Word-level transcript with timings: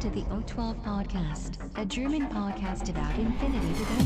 To 0.00 0.08
the 0.08 0.22
O12 0.22 0.82
Podcast, 0.82 1.58
a 1.76 1.84
German 1.84 2.26
podcast 2.30 2.88
about 2.88 3.18
infinity 3.18 3.74
to 3.74 3.84
go. 3.84 3.96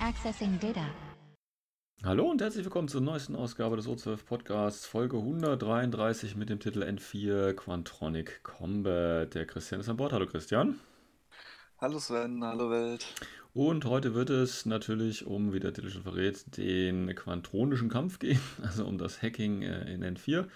Accessing 0.00 0.60
data. 0.60 0.86
Hallo 2.04 2.30
und 2.30 2.40
herzlich 2.40 2.64
willkommen 2.64 2.86
zur 2.86 3.00
neuesten 3.00 3.34
Ausgabe 3.34 3.74
des 3.74 3.88
O12 3.88 4.24
Podcasts, 4.24 4.86
Folge 4.86 5.16
133 5.16 6.36
mit 6.36 6.48
dem 6.48 6.60
Titel 6.60 6.84
N4 6.84 7.54
Quantronic 7.54 8.44
Combat. 8.44 9.34
Der 9.34 9.46
Christian 9.46 9.80
ist 9.80 9.88
an 9.88 9.96
Bord. 9.96 10.12
Hallo 10.12 10.26
Christian. 10.26 10.78
Hallo 11.80 12.00
Sven, 12.00 12.42
hallo 12.42 12.70
Welt. 12.70 13.06
Und 13.54 13.84
heute 13.84 14.12
wird 14.12 14.30
es 14.30 14.66
natürlich 14.66 15.24
um, 15.26 15.52
wie 15.52 15.60
der 15.60 15.72
Titel 15.72 15.90
schon 15.90 16.02
verrät, 16.02 16.56
den 16.56 17.14
quantronischen 17.14 17.88
Kampf 17.88 18.18
gehen, 18.18 18.40
also 18.62 18.84
um 18.84 18.98
das 18.98 19.22
Hacking 19.22 19.62
äh, 19.62 19.94
in 19.94 20.02
N4. 20.02 20.46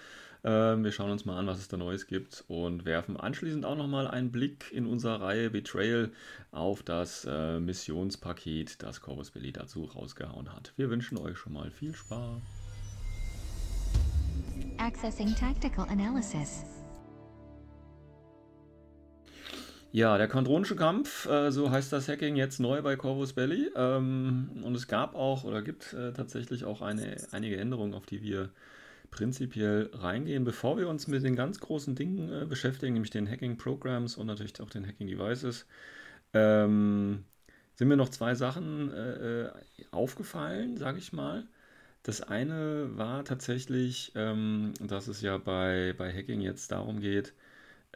Ähm, 0.42 0.82
wir 0.82 0.90
schauen 0.90 1.12
uns 1.12 1.24
mal 1.24 1.38
an, 1.38 1.46
was 1.46 1.60
es 1.60 1.68
da 1.68 1.76
Neues 1.76 2.08
gibt 2.08 2.42
und 2.48 2.84
werfen 2.84 3.16
anschließend 3.16 3.64
auch 3.64 3.76
nochmal 3.76 4.08
einen 4.08 4.32
Blick 4.32 4.72
in 4.72 4.84
unserer 4.84 5.20
Reihe 5.20 5.50
Betrayal 5.50 6.10
auf 6.50 6.82
das 6.82 7.24
äh, 7.24 7.60
Missionspaket, 7.60 8.82
das 8.82 9.00
Corvus 9.00 9.30
Belli 9.30 9.52
dazu 9.52 9.84
rausgehauen 9.84 10.52
hat. 10.52 10.72
Wir 10.76 10.90
wünschen 10.90 11.18
euch 11.18 11.38
schon 11.38 11.52
mal 11.52 11.70
viel 11.70 11.94
Spaß. 11.94 12.42
Accessing 14.78 15.36
tactical 15.36 15.88
analysis. 15.88 16.64
Ja, 19.94 20.16
der 20.16 20.26
quantronische 20.26 20.74
Kampf, 20.74 21.26
äh, 21.26 21.50
so 21.52 21.70
heißt 21.70 21.92
das 21.92 22.08
Hacking 22.08 22.34
jetzt 22.34 22.60
neu 22.60 22.80
bei 22.80 22.96
Corvus 22.96 23.34
Belli. 23.34 23.70
Ähm, 23.76 24.48
und 24.62 24.74
es 24.74 24.88
gab 24.88 25.14
auch 25.14 25.44
oder 25.44 25.60
gibt 25.60 25.92
äh, 25.92 26.14
tatsächlich 26.14 26.64
auch 26.64 26.80
eine, 26.80 27.18
einige 27.32 27.58
Änderungen, 27.58 27.92
auf 27.92 28.06
die 28.06 28.22
wir 28.22 28.48
prinzipiell 29.10 29.90
reingehen. 29.92 30.44
Bevor 30.44 30.78
wir 30.78 30.88
uns 30.88 31.08
mit 31.08 31.22
den 31.24 31.36
ganz 31.36 31.60
großen 31.60 31.94
Dingen 31.94 32.32
äh, 32.32 32.46
beschäftigen, 32.46 32.94
nämlich 32.94 33.10
den 33.10 33.28
Hacking 33.28 33.58
Programs 33.58 34.16
und 34.16 34.26
natürlich 34.28 34.58
auch 34.62 34.70
den 34.70 34.86
Hacking 34.86 35.08
Devices, 35.08 35.66
ähm, 36.32 37.24
sind 37.74 37.88
mir 37.88 37.96
noch 37.98 38.08
zwei 38.08 38.34
Sachen 38.34 38.92
äh, 38.94 39.42
äh 39.42 39.50
aufgefallen, 39.90 40.78
sage 40.78 40.98
ich 40.98 41.12
mal. 41.12 41.46
Das 42.02 42.22
eine 42.22 42.96
war 42.96 43.24
tatsächlich, 43.24 44.12
ähm, 44.14 44.72
dass 44.80 45.08
es 45.08 45.20
ja 45.20 45.38
bei, 45.38 45.94
bei 45.98 46.12
Hacking 46.12 46.40
jetzt 46.40 46.72
darum 46.72 47.00
geht, 47.00 47.34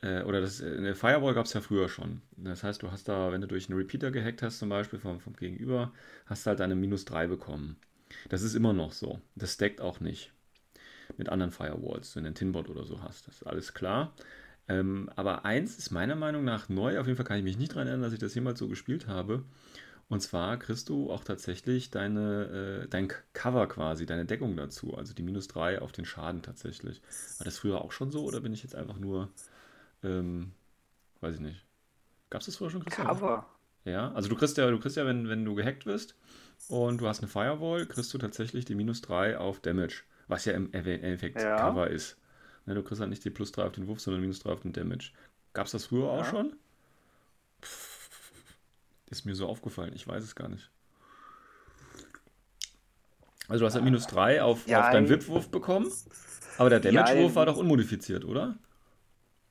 äh, 0.03 0.23
oder 0.23 0.41
das, 0.41 0.63
eine 0.63 0.95
Firewall 0.95 1.35
gab 1.35 1.47
es 1.47 1.53
ja 1.53 1.61
früher 1.61 1.89
schon. 1.89 2.23
Das 2.37 2.63
heißt, 2.63 2.83
du 2.83 2.91
hast 2.91 3.09
da, 3.09 3.33
wenn 3.33 3.41
du 3.41 3.47
durch 3.47 3.69
einen 3.69 3.79
Repeater 3.79 4.11
gehackt 4.11 4.43
hast, 4.43 4.59
zum 4.59 4.69
Beispiel 4.69 4.99
vom, 4.99 5.21
vom 5.21 5.35
Gegenüber, 5.35 5.93
hast 6.27 6.47
du 6.47 6.51
halt 6.51 6.61
eine 6.61 6.75
minus 6.75 7.05
3 7.05 7.27
bekommen. 7.27 7.77
Das 8.29 8.43
ist 8.43 8.55
immer 8.55 8.73
noch 8.73 8.93
so. 8.93 9.21
Das 9.35 9.55
stackt 9.55 9.81
auch 9.81 10.01
nicht 10.01 10.33
mit 11.17 11.29
anderen 11.29 11.53
Firewalls, 11.53 12.15
wenn 12.17 12.25
du 12.25 12.29
einen 12.29 12.35
Tinbot 12.35 12.69
oder 12.69 12.85
so 12.85 13.03
hast. 13.03 13.27
Das 13.27 13.37
ist 13.37 13.47
alles 13.47 13.75
klar. 13.75 14.15
Ähm, 14.69 15.09
aber 15.17 15.45
eins 15.45 15.79
ist 15.79 15.91
meiner 15.91 16.17
Meinung 16.17 16.45
nach 16.45 16.69
neu, 16.69 16.99
auf 16.99 17.07
jeden 17.07 17.17
Fall 17.17 17.27
kann 17.27 17.39
ich 17.39 17.45
mich 17.45 17.59
nicht 17.59 17.73
daran 17.73 17.87
erinnern, 17.87 18.03
dass 18.03 18.13
ich 18.13 18.19
das 18.19 18.35
jemals 18.35 18.59
so 18.59 18.69
gespielt 18.69 19.07
habe. 19.07 19.45
Und 20.09 20.21
zwar 20.21 20.57
kriegst 20.59 20.89
du 20.89 21.11
auch 21.11 21.25
tatsächlich 21.25 21.91
deine, 21.91 22.85
äh, 22.85 22.89
dein 22.89 23.09
Cover 23.33 23.67
quasi, 23.69 24.07
deine 24.07 24.25
Deckung 24.25 24.57
dazu, 24.57 24.97
also 24.97 25.15
die 25.15 25.23
minus 25.23 25.49
3 25.49 25.81
auf 25.81 25.93
den 25.93 26.05
Schaden 26.05 26.43
tatsächlich. 26.43 27.01
War 27.39 27.45
das 27.45 27.59
früher 27.59 27.81
auch 27.81 27.93
schon 27.93 28.11
so 28.11 28.25
oder 28.25 28.41
bin 28.41 28.53
ich 28.53 28.63
jetzt 28.63 28.77
einfach 28.77 28.99
nur 28.99 29.31
ähm, 30.03 30.53
weiß 31.21 31.35
ich 31.37 31.41
nicht. 31.41 31.65
Gab 32.31 32.41
es 32.41 32.47
das 32.47 32.57
früher 32.57 32.71
schon, 32.71 32.85
Christian? 32.85 33.07
Cover. 33.07 33.47
Ja, 33.85 34.13
also 34.13 34.29
du 34.29 34.35
kriegst 34.35 34.57
ja, 34.57 34.69
du 34.71 34.79
kriegst 34.81 34.97
ja, 34.97 35.07
wenn, 35.07 35.29
wenn 35.29 35.45
du 35.45 35.55
gehackt 35.55 35.87
wirst 35.87 36.17
und 36.69 37.01
du 37.01 37.07
hast 37.07 37.21
eine 37.21 37.29
Firewall, 37.29 37.87
kriegst 37.87 38.13
du 38.13 38.19
tatsächlich 38.19 38.65
die 38.65 38.75
minus 38.75 39.01
3 39.03 39.39
auf 39.39 39.61
Damage, 39.61 40.03
was 40.27 40.45
ja 40.45 40.55
im 40.55 40.73
Endeffekt 40.73 41.41
ja. 41.41 41.57
Cover 41.57 41.89
ist. 41.89 42.19
Ne, 42.67 42.75
du 42.75 42.83
kriegst 42.83 43.01
halt 43.01 43.11
nicht 43.11 43.25
die 43.25 43.31
plus 43.31 43.53
3 43.53 43.65
auf 43.65 43.73
den 43.73 43.87
Wurf, 43.87 44.01
sondern 44.01 44.21
minus 44.21 44.41
3 44.41 44.51
auf 44.51 44.61
den 44.61 44.73
Damage. 44.73 45.13
Gab 45.53 45.67
es 45.67 45.73
das 45.73 45.87
früher 45.87 46.07
ja. 46.07 46.21
auch 46.21 46.25
schon? 46.25 46.57
Pff, 47.63 48.11
ist 49.07 49.25
mir 49.25 49.37
so 49.37 49.47
aufgefallen, 49.47 49.93
ich 49.95 50.07
weiß 50.07 50.25
es 50.25 50.35
gar 50.35 50.49
nicht. 50.49 50.69
Also 53.49 53.61
du 53.61 53.67
hast 53.67 53.75
halt 53.75 53.85
minus 53.85 54.09
3 54.09 54.43
auf, 54.43 54.67
ja, 54.67 54.85
auf 54.85 54.91
deinen 54.91 55.09
VIP-Wurf 55.09 55.49
bekommen, 55.49 55.93
aber 56.59 56.71
der 56.71 56.81
Damage-Wurf 56.81 57.37
war 57.37 57.47
doch 57.47 57.57
unmodifiziert, 57.57 58.25
oder? 58.25 58.59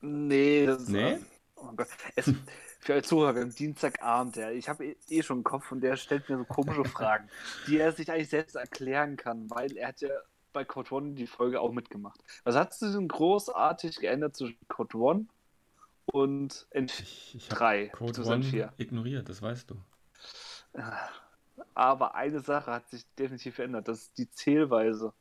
Nee, 0.00 0.66
das 0.66 0.88
nee? 0.88 1.14
ist. 1.14 1.26
Oh 1.56 1.72
Gott. 1.74 1.88
Es, 2.14 2.32
für 2.80 2.92
alle 2.92 3.02
Zuhörer, 3.02 3.40
haben 3.40 3.54
Dienstagabend, 3.54 4.36
ja. 4.36 4.50
Ich 4.50 4.68
habe 4.68 4.86
eh, 4.86 4.96
eh 5.08 5.22
schon 5.22 5.38
einen 5.38 5.44
Kopf 5.44 5.72
und 5.72 5.80
der 5.80 5.96
stellt 5.96 6.28
mir 6.28 6.38
so 6.38 6.44
komische 6.44 6.84
Fragen, 6.88 7.28
die 7.66 7.78
er 7.78 7.92
sich 7.92 8.10
eigentlich 8.10 8.28
selbst 8.28 8.54
erklären 8.54 9.16
kann, 9.16 9.50
weil 9.50 9.76
er 9.76 9.88
hat 9.88 10.00
ja 10.00 10.10
bei 10.52 10.64
Code 10.64 10.94
One 10.94 11.14
die 11.14 11.26
Folge 11.26 11.60
auch 11.60 11.72
mitgemacht. 11.72 12.22
Was 12.44 12.54
hat 12.54 12.72
sich 12.72 12.92
denn 12.92 13.08
großartig 13.08 13.98
geändert 13.98 14.36
zwischen 14.36 14.58
Code 14.68 14.96
One 14.96 15.26
und 16.06 16.66
N3? 16.72 17.90
Code 17.90 18.22
One 18.24 18.42
4? 18.42 18.72
ignoriert, 18.78 19.28
das 19.28 19.42
weißt 19.42 19.70
du. 19.70 19.76
Aber 21.74 22.14
eine 22.14 22.40
Sache 22.40 22.70
hat 22.70 22.88
sich 22.88 23.04
definitiv 23.18 23.56
verändert, 23.56 23.88
das 23.88 24.02
ist 24.02 24.18
die 24.18 24.30
Zählweise 24.30 25.12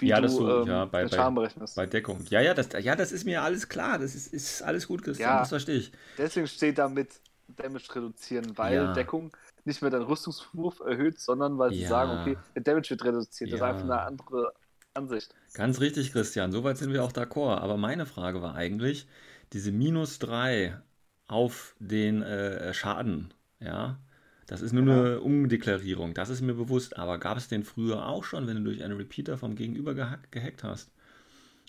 wie 0.00 0.08
ja, 0.08 0.16
du, 0.16 0.22
das 0.22 0.34
so, 0.34 0.62
ähm, 0.62 0.68
ja, 0.68 0.84
bei, 0.86 1.06
bei, 1.06 1.48
bei, 1.76 1.86
Deckung. 1.86 2.24
Ja, 2.28 2.40
ja 2.40 2.54
das, 2.54 2.68
ja, 2.80 2.96
das 2.96 3.12
ist 3.12 3.24
mir 3.24 3.42
alles 3.42 3.68
klar. 3.68 3.98
Das 3.98 4.14
ist, 4.14 4.32
ist 4.32 4.62
alles 4.62 4.88
gut, 4.88 5.02
Christian, 5.02 5.30
ja, 5.30 5.38
das 5.40 5.50
verstehe 5.50 5.76
ich. 5.76 5.92
Deswegen 6.18 6.46
steht 6.46 6.78
da 6.78 6.88
mit 6.88 7.20
Damage 7.48 7.94
reduzieren, 7.94 8.56
weil 8.58 8.74
ja. 8.74 8.92
Deckung 8.92 9.30
nicht 9.64 9.82
mehr 9.82 9.90
deinen 9.90 10.04
Rüstungswurf 10.04 10.80
erhöht, 10.80 11.20
sondern 11.20 11.58
weil 11.58 11.70
sie 11.70 11.82
ja. 11.82 11.88
sagen, 11.88 12.20
okay, 12.20 12.38
der 12.54 12.62
Damage 12.62 12.90
wird 12.90 13.04
reduziert. 13.04 13.52
Das 13.52 13.60
ist 13.60 13.62
einfach 13.62 13.82
eine 13.82 14.00
andere 14.00 14.52
Ansicht. 14.94 15.34
Ganz 15.54 15.80
richtig, 15.80 16.12
Christian. 16.12 16.52
Soweit 16.52 16.76
sind 16.76 16.92
wir 16.92 17.02
auch 17.04 17.12
d'accord. 17.12 17.58
Aber 17.58 17.76
meine 17.76 18.06
Frage 18.06 18.42
war 18.42 18.54
eigentlich, 18.54 19.06
diese 19.52 19.72
minus 19.72 20.18
3 20.18 20.80
auf 21.26 21.74
den 21.78 22.22
äh, 22.22 22.74
Schaden, 22.74 23.32
ja, 23.60 23.98
das 24.46 24.60
ist 24.60 24.72
nur 24.72 24.82
eine 24.82 25.20
Umdeklarierung, 25.20 26.12
das 26.12 26.28
ist 26.28 26.42
mir 26.42 26.54
bewusst. 26.54 26.98
Aber 26.98 27.18
gab 27.18 27.38
es 27.38 27.48
den 27.48 27.64
früher 27.64 28.06
auch 28.06 28.24
schon, 28.24 28.46
wenn 28.46 28.56
du 28.56 28.64
durch 28.64 28.84
einen 28.84 28.96
Repeater 28.96 29.38
vom 29.38 29.54
Gegenüber 29.54 29.94
gehack, 29.94 30.30
gehackt 30.30 30.64
hast? 30.64 30.90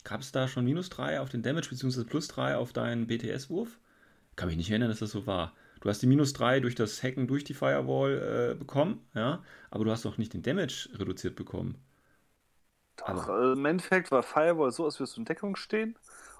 Gab 0.03 0.21
es 0.21 0.31
da 0.31 0.47
schon 0.47 0.65
minus 0.65 0.89
3 0.89 1.19
auf 1.19 1.29
den 1.29 1.41
Damage 1.41 1.69
bzw. 1.69 2.03
plus 2.03 2.27
3 2.27 2.57
auf 2.57 2.73
deinen 2.73 3.07
BTS-Wurf? 3.07 3.79
Kann 4.35 4.49
mich 4.49 4.57
nicht 4.57 4.69
erinnern, 4.69 4.89
dass 4.89 4.99
das 4.99 5.11
so 5.11 5.25
war. 5.25 5.53
Du 5.81 5.89
hast 5.89 6.01
die 6.01 6.07
minus 6.07 6.33
3 6.33 6.59
durch 6.59 6.75
das 6.75 7.01
Hacken 7.01 7.27
durch 7.27 7.43
die 7.43 7.53
Firewall 7.53 8.51
äh, 8.51 8.55
bekommen, 8.55 8.99
ja, 9.13 9.43
aber 9.71 9.85
du 9.85 9.91
hast 9.91 10.03
doch 10.03 10.17
nicht 10.17 10.33
den 10.33 10.41
Damage 10.41 10.89
reduziert 10.93 11.35
bekommen. 11.35 11.75
Doch, 12.97 13.29
äh, 13.29 13.53
im 13.53 13.65
Endeffekt 13.65 14.11
war 14.11 14.23
Firewall 14.23 14.71
so, 14.71 14.85
als 14.85 14.99
würdest 14.99 15.15
du 15.15 15.21
in 15.21 15.25
Deckung 15.25 15.55
stehen 15.55 15.95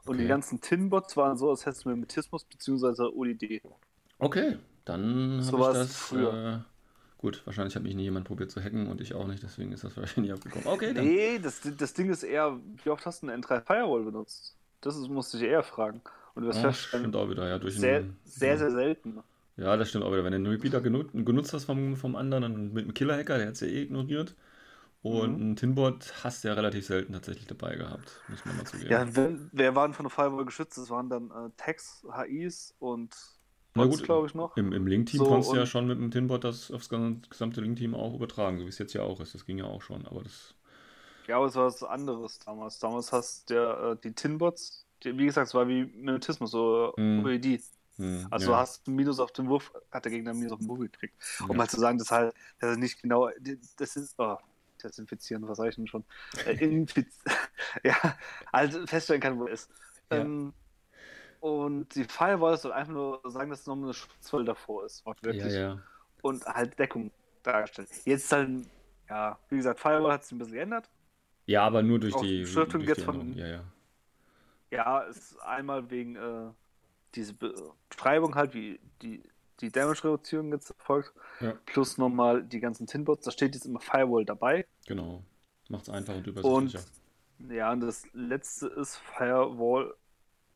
und 0.05 0.15
okay. 0.15 0.23
die 0.23 0.27
ganzen 0.27 0.61
Tinbots 0.61 1.15
waren 1.15 1.37
so, 1.37 1.49
als 1.49 1.65
hättest 1.65 1.85
du 1.85 1.89
Mimetismus 1.89 2.43
bzw. 2.43 3.03
ODD. 3.03 3.61
Okay, 4.19 4.57
dann 4.85 5.45
habe 5.45 5.57
ich 5.57 5.67
das 5.73 5.95
früher. 5.95 6.63
Äh, 6.63 7.19
gut, 7.19 7.41
wahrscheinlich 7.45 7.75
hat 7.75 7.83
mich 7.83 7.95
nie 7.95 8.03
jemand 8.03 8.25
probiert 8.25 8.51
zu 8.51 8.61
hacken 8.63 8.87
und 8.87 9.01
ich 9.01 9.13
auch 9.13 9.27
nicht, 9.27 9.43
deswegen 9.43 9.71
ist 9.71 9.83
das 9.83 9.97
wahrscheinlich 9.97 10.29
nie 10.29 10.33
abgekommen. 10.33 10.67
Okay, 10.67 10.93
dann. 10.93 11.05
Nee, 11.05 11.39
das, 11.39 11.61
das 11.77 11.93
Ding 11.93 12.09
ist 12.09 12.23
eher, 12.23 12.59
wie 12.83 12.89
oft 12.89 13.05
hast 13.05 13.23
du 13.23 13.27
eine 13.27 13.41
N3 13.41 13.61
Firewall 13.61 14.03
benutzt? 14.03 14.55
Das 14.81 14.95
ist, 14.95 15.09
musste 15.09 15.37
ich 15.37 15.43
eher 15.43 15.63
fragen. 15.63 16.01
Und 16.35 16.43
du 16.43 16.49
wirst 16.49 16.61
ja, 16.61 16.71
stimmt 16.71 17.15
auch 17.15 17.29
wieder, 17.29 17.47
ja. 17.47 17.57
Durch 17.57 17.77
sehr, 17.77 17.97
einen, 17.97 18.17
sehr, 18.25 18.57
sehr 18.57 18.71
selten. 18.71 19.19
Ja, 19.57 19.77
das 19.77 19.89
stimmt 19.89 20.03
auch 20.03 20.11
wieder. 20.11 20.23
Wenn 20.23 20.33
du 20.33 20.37
einen 20.37 20.47
Repeater 20.47 20.81
genut 20.81 21.11
genutzt 21.13 21.53
hast 21.53 21.65
vom, 21.65 21.95
vom 21.95 22.15
anderen, 22.15 22.43
dann 22.43 22.73
mit 22.73 22.83
einem 22.83 22.93
Killer-Hacker, 22.93 23.37
der 23.37 23.47
hat 23.47 23.53
es 23.53 23.61
ja 23.61 23.67
eh 23.67 23.83
ignoriert. 23.83 24.35
Und 25.01 25.39
mhm. 25.39 25.51
ein 25.51 25.55
Tinbot 25.55 26.13
hast 26.23 26.43
du 26.43 26.47
ja 26.47 26.55
relativ 26.55 26.87
selten 26.87 27.13
tatsächlich 27.13 27.45
dabei 27.45 27.75
gehabt, 27.75 28.21
muss 28.27 28.43
man 28.43 28.57
mal 28.57 28.65
zugeben. 28.65 28.91
Ja, 28.91 29.15
wenn, 29.15 29.49
wer 29.51 29.75
waren 29.75 29.93
von 29.93 30.05
der 30.05 30.09
Firewall 30.09 30.45
geschützt? 30.45 30.77
Das 30.79 30.89
waren 30.89 31.09
dann 31.09 31.29
äh, 31.29 31.51
Tags, 31.57 32.03
HIs 32.11 32.73
und 32.79 33.15
na 33.75 33.85
gut, 33.85 34.03
glaube 34.03 34.27
ich 34.27 34.33
noch. 34.33 34.55
Im, 34.55 34.71
im 34.71 34.87
Link-Team 34.87 35.19
so, 35.19 35.25
konntest 35.25 35.51
du 35.51 35.57
ja 35.57 35.65
schon 35.65 35.85
mit 35.87 35.99
dem 35.99 36.09
Tinbot 36.09 36.45
das 36.45 36.71
aufs 36.71 36.89
gesamte 36.89 37.61
Link-Team 37.61 37.93
auch 37.93 38.13
übertragen, 38.15 38.57
so 38.57 38.65
wie 38.65 38.69
es 38.69 38.77
jetzt 38.77 38.93
ja 38.93 39.01
auch 39.01 39.19
ist. 39.19 39.35
Das 39.35 39.45
ging 39.45 39.57
ja 39.57 39.65
auch 39.65 39.81
schon, 39.81 40.07
aber 40.07 40.23
das. 40.23 40.55
Ja, 41.27 41.37
aber 41.37 41.47
es 41.47 41.55
war 41.55 41.65
was 41.65 41.83
anderes 41.83 42.39
damals. 42.39 42.79
Damals 42.79 43.11
hast 43.11 43.49
du 43.49 43.55
äh, 43.55 43.97
die 44.01 44.13
Tinbots, 44.13 44.85
die, 45.03 45.17
wie 45.17 45.25
gesagt, 45.25 45.47
es 45.47 45.53
war 45.53 45.67
wie 45.67 45.83
Mimetismus, 45.85 46.51
so 46.51 46.93
mm. 46.95 47.25
OED. 47.25 47.61
Mm, 47.97 48.25
also 48.29 48.45
ja. 48.45 48.51
du 48.51 48.55
hast 48.55 48.87
einen 48.87 48.95
Minus 48.95 49.19
auf 49.19 49.33
den 49.33 49.49
Wurf, 49.49 49.73
hat 49.91 50.05
der 50.05 50.11
Gegner 50.11 50.33
Minus 50.33 50.53
auf 50.53 50.59
den 50.59 50.69
Wurf 50.69 50.79
gekriegt. 50.79 51.15
Um 51.41 51.51
ja. 51.51 51.57
mal 51.57 51.69
zu 51.69 51.79
sagen, 51.79 51.97
dass 51.97 52.11
halt, 52.11 52.33
dass 52.59 52.71
er 52.71 52.77
nicht 52.77 53.01
genau, 53.01 53.29
das 53.77 53.95
ist, 53.97 54.15
oh, 54.17 54.37
desinfizieren, 54.81 55.47
was 55.47 55.57
sag 55.57 55.69
ich 55.69 55.75
denn 55.75 55.87
schon? 55.87 56.05
Äh, 56.45 56.85
ja, 57.83 58.17
also 58.51 58.85
feststellen 58.87 59.21
kann, 59.21 59.37
wo 59.37 59.47
er 59.47 59.53
ist. 59.53 59.69
Ja. 60.11 60.17
Ähm, 60.19 60.53
und 61.45 61.93
die 61.93 62.05
Firewall 62.05 62.57
soll 62.57 62.71
einfach 62.71 62.91
nur 62.91 63.21
sagen, 63.25 63.51
dass 63.51 63.59
es 63.59 63.67
noch 63.67 63.75
eine 63.75 63.93
Schutzwelle 63.93 64.45
davor 64.45 64.83
ist, 64.83 65.05
wortwörtlich. 65.05 65.53
Ja, 65.53 65.59
ja. 65.59 65.79
Und 66.23 66.43
halt 66.43 66.79
Deckung 66.79 67.11
dargestellt. 67.43 67.87
Jetzt 68.03 68.31
halt, 68.31 68.67
ja, 69.07 69.37
wie 69.49 69.57
gesagt, 69.57 69.79
Firewall 69.79 70.13
hat 70.13 70.23
sich 70.23 70.31
ein 70.31 70.39
bisschen 70.39 70.55
geändert. 70.55 70.89
Ja, 71.45 71.63
aber 71.63 71.83
nur 71.83 71.99
durch 71.99 72.15
Auch 72.15 72.21
die 72.23 72.41
Beschriftung 72.41 72.79
durch 72.79 72.89
jetzt 72.89 73.01
die 73.01 73.05
von. 73.05 73.37
Ja, 73.37 73.47
ja. 73.47 73.63
Ja, 74.71 74.99
ist 75.01 75.39
einmal 75.41 75.87
wegen 75.91 76.15
äh, 76.15 76.49
diese 77.13 77.35
Beschreibung 77.35 78.33
halt, 78.33 78.55
wie 78.55 78.79
die 79.03 79.21
die 79.59 79.71
Damage-Reduzierung 79.71 80.51
jetzt 80.51 80.71
erfolgt. 80.71 81.13
Ja. 81.39 81.53
Plus 81.67 81.99
nochmal 81.99 82.43
die 82.43 82.59
ganzen 82.59 82.87
Tinbots. 82.87 83.23
Da 83.23 83.31
steht 83.31 83.53
jetzt 83.53 83.67
immer 83.67 83.79
Firewall 83.79 84.25
dabei. 84.25 84.65
Genau. 84.87 85.23
Macht 85.69 85.83
es 85.83 85.89
einfach 85.89 86.15
und 86.15 86.27
übersichtlicher. 86.27 86.83
Und, 87.39 87.51
ja, 87.51 87.71
und 87.71 87.81
das 87.81 88.07
letzte 88.13 88.67
ist 88.67 88.97
Firewall 88.97 89.93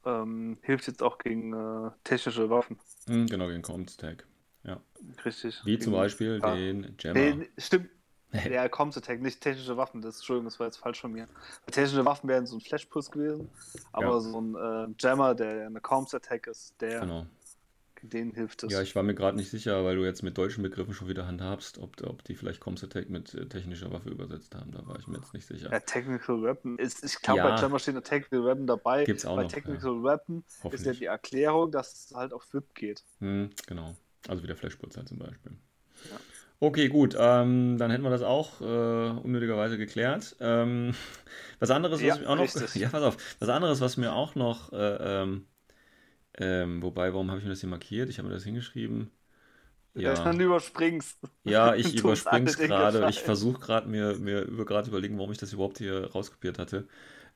ähm, 0.09 0.57
hilft 0.61 0.87
jetzt 0.87 1.03
auch 1.03 1.17
gegen 1.17 1.53
äh, 1.53 1.91
technische 2.03 2.49
Waffen. 2.49 2.77
Mhm, 3.07 3.27
genau, 3.27 3.47
gegen 3.47 3.61
Comms-Tag. 3.61 4.25
Ja. 4.63 4.81
Richtig. 5.23 5.61
Wie 5.65 5.79
zum 5.79 5.93
Beispiel 5.93 6.39
ja. 6.41 6.55
den 6.55 6.95
Jammer. 6.99 7.19
Nee, 7.19 7.49
stimmt. 7.57 7.89
Ja, 8.49 8.69
Comms 8.69 8.95
Attack, 8.95 9.21
nicht 9.21 9.41
technische 9.41 9.75
Waffen. 9.75 10.01
Das, 10.01 10.17
Entschuldigung, 10.17 10.45
das 10.45 10.59
war 10.59 10.67
jetzt 10.67 10.77
falsch 10.77 11.01
von 11.01 11.11
mir. 11.11 11.27
Technische 11.71 12.05
Waffen 12.05 12.29
wären 12.29 12.45
so 12.45 12.57
ein 12.57 12.61
Flashpuls 12.61 13.09
gewesen, 13.09 13.49
aber 13.91 14.05
ja. 14.05 14.19
so 14.19 14.39
ein 14.39 14.55
äh, 14.55 14.93
Jammer, 14.99 15.33
der 15.33 15.65
eine 15.65 15.81
Comms 15.81 16.13
Attack 16.13 16.45
ist, 16.47 16.79
der 16.79 16.99
genau. 16.99 17.25
Denen 18.03 18.33
hilft 18.33 18.63
es. 18.63 18.71
Ja, 18.71 18.81
ich 18.81 18.95
war 18.95 19.03
mir 19.03 19.15
gerade 19.15 19.37
nicht 19.37 19.49
sicher, 19.49 19.83
weil 19.83 19.95
du 19.95 20.05
jetzt 20.05 20.23
mit 20.23 20.37
deutschen 20.37 20.63
Begriffen 20.63 20.93
schon 20.93 21.07
wieder 21.07 21.27
handhabst, 21.27 21.77
ob, 21.77 22.01
ob 22.03 22.23
die 22.23 22.35
vielleicht 22.35 22.59
Comms 22.59 22.83
Attack 22.83 23.09
mit 23.09 23.33
äh, 23.33 23.45
technischer 23.47 23.91
Waffe 23.91 24.09
übersetzt 24.09 24.55
haben. 24.55 24.71
Da 24.71 24.85
war 24.87 24.99
ich 24.99 25.07
mir 25.07 25.17
jetzt 25.17 25.33
nicht 25.33 25.45
sicher. 25.45 25.71
Ja, 25.71 25.79
Technical 25.79 26.41
Weapon. 26.43 26.77
Ist, 26.77 27.03
ich 27.03 27.21
glaube, 27.21 27.39
ja. 27.39 27.55
bei 27.55 27.61
Jammer 27.61 27.79
steht 27.79 27.95
eine 27.95 28.03
Technical 28.03 28.45
Weapon 28.45 28.67
dabei. 28.67 29.05
Gibt's 29.05 29.25
auch 29.25 29.35
bei 29.35 29.43
noch, 29.43 29.51
Technical 29.51 29.95
ja. 29.97 30.03
Weapon 30.03 30.43
ist 30.71 30.85
ja 30.85 30.93
die 30.93 31.05
Erklärung, 31.05 31.71
dass 31.71 31.93
es 31.93 32.15
halt 32.15 32.33
auf 32.33 32.53
VIP 32.53 32.75
geht. 32.75 33.03
Hm, 33.19 33.49
genau. 33.67 33.95
Also 34.27 34.43
wie 34.43 34.47
der 34.47 34.55
Flashpuls 34.55 34.97
halt 34.97 35.07
zum 35.07 35.19
Beispiel. 35.19 35.53
Ja. 36.09 36.17
Okay, 36.61 36.89
gut, 36.89 37.15
ähm, 37.17 37.77
dann 37.77 37.89
hätten 37.89 38.03
wir 38.03 38.09
das 38.09 38.21
auch 38.21 38.59
äh, 38.59 38.65
unnötigerweise 38.65 39.77
geklärt. 39.77 40.35
Ähm, 40.41 40.93
was 41.59 41.71
anderes, 41.71 42.01
was 42.01 42.07
ja, 42.07 42.17
mir 42.17 42.29
auch 42.29 42.35
noch, 42.35 42.43
richtig. 42.43 42.75
ja, 42.81 42.89
pass 42.89 43.03
auf, 43.03 43.17
was 43.39 43.47
anderes, 43.47 43.79
was 43.79 43.95
mir 43.95 44.13
auch 44.13 44.35
noch, 44.35 44.73
äh, 44.73 45.21
ähm, 45.21 45.47
ähm 46.39 46.81
wobei, 46.81 47.13
warum 47.13 47.29
habe 47.29 47.39
ich 47.39 47.45
mir 47.45 47.51
das 47.51 47.61
hier 47.61 47.69
markiert? 47.69 48.09
Ich 48.09 48.17
habe 48.17 48.27
mir 48.27 48.33
das 48.33 48.43
hingeschrieben. 48.43 49.11
Ja, 49.95 50.13
dann 50.13 50.39
überspringst. 50.39 51.17
Ja, 51.43 51.75
ich 51.75 51.95
überspring's 51.95 52.57
gerade. 52.57 53.07
Ich 53.09 53.21
versuche 53.21 53.59
gerade 53.59 53.87
mir, 53.87 54.15
mir 54.15 54.41
über 54.43 54.65
gerade 54.65 54.89
überlegen, 54.89 55.17
warum 55.17 55.31
ich 55.31 55.37
das 55.37 55.53
überhaupt 55.53 55.79
hier 55.79 56.11
rauskopiert 56.11 56.59
hatte. 56.59 56.87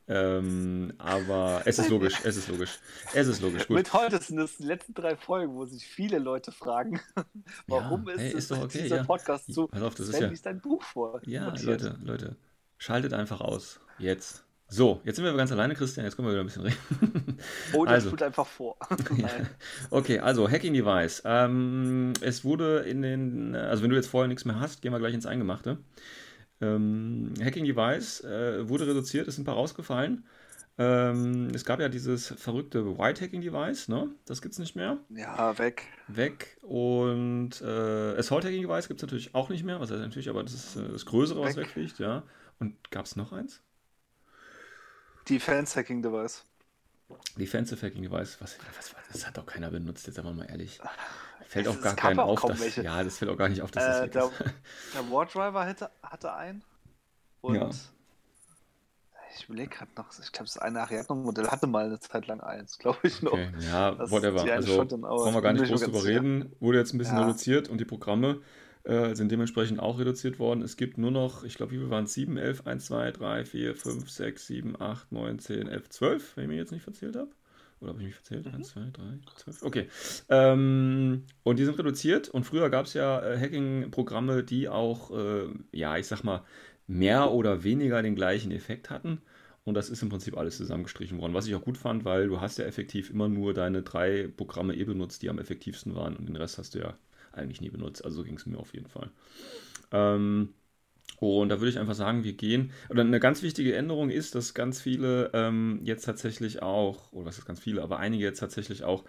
Ähm, 0.06 0.94
aber 0.98 1.62
es 1.66 1.80
ist 1.80 1.90
logisch, 1.90 2.20
es 2.26 2.36
ist 2.36 2.50
logisch. 2.50 2.80
Es 3.14 3.28
ist 3.28 3.42
logisch. 3.42 3.68
Gut. 3.68 3.78
Mit 3.78 3.94
heute 3.94 4.22
sind 4.22 4.38
es 4.38 4.58
die 4.58 4.66
letzten 4.66 4.94
drei 4.94 5.16
Folgen, 5.16 5.56
wo 5.56 5.66
sich 5.66 5.88
viele 5.88 6.20
Leute 6.20 6.52
fragen, 6.52 7.00
warum 7.68 8.08
ja, 8.08 8.14
ist, 8.16 8.20
hey, 8.20 8.34
ist 8.34 8.52
doch 8.52 8.64
okay, 8.64 8.84
dieser 8.84 8.98
ja. 8.98 9.04
Podcast 9.04 9.46
so? 9.54 9.68
Pass 9.68 9.82
auf, 9.82 9.96
das 9.96 10.10
ist 10.10 10.20
ja. 10.20 10.30
dein 10.44 10.60
Buch 10.60 10.84
vor. 10.84 11.22
Ja, 11.26 11.54
Leute, 11.62 11.98
Leute, 12.04 12.36
schaltet 12.78 13.14
einfach 13.14 13.40
aus. 13.40 13.80
Jetzt. 13.98 14.44
So, 14.74 15.02
jetzt 15.04 15.18
sind 15.18 15.26
wir 15.26 15.32
ganz 15.36 15.52
alleine, 15.52 15.76
Christian. 15.76 16.04
Jetzt 16.04 16.16
können 16.16 16.28
wir 16.28 16.32
wieder 16.32 16.42
ein 16.42 16.48
bisschen 16.48 16.64
reden. 16.64 17.38
Oh, 17.74 17.86
das 17.86 17.94
also. 17.94 18.10
tut 18.10 18.24
einfach 18.24 18.48
vor. 18.48 18.76
okay, 19.92 20.18
also 20.18 20.50
Hacking 20.50 20.74
Device. 20.74 21.22
Ähm, 21.26 22.14
es 22.22 22.44
wurde 22.44 22.80
in 22.80 23.04
den, 23.04 23.56
also 23.56 23.84
wenn 23.84 23.92
du 23.92 23.96
jetzt 23.96 24.08
vorher 24.08 24.28
nichts 24.28 24.46
mehr 24.46 24.60
hast, 24.60 24.82
gehen 24.82 24.92
wir 24.92 24.98
gleich 24.98 25.14
ins 25.14 25.28
Eingemachte. 25.28 25.78
Ähm, 26.60 27.36
Hacking 27.40 27.66
Device 27.66 28.22
äh, 28.22 28.68
wurde 28.68 28.88
reduziert, 28.88 29.28
ist 29.28 29.38
ein 29.38 29.44
paar 29.44 29.54
rausgefallen. 29.54 30.26
Ähm, 30.80 31.50
es 31.54 31.66
gab 31.66 31.80
ja 31.80 31.88
dieses 31.88 32.30
verrückte 32.30 32.98
White 32.98 33.22
Hacking 33.22 33.42
Device, 33.42 33.90
ne? 33.90 34.10
Das 34.26 34.42
gibt 34.42 34.54
es 34.54 34.60
nicht 34.60 34.76
mehr. 34.76 34.98
Ja, 35.10 35.56
weg. 35.60 35.84
Weg. 36.08 36.58
Und 36.64 37.62
äh, 37.62 38.18
Assault 38.18 38.44
Hacking 38.44 38.64
Device 38.64 38.88
gibt 38.88 39.02
es 39.02 39.04
natürlich 39.04 39.36
auch 39.36 39.50
nicht 39.50 39.64
mehr. 39.64 39.80
Was 39.80 39.92
heißt 39.92 40.02
natürlich, 40.02 40.30
aber 40.30 40.42
das 40.42 40.56
ist 40.56 40.78
äh, 40.78 40.90
das 40.92 41.06
Größere, 41.06 41.42
weg. 41.42 41.50
was 41.50 41.58
wegfliegt, 41.58 42.00
ja. 42.00 42.24
Und 42.60 42.90
gab 42.90 43.06
es 43.06 43.16
noch 43.16 43.34
eins? 43.34 43.62
Defense 45.28 45.80
Hacking 45.80 46.02
Device. 46.02 46.46
Defensive 47.38 47.86
Hacking 47.86 48.04
Device, 48.04 48.38
was, 48.40 48.58
was, 48.78 48.96
das 49.12 49.28
hat 49.28 49.38
doch 49.38 49.46
keiner 49.46 49.70
benutzt, 49.70 50.08
jetzt 50.08 50.18
einfach 50.20 50.34
mal 50.34 50.46
ehrlich. 50.46 50.80
Fällt 51.48 51.68
es, 51.68 51.78
auch 51.78 51.82
gar 51.82 51.96
keinem 51.96 52.20
auf, 52.20 52.42
dass, 52.42 52.76
ja, 52.78 53.04
das 53.04 53.18
fällt 53.18 53.30
auch 53.30 53.38
gar 53.38 53.50
nicht 53.50 53.62
auf, 53.62 53.72
dass 53.72 53.84
äh, 53.84 54.10
das 54.10 54.32
der, 54.40 54.48
ist. 54.48 54.54
der 54.96 55.12
Wardriver 55.12 55.66
hatte, 55.66 55.92
hatte 56.02 56.34
einen 56.34 56.64
und 57.42 57.56
ja. 57.56 57.70
ich 59.36 59.46
überlege 59.46 59.70
gerade 59.70 59.92
noch, 59.98 60.08
ich 60.18 60.32
glaube, 60.32 60.46
das 60.46 60.58
eine 60.58 60.82
Ariadne-Modell 60.82 61.48
hatte 61.50 61.68
mal 61.68 61.86
eine 61.86 62.00
Zeit 62.00 62.26
lang 62.28 62.42
eins, 62.42 62.78
glaube 62.80 63.00
ich 63.04 63.22
noch. 63.22 63.34
Okay. 63.34 63.52
Ja, 63.60 63.92
das 63.92 64.10
whatever. 64.10 64.42
Also 64.52 64.86
brauchen 64.86 65.34
wir 65.34 65.42
gar 65.42 65.54
nicht 65.54 65.66
groß 65.66 65.82
drüber 65.82 66.06
reden. 66.06 66.56
Wurde 66.60 66.80
jetzt 66.80 66.94
ein 66.94 66.98
bisschen 66.98 67.18
ja. 67.18 67.24
reduziert 67.24 67.68
und 67.68 67.80
die 67.80 67.86
Programme 67.86 68.42
äh, 68.84 69.16
sind 69.16 69.32
dementsprechend 69.32 69.80
auch 69.80 70.00
reduziert 70.00 70.40
worden. 70.40 70.62
Es 70.62 70.78
gibt 70.78 70.98
nur 70.98 71.12
noch, 71.12 71.44
ich 71.44 71.56
glaube, 71.56 71.72
wie 71.72 71.78
viel 71.78 71.90
waren 71.90 72.06
es? 72.06 72.14
7, 72.14 72.38
11, 72.38 72.68
1, 72.68 72.86
2, 72.86 73.12
3, 73.12 73.46
4, 73.46 73.76
5, 73.76 74.10
6, 74.10 74.48
7, 74.48 74.82
8, 74.82 75.12
9, 75.12 75.40
10, 75.40 75.68
11, 75.68 75.90
12, 75.90 76.38
wenn 76.38 76.44
ich 76.44 76.50
mich 76.50 76.58
jetzt 76.58 76.72
nicht 76.72 76.84
verzählt 76.84 77.16
habe. 77.16 77.32
Oder 77.80 77.90
habe 77.90 78.00
ich 78.02 78.08
mich 78.08 78.16
verzählt? 78.16 78.46
Mhm. 78.46 78.56
1, 78.56 78.68
2, 78.70 78.82
3, 78.94 79.04
12. 79.38 79.64
Okay. 79.64 79.88
Ähm, 80.30 81.24
und 81.44 81.60
die 81.60 81.66
sind 81.66 81.78
reduziert. 81.78 82.30
Und 82.30 82.46
früher 82.46 82.70
gab 82.70 82.86
es 82.86 82.94
ja 82.94 83.22
äh, 83.22 83.38
Hacking-Programme, 83.38 84.44
die 84.44 84.70
auch, 84.70 85.12
äh, 85.12 85.48
ja, 85.72 85.98
ich 85.98 86.08
sag 86.08 86.24
mal, 86.24 86.44
mehr 86.88 87.32
oder 87.32 87.64
weniger 87.64 88.02
den 88.02 88.16
gleichen 88.16 88.52
Effekt 88.52 88.90
hatten. 88.90 89.22
Und 89.66 89.76
das 89.76 89.90
ist 89.90 90.02
im 90.02 90.10
Prinzip 90.10 90.38
alles 90.38 90.58
zusammengestrichen 90.58 91.20
worden. 91.20 91.34
Was 91.34 91.48
ich 91.48 91.56
auch 91.56 91.62
gut 91.62 91.78
fand, 91.78 92.04
weil 92.04 92.28
du 92.28 92.42
hast 92.42 92.58
ja 92.58 92.66
effektiv 92.66 93.10
immer 93.10 93.30
nur 93.30 93.54
deine 93.54 93.82
drei 93.82 94.28
Programme 94.36 94.76
eh 94.76 94.84
benutzt, 94.84 95.22
die 95.22 95.30
am 95.30 95.40
effektivsten 95.40 95.96
waren. 95.96 96.18
Und 96.18 96.28
den 96.28 96.36
Rest 96.36 96.58
hast 96.58 96.76
du 96.76 96.80
ja 96.80 96.98
eigentlich 97.34 97.62
nie 97.62 97.70
benutzt. 97.70 98.04
Also 98.04 98.18
so 98.18 98.24
ging 98.24 98.38
es 98.38 98.46
mir 98.46 98.58
auf 98.58 98.74
jeden 98.74 98.88
Fall. 98.88 99.10
Ähm, 99.92 100.50
und 101.20 101.50
da 101.50 101.60
würde 101.60 101.70
ich 101.70 101.80
einfach 101.80 101.96
sagen, 101.96 102.24
wir 102.24 102.34
gehen. 102.34 102.72
Oder 102.90 103.02
eine 103.02 103.20
ganz 103.20 103.44
wichtige 103.44 103.76
Änderung 103.76 104.10
ist, 104.10 104.36
dass 104.36 104.54
ganz 104.54 104.82
viele 104.82 105.32
ähm, 105.34 105.80
jetzt 105.84 106.04
tatsächlich 106.04 106.62
auch, 106.62 107.12
oder 107.14 107.28
was 107.28 107.38
ist 107.38 107.46
ganz 107.46 107.60
viele, 107.60 107.82
aber 107.82 108.00
einige 108.00 108.24
jetzt 108.24 108.40
tatsächlich 108.40 108.84
auch 108.84 109.06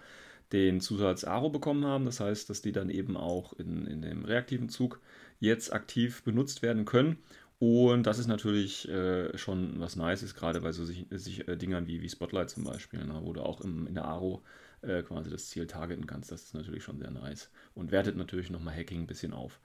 den 0.51 0.79
Zusatz 0.79 1.23
Aro 1.23 1.49
bekommen 1.49 1.85
haben. 1.85 2.05
Das 2.05 2.19
heißt, 2.19 2.49
dass 2.49 2.61
die 2.61 2.71
dann 2.71 2.89
eben 2.89 3.17
auch 3.17 3.53
in, 3.53 3.87
in 3.87 4.01
dem 4.01 4.25
reaktiven 4.25 4.69
Zug 4.69 5.01
jetzt 5.39 5.73
aktiv 5.73 6.23
benutzt 6.23 6.61
werden 6.61 6.85
können. 6.85 7.17
Und 7.57 8.03
das 8.03 8.19
ist 8.19 8.27
natürlich 8.27 8.87
äh, 8.89 9.37
schon 9.37 9.79
was 9.79 9.95
Nices, 9.95 10.35
gerade 10.35 10.61
bei 10.61 10.71
so 10.71 10.85
sich, 10.85 11.05
sich 11.09 11.47
äh, 11.47 11.55
Dingern 11.57 11.87
wie, 11.87 12.01
wie 12.01 12.09
Spotlight 12.09 12.49
zum 12.49 12.63
Beispiel, 12.63 13.03
ne, 13.05 13.19
wo 13.23 13.33
du 13.33 13.41
auch 13.41 13.61
im, 13.61 13.87
in 13.87 13.95
der 13.95 14.05
Aro 14.05 14.43
äh, 14.85 15.03
quasi 15.03 15.29
das 15.29 15.49
Ziel 15.49 15.67
targeten 15.67 16.07
kannst. 16.07 16.31
Das 16.31 16.43
ist 16.43 16.53
natürlich 16.53 16.83
schon 16.83 16.99
sehr 16.99 17.11
nice 17.11 17.49
und 17.73 17.91
wertet 17.91 18.15
natürlich 18.15 18.49
nochmal 18.49 18.75
Hacking 18.75 19.01
ein 19.01 19.07
bisschen 19.07 19.33
auf. 19.33 19.59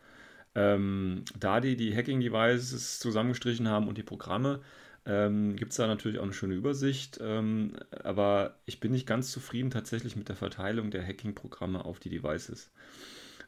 Ähm, 0.54 1.24
da 1.38 1.60
die 1.60 1.76
die 1.76 1.94
Hacking-Devices 1.94 2.98
zusammengestrichen 2.98 3.68
haben 3.68 3.86
und 3.86 3.98
die 3.98 4.02
Programme, 4.02 4.60
ähm, 5.06 5.56
gibt 5.56 5.70
es 5.70 5.76
da 5.76 5.86
natürlich 5.86 6.18
auch 6.18 6.24
eine 6.24 6.32
schöne 6.32 6.54
Übersicht. 6.54 7.18
Ähm, 7.22 7.72
aber 8.02 8.56
ich 8.66 8.80
bin 8.80 8.92
nicht 8.92 9.06
ganz 9.06 9.30
zufrieden 9.30 9.70
tatsächlich 9.70 10.16
mit 10.16 10.28
der 10.28 10.36
Verteilung 10.36 10.90
der 10.90 11.06
Hacking-Programme 11.06 11.84
auf 11.84 12.00
die 12.00 12.10
Devices. 12.10 12.70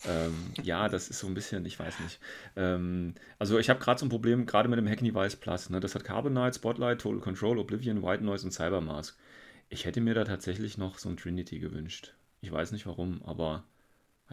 Ähm, 0.05 0.35
ja, 0.63 0.89
das 0.89 1.09
ist 1.09 1.21
so 1.21 1.29
ein 1.29 1.35
bisschen, 1.35 1.65
ich 1.65 1.79
weiß 1.79 2.01
nicht. 2.01 2.19
Ähm, 2.57 3.15
also 3.39 3.59
ich 3.59 3.71
habe 3.71 3.81
gerade 3.81 4.01
so 4.01 4.07
ein 4.07 4.09
Problem, 4.09 4.47
gerade 4.47 4.69
mit 4.69 4.79
dem 4.79 4.89
Hacking 4.89 5.13
Device 5.13 5.37
Plus. 5.37 5.71
Ne? 5.71 5.81
Das 5.81 5.95
hat 5.95 6.05
Carbonite, 6.05 6.55
Spotlight, 6.55 7.01
Total 7.01 7.21
Control, 7.21 7.59
Oblivion, 7.59 8.03
White 8.03 8.25
Noise 8.25 8.47
und 8.47 8.53
Cybermask. 8.53 9.17
Ich 9.73 9.87
hätte 9.87 10.01
mir 10.01 10.15
da 10.15 10.25
tatsächlich 10.25 10.79
noch 10.79 10.99
so 10.99 11.09
ein 11.09 11.17
Trinity 11.17 11.59
gewünscht. 11.59 12.15
Ich 12.43 12.53
weiß 12.53 12.73
nicht 12.73 12.87
warum, 12.87 13.23
aber 13.25 13.65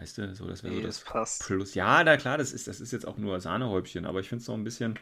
Weißt 0.00 0.16
du, 0.16 0.34
so, 0.34 0.46
das 0.46 0.62
wäre 0.62 0.72
nee, 0.72 0.80
so 0.80 0.86
das, 0.86 1.04
das 1.12 1.38
Plus. 1.40 1.74
Ja, 1.74 2.02
na 2.02 2.16
klar, 2.16 2.38
das 2.38 2.52
ist, 2.52 2.66
das 2.66 2.80
ist 2.80 2.90
jetzt 2.90 3.06
auch 3.06 3.18
nur 3.18 3.38
Sahnehäubchen, 3.38 4.06
aber 4.06 4.20
ich 4.20 4.30
finde 4.30 4.40
es 4.40 4.48
noch 4.48 4.54
ein 4.54 4.64
bisschen. 4.64 4.98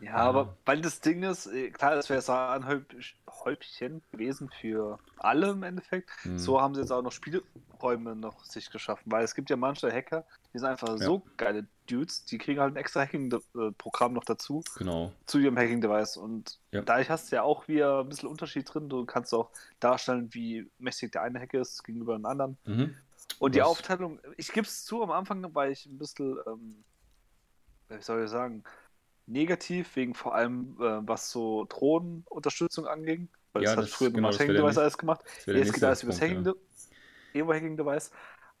Ja, 0.00 0.14
aber 0.14 0.56
weil 0.64 0.80
das 0.80 1.00
Ding 1.00 1.22
ist, 1.22 1.46
äh, 1.46 1.70
klar, 1.70 1.94
das 1.94 2.08
wäre 2.08 2.20
Sahnehäubchen 2.20 4.02
gewesen 4.12 4.50
für 4.60 4.98
alle 5.16 5.50
im 5.50 5.62
Endeffekt. 5.62 6.10
Mhm. 6.24 6.38
So 6.38 6.60
haben 6.60 6.74
sie 6.74 6.80
jetzt 6.80 6.90
auch 6.90 7.02
noch 7.02 7.12
Spielräume 7.12 8.14
noch 8.14 8.44
sich 8.44 8.70
geschaffen, 8.70 9.10
weil 9.10 9.24
es 9.24 9.34
gibt 9.34 9.50
ja 9.50 9.56
manche 9.56 9.92
Hacker, 9.92 10.24
die 10.52 10.58
sind 10.58 10.68
einfach 10.68 10.88
ja. 10.88 10.96
so 10.98 11.22
geile 11.36 11.66
Dudes, 11.86 12.24
die 12.24 12.38
kriegen 12.38 12.60
halt 12.60 12.74
ein 12.74 12.76
extra 12.76 13.00
Hacking-Programm 13.00 14.12
noch 14.12 14.24
dazu. 14.24 14.62
Genau. 14.76 15.12
Zu 15.26 15.38
ihrem 15.38 15.56
Hacking-Device. 15.56 16.16
Und 16.16 16.58
ja. 16.70 16.82
dadurch 16.82 17.10
hast 17.10 17.32
du 17.32 17.36
ja 17.36 17.42
auch 17.42 17.66
wieder 17.66 18.00
ein 18.00 18.08
bisschen 18.08 18.28
Unterschied 18.28 18.72
drin. 18.72 18.88
Du 18.88 19.04
kannst 19.06 19.32
auch 19.32 19.50
darstellen, 19.80 20.28
wie 20.32 20.70
mächtig 20.78 21.12
der 21.12 21.22
eine 21.22 21.40
Hacker 21.40 21.60
ist 21.60 21.82
gegenüber 21.84 22.14
dem 22.14 22.26
anderen. 22.26 22.58
Mhm. 22.66 22.94
Und 23.38 23.54
die 23.54 23.60
Was? 23.60 23.68
Aufteilung, 23.68 24.20
ich 24.36 24.52
gebe 24.52 24.66
es 24.66 24.84
zu, 24.84 25.02
am 25.02 25.10
Anfang 25.10 25.54
war 25.54 25.68
ich 25.68 25.86
ein 25.86 25.98
bisschen, 25.98 26.38
ähm, 26.46 26.84
wie 27.88 28.02
soll 28.02 28.24
ich 28.24 28.30
sagen, 28.30 28.64
negativ, 29.28 29.94
wegen 29.96 30.14
vor 30.14 30.34
allem, 30.34 30.76
äh, 30.80 31.06
was 31.06 31.30
so 31.30 31.66
Drohnenunterstützung 31.68 32.86
anging. 32.86 33.28
Weil 33.52 33.64
ja, 33.64 33.76
das, 33.76 33.84
das 33.84 33.92
hat 33.92 33.98
früher 33.98 34.10
genau, 34.10 34.32
Hacking 34.32 34.54
Device 34.54 34.78
alles 34.78 34.98
gemacht. 34.98 35.20
Jetzt 35.46 35.72
geht 35.72 35.84
alles 35.84 36.02
über 36.02 36.12
das 36.12 36.20
Hacking, 36.20 36.44
ja. 36.44 36.54
Evo 37.34 37.52
Hacking 37.52 37.76
Device. 37.76 38.10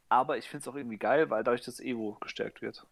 Aber 0.08 0.38
ich 0.38 0.48
finde 0.48 0.62
es 0.62 0.68
auch 0.68 0.76
irgendwie 0.76 0.98
geil, 0.98 1.28
weil 1.30 1.44
dadurch 1.44 1.64
das 1.64 1.80
Evo 1.80 2.16
gestärkt 2.20 2.62
wird. 2.62 2.86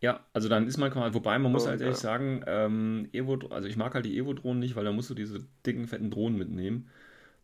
Ja, 0.00 0.24
also 0.32 0.48
dann 0.48 0.66
ist 0.66 0.78
man 0.78 0.90
quasi, 0.90 1.12
wobei 1.14 1.38
man 1.38 1.52
muss 1.52 1.66
halt 1.66 1.80
ehrlich 1.80 1.98
sagen, 1.98 2.42
ähm, 2.46 3.08
Evo, 3.12 3.38
also 3.50 3.68
ich 3.68 3.76
mag 3.76 3.94
halt 3.94 4.06
die 4.06 4.16
Evo-Drohnen 4.16 4.58
nicht, 4.58 4.74
weil 4.74 4.84
da 4.84 4.92
musst 4.92 5.10
du 5.10 5.14
diese 5.14 5.44
dicken, 5.66 5.86
fetten 5.86 6.10
Drohnen 6.10 6.38
mitnehmen. 6.38 6.88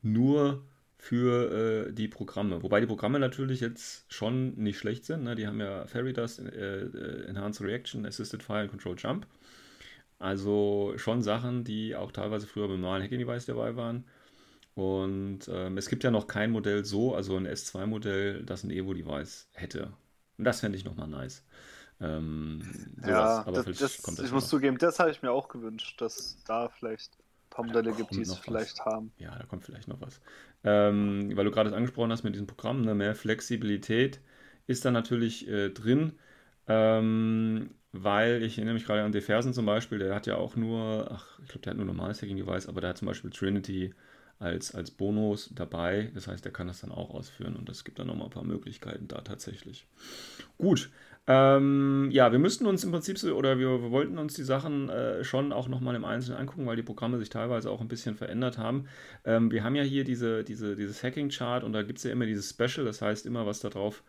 Nur 0.00 0.64
für 0.98 1.88
äh, 1.88 1.92
die 1.92 2.08
Programme. 2.08 2.62
Wobei 2.62 2.80
die 2.80 2.86
Programme 2.86 3.18
natürlich 3.18 3.60
jetzt 3.60 4.10
schon 4.12 4.54
nicht 4.54 4.78
schlecht 4.78 5.04
sind. 5.04 5.24
Ne? 5.24 5.34
Die 5.34 5.46
haben 5.46 5.60
ja 5.60 5.86
Fairy 5.86 6.12
Dust, 6.12 6.40
äh, 6.40 6.82
äh, 6.84 7.26
Enhanced 7.26 7.60
Reaction, 7.60 8.06
Assisted 8.06 8.42
Fire 8.42 8.62
und 8.62 8.70
Control 8.70 8.96
Jump. 8.96 9.26
Also 10.18 10.94
schon 10.96 11.22
Sachen, 11.22 11.64
die 11.64 11.94
auch 11.94 12.12
teilweise 12.12 12.46
früher 12.46 12.68
beim 12.68 12.80
normalen 12.80 13.02
Hacking-Device 13.02 13.46
dabei 13.46 13.76
waren. 13.76 14.04
Und 14.74 15.48
ähm, 15.48 15.78
es 15.78 15.88
gibt 15.88 16.04
ja 16.04 16.10
noch 16.10 16.26
kein 16.26 16.50
Modell 16.50 16.84
so, 16.84 17.14
also 17.14 17.36
ein 17.36 17.46
S2-Modell, 17.46 18.44
das 18.44 18.62
ein 18.62 18.70
Evo-Device 18.70 19.48
hätte. 19.52 19.92
Und 20.38 20.44
das 20.44 20.60
fände 20.60 20.76
ich 20.76 20.84
nochmal 20.84 21.08
nice. 21.08 21.42
Ähm, 22.00 22.62
ja, 23.06 23.46
aber 23.46 23.62
das, 23.62 23.78
das, 23.78 24.02
kommt 24.02 24.18
das 24.18 24.26
ich 24.26 24.32
muss 24.32 24.48
zugeben, 24.48 24.76
das 24.76 24.98
habe 24.98 25.10
ich 25.10 25.22
mir 25.22 25.32
auch 25.32 25.48
gewünscht, 25.48 25.98
dass 26.00 26.36
da 26.46 26.68
vielleicht 26.68 27.14
ein 27.14 27.50
paar 27.50 27.64
Modelle 27.64 27.92
gibt, 27.92 28.14
die 28.14 28.20
es 28.20 28.36
vielleicht 28.36 28.80
was. 28.80 28.84
haben. 28.84 29.12
Ja, 29.18 29.34
da 29.38 29.44
kommt 29.44 29.64
vielleicht 29.64 29.88
noch 29.88 30.00
was. 30.02 30.20
Ähm, 30.62 31.32
weil 31.34 31.46
du 31.46 31.50
gerade 31.50 31.74
angesprochen 31.74 32.12
hast 32.12 32.22
mit 32.22 32.34
diesem 32.34 32.46
Programm, 32.46 32.82
ne, 32.82 32.94
mehr 32.94 33.14
Flexibilität 33.14 34.20
ist 34.66 34.84
da 34.84 34.90
natürlich 34.90 35.48
äh, 35.48 35.70
drin. 35.70 36.18
Ähm, 36.66 37.70
weil 38.04 38.42
ich 38.42 38.58
erinnere 38.58 38.74
mich 38.74 38.84
gerade 38.84 39.02
an 39.02 39.12
Defersen 39.12 39.52
zum 39.52 39.66
Beispiel, 39.66 39.98
der 39.98 40.14
hat 40.14 40.26
ja 40.26 40.36
auch 40.36 40.56
nur, 40.56 41.08
ach, 41.10 41.38
ich 41.42 41.48
glaube, 41.48 41.62
der 41.62 41.70
hat 41.72 41.76
nur 41.76 41.86
normales 41.86 42.22
Hacking-Device, 42.22 42.68
aber 42.68 42.80
der 42.80 42.90
hat 42.90 42.98
zum 42.98 43.06
Beispiel 43.06 43.30
Trinity 43.30 43.94
als, 44.38 44.74
als 44.74 44.90
Bonus 44.90 45.50
dabei. 45.54 46.10
Das 46.14 46.28
heißt, 46.28 46.44
der 46.44 46.52
kann 46.52 46.66
das 46.66 46.80
dann 46.80 46.92
auch 46.92 47.10
ausführen 47.10 47.56
und 47.56 47.68
es 47.68 47.84
gibt 47.84 47.98
dann 47.98 48.06
nochmal 48.08 48.26
ein 48.26 48.32
paar 48.32 48.44
Möglichkeiten 48.44 49.08
da 49.08 49.20
tatsächlich. 49.22 49.86
Gut. 50.58 50.90
Ähm, 51.28 52.08
ja, 52.12 52.30
wir 52.30 52.38
müssten 52.38 52.66
uns 52.66 52.84
im 52.84 52.92
Prinzip 52.92 53.18
so, 53.18 53.34
oder 53.34 53.58
wir, 53.58 53.82
wir 53.82 53.90
wollten 53.90 54.16
uns 54.16 54.34
die 54.34 54.44
Sachen 54.44 54.88
äh, 54.88 55.24
schon 55.24 55.52
auch 55.52 55.66
nochmal 55.66 55.96
im 55.96 56.04
Einzelnen 56.04 56.38
angucken, 56.38 56.66
weil 56.66 56.76
die 56.76 56.84
Programme 56.84 57.18
sich 57.18 57.30
teilweise 57.30 57.68
auch 57.70 57.80
ein 57.80 57.88
bisschen 57.88 58.14
verändert 58.14 58.58
haben. 58.58 58.86
Ähm, 59.24 59.50
wir 59.50 59.64
haben 59.64 59.74
ja 59.74 59.82
hier 59.82 60.04
diese, 60.04 60.44
diese, 60.44 60.76
dieses 60.76 61.02
Hacking-Chart 61.02 61.64
und 61.64 61.72
da 61.72 61.82
gibt 61.82 61.98
es 61.98 62.04
ja 62.04 62.12
immer 62.12 62.26
dieses 62.26 62.50
Special, 62.50 62.86
das 62.86 63.02
heißt 63.02 63.26
immer, 63.26 63.44
was 63.44 63.58
da 63.58 63.70
drauf 63.70 64.04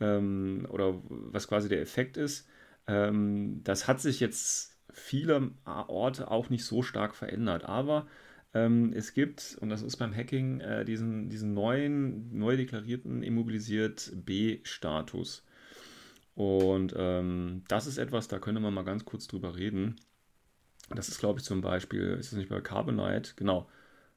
ähm, 0.00 0.66
oder 0.68 1.00
was 1.08 1.48
quasi 1.48 1.70
der 1.70 1.80
Effekt 1.80 2.18
ist. 2.18 2.46
Ähm, 2.86 3.60
das 3.64 3.88
hat 3.88 4.00
sich 4.00 4.20
jetzt 4.20 4.78
viele 4.92 5.52
Orte 5.64 6.30
auch 6.30 6.50
nicht 6.50 6.64
so 6.64 6.82
stark 6.82 7.14
verändert, 7.14 7.64
aber 7.64 8.06
ähm, 8.52 8.92
es 8.94 9.14
gibt, 9.14 9.56
und 9.60 9.68
das 9.68 9.82
ist 9.82 9.96
beim 9.96 10.14
Hacking, 10.14 10.60
äh, 10.60 10.84
diesen, 10.84 11.28
diesen 11.28 11.54
neuen, 11.54 12.36
neu 12.36 12.56
deklarierten 12.56 13.22
immobilisiert 13.22 14.12
B-Status. 14.14 15.44
Und 16.34 16.94
ähm, 16.96 17.64
das 17.68 17.86
ist 17.86 17.98
etwas, 17.98 18.28
da 18.28 18.38
können 18.38 18.62
wir 18.62 18.70
mal 18.70 18.84
ganz 18.84 19.04
kurz 19.04 19.28
drüber 19.28 19.56
reden. 19.56 19.96
Das 20.88 21.08
ist, 21.08 21.20
glaube 21.20 21.38
ich, 21.38 21.44
zum 21.44 21.60
Beispiel, 21.60 22.16
ist 22.18 22.32
es 22.32 22.38
nicht 22.38 22.48
bei 22.48 22.60
Carbonite? 22.60 23.34
Genau. 23.36 23.68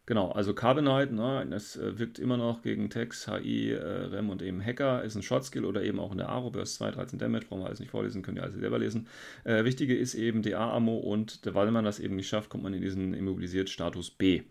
Genau, 0.05 0.31
also 0.31 0.53
Carbonite, 0.53 1.15
ne, 1.15 1.47
das 1.49 1.77
äh, 1.77 1.97
wirkt 1.97 2.19
immer 2.19 2.35
noch 2.35 2.61
gegen 2.61 2.89
Tex, 2.89 3.25
HI, 3.25 3.71
äh, 3.71 3.77
REM 3.77 4.29
und 4.29 4.41
eben 4.41 4.61
Hacker, 4.61 5.01
ist 5.01 5.15
ein 5.15 5.21
Shotskill 5.23 5.63
oder 5.63 5.81
eben 5.81 5.97
auch 5.97 6.11
in 6.11 6.17
der 6.17 6.27
Aro 6.27 6.51
Burst 6.51 6.75
2, 6.75 6.91
13 6.91 7.19
Damage, 7.19 7.45
brauchen 7.47 7.61
wir 7.61 7.67
alles 7.67 7.79
nicht 7.79 7.91
vorlesen, 7.91 8.21
könnt 8.21 8.37
ihr 8.37 8.43
alles 8.43 8.55
selber 8.55 8.79
lesen. 8.79 9.07
Äh, 9.45 9.63
wichtige 9.63 9.95
ist 9.95 10.13
eben 10.15 10.41
DA-Ammo 10.41 10.97
und 10.97 11.39
weil 11.45 11.71
man 11.71 11.85
das 11.85 12.01
eben 12.01 12.17
nicht 12.17 12.27
schafft, 12.27 12.49
kommt 12.49 12.63
man 12.63 12.73
in 12.73 12.81
diesen 12.81 13.13
immobilisiert 13.13 13.69
Status 13.69 14.11
B. 14.11 14.41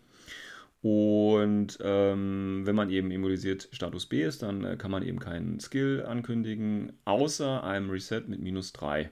Und 0.81 1.77
ähm, 1.81 2.63
wenn 2.65 2.75
man 2.75 2.89
eben 2.89 3.11
immunisiert 3.11 3.69
Status 3.71 4.07
B 4.07 4.23
ist, 4.23 4.41
dann 4.41 4.63
äh, 4.65 4.75
kann 4.75 4.91
man 4.91 5.03
eben 5.03 5.19
keinen 5.19 5.59
Skill 5.59 6.03
ankündigen, 6.05 6.93
außer 7.05 7.63
einem 7.63 7.91
Reset 7.91 8.23
mit 8.27 8.41
minus 8.41 8.73
3. 8.73 9.09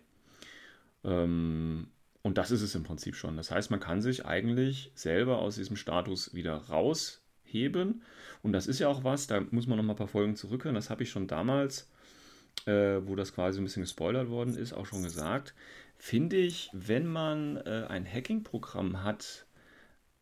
Ähm, 1.04 1.88
und 2.24 2.38
das 2.38 2.52
ist 2.52 2.62
es 2.62 2.76
im 2.76 2.84
Prinzip 2.84 3.16
schon. 3.16 3.36
Das 3.36 3.52
heißt, 3.52 3.72
man 3.72 3.80
kann 3.80 4.02
sich 4.02 4.26
eigentlich 4.26 4.92
selber 4.94 5.40
aus 5.40 5.56
diesem 5.56 5.76
Status 5.76 6.34
wieder 6.34 6.56
rausheben. 6.56 8.04
Und 8.44 8.54
das 8.54 8.68
ist 8.68 8.80
ja 8.80 8.88
auch 8.88 9.04
was, 9.04 9.28
da 9.28 9.42
muss 9.52 9.68
man 9.68 9.78
noch 9.78 9.86
mal 9.86 9.94
ein 9.94 9.98
paar 9.98 10.08
Folgen 10.08 10.36
zurückhören. 10.36 10.76
Das 10.76 10.90
habe 10.90 11.04
ich 11.04 11.10
schon 11.10 11.28
damals, 11.28 11.90
äh, 12.66 13.00
wo 13.04 13.16
das 13.16 13.34
quasi 13.34 13.60
ein 13.60 13.64
bisschen 13.64 13.84
gespoilert 13.84 14.30
worden 14.30 14.56
ist, 14.56 14.74
auch 14.74 14.86
schon 14.86 15.04
gesagt. 15.04 15.56
Finde 15.98 16.38
ich, 16.38 16.70
wenn 16.74 17.08
man 17.08 17.58
äh, 17.58 17.86
ein 17.90 18.06
Hacking-Programm 18.06 19.04
hat, 19.04 19.46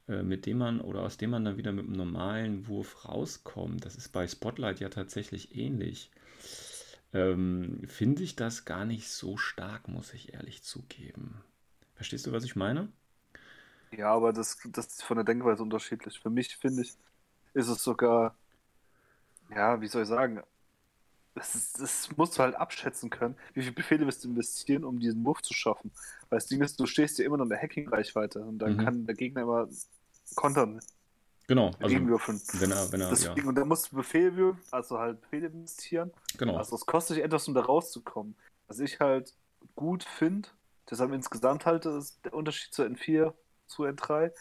äh, 0.07 0.23
mit 0.23 0.45
dem 0.45 0.57
man 0.57 0.81
oder 0.81 1.03
aus 1.03 1.17
dem 1.17 1.31
man 1.31 1.45
dann 1.45 1.57
wieder 1.57 1.71
mit 1.71 1.85
einem 1.85 1.95
normalen 1.95 2.67
Wurf 2.67 3.05
rauskommt, 3.05 3.85
das 3.85 3.95
ist 3.95 4.09
bei 4.09 4.27
Spotlight 4.27 4.79
ja 4.79 4.89
tatsächlich 4.89 5.55
ähnlich, 5.55 6.11
ähm, 7.13 7.81
finde 7.87 8.23
ich 8.23 8.35
das 8.35 8.65
gar 8.65 8.85
nicht 8.85 9.09
so 9.09 9.37
stark, 9.37 9.87
muss 9.87 10.13
ich 10.13 10.33
ehrlich 10.33 10.63
zugeben. 10.63 11.41
Verstehst 11.99 12.25
du, 12.25 12.31
was 12.31 12.45
ich 12.45 12.55
meine? 12.55 12.87
Ja, 13.91 14.13
aber 14.13 14.31
das, 14.31 14.57
das 14.71 14.87
ist 14.87 15.03
von 15.03 15.17
der 15.17 15.25
Denkweise 15.25 15.61
unterschiedlich. 15.61 16.17
Für 16.17 16.29
mich, 16.29 16.55
finde 16.55 16.83
ich, 16.83 16.93
ist 17.53 17.67
es 17.67 17.83
sogar, 17.83 18.37
ja, 19.53 19.81
wie 19.81 19.87
soll 19.87 20.03
ich 20.03 20.07
sagen, 20.07 20.41
das, 21.35 22.09
musst 22.15 22.37
du 22.37 22.43
halt 22.43 22.55
abschätzen 22.55 23.09
können, 23.09 23.35
wie 23.53 23.63
viele 23.63 23.73
Befehle 23.73 24.07
wirst 24.07 24.23
du 24.23 24.29
investieren, 24.29 24.85
um 24.85 24.97
diesen 24.97 25.25
Wurf 25.25 25.41
zu 25.41 25.53
schaffen. 25.53 25.91
Weil 26.29 26.39
das 26.39 26.47
Ding 26.47 26.61
ist, 26.61 26.79
du 26.79 26.85
stehst 26.85 27.19
ja 27.19 27.25
immer 27.25 27.35
noch 27.35 27.43
in 27.43 27.49
der 27.49 27.61
Hacking-Reichweite 27.61 28.45
und 28.45 28.59
dann 28.59 28.77
mhm. 28.77 28.85
kann 28.85 29.05
der 29.05 29.15
Gegner 29.15 29.41
immer 29.41 29.67
kontern. 30.35 30.79
Genau. 31.47 31.71
Also, 31.81 31.95
Gegenwürfeln. 31.95 32.39
Wenn 32.53 32.71
er, 32.71 32.89
wenn 32.93 33.01
er, 33.01 33.09
Deswegen, 33.09 33.41
ja. 33.41 33.45
Und 33.45 33.55
dann 33.55 33.67
musst 33.67 33.91
du 33.91 33.97
Befehle, 33.97 34.57
also 34.71 34.99
halt 34.99 35.19
Befehle 35.19 35.47
investieren. 35.47 36.13
Genau. 36.37 36.55
Also 36.55 36.77
es 36.77 36.85
kostet 36.85 37.17
dich 37.17 37.25
etwas, 37.25 37.45
um 37.49 37.53
da 37.55 37.59
rauszukommen. 37.59 38.35
Was 38.69 38.79
ich 38.79 39.01
halt 39.01 39.33
gut 39.75 40.05
finde, 40.05 40.47
Deshalb 40.89 41.11
insgesamt 41.11 41.65
halt 41.65 41.85
ist 41.85 42.23
der 42.25 42.33
Unterschied 42.33 42.73
zu 42.73 42.83
N4 42.83 43.33
zu 43.67 43.83
N3, 43.83 44.31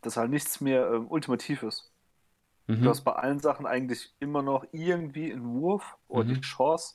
dass 0.00 0.16
halt 0.16 0.30
nichts 0.30 0.60
mehr 0.60 0.90
ähm, 0.90 1.06
ultimativ 1.08 1.62
ist. 1.62 1.90
Mhm. 2.66 2.82
Du 2.82 2.90
hast 2.90 3.02
bei 3.02 3.12
allen 3.12 3.40
Sachen 3.40 3.66
eigentlich 3.66 4.14
immer 4.20 4.42
noch 4.42 4.64
irgendwie 4.72 5.32
einen 5.32 5.60
Wurf 5.60 5.96
oder 6.06 6.24
mhm. 6.24 6.34
die 6.34 6.40
Chance, 6.40 6.94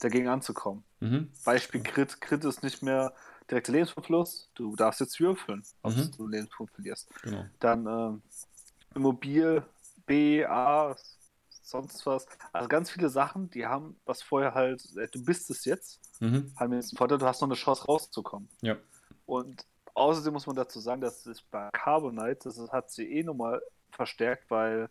dagegen 0.00 0.28
anzukommen. 0.28 0.84
Mhm. 1.00 1.30
Beispiel 1.44 1.82
Crit. 1.82 2.20
Crit 2.20 2.44
ist 2.44 2.62
nicht 2.62 2.82
mehr 2.82 3.14
direkter 3.50 3.72
Lebensverfluss. 3.72 4.50
Du 4.54 4.74
darfst 4.74 5.00
jetzt 5.00 5.20
würfeln, 5.20 5.62
ob 5.82 5.96
mhm. 5.96 6.10
du 6.16 6.26
Lebenspunkt 6.26 6.74
verlierst. 6.74 7.08
Genau. 7.22 7.44
Dann 7.60 7.86
ähm, 7.86 8.22
Immobil, 8.94 9.62
B, 10.06 10.44
A, 10.44 10.96
sonst 11.74 12.06
was. 12.06 12.26
Also 12.52 12.68
ganz 12.68 12.90
viele 12.90 13.08
Sachen, 13.08 13.50
die 13.50 13.66
haben, 13.66 13.96
was 14.04 14.22
vorher 14.22 14.54
halt, 14.54 14.84
äh, 14.96 15.08
du 15.08 15.24
bist 15.24 15.50
es 15.50 15.64
jetzt, 15.64 16.00
mhm. 16.20 16.52
haben 16.56 16.72
jetzt 16.72 16.92
einen 16.92 16.98
Vorteil, 16.98 17.18
du 17.18 17.26
hast 17.26 17.40
noch 17.40 17.48
eine 17.48 17.56
Chance 17.56 17.84
rauszukommen. 17.84 18.48
Ja. 18.62 18.76
Und 19.26 19.66
außerdem 19.94 20.32
muss 20.32 20.46
man 20.46 20.56
dazu 20.56 20.80
sagen, 20.80 21.00
dass 21.00 21.26
es 21.26 21.42
bei 21.42 21.68
Carbonite, 21.72 22.44
das 22.44 22.58
hat 22.70 22.90
sie 22.90 23.10
eh 23.10 23.22
nochmal 23.22 23.60
verstärkt, 23.90 24.50
weil 24.50 24.88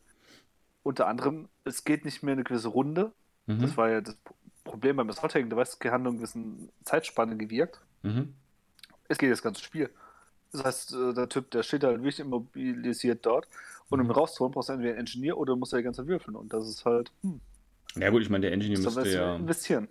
unter 0.84 1.08
anderem, 1.08 1.48
es 1.64 1.84
geht 1.84 2.04
nicht 2.06 2.24
mehr 2.24 2.34
eine 2.34 2.44
gewisse 2.44 2.68
Runde. 2.68 3.14
Mhm. 3.46 3.62
Das 3.62 3.78
war 3.78 3.90
ja 3.90 4.02
das 4.02 4.18
Problem 4.64 4.98
beim 4.98 5.10
Assault 5.10 5.34
Hacking, 5.34 5.50
du 5.50 5.56
weißt, 5.56 5.84
die 5.84 5.90
Handlung 5.90 6.20
ist 6.22 6.36
eine 6.36 6.70
Zeitspanne 6.84 7.38
gewirkt. 7.38 7.82
Mhm. 8.02 8.34
Es 9.08 9.18
geht 9.18 9.32
das 9.32 9.42
ganze 9.42 9.62
Spiel. 9.62 9.90
Das 10.54 10.64
heißt, 10.64 10.94
äh, 10.94 11.14
der 11.14 11.28
Typ, 11.30 11.52
der 11.52 11.64
steht 11.64 11.84
halt 11.84 11.98
wirklich 11.98 12.20
immobilisiert 12.20 13.26
dort 13.26 13.48
und 13.90 14.00
um 14.00 14.08
ihn 14.08 14.12
rauszuholen, 14.12 14.54
brauchst 14.54 14.70
du 14.70 14.74
entweder 14.74 14.92
einen 14.92 15.02
Engineer 15.02 15.38
oder 15.38 15.56
musst 15.56 15.74
du 15.74 15.78
die 15.78 15.84
ganze 15.84 16.02
Zeit 16.02 16.08
würfeln. 16.08 16.36
Und 16.36 16.54
das 16.54 16.68
ist 16.70 16.86
halt. 16.86 17.12
Hm. 17.22 17.42
Ja, 17.96 18.10
gut, 18.10 18.22
ich 18.22 18.30
meine, 18.30 18.44
der 18.44 18.54
Engineer 18.54 18.80
müsste 18.80 19.10
ja. 19.10 19.36
investieren. 19.36 19.88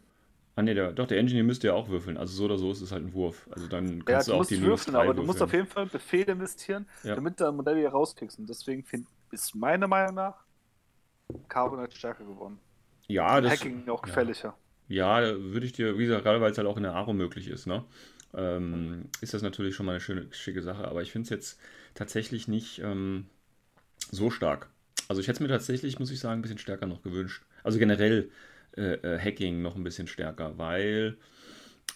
Ah, 0.55 0.63
nee, 0.63 0.75
der, 0.75 0.93
doch, 0.93 1.07
der 1.07 1.19
Engineer 1.19 1.45
müsste 1.45 1.69
ja 1.69 1.73
auch 1.73 1.89
würfeln. 1.89 2.17
Also 2.17 2.35
so 2.35 2.45
oder 2.45 2.59
so 2.59 2.71
ist 2.71 2.83
es 2.83 2.93
halt 2.93 3.05
ein 3.05 3.15
Wurf. 3.15 3.49
Also 3.51 3.69
dann 3.69 4.05
kannst 4.05 4.29
ja, 4.29 4.35
du, 4.35 4.41
auch 4.41 4.47
die 4.47 4.61
würfeln, 4.61 4.97
aber 4.97 5.15
du 5.15 5.23
musst 5.23 5.41
auf 5.41 5.53
jeden 5.53 5.67
Fall 5.67 5.87
Befehle 5.87 6.33
investieren, 6.33 6.87
ja. 7.05 7.15
damit 7.15 7.41
du 7.41 7.49
ein 7.49 7.57
Modell 7.57 7.79
hier 7.79 7.89
rauskriegst. 7.89 8.39
Und 8.39 8.49
deswegen 8.49 8.85
find, 8.85 9.07
ist 9.31 9.55
meiner 9.55 9.89
Meinung 9.89 10.15
nach 10.15 10.45
Carbonite 11.49 11.97
stärker 11.97 12.25
geworden. 12.25 12.59
Ja, 13.09 13.41
das. 13.41 13.53
Hacking 13.53 13.89
auch 13.89 14.03
gefährlicher. 14.03 14.55
Ja, 14.89 15.21
ja 15.21 15.35
würde 15.39 15.65
ich 15.65 15.73
dir, 15.73 15.99
wie 15.99 16.05
gesagt, 16.05 16.25
gerade 16.25 16.41
weil 16.41 16.53
es 16.53 16.59
halt 16.59 16.69
auch 16.69 16.77
in 16.77 16.83
der 16.83 16.95
Aro 16.95 17.15
möglich 17.15 17.49
ist, 17.49 17.67
ne? 17.67 17.85
Ähm, 18.35 19.05
ist 19.21 19.35
das 19.35 19.43
natürlich 19.43 19.75
schon 19.75 19.87
mal 19.87 19.93
eine 19.93 20.01
schöne, 20.01 20.27
schicke 20.33 20.63
Sache. 20.63 20.87
Aber 20.87 21.03
ich 21.03 21.13
finde 21.13 21.25
es 21.25 21.31
jetzt 21.31 21.61
tatsächlich 21.95 22.49
nicht. 22.49 22.81
Ähm, 22.81 23.27
so 24.11 24.31
stark. 24.31 24.69
Also 25.09 25.21
ich 25.21 25.29
hätte 25.29 25.37
es 25.37 25.41
mir 25.41 25.49
tatsächlich, 25.49 25.99
muss 25.99 26.11
ich 26.11 26.21
sagen, 26.21 26.41
ein 26.41 26.43
bisschen 26.43 26.59
stärker 26.59 26.87
noch 26.87 27.03
gewünscht. 27.03 27.45
Also 27.63 27.79
generell 27.79 28.31
äh, 28.77 28.95
äh, 28.95 29.19
Hacking 29.19 29.63
noch 29.63 29.77
ein 29.77 29.85
bisschen 29.85 30.07
stärker, 30.07 30.59
weil 30.59 31.17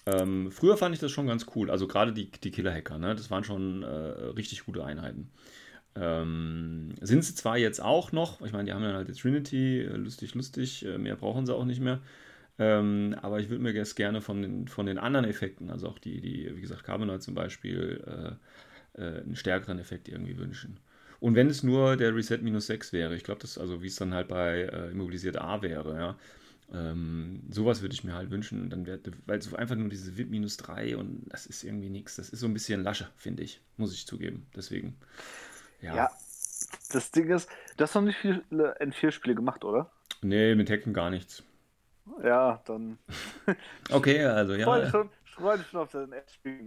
ähm, 0.07 0.51
früher 0.53 0.77
fand 0.77 0.95
ich 0.95 1.01
das 1.01 1.13
schon 1.13 1.27
ganz 1.27 1.47
cool. 1.55 1.71
Also 1.71 1.87
gerade 1.87 2.13
die, 2.13 2.31
die 2.31 2.51
Killer-Hacker, 2.51 2.99
ne? 2.99 3.15
das 3.15 3.31
waren 3.31 3.45
schon 3.45 3.83
äh, 3.83 3.87
richtig 3.87 4.65
gute 4.65 4.85
Einheiten. 4.85 5.31
Ähm, 5.95 6.91
sind 7.01 7.25
sie 7.25 7.35
zwar 7.35 7.57
jetzt 7.57 7.81
auch 7.81 8.13
noch, 8.13 8.43
ich 8.43 8.53
meine, 8.53 8.65
die 8.65 8.73
haben 8.73 8.83
dann 8.83 8.95
halt 8.95 9.09
die 9.09 9.15
Trinity, 9.15 9.81
äh, 9.81 9.97
lustig, 9.97 10.35
lustig, 10.35 10.85
äh, 10.85 10.99
mehr 10.99 11.17
brauchen 11.17 11.47
sie 11.47 11.55
auch 11.55 11.65
nicht 11.65 11.81
mehr. 11.81 12.01
Ähm, 12.59 13.15
aber 13.21 13.41
ich 13.41 13.51
würde 13.51 13.63
mir 13.63 13.73
jetzt 13.73 13.97
gerne 13.97 14.21
von 14.21 14.41
den, 14.41 14.69
von 14.69 14.87
den 14.87 14.99
anderen 14.99 15.27
Effekten, 15.27 15.71
also 15.71 15.89
auch 15.89 15.99
die, 15.99 16.21
die 16.21 16.57
wie 16.57 16.61
gesagt, 16.61 16.85
Carbonite 16.85 17.21
zum 17.21 17.35
Beispiel, 17.35 18.03
äh, 18.07 18.37
einen 18.99 19.37
stärkeren 19.37 19.79
Effekt 19.79 20.09
irgendwie 20.09 20.39
wünschen. 20.39 20.81
Und 21.21 21.35
wenn 21.35 21.49
es 21.49 21.63
nur 21.63 21.97
der 21.97 22.15
Reset 22.15 22.39
minus 22.39 22.67
6 22.67 22.93
wäre, 22.93 23.15
ich 23.15 23.25
glaube, 23.25 23.41
das, 23.41 23.59
also 23.59 23.83
wie 23.83 23.89
es 23.89 23.97
dann 23.97 24.15
halt 24.15 24.29
bei 24.29 24.63
äh, 24.63 24.91
Immobilisiert 24.91 25.39
A 25.39 25.61
wäre, 25.63 25.97
ja. 25.97 26.17
Ähm, 26.73 27.43
sowas 27.49 27.81
würde 27.81 27.95
ich 27.95 28.03
mir 28.03 28.15
halt 28.15 28.31
wünschen. 28.31 28.71
Dann 28.71 28.87
wär, 28.87 28.99
weil 29.27 29.41
so 29.41 29.55
einfach 29.57 29.77
nur 29.77 29.89
diese 29.89 30.17
VIP 30.17 30.31
minus 30.31 30.57
3 30.57 30.97
und 30.97 31.25
das 31.29 31.47
ist 31.47 31.63
irgendwie 31.63 31.91
nichts. 31.91 32.17
Das 32.17 32.29
ist 32.29 32.41
so 32.41 32.47
ein 32.47 32.55
bisschen 32.55 32.83
lasche, 32.83 33.09
finde 33.17 33.45
ich. 33.45 33.61
Muss 33.77 33.93
ich 33.93 34.07
zugeben. 34.07 34.47
Deswegen. 34.55 34.97
Ja. 35.81 35.95
ja. 35.95 36.11
Das 36.91 37.11
Ding 37.13 37.29
ist, 37.31 37.49
du 37.77 37.85
hast 37.85 37.95
noch 37.95 38.03
nicht 38.03 38.19
viele 38.19 38.43
N4-Spiele 38.81 39.35
gemacht, 39.35 39.65
oder? 39.65 39.93
Nee, 40.23 40.55
mit 40.55 40.71
Hacken 40.71 40.93
gar 40.93 41.11
nichts. 41.11 41.45
Ja, 42.23 42.61
dann. 42.65 42.99
okay, 43.91 44.25
also 44.25 44.53
ja. 44.55 44.59
Ich 44.59 44.65
freue 44.65 44.91
schon, 44.91 45.11
freu 45.25 45.59
schon 45.59 45.81
auf 45.81 45.91
das 45.91 46.09
N-Spiel. 46.09 46.61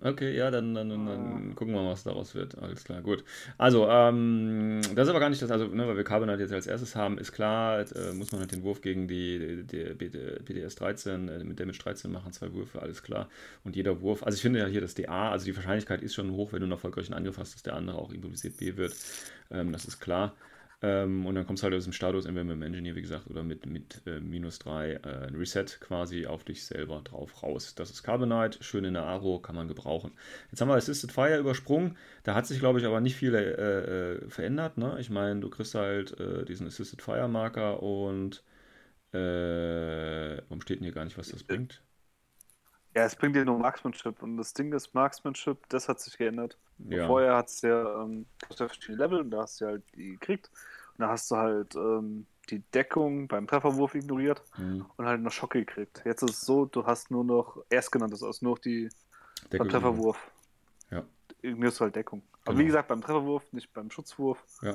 Okay, 0.00 0.36
ja, 0.36 0.50
dann, 0.50 0.74
dann, 0.74 0.88
dann, 0.90 1.06
dann, 1.06 1.54
gucken 1.56 1.74
wir 1.74 1.82
mal, 1.82 1.90
was 1.90 2.04
daraus 2.04 2.34
wird. 2.34 2.56
Alles 2.58 2.84
klar, 2.84 3.02
gut. 3.02 3.24
Also, 3.56 3.88
ähm, 3.88 4.80
das 4.94 5.06
ist 5.06 5.10
aber 5.10 5.18
gar 5.18 5.28
nicht 5.28 5.42
das, 5.42 5.50
also, 5.50 5.66
ne, 5.66 5.88
weil 5.88 5.96
wir 5.96 6.04
Carbonite 6.04 6.40
jetzt 6.40 6.52
als 6.52 6.68
erstes 6.68 6.94
haben, 6.94 7.18
ist 7.18 7.32
klar, 7.32 7.80
äh, 7.80 8.12
muss 8.12 8.30
man 8.30 8.40
halt 8.40 8.52
den 8.52 8.62
Wurf 8.62 8.80
gegen 8.80 9.08
die, 9.08 9.64
die, 9.64 9.96
die 9.96 10.42
BDS 10.44 10.76
13, 10.76 11.28
äh, 11.28 11.42
mit 11.42 11.58
Damage 11.58 11.78
13 11.78 12.12
machen, 12.12 12.32
zwei 12.32 12.52
Würfe, 12.52 12.80
alles 12.80 13.02
klar. 13.02 13.28
Und 13.64 13.74
jeder 13.74 14.00
Wurf, 14.00 14.22
also 14.22 14.36
ich 14.36 14.42
finde 14.42 14.60
ja 14.60 14.66
hier 14.66 14.80
das 14.80 14.94
DA, 14.94 15.32
also 15.32 15.46
die 15.46 15.56
Wahrscheinlichkeit 15.56 16.00
ist 16.00 16.14
schon 16.14 16.30
hoch, 16.30 16.52
wenn 16.52 16.60
du 16.60 16.66
einen 16.66 16.72
erfolgreichen 16.72 17.14
Angriff 17.14 17.38
hast, 17.38 17.54
dass 17.54 17.62
der 17.64 17.74
andere 17.74 17.98
auch 17.98 18.12
improvisiert 18.12 18.56
B 18.58 18.76
wird. 18.76 18.94
Ähm, 19.50 19.72
das 19.72 19.84
ist 19.84 19.98
klar. 19.98 20.34
Ähm, 20.80 21.26
und 21.26 21.34
dann 21.34 21.44
kommst 21.46 21.62
du 21.62 21.64
halt 21.64 21.74
aus 21.74 21.84
dem 21.84 21.92
Status, 21.92 22.24
entweder 22.24 22.44
mit 22.44 22.54
dem 22.54 22.62
Engineer, 22.62 22.94
wie 22.94 23.02
gesagt, 23.02 23.28
oder 23.28 23.42
mit, 23.42 23.66
mit 23.66 24.00
äh, 24.06 24.20
minus 24.20 24.60
3 24.60 24.92
äh, 24.92 25.26
ein 25.26 25.34
Reset 25.34 25.64
quasi 25.80 26.26
auf 26.26 26.44
dich 26.44 26.64
selber 26.64 27.00
drauf 27.02 27.42
raus. 27.42 27.74
Das 27.74 27.90
ist 27.90 28.04
Carbonite, 28.04 28.62
schön 28.62 28.84
in 28.84 28.94
der 28.94 29.02
Aro, 29.04 29.40
kann 29.40 29.56
man 29.56 29.66
gebrauchen. 29.66 30.12
Jetzt 30.50 30.60
haben 30.60 30.68
wir 30.68 30.76
Assisted 30.76 31.10
Fire 31.10 31.36
übersprungen. 31.38 31.96
Da 32.22 32.34
hat 32.36 32.46
sich, 32.46 32.60
glaube 32.60 32.78
ich, 32.78 32.86
aber 32.86 33.00
nicht 33.00 33.16
viel 33.16 33.34
äh, 33.34 34.20
äh, 34.22 34.30
verändert. 34.30 34.78
Ne? 34.78 34.96
Ich 35.00 35.10
meine, 35.10 35.40
du 35.40 35.50
kriegst 35.50 35.74
halt 35.74 36.18
äh, 36.20 36.44
diesen 36.44 36.68
Assisted 36.68 37.02
Fire 37.02 37.26
Marker 37.28 37.82
und 37.82 38.44
äh, 39.12 40.38
warum 40.48 40.60
steht 40.62 40.78
denn 40.80 40.84
hier 40.84 40.94
gar 40.94 41.04
nicht, 41.04 41.18
was 41.18 41.30
das 41.30 41.42
bringt? 41.44 41.82
Ja, 42.98 43.04
es 43.04 43.14
bringt 43.14 43.36
dir 43.36 43.44
nur 43.44 43.56
Marksmanship 43.60 44.20
und 44.24 44.38
das 44.38 44.52
Ding 44.54 44.72
ist 44.72 44.92
Marksmanship, 44.92 45.68
das 45.68 45.88
hat 45.88 46.00
sich 46.00 46.18
geändert. 46.18 46.58
Ja. 46.78 47.06
Vorher 47.06 47.36
hat 47.36 47.46
es 47.46 47.62
ja 47.62 48.02
ähm, 48.02 48.26
verschiedene 48.50 48.98
Level 48.98 49.20
und 49.20 49.30
da 49.30 49.42
hast 49.42 49.60
du 49.60 49.66
halt 49.66 49.84
die 49.94 50.10
gekriegt 50.14 50.50
und 50.96 51.02
da 51.02 51.08
hast 51.10 51.30
du 51.30 51.36
halt 51.36 51.76
ähm, 51.76 52.26
die 52.50 52.58
Deckung 52.74 53.28
beim 53.28 53.46
Trefferwurf 53.46 53.94
ignoriert 53.94 54.42
mhm. 54.56 54.84
und 54.96 55.06
halt 55.06 55.20
noch 55.20 55.30
Schocke 55.30 55.60
gekriegt. 55.60 56.02
Jetzt 56.04 56.22
ist 56.22 56.30
es 56.30 56.40
so, 56.40 56.64
du 56.64 56.86
hast 56.86 57.12
nur 57.12 57.22
noch 57.22 57.62
erstgenanntes 57.70 58.20
aus, 58.24 58.42
nur 58.42 58.54
noch 58.54 58.58
die 58.58 58.88
beim 59.48 59.68
Trefferwurf. 59.68 60.18
Ja. 60.90 61.04
Ignorierst 61.42 61.78
du 61.78 61.84
halt 61.84 61.94
Deckung. 61.94 62.22
Aber 62.42 62.54
genau. 62.54 62.58
wie 62.58 62.66
gesagt, 62.66 62.88
beim 62.88 63.00
Trefferwurf, 63.00 63.44
nicht 63.52 63.72
beim 63.74 63.92
Schutzwurf. 63.92 64.42
Ja, 64.62 64.74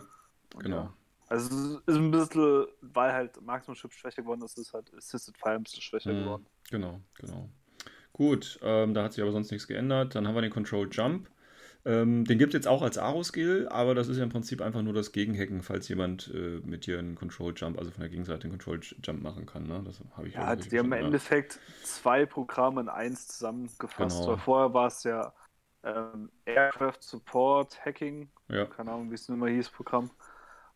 genau. 0.60 0.78
Ja. 0.78 0.94
Also 1.28 1.50
es 1.50 1.82
ist 1.88 1.98
ein 1.98 2.12
bisschen, 2.12 2.68
weil 2.80 3.12
halt 3.12 3.42
Marksmanship 3.42 3.92
schwächer 3.92 4.22
geworden 4.22 4.44
ist, 4.44 4.58
ist 4.58 4.72
halt 4.72 4.94
Assisted 4.96 5.38
Fire 5.38 5.56
ein 5.56 5.64
bisschen 5.64 5.82
schwächer 5.82 6.14
mhm. 6.14 6.24
geworden. 6.24 6.46
Genau, 6.70 7.02
genau. 7.16 7.50
Gut, 8.14 8.60
ähm, 8.62 8.94
da 8.94 9.04
hat 9.04 9.14
sich 9.14 9.24
aber 9.24 9.32
sonst 9.32 9.52
nichts 9.52 9.68
geändert. 9.68 10.16
Dann 10.16 10.28
haben 10.28 10.36
wir 10.36 10.42
den 10.42 10.52
Control 10.52 10.88
Jump. 10.92 11.28
Ähm, 11.86 12.24
den 12.24 12.38
gibt 12.38 12.54
es 12.54 12.60
jetzt 12.60 12.68
auch 12.68 12.82
als 12.82 12.98
Aro-Skill, 12.98 13.68
aber 13.70 13.94
das 13.94 14.08
ist 14.08 14.18
ja 14.18 14.24
im 14.24 14.30
Prinzip 14.30 14.62
einfach 14.62 14.82
nur 14.82 14.94
das 14.94 15.12
Gegenhacken, 15.12 15.64
falls 15.64 15.90
jemand 15.90 16.32
äh, 16.34 16.62
mit 16.64 16.86
dir 16.86 16.98
einen 16.98 17.16
Control 17.16 17.54
Jump, 17.56 17.78
also 17.78 17.92
von 17.92 18.02
der 18.02 18.10
Gegenseite 18.10 18.44
einen 18.44 18.52
Control 18.52 18.80
Jump 19.04 19.22
machen 19.22 19.46
kann. 19.46 19.68
Ne? 19.68 19.82
Das 19.84 20.02
habe 20.16 20.30
ich 20.30 20.36
ja, 20.36 20.56
die 20.56 20.80
haben 20.80 20.86
im 20.86 20.94
Endeffekt 20.94 21.60
zwei 21.84 22.26
Programme 22.26 22.80
in 22.82 22.90
eins 22.90 23.28
zusammengefasst. 23.28 24.22
Genau. 24.22 24.32
Weil 24.32 24.38
vorher 24.38 24.74
war 24.74 24.88
es 24.88 25.04
ja 25.04 25.34
ähm, 25.84 26.32
Aircraft 26.46 27.02
Support 27.02 27.84
Hacking, 27.84 28.30
ja. 28.48 28.66
keine 28.66 28.92
Ahnung, 28.92 29.10
wie 29.10 29.16
es 29.16 29.28
nun 29.28 29.40
mal 29.40 29.50
hieß, 29.50 29.70
Programm. 29.70 30.10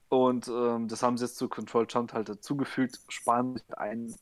Und 0.10 0.50
ähm, 0.50 0.90
das 0.90 1.04
haben 1.04 1.18
sie 1.18 1.24
jetzt 1.24 1.38
zu 1.38 1.48
Control 1.48 1.86
Jump 1.90 2.14
halt 2.14 2.28
dazugefügt, 2.28 3.00
sparen 3.08 3.56
sich 3.56 3.78
ein 3.78 4.14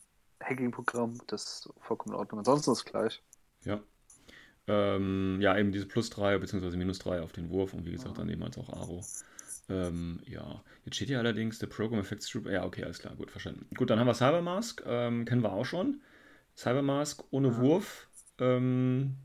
Hacking-Programm, 0.46 1.20
das 1.28 1.44
ist 1.44 1.74
vollkommen 1.82 2.14
in 2.14 2.20
Ordnung. 2.20 2.40
Ansonsten 2.40 2.72
ist 2.72 2.80
es 2.80 2.86
gleich. 2.86 3.22
Ja. 3.64 3.82
Ähm, 4.68 5.38
ja, 5.42 5.58
eben 5.58 5.72
diese 5.72 5.86
plus 5.86 6.10
3 6.10 6.40
bzw. 6.40 6.76
minus 6.78 7.00
3 7.00 7.22
auf 7.22 7.32
den 7.32 7.50
Wurf 7.50 7.74
und 7.74 7.86
wie 7.86 7.92
gesagt, 7.92 8.18
dann 8.18 8.30
eben 8.30 8.44
als 8.44 8.58
auch 8.58 8.70
Aro. 8.70 9.04
Ähm, 9.70 10.20
ja, 10.26 10.64
jetzt 10.86 10.96
steht 10.96 11.08
hier 11.08 11.20
allerdings 11.20 11.60
der 11.60 11.68
Program 11.68 12.00
Effects 12.00 12.32
Group. 12.32 12.48
Ja, 12.48 12.66
okay, 12.66 12.84
alles 12.84 13.00
klar, 13.00 13.16
gut, 13.16 13.32
verstanden. 13.32 13.68
Gut, 13.76 13.90
dann 13.90 14.00
haben 14.00 14.08
wir 14.08 14.14
Cybermask, 14.14 14.84
ähm, 14.86 15.26
kennen 15.26 15.42
wir 15.42 15.52
auch 15.52 15.66
schon. 15.66 16.02
Cybermask 16.56 17.24
ohne 17.32 17.50
ja. 17.50 17.58
Wurf. 17.58 18.08
Ähm, 18.40 19.16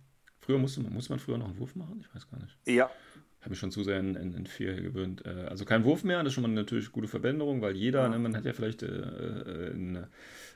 früher 0.40 0.58
musste 0.58 0.80
man, 0.80 0.92
musste 0.92 1.12
man 1.12 1.20
früher 1.20 1.38
noch 1.38 1.48
einen 1.48 1.58
Wurf 1.58 1.74
machen? 1.74 2.00
Ich 2.00 2.14
weiß 2.14 2.30
gar 2.30 2.40
nicht. 2.40 2.56
Ja, 2.66 2.90
habe 3.40 3.50
mich 3.50 3.58
schon 3.58 3.70
zu 3.70 3.82
sehr 3.82 3.98
in, 3.98 4.14
in, 4.16 4.34
in 4.34 4.46
4 4.46 4.74
gewöhnt. 4.82 5.24
Äh, 5.24 5.46
also 5.48 5.64
kein 5.64 5.84
Wurf 5.84 6.04
mehr, 6.04 6.18
das 6.18 6.28
ist 6.28 6.34
schon 6.34 6.42
mal 6.42 6.48
natürlich 6.48 6.92
gute 6.92 7.08
Verbänderung, 7.08 7.62
weil 7.62 7.76
jeder, 7.76 8.02
ja. 8.02 8.08
ne, 8.08 8.18
man 8.18 8.36
hat 8.36 8.44
ja 8.44 8.52
vielleicht 8.52 8.82
äh, 8.82 8.86
äh, 8.86 9.72
einen 9.72 10.06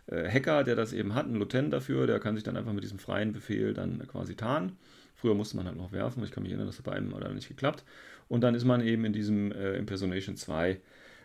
äh, 0.06 0.28
Hacker, 0.28 0.64
der 0.64 0.76
das 0.76 0.92
eben 0.92 1.14
hat, 1.14 1.26
einen 1.26 1.36
Lutent 1.36 1.72
dafür, 1.72 2.06
der 2.06 2.20
kann 2.20 2.34
sich 2.34 2.44
dann 2.44 2.56
einfach 2.56 2.72
mit 2.72 2.84
diesem 2.84 2.98
freien 2.98 3.32
Befehl 3.32 3.72
dann 3.72 4.06
quasi 4.08 4.34
tarnen. 4.34 4.76
Früher 5.16 5.34
musste 5.34 5.56
man 5.56 5.66
halt 5.66 5.76
noch 5.76 5.92
werfen, 5.92 6.22
ich 6.24 6.30
kann 6.30 6.42
mich 6.42 6.52
erinnern, 6.52 6.66
das 6.66 6.78
hat 6.78 6.84
bei 6.84 6.92
einem 6.92 7.12
oder 7.14 7.32
nicht 7.32 7.48
geklappt. 7.48 7.84
Und 8.28 8.42
dann 8.42 8.54
ist 8.54 8.64
man 8.64 8.82
eben 8.82 9.04
in 9.04 9.12
diesem 9.12 9.52
äh, 9.52 9.76
Impersonation 9.76 10.36
2 10.36 10.80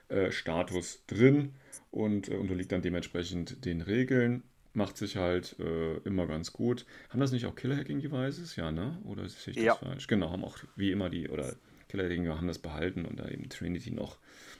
äh, 0.09 0.31
Status 0.31 1.03
drin 1.07 1.53
und 1.91 2.29
unterliegt 2.29 2.71
dann 2.71 2.81
dementsprechend 2.81 3.65
den 3.65 3.81
Regeln 3.81 4.43
macht 4.73 4.97
sich 4.97 5.17
halt 5.17 5.55
äh, 5.59 5.97
immer 5.99 6.27
ganz 6.27 6.53
gut. 6.53 6.85
Haben 7.09 7.19
das 7.19 7.31
nicht 7.31 7.45
auch 7.45 7.55
Killer-Hacking-Devices? 7.55 8.55
Ja, 8.55 8.71
ne? 8.71 8.97
Oder 9.03 9.23
ist 9.23 9.47
das 9.47 9.55
ja. 9.55 9.75
falsch? 9.75 10.07
Genau, 10.07 10.31
haben 10.31 10.43
auch 10.43 10.57
wie 10.75 10.91
immer 10.91 11.09
die, 11.09 11.29
oder 11.29 11.55
Killer-Hacking 11.89 12.27
haben 12.29 12.47
das 12.47 12.59
behalten 12.59 13.05
und 13.05 13.19
da 13.19 13.27
eben 13.27 13.49
Trinity 13.49 13.91
noch. 13.91 14.17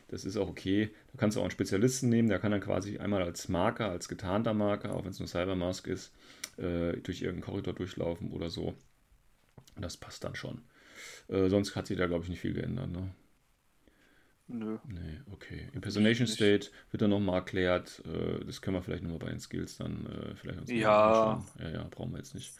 Das 0.07 0.25
ist 0.25 0.37
auch 0.37 0.49
okay. 0.49 0.89
Da 1.11 1.19
kannst 1.19 1.37
du 1.37 1.41
auch 1.41 1.45
einen 1.45 1.51
Spezialisten 1.51 2.09
nehmen, 2.09 2.27
der 2.27 2.39
kann 2.39 2.51
dann 2.51 2.61
quasi 2.61 2.97
einmal 2.97 3.21
als 3.21 3.47
Marker, 3.47 3.89
als 3.89 4.07
getarnter 4.07 4.53
Marker, 4.53 4.95
auch 4.95 5.03
wenn 5.03 5.11
es 5.11 5.19
nur 5.19 5.27
Cybermask 5.27 5.87
ist, 5.87 6.11
äh, 6.57 6.93
durch 6.97 7.21
irgendeinen 7.21 7.41
Korridor 7.41 7.73
durchlaufen 7.73 8.31
oder 8.31 8.49
so. 8.49 8.73
Und 9.75 9.85
das 9.85 9.97
passt 9.97 10.23
dann 10.23 10.35
schon. 10.35 10.63
Äh, 11.27 11.49
sonst 11.49 11.75
hat 11.75 11.87
sich 11.87 11.97
da, 11.97 12.07
glaube 12.07 12.23
ich, 12.23 12.29
nicht 12.29 12.41
viel 12.41 12.53
geändert, 12.53 12.89
ne? 12.89 13.11
Nö. 14.51 14.77
Nee, 14.87 15.21
okay. 15.31 15.69
Impersonation 15.73 16.27
State 16.27 16.71
wird 16.91 17.01
dann 17.01 17.11
nochmal 17.11 17.35
erklärt. 17.35 18.01
Äh, 18.05 18.43
das 18.45 18.61
können 18.61 18.75
wir 18.75 18.81
vielleicht 18.81 19.03
nochmal 19.03 19.19
bei 19.19 19.29
den 19.29 19.39
Skills 19.39 19.77
dann 19.77 20.07
äh, 20.07 20.35
vielleicht 20.35 20.59
uns 20.59 20.71
Ja. 20.71 21.43
Ja, 21.59 21.69
ja, 21.69 21.87
brauchen 21.89 22.11
wir 22.11 22.17
jetzt 22.17 22.33
nicht. 22.33 22.53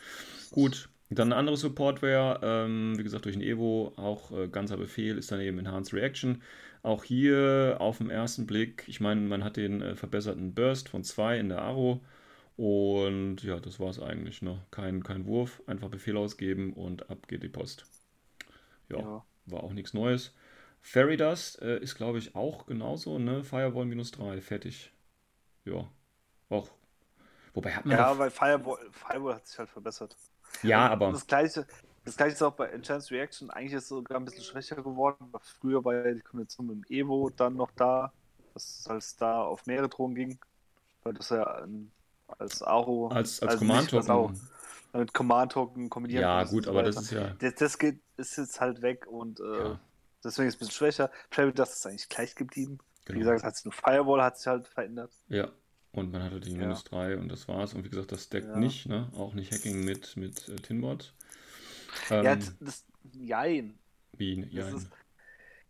Gut. 0.52 0.90
Dann 1.10 1.30
eine 1.30 1.38
andere 1.38 1.58
Supportware, 1.58 2.40
ähm, 2.44 2.96
wie 2.98 3.04
gesagt, 3.04 3.26
durch 3.26 3.36
ein 3.36 3.42
Evo, 3.42 3.94
auch 3.96 4.32
äh, 4.32 4.48
ganzer 4.48 4.78
Befehl, 4.78 5.18
ist 5.18 5.32
dann 5.32 5.42
eben 5.42 5.58
Enhanced 5.58 5.92
Reaction. 5.94 6.44
Auch 6.84 7.04
hier 7.04 7.78
auf 7.80 7.98
den 7.98 8.12
ersten 8.12 8.46
Blick, 8.46 8.84
ich 8.86 9.02
meine, 9.02 9.22
man 9.22 9.44
hat 9.44 9.58
den 9.58 9.82
äh, 9.82 9.96
verbesserten 9.96 10.54
Burst 10.54 10.88
von 10.88 11.04
2 11.04 11.40
in 11.40 11.50
der 11.50 11.64
Aro. 11.64 12.02
Und 12.56 13.42
ja, 13.42 13.60
das 13.60 13.80
war 13.80 13.90
es 13.90 14.00
eigentlich. 14.00 14.44
Ne? 14.44 14.62
Kein, 14.70 15.02
kein 15.02 15.26
Wurf, 15.26 15.64
einfach 15.66 15.90
Befehl 15.90 16.16
ausgeben 16.18 16.74
und 16.74 17.10
ab 17.10 17.28
geht 17.28 17.42
die 17.42 17.50
Post. 17.50 17.86
Ja, 18.90 19.00
ja. 19.00 19.26
war 19.48 19.64
auch 19.64 19.74
nichts 19.74 19.96
Neues. 19.96 20.36
Fairy 20.82 21.18
Dust 21.18 21.62
äh, 21.62 21.80
ist, 21.80 21.96
glaube 21.96 22.18
ich, 22.18 22.36
auch 22.36 22.66
genauso, 22.66 23.20
ne? 23.20 23.44
Firewall 23.44 23.86
minus 23.86 24.12
3, 24.12 24.42
fertig. 24.42 24.92
Ja. 25.66 25.88
Auch. 26.50 26.70
Wobei 27.54 27.72
hat 27.72 27.86
man. 27.86 27.98
Ja, 27.98 28.18
weil 28.18 28.32
Firewall, 28.32 28.80
Firewall 28.92 29.36
hat 29.36 29.48
sich 29.48 29.60
halt 29.60 29.70
verbessert. 29.70 30.16
Ja, 30.64 30.86
Und 30.86 30.92
aber. 30.92 31.12
Das 31.12 31.28
gleiche, 31.28 31.66
das 32.06 32.18
gleiche 32.18 32.34
ist 32.34 32.42
auch 32.42 32.54
bei 32.54 32.68
Enchant's 32.68 33.12
Reaction. 33.12 33.50
Eigentlich 33.52 33.74
ist 33.74 33.84
es 33.84 33.90
sogar 33.90 34.20
ein 34.20 34.26
bisschen 34.26 34.44
schwächer 34.44 34.78
geworden. 34.78 35.32
Früher 35.60 35.84
war 35.84 35.94
ja 35.94 36.14
die 36.14 36.22
Kombination 36.22 36.68
mit 36.68 36.78
dem 36.78 36.86
Evo 36.90 37.30
dann 37.30 37.56
noch 37.56 37.72
da, 37.76 38.12
dass 38.54 38.80
es 38.80 38.88
als 38.88 39.18
da 39.18 39.44
auf 39.44 39.66
mehrere 39.66 39.90
Drohnen 39.90 40.16
ging. 40.16 40.40
Weil 41.04 41.14
das 41.14 41.30
ja 41.30 41.68
als 42.38 42.64
Aro. 42.64 43.10
Als, 43.10 43.42
als 43.42 43.54
also 43.54 43.66
Command-Token. 43.66 44.50
Mit 44.94 45.14
Command-Token 45.14 45.90
kombinieren. 45.90 46.24
Ja, 46.24 46.44
gut, 46.46 46.68
aber 46.68 46.82
das 46.82 46.98
ist 46.98 47.12
ja. 47.12 47.36
Das, 47.38 47.54
das 47.56 47.78
geht, 47.78 48.00
ist 48.18 48.38
jetzt 48.38 48.60
halt 48.60 48.82
weg 48.82 49.06
und. 49.06 49.40
Äh, 49.40 49.44
ja 49.44 49.80
Deswegen 50.24 50.48
ist 50.48 50.56
es 50.56 50.58
ein 50.58 50.68
bisschen 50.68 50.78
schwächer. 50.78 51.12
Private 51.30 51.54
Dust 51.54 51.74
ist 51.74 51.86
eigentlich 51.86 52.10
gleich 52.10 52.36
geblieben. 52.36 52.80
Genau. 53.06 53.16
Wie 53.16 53.20
gesagt, 53.20 53.44
hat 53.44 53.56
sich 53.56 53.66
nur 53.66 53.74
Firewall 53.74 54.22
hat 54.22 54.38
sich 54.38 54.48
halt 54.48 54.68
verändert. 54.68 55.12
Ja. 55.28 55.52
Und 55.92 56.12
man 56.12 56.22
hatte 56.22 56.40
die 56.40 56.54
minus 56.54 56.84
ja. 56.84 56.90
3 56.90 57.18
und 57.18 57.30
das 57.30 57.48
war's. 57.48 57.74
Und 57.74 57.84
wie 57.84 57.90
gesagt, 57.90 58.12
das 58.12 58.30
deckt 58.30 58.48
ja. 58.48 58.58
nicht, 58.58 58.88
ne? 58.88 59.10
Auch 59.16 59.34
nicht 59.34 59.52
Hacking 59.52 59.84
mit, 59.84 60.16
mit 60.18 60.48
äh, 60.48 60.56
Tinbot. 60.58 61.14
Ähm, 62.12 62.24
ja, 62.24 62.36
das. 62.60 62.86
Jein. 63.14 63.80
Wie? 64.14 64.46
Jein. 64.52 64.76
Ist, 64.76 64.90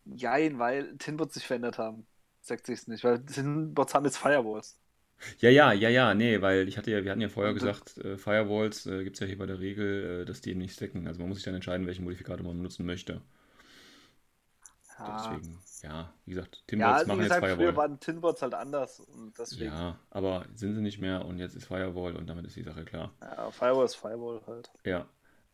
jein, 0.05 0.59
weil 0.59 0.97
Tinbots 0.97 1.35
sich 1.35 1.45
verändert 1.47 1.77
haben. 1.77 2.05
Sagt 2.41 2.65
sich's 2.65 2.87
nicht, 2.87 3.03
weil 3.03 3.23
Tinbots 3.25 3.93
haben 3.93 4.05
jetzt 4.05 4.17
Firewalls. 4.17 4.77
Ja, 5.39 5.49
ja, 5.49 5.73
ja, 5.73 5.89
ja, 5.89 6.13
nee, 6.13 6.41
weil 6.41 6.67
ich 6.67 6.77
hatte 6.77 6.91
ja, 6.91 7.03
wir 7.03 7.11
hatten 7.11 7.21
ja 7.21 7.29
vorher 7.29 7.53
gesagt, 7.53 7.97
äh, 7.97 8.17
Firewalls 8.17 8.85
äh, 8.85 9.03
gibt 9.03 9.17
es 9.17 9.19
ja 9.19 9.27
hier 9.27 9.37
bei 9.37 9.45
der 9.45 9.59
Regel, 9.59 10.21
äh, 10.21 10.25
dass 10.25 10.41
die 10.41 10.55
nicht 10.55 10.73
stacken. 10.73 11.07
Also 11.07 11.19
man 11.19 11.29
muss 11.29 11.37
sich 11.37 11.45
dann 11.45 11.55
entscheiden, 11.55 11.87
welchen 11.87 12.03
Modifikator 12.03 12.45
man 12.45 12.57
benutzen 12.57 12.85
möchte. 12.85 13.21
Ja. 14.99 15.37
Deswegen, 15.37 15.59
ja, 15.83 16.13
wie 16.25 16.33
gesagt, 16.33 16.63
Tinbots 16.67 17.01
ja, 17.01 17.07
machen 17.07 17.19
gesagt, 17.19 17.41
jetzt 17.41 17.49
Firewall. 17.49 17.55
Früher 17.55 17.77
waren 17.77 17.99
Tinbots 17.99 18.41
halt 18.41 18.53
anders. 18.53 19.07
Ja, 19.57 19.97
aber 20.09 20.45
sind 20.55 20.75
sie 20.75 20.81
nicht 20.81 20.99
mehr 20.99 21.25
und 21.25 21.39
jetzt 21.39 21.55
ist 21.55 21.65
Firewall 21.65 22.15
und 22.15 22.27
damit 22.27 22.45
ist 22.45 22.55
die 22.55 22.63
Sache 22.63 22.83
klar. 22.83 23.11
Ja, 23.21 23.49
Firewall 23.51 23.85
ist 23.85 23.95
Firewall 23.95 24.41
halt. 24.45 24.69
Ja. 24.83 25.05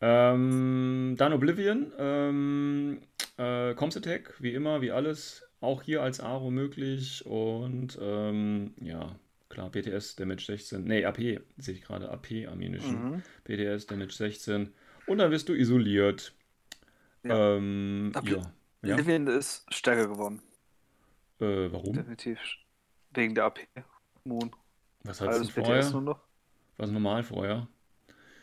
Ähm, 0.02 1.16
dann 1.18 1.34
Oblivion, 1.34 1.94
ähm, 1.98 3.02
äh, 3.38 3.74
Comms 3.76 3.98
Attack, 3.98 4.36
wie 4.40 4.54
immer, 4.54 4.82
wie 4.82 4.92
alles, 4.92 5.48
auch 5.62 5.82
hier 5.82 6.02
als 6.02 6.20
Aro 6.20 6.52
möglich 6.52 7.26
und 7.26 7.98
ähm, 8.02 8.74
ja, 8.82 9.16
klar, 9.50 9.70
BTS 9.70 10.16
Damage 10.18 10.46
16, 10.46 10.84
nee, 10.84 11.06
AP, 11.06 11.18
sehe 11.58 11.74
ich 11.74 11.82
gerade, 11.82 12.10
AP 12.12 12.46
Ammunition, 12.48 13.12
mhm. 13.12 13.24
BTS 13.46 13.88
Damage 13.88 14.14
16 14.14 14.74
und 15.08 15.18
dann 15.18 15.32
wirst 15.32 15.50
du 15.50 15.54
isoliert. 15.54 16.34
Ja. 17.24 17.56
Ähm, 17.56 18.12
ja. 18.26 18.42
Ja. 18.86 18.96
Livian 18.96 19.28
ist 19.28 19.66
stärker 19.74 20.08
geworden. 20.08 20.42
Äh, 21.40 21.72
warum? 21.72 21.94
Definitiv. 21.94 22.40
Wegen 23.12 23.36
der 23.36 23.46
AP. 23.46 23.60
Moon. 24.24 24.52
Was 25.04 25.22
hat 25.22 25.34
es 25.34 25.50
vorher? 25.50 25.90
Nur? 25.92 26.20
Was 26.78 26.92
normal 26.92 27.24
vorher? 27.24 27.68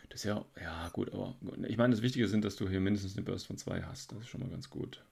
Das 0.09 0.21
ist 0.21 0.25
ja, 0.25 0.45
ja 0.61 0.89
gut, 0.93 1.13
aber 1.13 1.35
ich 1.67 1.79
meine, 1.79 1.95
das 1.95 2.03
Wichtige 2.03 2.29
sind, 2.29 2.45
dass 2.45 2.57
du 2.57 2.69
hier 2.69 2.81
mindestens 2.81 3.17
eine 3.17 3.25
Burst 3.25 3.47
von 3.47 3.57
2 3.57 3.83
hast. 3.83 4.13
Das 4.13 4.19
ist 4.21 4.29
schon 4.29 4.41
mal 4.41 4.51
ganz 4.51 4.69
gut. 4.69 5.03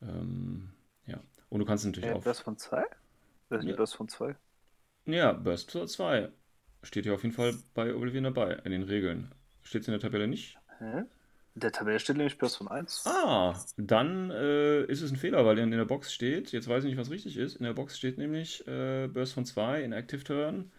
Ähm, 0.00 0.70
ja. 1.06 1.18
Und 1.48 1.58
du 1.58 1.64
kannst 1.64 1.84
natürlich 1.84 2.08
ja, 2.08 2.14
auch. 2.14 2.22
Burst 2.22 2.42
von 2.42 2.56
2? 2.56 2.84
Das 3.48 3.64
ist 3.64 3.70
ja. 3.70 3.76
Burst 3.76 3.96
von 3.96 4.08
2. 4.08 4.36
Ja, 5.06 5.32
Burst 5.32 5.72
von 5.72 5.88
2. 5.88 6.30
Steht 6.84 7.04
hier 7.04 7.14
auf 7.14 7.22
jeden 7.22 7.34
Fall 7.34 7.54
bei 7.74 7.94
Oblivion 7.94 8.24
dabei, 8.24 8.54
in 8.64 8.70
den 8.70 8.84
Regeln. 8.84 9.32
Steht 9.62 9.82
es 9.82 9.88
in 9.88 9.92
der 9.92 10.00
Tabelle 10.00 10.28
nicht? 10.28 10.56
Hä? 10.78 11.02
Der 11.54 11.70
Tabelle 11.70 11.98
steht 11.98 12.16
nämlich 12.16 12.38
Burst 12.38 12.56
von 12.56 12.68
1. 12.68 13.04
Ah, 13.06 13.54
dann 13.76 14.30
äh, 14.30 14.84
ist 14.84 15.02
es 15.02 15.10
ein 15.10 15.16
Fehler, 15.16 15.44
weil 15.44 15.58
in, 15.58 15.70
in 15.70 15.78
der 15.78 15.84
Box 15.84 16.12
steht, 16.12 16.50
jetzt 16.52 16.66
weiß 16.66 16.84
ich 16.84 16.90
nicht, 16.90 16.98
was 16.98 17.10
richtig 17.10 17.36
ist, 17.36 17.56
in 17.56 17.64
der 17.64 17.74
Box 17.74 17.98
steht 17.98 18.16
nämlich 18.16 18.66
äh, 18.66 19.06
Burst 19.08 19.34
von 19.34 19.44
2 19.44 19.82
in 19.82 19.92
Active 19.92 20.24
Turn. 20.24 20.72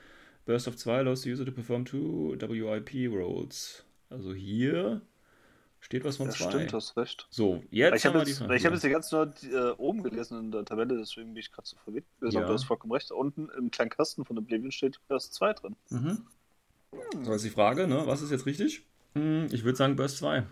Burst 0.46 0.68
of 0.68 0.76
2 0.76 1.00
allows 1.00 1.22
the 1.22 1.32
user 1.32 1.46
to 1.46 1.52
perform 1.52 1.86
two 1.86 2.36
WIP 2.40 3.12
rolls. 3.14 3.86
Also 4.10 4.34
hier 4.34 5.02
steht 5.80 6.04
was 6.04 6.18
von 6.18 6.32
2. 6.32 6.44
Ja, 6.44 6.52
stimmt, 6.52 6.74
hast 6.74 6.98
recht. 6.98 7.28
So, 7.30 7.64
jetzt 7.70 7.96
ich 7.98 8.06
habe 8.06 8.20
jetzt, 8.20 8.42
ich 8.42 8.66
hab 8.66 8.74
jetzt 8.74 8.84
die 8.84 8.90
ganze 8.90 9.10
Zeit 9.10 9.44
äh, 9.44 9.72
oben 9.78 10.02
gelesen 10.02 10.40
in 10.40 10.52
der 10.52 10.66
Tabelle, 10.66 10.98
deswegen 10.98 11.34
bin 11.34 11.38
ich 11.38 11.52
gerade 11.52 11.68
so 11.68 11.78
verwirrt. 11.84 12.06
Ja. 12.22 12.42
Du 12.42 12.54
hast 12.54 12.64
vollkommen 12.64 12.94
recht. 12.94 13.12
Unten 13.12 13.50
im 13.58 13.70
kleinen 13.70 13.92
Kasten 13.92 14.26
von 14.26 14.38
Oblivion 14.38 14.72
steht 14.72 15.00
Burst 15.08 15.36
2 15.36 15.54
drin. 15.54 15.76
Mhm. 15.90 16.26
So 17.24 17.34
ist 17.34 17.46
die 17.46 17.50
Frage, 17.50 17.88
ne? 17.88 18.04
was 18.06 18.22
ist 18.22 18.32
jetzt 18.32 18.46
richtig? 18.46 18.84
Hm, 19.14 19.48
ich 19.52 19.64
würde 19.64 19.78
sagen 19.78 19.96
Burst 19.96 20.18
2. 20.18 20.44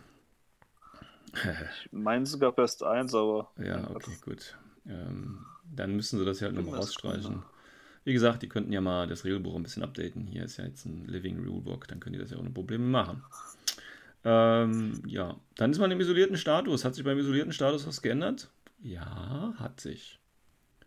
ich 1.84 1.92
meine 1.92 2.26
sogar 2.26 2.52
Burst 2.52 2.84
1, 2.84 3.14
aber. 3.16 3.52
Ja, 3.58 3.90
okay, 3.92 4.18
gut. 4.24 4.58
Ähm, 4.86 5.46
dann 5.64 5.96
müssen 5.96 6.20
sie 6.20 6.26
das 6.26 6.40
ja 6.40 6.48
halt 6.48 6.56
nochmal 6.56 6.80
rausstreichen. 6.80 7.44
Wie 8.04 8.14
gesagt, 8.14 8.42
die 8.42 8.50
könnten 8.50 8.74
ja 8.74 8.82
mal 8.82 9.08
das 9.08 9.26
Regelbuch 9.26 9.56
ein 9.56 9.64
bisschen 9.64 9.84
updaten. 9.84 10.26
Hier 10.26 10.44
ist 10.44 10.58
ja 10.58 10.66
jetzt 10.66 10.86
ein 10.86 11.06
Living 11.06 11.38
Rulebook, 11.38 11.88
dann 11.88 12.00
können 12.00 12.14
die 12.14 12.20
das 12.20 12.32
ja 12.32 12.38
ohne 12.38 12.50
Probleme 12.50 12.86
machen. 12.86 13.24
Ähm, 14.24 15.02
ja, 15.06 15.40
dann 15.56 15.72
ist 15.72 15.80
man 15.80 15.92
im 15.92 16.00
isolierten 16.00 16.38
Status. 16.38 16.84
Hat 16.84 16.96
sich 16.96 17.04
beim 17.04 17.18
isolierten 17.18 17.54
Status 17.54 17.88
was 17.88 18.02
geändert? 18.02 18.50
Ja, 18.82 19.54
hat 19.58 19.80
sich. 19.80 20.20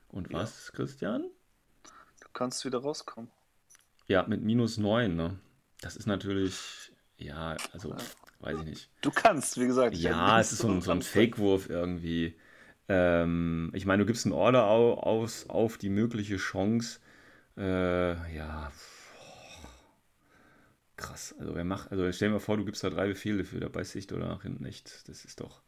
Und 0.08 0.32
was, 0.32 0.68
ja. 0.68 0.76
Christian? 0.76 1.24
Du 2.20 2.28
kannst 2.32 2.64
wieder 2.64 2.78
rauskommen. 2.78 3.30
Ja, 4.06 4.24
mit 4.26 4.42
minus 4.42 4.76
9, 4.76 5.14
ne? 5.14 5.38
Das 5.80 5.96
ist 5.96 6.06
natürlich, 6.06 6.92
ja, 7.16 7.56
also, 7.72 7.90
ja. 7.90 7.96
Weiß 8.44 8.58
ich 8.60 8.66
nicht. 8.66 8.90
Du 9.00 9.10
kannst, 9.10 9.58
wie 9.58 9.66
gesagt. 9.66 9.96
Ja, 9.96 10.40
es 10.40 10.52
ist 10.52 10.60
so 10.60 10.68
ein, 10.68 10.80
so 10.80 10.92
ein 10.92 11.02
Fake-Wurf 11.02 11.68
irgendwie. 11.68 12.36
Ähm, 12.88 13.70
ich 13.74 13.86
meine, 13.86 14.02
du 14.02 14.06
gibst 14.06 14.26
einen 14.26 14.34
Order 14.34 14.64
aus, 14.66 15.48
auf 15.48 15.78
die 15.78 15.88
mögliche 15.88 16.36
Chance, 16.36 17.00
äh, 17.56 18.36
ja. 18.36 18.70
Krass. 20.96 21.34
Also 21.38 21.54
wer 21.54 21.64
macht, 21.64 21.90
also 21.90 22.10
stell 22.12 22.28
dir 22.28 22.34
mal 22.34 22.40
vor, 22.40 22.56
du 22.56 22.64
gibst 22.64 22.84
da 22.84 22.90
drei 22.90 23.08
Befehle 23.08 23.44
für, 23.44 23.58
da 23.58 23.68
beißt 23.68 23.92
sich 23.92 24.12
oder 24.12 24.28
nach 24.28 24.42
hinten 24.42 24.62
nicht. 24.62 25.08
Das 25.08 25.24
ist 25.24 25.40
doch. 25.40 25.62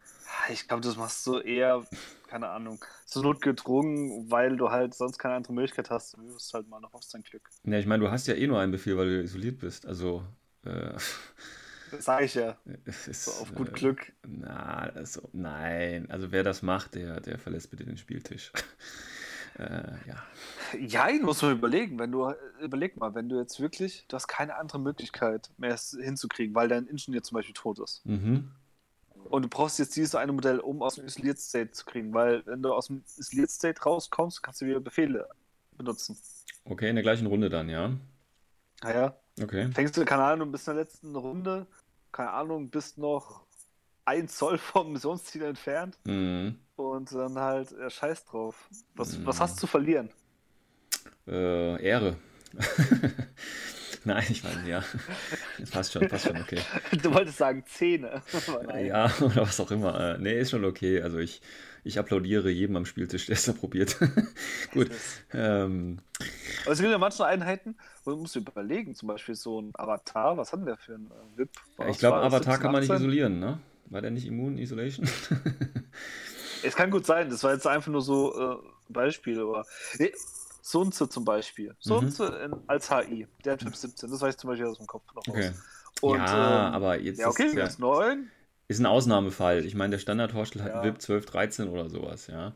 Ich 0.53 0.69
glaube, 0.69 0.83
das 0.83 0.97
machst 0.97 1.27
du 1.27 1.39
eher, 1.39 1.85
keine 2.29 2.49
Ahnung, 2.49 2.85
zur 3.07 3.23
Not 3.23 3.41
gedrungen, 3.41 4.31
weil 4.31 4.57
du 4.57 4.71
halt 4.71 4.95
sonst 4.95 5.19
keine 5.19 5.35
andere 5.35 5.53
Möglichkeit 5.53 5.91
hast. 5.91 6.17
Du 6.17 6.35
wirst 6.35 6.53
halt 6.55 6.69
mal 6.69 6.81
noch 6.81 6.95
auf 6.95 7.03
dein 7.11 7.23
Glück. 7.23 7.49
Ja, 7.65 7.79
ich 7.79 7.87
meine, 7.87 8.05
du 8.05 8.11
hast 8.11 8.27
ja 8.29 8.35
eh 8.35 8.47
nur 8.47 8.61
einen 8.61 8.73
Befehl, 8.73 8.97
weil 8.97 9.09
du 9.09 9.23
isoliert 9.23 9.59
bist. 9.59 9.87
Also. 9.87 10.23
Äh, 10.65 10.93
sage 12.01 12.25
ich 12.25 12.35
ja. 12.35 12.57
Ist, 12.85 13.25
so 13.25 13.31
auf 13.43 13.55
gut 13.55 13.69
äh, 13.69 13.73
Glück. 13.73 14.13
Na, 14.27 14.91
also, 14.95 15.29
nein. 15.33 16.11
Also 16.11 16.33
wer 16.33 16.43
das 16.43 16.63
macht, 16.63 16.95
der, 16.95 17.21
der 17.21 17.39
verlässt 17.39 17.71
bitte 17.71 17.85
den 17.85 17.97
Spieltisch. 17.97 18.53
äh, 19.59 19.63
ja. 20.07 20.23
Ja, 20.79 21.09
muss 21.23 21.43
man 21.43 21.53
überlegen. 21.53 21.99
Wenn 21.99 22.13
du, 22.13 22.33
überleg 22.61 22.97
mal, 22.97 23.15
wenn 23.15 23.29
du 23.29 23.39
jetzt 23.39 23.61
wirklich, 23.61 24.07
du 24.09 24.17
hast 24.17 24.29
keine 24.29 24.57
andere 24.57 24.79
Möglichkeit 24.79 25.51
mehr 25.59 25.77
hinzukriegen, 25.77 26.55
weil 26.55 26.69
dein 26.69 26.87
Ingenieur 26.87 27.23
zum 27.23 27.37
Beispiel 27.37 27.55
tot 27.55 27.79
ist. 27.79 28.05
Mhm. 28.05 28.51
Und 29.29 29.43
du 29.43 29.49
brauchst 29.49 29.79
jetzt 29.79 29.97
dieses 29.97 30.15
eine 30.15 30.33
Modell, 30.33 30.61
um 30.61 30.83
aus 30.83 30.97
dem 30.97 31.07
Isoliert 31.07 31.39
State 31.39 31.73
zu 31.73 31.85
kriegen, 31.85 32.15
weil 32.15 32.47
wenn 32.47 32.63
du 32.63 32.73
aus 32.73 32.87
dem 32.87 33.03
Isoliert 33.19 33.51
State 33.51 33.83
rauskommst, 33.83 34.43
kannst 34.43 34.61
du 34.61 34.67
wieder 34.67 34.81
Befehle 34.81 35.29
benutzen. 35.77 36.17
Okay, 36.65 36.89
in 36.89 36.97
der 36.97 37.03
gleichen 37.03 37.27
Runde 37.27 37.49
dann, 37.49 37.69
ja? 37.69 37.93
Naja. 38.83 39.17
Okay. 39.43 39.71
Fängst 39.73 39.97
du, 39.97 40.05
keine 40.05 40.25
Ahnung, 40.25 40.53
bis 40.53 40.67
in 40.67 40.75
der 40.75 40.85
letzten 40.85 41.15
Runde, 41.15 41.67
keine 42.17 42.31
Ahnung, 42.31 42.71
bist 42.71 42.97
noch 42.97 43.45
ein 44.07 44.27
Zoll 44.29 44.57
vom 44.57 44.93
Missionsziel 44.93 45.43
entfernt. 45.43 45.99
Mhm. 46.05 46.59
Und 46.77 47.13
dann 47.13 47.39
halt, 47.39 47.73
ja, 47.79 47.91
scheiß 47.91 48.25
drauf. 48.25 48.69
Was, 48.95 49.19
mhm. 49.19 49.27
was 49.27 49.41
hast 49.41 49.57
du 49.57 49.61
zu 49.61 49.67
verlieren? 49.67 50.11
Äh, 51.27 51.83
Ehre. 51.83 52.17
Nein, 54.05 54.25
ich 54.31 54.45
meine, 54.45 54.69
ja. 54.69 54.85
Passt 55.71 55.93
schon, 55.93 56.09
passt 56.09 56.27
schon, 56.27 56.41
okay. 56.41 56.61
Du 57.03 57.13
wolltest 57.13 57.39
sagen 57.39 57.65
Zähne. 57.67 58.23
ja, 58.83 59.11
oder 59.21 59.43
was 59.43 59.61
auch 59.61 59.71
immer. 59.71 60.15
Äh, 60.15 60.19
nee, 60.19 60.39
ist 60.39 60.53
schon 60.53 60.65
okay. 60.65 61.03
Also 61.03 61.19
ich, 61.19 61.43
ich 61.87 61.99
applaudiere 61.99 62.51
jedem 62.51 62.77
am 62.77 62.85
Spieltisch, 62.85 63.27
der 63.27 63.35
es 63.35 63.45
da 63.45 63.53
probiert. 63.53 63.97
Gut. 64.73 64.91
Ähm, 65.33 65.99
Aber 66.65 66.73
es 66.73 66.79
gibt 66.79 66.91
ja 66.91 66.99
manche 66.99 67.25
Einheiten, 67.25 67.77
wo 68.05 68.11
du 68.11 68.17
musst 68.19 68.35
überlegen, 68.37 68.95
zum 68.95 69.09
Beispiel 69.09 69.37
so 69.37 69.61
ein 69.61 69.73
Avatar, 69.75 70.37
was 70.37 70.53
hat 70.53 70.61
denn 70.61 70.67
der 70.67 70.77
für 70.77 70.95
ein 70.95 71.11
äh, 71.11 71.39
VIP? 71.39 71.51
Ja, 71.79 71.89
ich 71.89 71.99
glaube, 71.99 72.19
Avatar 72.19 72.55
17, 72.55 72.63
kann 72.63 72.73
man 72.73 72.81
nicht 72.83 72.93
isolieren, 72.93 73.39
ne? 73.39 73.61
War 73.87 74.03
der 74.03 74.11
nicht 74.11 74.27
immun, 74.27 74.59
Isolation? 74.59 75.09
es 76.65 76.75
kann 76.75 76.91
gut 76.91 77.07
sein, 77.07 77.31
das 77.31 77.45
war 77.45 77.53
jetzt 77.53 77.67
einfach 77.67 77.93
nur 77.93 78.03
so 78.03 78.55
äh, 78.55 78.57
Beispiel, 78.89 79.41
aber. 79.41 79.65
Nee, 79.99 80.13
Sunze 80.63 81.09
zum 81.09 81.25
Beispiel. 81.25 81.77
Sunze 81.79 82.49
mhm. 82.49 82.61
als 82.67 82.91
HI, 82.91 83.29
der 83.45 83.57
Typ 83.57 83.77
17, 83.77 84.11
das 84.11 84.21
weiß 84.21 84.35
ich 84.35 84.41
zum 84.41 84.51
Beispiel 84.51 84.67
aus 84.67 84.79
dem 84.79 84.89
Kopf 84.89 85.05
noch 85.15 85.23
okay. 85.29 85.53
Und, 86.01 86.19
ja, 86.19 86.69
ähm, 86.69 86.75
aber 86.75 87.01
jetzt 87.01 87.21
ja, 87.21 87.29
okay, 87.29 87.47
ist 87.47 87.55
ja, 87.55 87.69
9. 87.79 88.31
Ist 88.69 88.81
ein 88.81 88.87
Ausnahmefall. 88.87 89.65
Ich 89.65 89.75
meine, 89.75 89.93
der 89.93 89.99
Standard-Horstel 89.99 90.63
hat 90.63 90.75
ja. 90.75 90.85
VIP 90.85 91.01
12, 91.01 91.27
13 91.27 91.69
oder 91.69 91.89
sowas, 91.89 92.27
ja. 92.27 92.53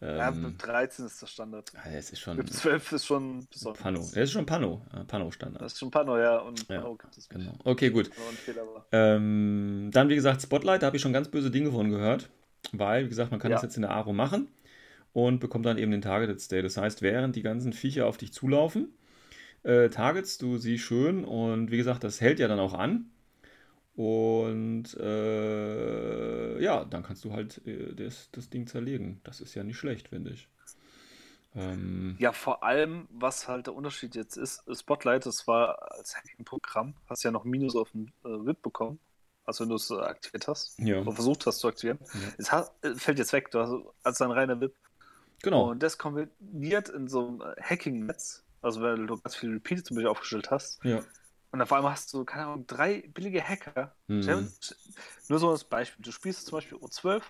Ähm, 0.00 0.16
ja, 0.16 0.36
VIP 0.36 0.58
13 0.58 1.06
ist 1.06 1.22
der 1.22 1.26
Standard. 1.26 1.72
Ja, 1.74 1.90
es 1.92 2.10
ist 2.10 2.20
schon. 2.20 2.38
VIP 2.38 2.50
12 2.50 2.92
ist 2.92 3.06
schon 3.06 3.46
besonders. 3.50 3.82
Pano. 3.82 4.08
Er 4.14 4.22
ist 4.22 4.32
schon 4.32 4.46
Pano. 4.46 4.82
Pano-Standard. 5.08 5.62
Das 5.62 5.74
ist 5.74 5.78
schon 5.78 5.90
Pano, 5.90 6.18
ja. 6.18 6.38
Und 6.38 6.66
Pano 6.68 6.90
ja, 6.90 6.96
gibt 6.96 7.16
es 7.16 7.28
genau. 7.28 7.52
Okay, 7.64 7.90
gut. 7.90 8.10
Ähm, 8.92 9.90
dann, 9.92 10.08
wie 10.08 10.14
gesagt, 10.14 10.42
Spotlight, 10.42 10.82
da 10.82 10.86
habe 10.86 10.96
ich 10.96 11.02
schon 11.02 11.12
ganz 11.12 11.28
böse 11.28 11.50
Dinge 11.50 11.70
von 11.70 11.90
gehört. 11.90 12.30
Weil, 12.72 13.04
wie 13.04 13.08
gesagt, 13.08 13.30
man 13.30 13.40
kann 13.40 13.50
das 13.52 13.62
jetzt 13.62 13.76
in 13.76 13.82
der 13.82 13.92
Aro 13.92 14.12
machen 14.12 14.48
und 15.12 15.38
bekommt 15.40 15.66
dann 15.66 15.78
eben 15.78 15.92
den 15.92 16.02
Targeted 16.02 16.40
State. 16.40 16.62
Das 16.62 16.76
heißt, 16.76 17.00
während 17.02 17.36
die 17.36 17.42
ganzen 17.42 17.72
Viecher 17.72 18.06
auf 18.06 18.16
dich 18.16 18.32
zulaufen, 18.32 18.92
äh, 19.62 19.88
targetst 19.88 20.42
du 20.42 20.58
sie 20.58 20.78
schön 20.78 21.24
und 21.24 21.70
wie 21.70 21.76
gesagt, 21.76 22.04
das 22.04 22.20
hält 22.20 22.38
ja 22.38 22.48
dann 22.48 22.58
auch 22.58 22.74
an. 22.74 23.10
Und 23.96 24.94
äh, 25.00 26.60
ja, 26.62 26.84
dann 26.84 27.02
kannst 27.02 27.24
du 27.24 27.32
halt 27.32 27.66
äh, 27.66 27.94
das, 27.94 28.30
das 28.30 28.50
Ding 28.50 28.66
zerlegen. 28.66 29.20
Das 29.24 29.40
ist 29.40 29.54
ja 29.54 29.64
nicht 29.64 29.78
schlecht, 29.78 30.08
finde 30.08 30.32
ich. 30.32 30.48
Ähm, 31.54 32.16
ja, 32.18 32.32
vor 32.32 32.62
allem, 32.62 33.08
was 33.10 33.48
halt 33.48 33.66
der 33.66 33.74
Unterschied 33.74 34.14
jetzt 34.14 34.36
ist, 34.36 34.62
Spotlight, 34.70 35.24
das 35.24 35.46
war 35.46 35.92
als 35.92 36.14
Hacking-Programm, 36.14 36.94
hast 37.08 37.22
ja 37.22 37.30
noch 37.30 37.44
Minus 37.44 37.74
auf 37.74 37.90
dem 37.92 38.12
äh, 38.24 38.28
VIP 38.28 38.60
bekommen. 38.60 38.98
Also 39.46 39.64
wenn 39.64 39.70
du 39.70 39.76
es 39.76 39.90
äh, 39.90 39.94
aktiviert 39.94 40.46
hast. 40.48 40.78
Ja. 40.78 41.00
Oder 41.00 41.12
versucht 41.12 41.46
hast 41.46 41.60
zu 41.60 41.68
aktivieren. 41.68 41.98
Ja. 42.02 42.20
Es 42.36 42.52
hat, 42.52 42.72
äh, 42.82 42.94
fällt 42.96 43.18
jetzt 43.18 43.32
weg, 43.32 43.50
du 43.50 43.60
hast 43.60 43.72
als 44.02 44.20
ein 44.20 44.30
reiner 44.30 44.60
VIP. 44.60 44.74
Genau. 45.42 45.70
Und 45.70 45.82
das 45.82 45.96
kombiniert 45.96 46.90
in 46.90 47.08
so 47.08 47.26
einem 47.26 47.42
Hacking-Netz, 47.62 48.44
also 48.60 48.82
wenn 48.82 49.06
du 49.06 49.16
ganz 49.16 49.36
viele 49.36 49.54
Repeats 49.54 49.84
zum 49.84 49.94
Beispiel 49.94 50.10
aufgestellt 50.10 50.50
hast. 50.50 50.84
Ja. 50.84 51.00
Und 51.56 51.62
auf 51.62 51.72
einmal 51.72 51.92
hast 51.92 52.12
du, 52.12 52.22
keine 52.26 52.44
Ahnung, 52.44 52.66
drei 52.66 53.08
billige 53.14 53.42
Hacker. 53.42 53.94
Mhm. 54.08 54.46
Nur 55.28 55.38
so 55.38 55.50
als 55.50 55.64
Beispiel. 55.64 56.04
Du 56.04 56.12
spielst 56.12 56.44
zum 56.44 56.58
Beispiel 56.58 56.76
O12, 56.76 57.22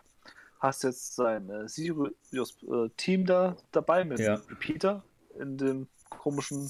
hast 0.59 0.83
jetzt 0.83 1.15
sein 1.15 1.49
äh, 1.49 1.69
Sirius-Team 1.69 3.21
äh, 3.21 3.25
da 3.25 3.57
dabei 3.71 4.05
mit 4.05 4.19
ja. 4.19 4.35
Repeater 4.35 5.05
in 5.39 5.57
dem 5.57 5.87
komischen 6.09 6.69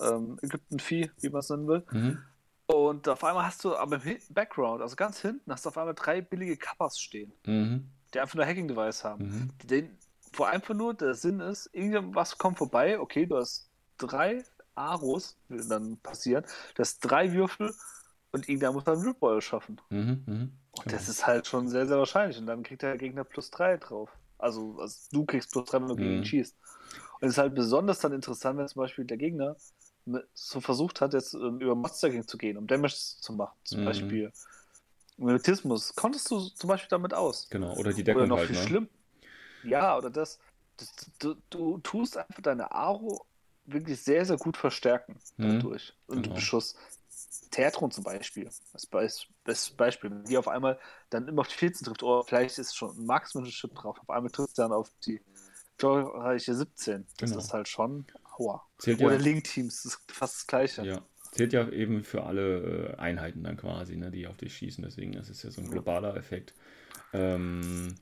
ähm, 0.00 0.38
Ägypten-Vieh, 0.42 1.10
wie 1.22 1.30
man 1.30 1.40
es 1.40 1.48
nennen 1.48 1.66
will. 1.66 1.82
Mhm. 1.90 2.18
Und 2.66 3.08
auf 3.08 3.24
einmal 3.24 3.46
hast 3.46 3.64
du 3.64 3.74
aber 3.74 4.04
im 4.04 4.18
Background, 4.28 4.82
also 4.82 4.96
ganz 4.96 5.22
hinten, 5.22 5.50
hast 5.50 5.64
du 5.64 5.70
auf 5.70 5.78
einmal 5.78 5.94
drei 5.94 6.20
billige 6.20 6.58
Kappas 6.58 7.00
stehen, 7.00 7.32
mhm. 7.46 7.88
die 8.12 8.20
einfach 8.20 8.34
nur 8.34 8.44
Hacking-Device 8.44 9.02
haben. 9.02 9.24
Mhm. 9.24 9.50
Den 9.66 9.98
wo 10.34 10.44
einfach 10.44 10.74
nur 10.74 10.92
der 10.92 11.14
Sinn 11.14 11.40
ist, 11.40 11.70
irgendwas 11.72 12.36
kommt 12.36 12.58
vorbei, 12.58 13.00
okay, 13.00 13.24
du 13.24 13.38
hast 13.38 13.70
drei 13.96 14.44
Aros, 14.76 15.36
dann 15.48 15.96
passieren, 15.98 16.44
du 16.74 16.80
hast 16.80 17.00
drei 17.00 17.32
Würfel 17.32 17.74
und 18.32 18.48
irgendwer 18.48 18.72
muss 18.72 18.84
dann 18.84 19.02
Rootball 19.02 19.40
schaffen. 19.40 19.80
Mhm, 19.90 20.22
mh. 20.26 20.48
Und 20.78 20.92
das 20.92 21.08
ist 21.08 21.26
halt 21.26 21.46
schon 21.46 21.68
sehr, 21.68 21.86
sehr 21.86 21.98
wahrscheinlich. 21.98 22.38
Und 22.38 22.46
dann 22.46 22.62
kriegt 22.62 22.82
der 22.82 22.98
Gegner 22.98 23.24
plus 23.24 23.50
drei 23.50 23.78
drauf. 23.78 24.10
Also, 24.38 24.76
also 24.78 24.96
du 25.10 25.24
kriegst 25.24 25.50
plus 25.50 25.68
drei, 25.68 25.80
wenn 25.80 25.88
du 25.88 25.96
gegen 25.96 26.10
ihn 26.10 26.18
mhm. 26.18 26.24
schießt. 26.24 26.54
Und 27.20 27.28
es 27.28 27.32
ist 27.34 27.38
halt 27.38 27.54
besonders 27.54 27.98
dann 28.00 28.12
interessant, 28.12 28.58
wenn 28.58 28.68
zum 28.68 28.82
Beispiel 28.82 29.06
der 29.06 29.16
Gegner 29.16 29.56
so 30.34 30.60
versucht 30.60 31.00
hat, 31.00 31.14
jetzt 31.14 31.34
ähm, 31.34 31.60
über 31.60 31.74
Monster 31.74 32.10
zu 32.26 32.36
gehen, 32.36 32.58
um 32.58 32.66
Damage 32.66 32.94
zu 32.94 33.32
machen. 33.32 33.56
Zum 33.64 33.80
mhm. 33.80 33.84
Beispiel 33.86 34.32
Magnetismus. 35.16 35.94
Konntest 35.94 36.30
du 36.30 36.40
zum 36.40 36.68
Beispiel 36.68 36.90
damit 36.90 37.14
aus? 37.14 37.48
Genau, 37.48 37.74
oder 37.76 37.92
die 37.92 38.04
Deckung 38.04 38.22
Oder 38.22 38.28
noch 38.28 38.38
halt, 38.38 38.48
viel 38.48 38.56
ne? 38.56 38.62
schlimm, 38.62 38.88
ja, 39.66 39.96
oder 39.96 40.10
das. 40.10 40.38
das 40.76 40.94
du, 41.18 41.34
du, 41.50 41.78
tust 41.78 42.16
einfach 42.16 42.42
deine 42.42 42.70
Aro 42.72 43.26
wirklich 43.66 44.02
sehr, 44.02 44.24
sehr 44.24 44.36
gut 44.36 44.56
verstärken 44.56 45.18
mhm. 45.36 45.60
dadurch. 45.60 45.94
Mhm. 46.06 46.16
Und 46.16 46.22
genau. 46.22 46.34
Beschuss. 46.36 46.76
Teatron 47.50 47.90
zum 47.90 48.04
Beispiel, 48.04 48.44
das, 48.44 48.88
das 49.44 49.70
Beispiel, 49.70 50.10
wenn 50.10 50.24
die 50.24 50.36
auf 50.36 50.48
einmal 50.48 50.78
dann 51.10 51.28
immer 51.28 51.40
auf 51.40 51.48
die 51.48 51.54
14 51.54 51.86
trifft, 51.86 52.02
oder 52.02 52.24
vielleicht 52.24 52.58
ist 52.58 52.76
schon 52.76 52.96
ein 52.96 53.06
Marksmanship 53.06 53.74
drauf, 53.74 53.98
auf 53.98 54.10
einmal 54.10 54.30
trifft 54.30 54.58
dann 54.58 54.72
auf 54.72 54.90
die 55.06 55.20
glorreiche 55.78 56.54
17. 56.54 57.06
Das 57.18 57.30
genau. 57.30 57.42
ist 57.42 57.52
halt 57.52 57.68
schon 57.68 58.06
Aua. 58.38 58.66
Zählt 58.78 59.00
oder 59.00 59.14
ja, 59.14 59.20
Link-Teams, 59.20 59.82
das 59.82 59.94
ist 59.94 60.12
fast 60.12 60.34
das 60.34 60.46
Gleiche. 60.46 60.84
Ja, 60.84 61.02
zählt 61.32 61.52
ja 61.52 61.68
eben 61.70 62.04
für 62.04 62.24
alle 62.24 62.94
äh, 62.94 62.96
Einheiten 62.96 63.44
dann 63.44 63.56
quasi, 63.56 63.96
ne, 63.96 64.10
die 64.10 64.26
auf 64.26 64.36
dich 64.36 64.56
schießen, 64.56 64.84
deswegen 64.84 65.12
das 65.12 65.30
ist 65.30 65.42
ja 65.42 65.50
so 65.50 65.60
ein 65.60 65.70
globaler 65.70 66.16
Effekt. 66.16 66.54
Ähm, 67.12 67.94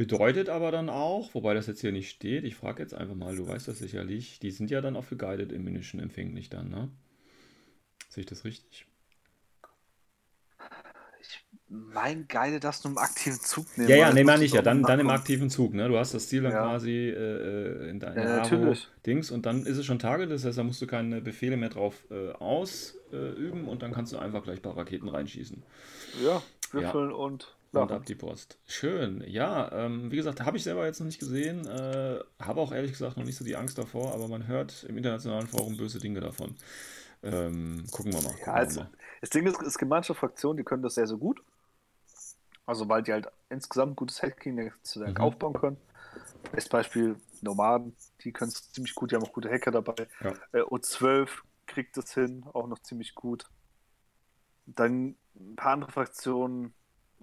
bedeutet 0.00 0.48
aber 0.48 0.70
dann 0.70 0.88
auch, 0.88 1.34
wobei 1.34 1.52
das 1.52 1.66
jetzt 1.66 1.82
hier 1.82 1.92
nicht 1.92 2.08
steht, 2.08 2.44
ich 2.44 2.56
frage 2.56 2.82
jetzt 2.82 2.94
einfach 2.94 3.14
mal, 3.14 3.36
du 3.36 3.46
weißt 3.46 3.68
das 3.68 3.80
sicherlich, 3.80 4.38
die 4.38 4.50
sind 4.50 4.70
ja 4.70 4.80
dann 4.80 4.96
auch 4.96 5.04
für 5.04 5.18
Guided 5.18 5.52
Ammunition 5.52 6.00
empfänglich 6.00 6.48
dann, 6.48 6.70
ne? 6.70 6.88
Sehe 8.08 8.22
ich 8.22 8.26
das 8.26 8.46
richtig? 8.46 8.86
Ich 11.20 11.44
mein 11.68 12.26
Geile, 12.28 12.60
dass 12.60 12.80
du 12.80 12.88
im 12.88 12.96
aktiven 12.96 13.38
Zug 13.40 13.66
nehmen 13.76 13.90
Ja, 13.90 13.96
ja, 13.96 14.12
nee, 14.14 14.24
meine 14.24 14.42
ich 14.42 14.52
ja. 14.52 14.62
Dann, 14.62 14.82
dann 14.84 15.00
im 15.00 15.10
aktiven 15.10 15.50
Zug, 15.50 15.74
ne? 15.74 15.86
Du 15.86 15.98
hast 15.98 16.14
das 16.14 16.28
Ziel 16.28 16.44
dann 16.44 16.52
ja. 16.52 16.62
quasi 16.62 17.10
äh, 17.10 17.90
in 17.90 18.00
deinem 18.00 18.16
ja, 18.16 18.74
Dings 19.04 19.30
und 19.30 19.44
dann 19.44 19.66
ist 19.66 19.76
es 19.76 19.84
schon 19.84 19.98
Tage, 19.98 20.26
das 20.26 20.46
heißt, 20.46 20.56
da 20.56 20.62
musst 20.62 20.80
du 20.80 20.86
keine 20.86 21.20
Befehle 21.20 21.58
mehr 21.58 21.68
drauf 21.68 22.06
äh, 22.10 22.32
ausüben 22.38 23.68
und 23.68 23.82
dann 23.82 23.92
kannst 23.92 24.14
du 24.14 24.18
einfach 24.18 24.44
gleich 24.44 24.60
ein 24.60 24.62
paar 24.62 24.78
Raketen 24.78 25.10
reinschießen. 25.10 25.62
Ja, 26.24 26.42
würfeln 26.72 27.10
ja. 27.10 27.16
und 27.16 27.54
und 27.72 27.92
ab 27.92 28.04
die 28.04 28.14
Post. 28.14 28.58
Schön. 28.66 29.22
Ja, 29.26 29.70
ähm, 29.72 30.10
wie 30.10 30.16
gesagt, 30.16 30.40
habe 30.40 30.56
ich 30.56 30.64
selber 30.64 30.86
jetzt 30.86 30.98
noch 30.98 31.06
nicht 31.06 31.20
gesehen. 31.20 31.66
Äh, 31.66 32.18
habe 32.40 32.60
auch 32.60 32.72
ehrlich 32.72 32.92
gesagt 32.92 33.16
noch 33.16 33.24
nicht 33.24 33.36
so 33.36 33.44
die 33.44 33.56
Angst 33.56 33.78
davor, 33.78 34.12
aber 34.12 34.26
man 34.28 34.46
hört 34.48 34.84
im 34.84 34.96
internationalen 34.96 35.46
Forum 35.46 35.76
böse 35.76 36.00
Dinge 36.00 36.20
davon. 36.20 36.56
Ähm, 37.22 37.84
gucken 37.90 38.12
wir 38.12 38.22
mal. 38.22 38.30
Gucken 38.30 38.46
ja, 38.46 38.52
also, 38.52 38.80
mal. 38.80 38.90
Das 39.20 39.30
Ding 39.30 39.46
ist, 39.46 39.62
es 39.62 39.78
gibt 39.78 39.88
manche 39.88 40.14
Fraktionen, 40.14 40.56
die 40.56 40.64
können 40.64 40.82
das 40.82 40.94
sehr, 40.94 41.06
sehr 41.06 41.18
gut. 41.18 41.42
Also, 42.66 42.88
weil 42.88 43.02
die 43.02 43.12
halt 43.12 43.28
insgesamt 43.50 43.96
gutes 43.96 44.22
Hacking-Netzwerk 44.22 45.18
mhm. 45.18 45.24
aufbauen 45.24 45.54
können. 45.54 45.76
Als 46.52 46.68
Beispiel 46.68 47.16
Nomaden, 47.42 47.94
die 48.22 48.32
können 48.32 48.50
es 48.50 48.72
ziemlich 48.72 48.94
gut, 48.94 49.10
die 49.10 49.16
haben 49.16 49.24
auch 49.24 49.32
gute 49.32 49.50
Hacker 49.50 49.70
dabei. 49.70 50.08
Ja. 50.22 50.32
Äh, 50.52 50.62
O12 50.62 51.28
kriegt 51.66 51.96
das 51.96 52.14
hin, 52.14 52.44
auch 52.52 52.66
noch 52.66 52.80
ziemlich 52.80 53.14
gut. 53.14 53.44
Dann 54.66 55.16
ein 55.36 55.56
paar 55.56 55.72
andere 55.72 55.92
Fraktionen, 55.92 56.74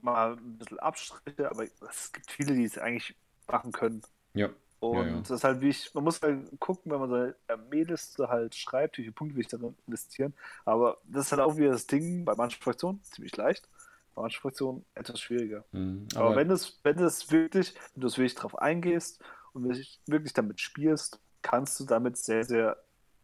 mal 0.08 0.34
ein 0.34 0.58
bisschen 0.58 0.80
Abstriche, 0.80 1.50
aber 1.50 1.66
es 1.90 2.12
gibt 2.12 2.32
viele, 2.32 2.56
die 2.56 2.64
es 2.64 2.78
eigentlich 2.78 3.16
machen 3.48 3.72
können. 3.72 4.02
Ja. 4.34 4.50
Und 4.80 4.98
ja, 4.98 5.08
ja. 5.08 5.20
das 5.20 5.32
ist 5.32 5.44
halt 5.44 5.62
wie 5.62 5.70
ich, 5.70 5.94
man 5.94 6.04
muss 6.04 6.22
halt 6.22 6.48
gucken, 6.60 6.92
wenn 6.92 7.00
man 7.00 7.10
seine 7.10 7.36
Armeeliste 7.48 8.30
halt 8.30 8.56
schreibt, 8.56 8.98
wie 8.98 9.04
viele 9.04 9.14
Punkte 9.14 9.36
will 9.36 9.42
ich 9.42 9.48
darin 9.48 9.76
investieren. 9.88 10.34
Aber 10.66 10.98
das 11.06 11.26
ist 11.26 11.32
halt 11.32 11.42
auch 11.42 11.58
wieder 11.58 11.72
das 11.72 11.88
Ding 11.88 12.26
bei 12.26 12.36
manchen 12.36 12.62
Fraktionen 12.62 13.04
ziemlich 13.04 13.36
leicht, 13.36 13.68
bei 14.14 14.22
manchen 14.22 14.40
Fraktionen 14.40 14.86
etwas 14.94 15.20
schwieriger. 15.20 15.66
Mhm, 15.72 16.08
aber, 16.16 16.26
aber, 16.26 16.36
wenn 16.36 16.52
es, 16.52 16.80
wenn 16.84 17.00
es 17.00 17.32
wirklich, 17.32 17.74
wenn 17.96 18.02
du 18.02 18.08
es 18.08 18.18
wirklich 18.18 18.36
drauf 18.36 18.58
eingehst 18.60 19.20
und 19.54 19.68
wirklich 20.06 20.34
damit 20.34 20.62
spielst, 20.62 21.20
kannst 21.42 21.80
du 21.80 21.86
damit 21.86 22.18
sehr, 22.18 22.44
sehr 22.44 22.78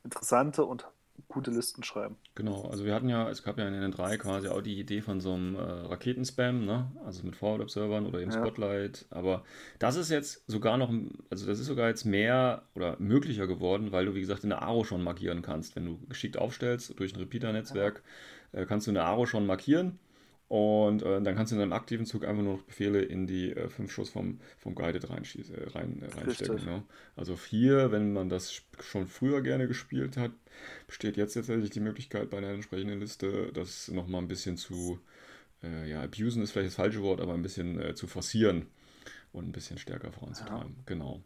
interessante 0.03 0.65
und 0.65 0.87
gute 1.27 1.51
Listen 1.51 1.83
schreiben. 1.83 2.17
Genau, 2.35 2.63
also 2.69 2.85
wir 2.85 2.93
hatten 2.93 3.09
ja, 3.09 3.29
es 3.29 3.43
gab 3.43 3.57
ja 3.57 3.67
in 3.67 3.73
den 3.73 3.91
3 3.91 4.17
quasi 4.17 4.47
auch 4.47 4.61
die 4.61 4.79
Idee 4.79 5.01
von 5.01 5.19
so 5.19 5.33
einem 5.33 5.55
äh, 5.55 5.59
Raketenspam, 5.59 6.65
ne? 6.65 6.91
also 7.05 7.23
mit 7.23 7.35
Forward-Observern 7.35 8.05
oder 8.05 8.21
im 8.21 8.31
ja. 8.31 8.37
Spotlight, 8.37 9.05
aber 9.09 9.43
das 9.79 9.95
ist 9.95 10.09
jetzt 10.09 10.43
sogar 10.47 10.77
noch, 10.77 10.91
also 11.29 11.45
das 11.45 11.59
ist 11.59 11.67
sogar 11.67 11.89
jetzt 11.89 12.05
mehr 12.05 12.63
oder 12.75 12.95
möglicher 12.99 13.47
geworden, 13.47 13.91
weil 13.91 14.05
du 14.05 14.15
wie 14.15 14.21
gesagt 14.21 14.43
in 14.43 14.49
der 14.49 14.61
Aro 14.61 14.83
schon 14.83 15.03
markieren 15.03 15.41
kannst. 15.41 15.75
Wenn 15.75 15.85
du 15.85 15.99
geschickt 16.07 16.37
aufstellst 16.37 16.99
durch 16.99 17.13
ein 17.13 17.19
Repeater-Netzwerk, 17.19 18.03
ja. 18.53 18.61
äh, 18.61 18.65
kannst 18.65 18.87
du 18.87 18.91
in 18.91 18.95
der 18.95 19.05
Aro 19.05 19.25
schon 19.25 19.45
markieren 19.45 19.99
und 20.53 21.01
äh, 21.01 21.19
dann 21.19 21.35
kannst 21.35 21.51
du 21.51 21.55
in 21.55 21.61
deinem 21.61 21.73
aktiven 21.73 22.05
Zug 22.05 22.25
einfach 22.25 22.43
nur 22.43 22.57
noch 22.57 22.61
Befehle 22.61 23.01
in 23.01 23.25
die 23.25 23.53
äh, 23.53 23.69
fünf 23.69 23.91
Schuss 23.91 24.11
vom, 24.11 24.39
vom 24.59 24.75
Guided 24.75 25.09
reinschieß, 25.09 25.49
äh, 25.49 25.69
rein, 25.69 26.03
äh, 26.03 26.15
reinstecken. 26.15 26.63
Ne? 26.63 26.83
Also 27.15 27.35
vier, 27.35 27.91
wenn 27.91 28.13
man 28.13 28.29
das 28.29 28.61
schon 28.79 29.07
früher 29.07 29.41
gerne 29.41 29.67
gespielt 29.67 30.15
hat, 30.15 30.29
besteht 30.85 31.17
jetzt 31.17 31.33
tatsächlich 31.33 31.71
die 31.71 31.79
Möglichkeit 31.79 32.29
bei 32.29 32.37
einer 32.37 32.49
entsprechenden 32.49 32.99
Liste, 32.99 33.49
das 33.51 33.87
nochmal 33.87 34.21
ein 34.21 34.27
bisschen 34.27 34.55
zu, 34.55 34.99
äh, 35.63 35.89
ja, 35.89 36.03
abusen 36.03 36.43
ist 36.43 36.51
vielleicht 36.51 36.67
das 36.67 36.75
falsche 36.75 37.01
Wort, 37.01 37.19
aber 37.19 37.33
ein 37.33 37.41
bisschen 37.41 37.81
äh, 37.81 37.95
zu 37.95 38.05
forcieren 38.05 38.67
und 39.31 39.47
ein 39.47 39.53
bisschen 39.53 39.79
stärker 39.79 40.11
voranzutreiben. 40.11 40.75
Ja. 40.77 40.83
Genau. 40.85 41.23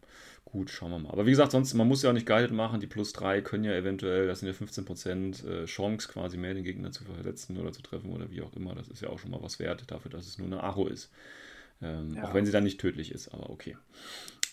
Gut, 0.51 0.69
schauen 0.69 0.91
wir 0.91 0.99
mal. 0.99 1.11
Aber 1.11 1.25
wie 1.25 1.31
gesagt, 1.31 1.51
sonst, 1.51 1.73
man 1.73 1.87
muss 1.87 2.03
ja 2.03 2.09
auch 2.09 2.13
nicht 2.13 2.25
guided 2.25 2.51
machen. 2.51 2.79
Die 2.79 2.87
plus 2.87 3.11
3 3.11 3.41
können 3.41 3.65
ja 3.65 3.73
eventuell, 3.73 4.27
das 4.27 4.39
sind 4.39 4.47
ja 4.47 4.53
15% 4.53 5.45
äh, 5.45 5.65
Chance, 5.65 6.07
quasi 6.07 6.37
mehr 6.37 6.53
den 6.53 6.63
Gegner 6.63 6.91
zu 6.91 7.03
verletzen 7.03 7.57
oder 7.57 7.73
zu 7.73 7.81
treffen 7.81 8.13
oder 8.13 8.31
wie 8.31 8.41
auch 8.41 8.53
immer. 8.53 8.73
Das 8.73 8.87
ist 8.87 9.01
ja 9.01 9.09
auch 9.09 9.19
schon 9.19 9.31
mal 9.31 9.43
was 9.43 9.59
wert 9.59 9.91
dafür, 9.91 10.09
dass 10.09 10.25
es 10.25 10.37
nur 10.37 10.47
eine 10.47 10.63
Aro 10.63 10.87
ist. 10.87 11.11
Ähm, 11.81 12.15
ja. 12.15 12.23
Auch 12.23 12.33
wenn 12.33 12.45
sie 12.45 12.53
dann 12.53 12.63
nicht 12.63 12.79
tödlich 12.79 13.11
ist, 13.11 13.33
aber 13.33 13.49
okay. 13.49 13.77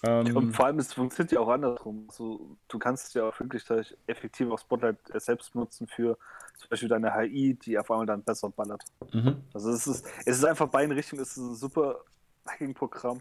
Ähm, 0.03 0.37
und 0.37 0.53
vor 0.53 0.67
allem, 0.67 0.81
es 0.81 0.93
funktioniert 0.93 1.31
ja 1.31 1.41
auch 1.41 1.49
andersrum. 1.49 2.07
Also, 2.09 2.57
du 2.67 2.79
kannst 2.81 3.07
es 3.07 3.15
ja 3.15 3.29
auch 3.29 3.39
wirklich 3.39 3.65
effektiv 4.09 4.51
auf 4.51 4.61
Spotlight 4.61 4.99
selbst 5.15 5.55
nutzen 5.55 5.87
für 5.87 6.19
zum 6.57 6.71
Beispiel 6.71 6.89
deine 6.89 7.15
HI, 7.15 7.55
die 7.55 7.79
auf 7.79 7.89
einmal 7.89 8.07
dann 8.07 8.25
besser 8.25 8.51
ballert. 8.51 8.83
Mhm. 9.13 9.37
Also 9.53 9.71
es 9.71 9.87
ist, 9.87 10.07
es 10.27 10.39
ist 10.39 10.45
einfach 10.45 10.69
beiden 10.69 10.93
Richtungen, 10.93 11.23
es 11.23 11.37
ist 11.37 11.37
ein 11.37 11.55
super 11.55 12.01
Hacking-Programm 12.47 13.21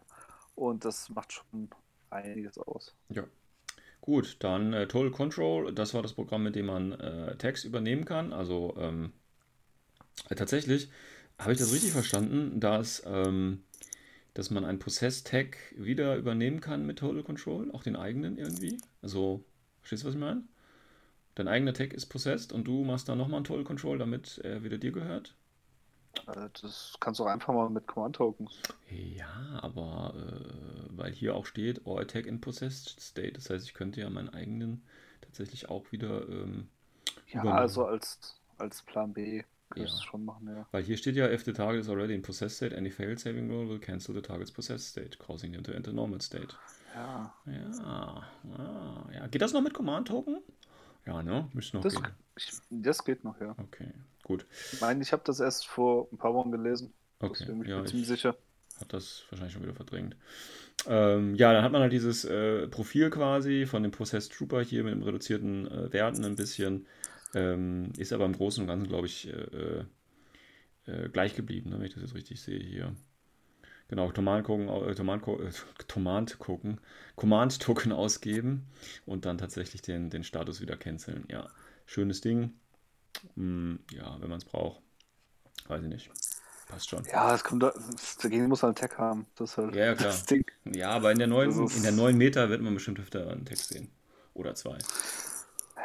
und 0.56 0.84
das 0.86 1.10
macht 1.10 1.34
schon 1.34 1.70
einiges 2.14 2.58
aus. 2.58 2.96
Ja. 3.10 3.26
Gut, 4.02 4.38
dann 4.40 4.74
äh, 4.74 4.88
Total 4.88 5.12
Control, 5.12 5.74
das 5.74 5.94
war 5.94 6.02
das 6.02 6.14
Programm, 6.14 6.44
mit 6.44 6.56
dem 6.56 6.66
man 6.66 6.92
äh, 6.92 7.38
Tags 7.38 7.64
übernehmen 7.64 8.04
kann. 8.04 8.34
Also 8.34 8.76
ähm, 8.78 9.14
äh, 10.30 10.36
tatsächlich 10.36 10.90
habe 11.38 11.54
ich 11.54 11.60
das 11.60 11.74
richtig 11.74 11.92
verstanden, 11.92 12.60
dass, 12.60 13.04
ähm, 13.06 13.64
dass 14.34 14.52
man 14.52 14.66
einen 14.66 14.80
Process-Tag 14.80 15.58
wieder 15.78 16.18
übernehmen 16.18 16.60
kann 16.62 16.86
mit 16.86 17.00
Total 17.00 17.24
Control, 17.24 17.72
auch 17.72 17.84
den 17.84 17.96
eigenen 17.96 18.38
irgendwie. 18.38 18.78
Also, 19.02 19.44
verstehst 19.80 20.04
du, 20.04 20.08
was 20.08 20.16
ich 20.16 20.20
meine? 20.20 20.44
Dein 21.36 21.48
eigener 21.48 21.74
Tag 21.74 21.94
ist 21.94 22.08
possessed 22.08 22.54
und 22.54 22.66
du 22.66 22.84
machst 22.84 23.10
dann 23.10 23.18
nochmal 23.18 23.38
einen 23.38 23.46
Total 23.46 23.64
Control, 23.64 23.98
damit 23.98 24.40
er 24.44 24.64
wieder 24.64 24.78
dir 24.78 24.92
gehört. 24.92 25.36
Äh, 26.28 26.50
das 26.62 26.96
kannst 27.00 27.20
du 27.20 27.24
auch 27.24 27.30
einfach 27.30 27.54
mal 27.54 27.70
mit 27.70 27.88
Command-Tokens. 27.88 28.60
Ja, 28.90 29.60
aber 29.62 30.14
äh, 30.16 30.98
weil 30.98 31.12
hier 31.12 31.36
auch 31.36 31.46
steht, 31.46 31.86
or 31.86 32.00
attack 32.00 32.26
in 32.26 32.42
possessed 32.42 33.00
state. 33.00 33.34
Das 33.34 33.50
heißt, 33.50 33.66
ich 33.66 33.74
könnte 33.74 34.02
ja 34.02 34.10
meinen 34.10 34.30
eigenen 34.30 34.84
tatsächlich 35.22 35.70
auch 35.70 35.92
wieder. 35.92 36.28
Ähm, 36.30 36.68
ja, 37.28 37.42
übernehmen. 37.42 37.60
also 37.60 37.86
als, 37.86 38.40
als 38.58 38.82
Plan 38.84 39.14
B 39.14 39.44
kannst 39.70 39.94
ja. 39.94 40.00
du 40.00 40.06
schon 40.06 40.26
machen, 40.26 40.48
ja. 40.48 40.68
Weil 40.72 40.84
hier 40.84 40.98
steht 40.98 41.16
ja, 41.16 41.30
if 41.30 41.44
the 41.44 41.54
target 41.54 41.82
is 41.82 41.90
already 41.90 42.14
in 42.14 42.22
possessed 42.22 42.58
state, 42.58 42.78
any 42.78 42.92
failed 42.92 43.20
saving 43.20 43.50
roll 43.50 43.68
will 43.68 43.80
cancel 43.80 44.14
the 44.14 44.22
target's 44.22 44.52
possessed 44.52 44.88
state, 44.88 45.18
causing 45.18 45.52
them 45.54 45.64
to 45.64 45.72
enter 45.72 45.92
normal 45.92 46.22
state. 46.22 46.56
Ja. 46.94 47.34
Ja, 47.46 47.84
ah, 47.84 49.10
ja. 49.12 49.28
Geht 49.28 49.42
das 49.42 49.54
noch 49.54 49.62
mit 49.62 49.74
Command-Token? 49.74 50.42
Ja, 51.06 51.24
ne? 51.24 51.50
Müsste 51.54 51.78
noch 51.78 51.84
das, 51.84 51.96
gehen. 51.96 52.08
Ich, 52.38 52.52
das 52.70 53.04
geht 53.04 53.24
noch, 53.24 53.40
ja. 53.42 53.56
Okay. 53.58 53.92
Gut. 54.24 54.46
Ich 54.72 54.82
meine, 54.82 55.02
ich 55.04 55.12
habe 55.12 55.24
das 55.26 55.40
erst 55.40 55.68
vor 55.68 56.08
ein 56.12 56.18
paar 56.18 56.34
Wochen 56.34 56.52
gelesen. 56.52 56.94
Okay. 57.20 57.46
Bin 57.46 57.62
ich 57.62 57.68
ja, 57.70 57.80
mir 57.80 57.86
ziemlich 57.86 58.08
sicher. 58.08 58.36
Hat 58.80 58.92
das 58.92 59.24
wahrscheinlich 59.30 59.54
schon 59.54 59.64
wieder 59.64 59.76
verdrängt. 59.76 60.16
Ähm, 60.88 61.36
ja, 61.36 61.54
dann 61.54 61.64
hat 61.64 61.72
man 61.72 61.82
halt 61.82 61.94
dieses 61.94 62.26
äh, 62.26 62.68
Profil 62.68 63.10
quasi 63.10 63.66
von 63.66 63.84
dem 63.84 63.92
Process 63.92 64.30
Trooper 64.30 64.62
hier 64.62 64.84
mit 64.84 64.94
dem 64.94 65.04
reduzierten 65.04 65.68
äh, 65.68 65.94
Werten 65.94 66.26
ein 66.26 66.36
bisschen. 66.36 66.88
Ähm, 67.36 67.92
ist 67.98 68.14
aber 68.14 68.26
im 68.26 68.34
Großen 68.34 68.62
und 68.62 68.68
Ganzen, 68.68 68.88
glaube 68.88 69.08
ich, 69.08 69.28
äh, 69.28 69.84
äh 70.86 71.10
gleich 71.10 71.36
geblieben, 71.36 71.70
ne, 71.70 71.78
wenn 71.78 71.86
ich 71.86 71.94
das 71.94 72.04
jetzt 72.04 72.16
richtig 72.16 72.42
sehe 72.42 72.60
hier. 72.60 72.96
Genau, 73.88 74.10
Command 74.10 74.46
gucken, 74.46 74.70
äh, 74.70 74.96
Command, 74.96 75.28
äh, 75.28 75.52
Command 75.88 76.40
gucken, 76.40 76.80
Command 77.16 77.60
Token 77.62 77.92
ausgeben 77.92 78.66
und 79.06 79.26
dann 79.26 79.38
tatsächlich 79.38 79.82
den, 79.82 80.10
den 80.10 80.24
Status 80.24 80.62
wieder 80.62 80.78
canceln. 80.78 81.26
Ja, 81.30 81.48
schönes 81.86 82.22
Ding. 82.22 82.54
Hm, 83.36 83.80
ja, 83.92 84.18
wenn 84.20 84.30
man 84.30 84.40
es 84.40 84.46
braucht. 84.46 84.82
Weiß 85.68 85.82
ich 85.84 85.90
nicht. 85.90 86.12
Passt 86.68 86.90
schon. 86.90 87.04
Ja, 87.06 87.34
es 87.36 87.44
kommt 87.44 87.64
dagegen 87.64 88.48
muss 88.48 88.64
halt 88.64 88.82
einen 88.82 88.90
Tag 88.90 88.98
haben. 88.98 89.26
Das 89.36 89.52
ist 89.52 89.58
halt 89.58 89.76
ja, 89.76 89.86
ja, 89.86 89.96
klar. 89.96 90.16
Ja, 90.66 90.90
aber 90.92 91.12
in 91.12 91.20
der 91.20 91.28
neuen, 91.28 91.52
in 91.52 91.84
der 91.84 91.92
neuen 91.92 92.18
Meta 92.18 92.50
wird 92.50 92.62
man 92.62 92.74
bestimmt 92.74 93.00
öfter 93.00 93.30
einen 93.30 93.46
Text 93.46 93.70
sehen. 93.70 93.90
Oder 94.34 94.56
zwei. 94.56 94.78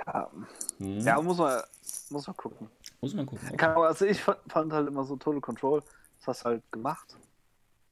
Ja, 0.07 0.31
hm. 0.79 1.01
ja 1.01 1.21
muss, 1.21 1.38
man, 1.38 1.62
muss 2.11 2.27
man 2.27 2.37
gucken. 2.37 2.71
Muss 3.01 3.14
man 3.14 3.27
gucken. 3.27 3.49
Okay. 3.53 3.67
Also 3.67 4.07
ich 4.07 4.23
fand 4.23 4.73
halt 4.73 4.88
immer 4.88 5.05
so 5.05 5.17
Total 5.17 5.41
Control, 5.41 5.83
das 6.19 6.29
hast 6.29 6.43
du 6.43 6.45
halt 6.47 6.73
gemacht, 6.73 7.17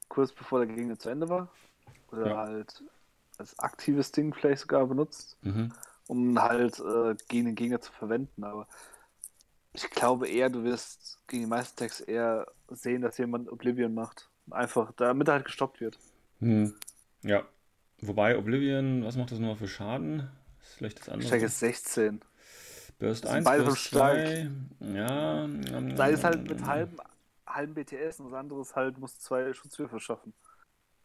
kurz 0.08 0.32
bevor 0.32 0.64
der 0.64 0.74
Gegner 0.74 0.98
zu 0.98 1.10
Ende 1.10 1.28
war. 1.28 1.48
Oder 2.10 2.26
ja. 2.28 2.36
halt 2.36 2.82
als 3.38 3.58
aktives 3.58 4.12
Ding 4.12 4.32
vielleicht 4.32 4.62
sogar 4.62 4.86
benutzt, 4.86 5.36
mhm. 5.42 5.72
um 6.06 6.40
halt 6.40 6.78
äh, 6.80 7.14
gegen 7.28 7.46
den 7.46 7.54
Gegner 7.54 7.80
zu 7.80 7.92
verwenden. 7.92 8.44
Aber 8.44 8.66
ich 9.84 9.90
glaube 9.90 10.28
eher, 10.28 10.50
du 10.50 10.64
wirst 10.64 11.18
gegen 11.26 11.44
die 11.44 11.48
meisten 11.48 11.76
Tags 11.76 12.00
eher 12.00 12.46
sehen, 12.70 13.02
dass 13.02 13.18
jemand 13.18 13.50
Oblivion 13.50 13.94
macht. 13.94 14.28
Einfach, 14.50 14.92
damit 14.96 15.28
er 15.28 15.34
halt 15.34 15.44
gestoppt 15.44 15.80
wird. 15.80 15.98
Hm. 16.40 16.74
Ja. 17.22 17.44
Wobei 18.00 18.36
Oblivion, 18.36 19.04
was 19.04 19.16
macht 19.16 19.32
das 19.32 19.38
nochmal 19.38 19.56
für 19.56 19.68
Schaden? 19.68 20.28
ist 20.60 20.74
vielleicht 20.74 21.00
das 21.00 21.08
andere. 21.08 21.24
Ich 21.24 21.30
denke, 21.30 21.46
es 21.46 21.58
16. 21.58 22.20
Burst 22.98 23.26
1, 23.26 23.44
Burst 23.44 23.90
2. 23.90 24.50
Ja. 24.80 25.44
Ähm, 25.44 25.96
Sei 25.96 26.12
es 26.12 26.24
halt 26.24 26.48
mit 26.48 26.64
halben, 26.64 26.96
halben 27.46 27.74
BTS 27.74 28.20
und 28.20 28.30
das 28.30 28.34
andere 28.34 28.60
ist 28.60 28.74
halt, 28.74 28.98
muss 28.98 29.18
zwei 29.18 29.52
Schutzwürfel 29.52 30.00
schaffen. 30.00 30.32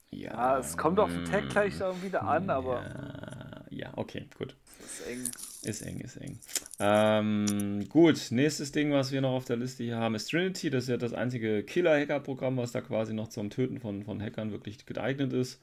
Ja, 0.10 0.34
ja, 0.34 0.60
es 0.60 0.78
kommt 0.78 1.00
auf 1.00 1.10
den 1.10 1.26
Tag 1.26 1.50
gleich 1.50 1.80
wieder 2.02 2.24
an, 2.24 2.50
aber. 2.50 2.82
Ja, 2.84 3.31
ja, 3.72 3.92
okay, 3.96 4.26
gut. 4.38 4.56
Ist 4.84 5.08
eng. 5.08 5.30
Ist 5.64 5.82
eng, 5.82 6.00
ist 6.00 6.18
eng. 6.18 6.40
Ähm, 6.80 7.88
gut, 7.90 8.28
nächstes 8.32 8.72
Ding, 8.72 8.92
was 8.92 9.12
wir 9.12 9.22
noch 9.22 9.32
auf 9.32 9.46
der 9.46 9.58
Liste 9.58 9.84
hier 9.84 9.98
haben, 9.98 10.16
ist 10.16 10.30
Trinity. 10.30 10.70
Das 10.70 10.84
ist 10.84 10.90
ja 10.90 10.98
das 10.98 11.14
einzige 11.14 11.64
Killer-Hacker-Programm, 11.64 12.58
was 12.58 12.72
da 12.72 12.82
quasi 12.82 13.14
noch 13.14 13.30
zum 13.30 13.50
Töten 13.50 13.80
von, 13.80 14.04
von 14.04 14.22
Hackern 14.22 14.52
wirklich 14.52 14.86
geeignet 14.86 15.34
ist. 15.34 15.62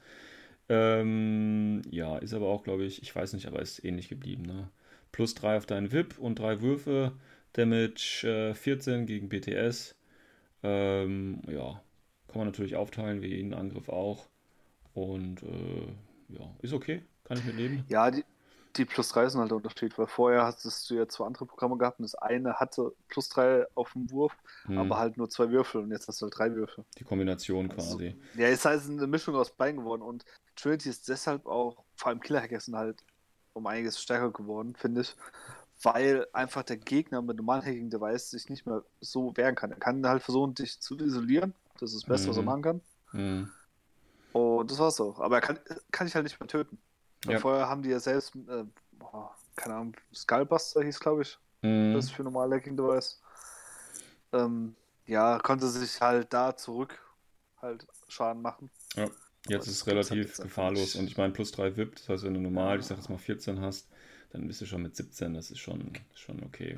Ähm, 0.69 1.81
ja, 1.89 2.17
ist 2.17 2.33
aber 2.33 2.47
auch, 2.47 2.63
glaube 2.63 2.83
ich, 2.85 3.01
ich 3.01 3.15
weiß 3.15 3.33
nicht, 3.33 3.47
aber 3.47 3.61
ist 3.61 3.83
ähnlich 3.83 4.09
geblieben. 4.09 4.43
Ne? 4.43 4.69
Plus 5.11 5.35
3 5.35 5.57
auf 5.57 5.65
deinen 5.65 5.91
VIP 5.91 6.17
und 6.17 6.39
3 6.39 6.61
Würfe. 6.61 7.13
Damage 7.53 8.51
äh, 8.51 8.53
14 8.53 9.05
gegen 9.05 9.29
BTS. 9.29 9.95
Ähm, 10.63 11.41
ja, 11.47 11.81
kann 12.27 12.39
man 12.39 12.47
natürlich 12.47 12.75
aufteilen, 12.75 13.21
wie 13.21 13.35
jeden 13.35 13.53
Angriff 13.53 13.89
auch. 13.89 14.27
Und 14.93 15.43
äh, 15.43 16.35
ja, 16.37 16.55
ist 16.61 16.73
okay, 16.73 17.01
kann 17.29 17.37
ich 17.37 17.45
mit 17.45 17.55
leben. 17.55 17.85
Ja, 17.87 18.09
die, 18.09 18.25
die 18.75 18.85
plus 18.85 19.09
3 19.09 19.29
sind 19.29 19.39
halt 19.39 19.51
der 19.51 19.57
Unterschied, 19.57 19.97
weil 19.97 20.07
vorher 20.07 20.45
hattest 20.45 20.89
du 20.89 20.95
ja 20.95 21.07
zwei 21.07 21.25
andere 21.25 21.45
Programme 21.45 21.77
gehabt 21.77 21.99
und 21.99 22.03
das 22.03 22.15
eine 22.15 22.55
hatte 22.55 22.91
plus 23.07 23.29
3 23.29 23.67
auf 23.75 23.93
dem 23.93 24.09
Wurf, 24.11 24.35
hm. 24.63 24.79
aber 24.79 24.97
halt 24.97 25.15
nur 25.17 25.29
zwei 25.29 25.49
Würfel 25.51 25.81
und 25.81 25.91
jetzt 25.91 26.07
hast 26.07 26.21
du 26.21 26.25
halt 26.25 26.37
drei 26.37 26.53
Würfel. 26.55 26.83
Die 26.97 27.03
Kombination 27.03 27.71
also, 27.71 27.97
quasi. 27.97 28.15
Ja, 28.35 28.47
ist 28.47 28.65
halt 28.65 28.83
eine 28.83 29.07
Mischung 29.07 29.35
aus 29.35 29.51
beiden 29.51 29.81
geworden 29.81 30.01
und 30.01 30.25
Trinity 30.55 30.89
ist 30.89 31.07
deshalb 31.07 31.45
auch, 31.45 31.83
vor 31.95 32.09
allem 32.09 32.19
Killer 32.19 32.41
Hackers 32.41 32.65
sind 32.65 32.75
halt 32.75 33.03
um 33.53 33.67
einiges 33.67 34.01
stärker 34.01 34.31
geworden, 34.31 34.75
finde 34.75 35.01
ich, 35.01 35.15
weil 35.83 36.25
einfach 36.33 36.63
der 36.63 36.77
Gegner 36.77 37.21
mit 37.21 37.37
normalen 37.37 37.63
Hacking-Device 37.63 38.31
sich 38.31 38.49
nicht 38.49 38.65
mehr 38.65 38.83
so 39.01 39.37
wehren 39.37 39.55
kann. 39.55 39.71
Er 39.71 39.77
kann 39.77 40.05
halt 40.05 40.23
versuchen, 40.23 40.55
dich 40.55 40.79
zu 40.79 40.97
isolieren, 40.97 41.53
das 41.79 41.93
ist 41.93 42.03
das 42.03 42.09
Beste, 42.09 42.27
mhm. 42.27 42.29
was 42.31 42.37
er 42.37 42.41
mhm. 42.41 42.47
machen 42.47 42.61
kann. 42.61 42.81
Mhm. 43.13 43.51
Und 44.33 44.71
das 44.71 44.79
war's 44.79 44.99
auch. 44.99 45.19
Aber 45.19 45.37
er 45.37 45.41
kann, 45.41 45.59
kann 45.91 46.07
ich 46.07 46.15
halt 46.15 46.23
nicht 46.23 46.39
mehr 46.39 46.47
töten. 46.47 46.77
Ja. 47.25 47.39
Vorher 47.39 47.67
haben 47.67 47.83
die 47.83 47.89
ja 47.89 47.99
selbst, 47.99 48.35
äh, 48.35 48.63
boah, 48.93 49.35
keine 49.55 49.75
Ahnung, 49.75 49.95
Skullbuster 50.13 50.83
hieß, 50.83 50.99
glaube 50.99 51.23
ich. 51.23 51.37
Mhm. 51.61 51.93
Das 51.93 52.09
für 52.09 52.23
normale 52.23 52.55
Hacking-Device. 52.55 53.21
Ähm, 54.31 54.75
ja, 55.05 55.39
konnte 55.39 55.67
sich 55.67 55.99
halt 55.99 56.33
da 56.33 56.55
zurück 56.55 56.99
halt 57.61 57.85
Schaden 58.07 58.41
machen. 58.41 58.69
Ja, 58.95 59.09
jetzt 59.47 59.67
ist 59.67 59.75
es 59.75 59.87
relativ 59.87 60.37
gefahrlos. 60.37 60.95
Und 60.95 61.05
ich 61.05 61.17
meine, 61.17 61.33
plus 61.33 61.51
3 61.51 61.75
VIP, 61.75 61.95
das 61.95 62.09
heißt, 62.09 62.23
wenn 62.23 62.35
du 62.35 62.39
normal, 62.39 62.79
ich 62.79 62.85
sag 62.85 62.97
jetzt 62.97 63.09
mal 63.09 63.17
14 63.17 63.59
hast, 63.59 63.89
dann 64.31 64.47
bist 64.47 64.61
du 64.61 64.65
schon 64.65 64.83
mit 64.83 64.95
17, 64.95 65.33
das 65.33 65.49
ist 65.49 65.59
schon, 65.59 65.91
schon 66.13 66.43
okay. 66.43 66.77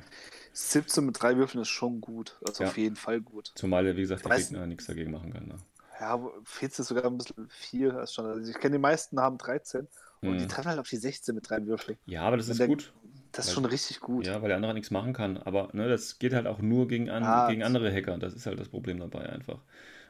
17 0.53 1.05
mit 1.05 1.21
drei 1.21 1.35
Würfeln 1.35 1.61
ist 1.61 1.69
schon 1.69 1.99
gut, 1.99 2.37
also 2.47 2.63
ja. 2.63 2.69
auf 2.69 2.77
jeden 2.77 2.95
Fall 2.95 3.19
gut. 3.19 3.51
Zumal, 3.55 3.85
wie 3.95 4.01
gesagt, 4.01 4.23
der 4.23 4.31
Weiß... 4.31 4.49
Gegner 4.49 4.65
nichts 4.65 4.87
dagegen 4.87 5.11
machen 5.11 5.33
kann. 5.33 5.47
Ne? 5.47 5.57
Ja, 5.99 6.19
14 6.45 6.83
ist 6.83 6.87
sogar 6.87 7.05
ein 7.05 7.17
bisschen 7.17 7.49
viel. 7.49 7.91
Schon. 8.07 8.25
Also 8.25 8.49
ich 8.49 8.57
kenne 8.57 8.77
die 8.77 8.81
meisten 8.81 9.19
haben 9.19 9.37
13 9.37 9.87
und 10.21 10.33
hm. 10.33 10.37
die 10.37 10.47
treffen 10.47 10.69
halt 10.69 10.79
auf 10.79 10.87
die 10.87 10.97
16 10.97 11.33
mit 11.33 11.49
drei 11.49 11.65
Würfeln. 11.65 11.97
Ja, 12.05 12.23
aber 12.23 12.37
das 12.37 12.47
ist 12.47 12.59
der, 12.59 12.67
gut. 12.67 12.93
Das 13.31 13.47
ist 13.47 13.53
schon 13.53 13.65
richtig 13.65 14.01
gut. 14.01 14.27
Ja, 14.27 14.41
weil 14.41 14.49
der 14.49 14.57
andere 14.57 14.73
nichts 14.73 14.91
machen 14.91 15.13
kann. 15.13 15.37
Aber 15.37 15.69
ne, 15.73 15.87
das 15.87 16.19
geht 16.19 16.33
halt 16.33 16.47
auch 16.47 16.59
nur 16.59 16.87
gegen, 16.87 17.09
an, 17.09 17.23
ah, 17.23 17.47
gegen 17.49 17.63
andere 17.63 17.91
Hacker. 17.91 18.17
Das 18.17 18.33
ist 18.33 18.45
halt 18.45 18.59
das 18.59 18.69
Problem 18.69 18.99
dabei 18.99 19.29
einfach. 19.29 19.59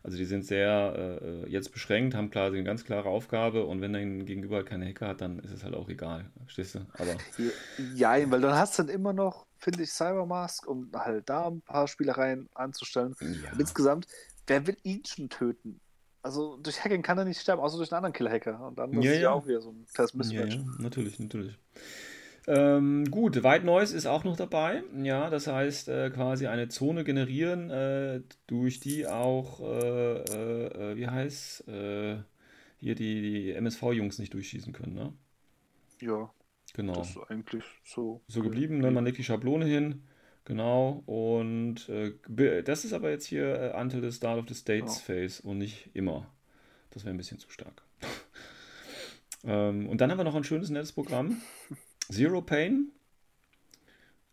Also 0.03 0.17
die 0.17 0.25
sind 0.25 0.45
sehr 0.45 1.21
äh, 1.21 1.49
jetzt 1.49 1.71
beschränkt, 1.71 2.15
haben 2.15 2.31
quasi 2.31 2.57
eine 2.57 2.65
ganz 2.65 2.83
klare 2.83 3.07
Aufgabe 3.07 3.65
und 3.65 3.81
wenn 3.81 3.93
dein 3.93 4.25
Gegenüber 4.25 4.55
halt 4.57 4.65
keine 4.65 4.87
Hacker 4.87 5.09
hat, 5.09 5.21
dann 5.21 5.37
ist 5.39 5.51
es 5.51 5.63
halt 5.63 5.75
auch 5.75 5.89
egal. 5.89 6.25
Verstehst 6.39 6.75
du? 6.75 6.79
Aber 6.93 7.15
ja, 7.93 8.31
weil 8.31 8.41
dann 8.41 8.55
hast 8.55 8.79
du 8.79 8.83
dann 8.83 8.95
immer 8.95 9.13
noch, 9.13 9.45
finde 9.59 9.83
ich, 9.83 9.91
Cybermask, 9.91 10.67
um 10.67 10.89
halt 10.95 11.29
da 11.29 11.47
ein 11.47 11.61
paar 11.61 11.87
Spielereien 11.87 12.49
anzustellen. 12.55 13.15
Ja. 13.19 13.51
insgesamt, 13.59 14.07
wer 14.47 14.65
will 14.65 14.77
ihn 14.81 15.03
schon 15.05 15.29
töten? 15.29 15.79
Also 16.23 16.57
durch 16.57 16.83
Hacking 16.83 17.01
kann 17.01 17.17
er 17.17 17.25
nicht 17.25 17.41
sterben, 17.41 17.61
außer 17.61 17.77
durch 17.77 17.91
einen 17.91 17.97
anderen 17.97 18.13
Killer-Hacker. 18.13 18.67
Und 18.67 18.77
dann 18.77 18.93
ist 18.93 19.03
ja, 19.03 19.13
ja 19.13 19.31
auch 19.31 19.47
wieder 19.47 19.61
so 19.61 19.71
ein 19.71 19.85
kleines 19.93 20.13
Mismatch. 20.13 20.55
Ja, 20.55 20.61
ja, 20.61 20.65
natürlich, 20.79 21.19
natürlich. 21.19 21.57
Ähm, 22.47 23.05
gut, 23.09 23.43
White 23.43 23.65
Noise 23.65 23.95
ist 23.95 24.05
auch 24.05 24.23
noch 24.23 24.35
dabei. 24.35 24.83
Ja, 25.01 25.29
das 25.29 25.47
heißt 25.47 25.89
äh, 25.89 26.09
quasi 26.09 26.47
eine 26.47 26.69
Zone 26.69 27.03
generieren, 27.03 27.69
äh, 27.69 28.21
durch 28.47 28.79
die 28.79 29.07
auch, 29.07 29.59
äh, 29.61 30.17
äh, 30.17 30.91
äh 30.91 30.95
wie 30.95 31.07
heißt, 31.07 31.67
äh, 31.67 32.17
hier 32.77 32.95
die, 32.95 33.21
die 33.21 33.51
MSV-Jungs 33.51 34.17
nicht 34.17 34.33
durchschießen 34.33 34.73
können, 34.73 34.93
ne? 34.93 35.13
Ja. 36.01 36.31
Genau. 36.73 36.93
Das 36.93 37.11
ist 37.11 37.17
eigentlich 37.29 37.63
so. 37.83 38.21
So 38.27 38.41
geblieben, 38.41 38.79
ne? 38.79 38.91
man 38.91 39.05
legt 39.05 39.17
die 39.17 39.23
Schablone 39.23 39.65
hin. 39.65 40.03
Genau, 40.45 41.03
und 41.05 41.87
das 41.87 42.83
ist 42.83 42.93
aber 42.93 43.11
jetzt 43.11 43.25
hier 43.25 43.75
until 43.77 44.01
the 44.01 44.11
start 44.15 44.39
of 44.39 44.47
the 44.47 44.55
States 44.55 44.97
ja. 45.07 45.15
Phase 45.15 45.43
und 45.43 45.59
nicht 45.59 45.89
immer. 45.93 46.27
Das 46.89 47.05
wäre 47.05 47.13
ein 47.13 47.17
bisschen 47.17 47.39
zu 47.39 47.49
stark. 47.49 47.83
ähm, 49.43 49.87
und 49.87 50.01
dann 50.01 50.11
haben 50.11 50.17
wir 50.17 50.23
noch 50.23 50.35
ein 50.35 50.43
schönes 50.43 50.69
Netzprogramm. 50.69 51.41
Zero 52.11 52.41
Pain. 52.41 52.91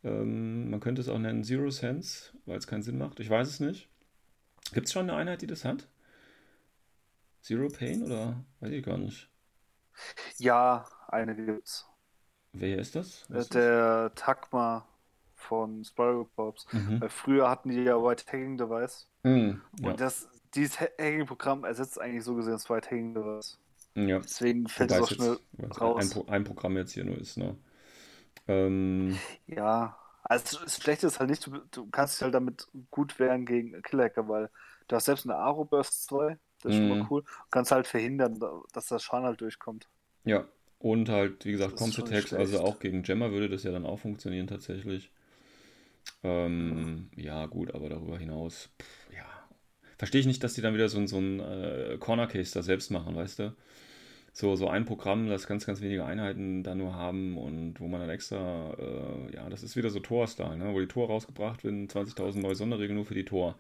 Ähm, 0.03 0.71
man 0.71 0.81
könnte 0.81 1.01
es 1.03 1.09
auch 1.09 1.19
nennen 1.19 1.45
Zero 1.45 1.71
Sense, 1.71 2.33
weil 2.47 2.59
es 2.59 2.67
keinen 2.67 2.83
Sinn 2.83 2.99
macht. 2.99 3.21
Ich 3.21 3.29
weiß 3.29 3.47
es 3.47 3.61
nicht. 3.61 3.89
Gibt 4.73 4.87
es 4.87 4.93
schon 4.93 5.09
eine 5.09 5.19
Einheit, 5.19 5.43
die 5.43 5.47
das 5.47 5.65
hat? 5.65 5.87
Zero 7.43 7.69
Pain 7.69 8.03
oder 8.03 8.45
weiß 8.61 8.73
ich 8.73 8.85
gar 8.85 8.99
nicht. 8.99 9.29
Ja, 10.39 10.87
eine 11.09 11.35
gibt's. 11.35 11.87
Wer 12.53 12.79
ist 12.79 12.97
das? 12.97 13.23
Äh, 13.31 13.35
Was 13.35 13.49
der 13.49 14.13
Takma 14.15 14.87
von 15.39 15.85
Spiral 15.85 16.27
Corps. 16.37 16.67
Mhm. 16.73 17.01
Weil 17.01 17.09
früher 17.09 17.49
hatten 17.49 17.71
die 17.71 17.83
ja 17.83 17.97
White 17.97 18.25
Hacking 18.27 18.59
Device. 18.59 19.07
Mhm, 19.23 19.63
ja. 19.81 19.91
Und 19.91 20.01
das, 20.01 20.29
dieses 20.55 20.81
Hacking-Programm 20.81 21.65
ersetzt 21.65 22.01
eigentlich 22.01 22.25
so 22.25 22.35
gesehen 22.35 22.53
das 22.53 22.69
White 22.69 22.87
Hacking 22.87 23.15
Device. 23.15 23.59
Ja. 23.95 24.19
Deswegen 24.19 24.69
fällt 24.69 24.91
es 24.93 25.01
auch 25.01 25.09
schnell 25.09 25.39
raus. 25.81 26.17
Ein, 26.17 26.29
ein, 26.29 26.45
Programm 26.45 26.77
jetzt 26.77 26.93
hier 26.93 27.05
nur 27.05 27.19
ist, 27.19 27.37
ne? 27.37 27.57
Ähm, 28.47 29.19
ja, 29.47 29.99
also 30.23 30.59
das 30.65 30.77
Schlechte 30.77 31.07
ist 31.07 31.21
halt 31.21 31.31
nicht, 31.31 31.47
du, 31.47 31.59
du 31.71 31.87
kannst 31.91 32.17
dich 32.17 32.23
halt 32.23 32.35
damit 32.35 32.67
gut 32.91 33.19
wehren 33.19 33.47
gegen 33.47 33.81
Killer-Hacker, 33.83 34.29
weil 34.29 34.51
du 34.87 34.97
hast 34.97 35.07
selbst 35.07 35.27
eine 35.27 35.37
Aro 35.37 35.65
Burst 35.65 36.05
2, 36.05 36.39
das 36.63 36.73
ist 36.73 36.79
schon 36.79 36.89
mal 36.89 36.99
mhm. 36.99 37.07
cool, 37.11 37.21
und 37.21 37.51
kannst 37.51 37.73
halt 37.73 37.87
verhindern, 37.87 38.39
dass 38.73 38.87
das 38.87 39.03
Schaden 39.03 39.27
halt 39.27 39.41
durchkommt. 39.41 39.89
Ja, 40.25 40.45
und 40.79 41.09
halt, 41.09 41.45
wie 41.45 41.53
gesagt, 41.53 41.77
Comp 41.77 41.93
also 42.33 42.61
auch 42.61 42.79
gegen 42.79 43.03
Gemma 43.03 43.31
würde 43.31 43.49
das 43.49 43.65
ja 43.65 43.73
dann 43.73 43.87
auch 43.87 43.99
funktionieren 43.99 44.47
tatsächlich. 44.47 45.11
Ähm, 46.23 47.11
ja, 47.17 47.47
gut, 47.47 47.75
aber 47.75 47.89
darüber 47.89 48.19
hinaus, 48.19 48.71
pff, 48.81 49.15
ja. 49.15 49.27
Verstehe 49.97 50.21
ich 50.21 50.27
nicht, 50.27 50.45
dass 50.45 50.55
die 50.55 50.61
dann 50.61 50.75
wieder 50.75 50.89
so, 50.89 51.05
so 51.07 51.19
ein 51.19 51.41
äh, 51.41 51.97
Corner 51.99 52.27
Case 52.27 52.55
da 52.55 52.63
selbst 52.63 52.91
machen, 52.91 53.17
weißt 53.17 53.39
du? 53.41 53.57
so, 54.39 54.55
so 54.55 54.69
ein 54.69 54.85
Programm, 54.85 55.29
das 55.29 55.49
ganz, 55.49 55.67
ganz 55.67 55.81
wenige 55.81 56.05
Einheiten 56.05 56.63
da 56.63 56.75
nur 56.77 56.95
haben 56.95 57.37
und 57.37 57.81
wo 57.81 57.89
man 57.89 58.01
dann 58.01 58.11
extra, 58.11 58.73
äh, 58.79 59.35
ja, 59.35 59.49
das 59.49 59.65
ist 59.65 59.77
wieder 59.77 59.91
so 59.91 59.99
Tor-Style, 59.99 60.57
ne? 60.57 60.73
wo 60.73 60.79
die 60.79 60.87
Tor 60.87 61.09
rausgebracht 61.09 61.65
werden, 61.65 61.89
20.000 61.89 62.39
neue 62.39 62.55
Sonderregeln 62.55 62.95
nur 62.95 63.05
für 63.05 63.15
die 63.15 63.25
Tor. 63.25 63.57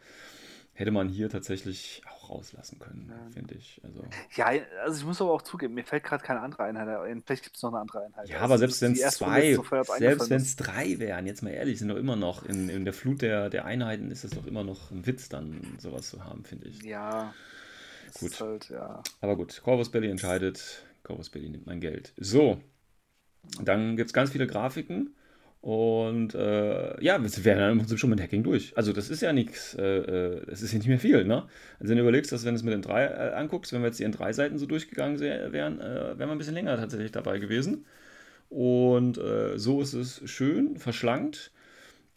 Hätte 0.79 0.93
man 0.93 1.09
hier 1.09 1.29
tatsächlich 1.29 2.03
auch 2.09 2.31
rauslassen 2.31 2.79
können, 2.79 3.11
ja. 3.11 3.31
finde 3.33 3.55
ich. 3.55 3.81
Also. 3.83 4.05
Ja, 4.37 4.47
also 4.85 5.01
ich 5.01 5.05
muss 5.05 5.21
aber 5.21 5.33
auch 5.33 5.43
zugeben, 5.43 5.75
mir 5.75 5.83
fällt 5.83 6.05
gerade 6.05 6.23
keine 6.23 6.41
andere 6.41 6.63
Einheit 6.63 6.89
ein. 6.89 7.23
Vielleicht 7.27 7.43
gibt 7.43 7.57
es 7.57 7.63
noch 7.63 7.71
eine 7.71 7.81
andere 7.81 8.05
Einheit. 8.05 8.29
Ja, 8.29 8.37
also 8.37 8.45
aber 8.45 8.59
selbst 8.59 8.81
wenn 8.83 8.93
es 8.93 9.15
zwei, 9.17 9.59
selbst 9.99 10.31
wenn 10.31 10.41
es 10.41 10.55
drei 10.55 11.01
wären, 11.01 11.27
jetzt 11.27 11.43
mal 11.43 11.51
ehrlich, 11.51 11.81
sind 11.81 11.89
doch 11.89 11.97
immer 11.97 12.15
noch 12.15 12.45
in, 12.45 12.69
in 12.69 12.85
der 12.85 12.95
Flut 12.95 13.23
der, 13.23 13.51
der 13.51 13.65
Einheiten 13.65 14.11
ist 14.11 14.23
es 14.23 14.31
doch 14.31 14.47
immer 14.47 14.63
noch 14.63 14.93
ein 14.93 15.05
Witz, 15.05 15.29
dann 15.29 15.77
sowas 15.79 16.11
zu 16.11 16.25
haben, 16.25 16.45
finde 16.45 16.69
ich. 16.69 16.83
Ja, 16.83 17.35
Gut. 18.15 18.41
Halt, 18.41 18.69
ja. 18.71 19.03
Aber 19.21 19.37
gut, 19.37 19.61
Corvus 19.63 19.91
Belly 19.91 20.09
entscheidet. 20.11 20.83
Corvus 21.03 21.31
Belly 21.31 21.49
nimmt 21.49 21.67
mein 21.67 21.81
Geld. 21.81 22.13
So, 22.17 22.61
dann 23.63 23.97
gibt 23.97 24.11
es 24.11 24.15
ganz 24.15 24.31
viele 24.31 24.47
Grafiken. 24.47 25.15
Und 25.61 26.35
äh, 26.35 27.03
ja, 27.03 27.21
wir 27.21 27.45
wären 27.45 27.59
dann 27.59 27.73
im 27.73 27.79
Prinzip 27.79 27.99
schon 27.99 28.11
mit 28.11 28.21
Hacking 28.21 28.45
durch. 28.45 28.77
Also 28.77 28.93
das 28.93 29.11
ist 29.11 29.23
ja 29.23 29.33
nichts, 29.33 29.75
äh, 29.75 29.83
äh, 29.83 30.47
das 30.47 30.63
ist 30.63 30.73
ja 30.73 30.79
nicht 30.79 30.87
mehr 30.87 31.01
viel, 31.01 31.25
ne? 31.25 31.49
Also 31.81 31.91
wenn 31.91 31.97
du 31.97 32.03
überlegst, 32.03 32.31
dass 32.31 32.45
wenn 32.45 32.55
du 32.55 32.59
es 32.59 32.63
mit 32.63 32.73
den 32.73 32.83
drei 32.83 33.05
äh, 33.05 33.33
anguckst, 33.35 33.73
wenn 33.73 33.81
wir 33.81 33.89
jetzt 33.89 33.99
die 33.99 34.05
in 34.05 34.13
drei 34.13 34.33
Seiten 34.33 34.59
so 34.59 34.67
durchgegangen 34.67 35.19
wären, 35.21 35.81
äh, 35.81 36.19
wären 36.19 36.19
wir 36.19 36.31
ein 36.31 36.39
bisschen 36.39 36.55
länger 36.55 36.77
tatsächlich 36.77 37.11
dabei 37.11 37.39
gewesen. 37.39 37.87
Und 38.51 39.19
äh, 39.19 39.59
so 39.59 39.83
ist 39.83 39.95
es 39.95 40.23
schön, 40.31 40.77
verschlankt, 40.79 41.53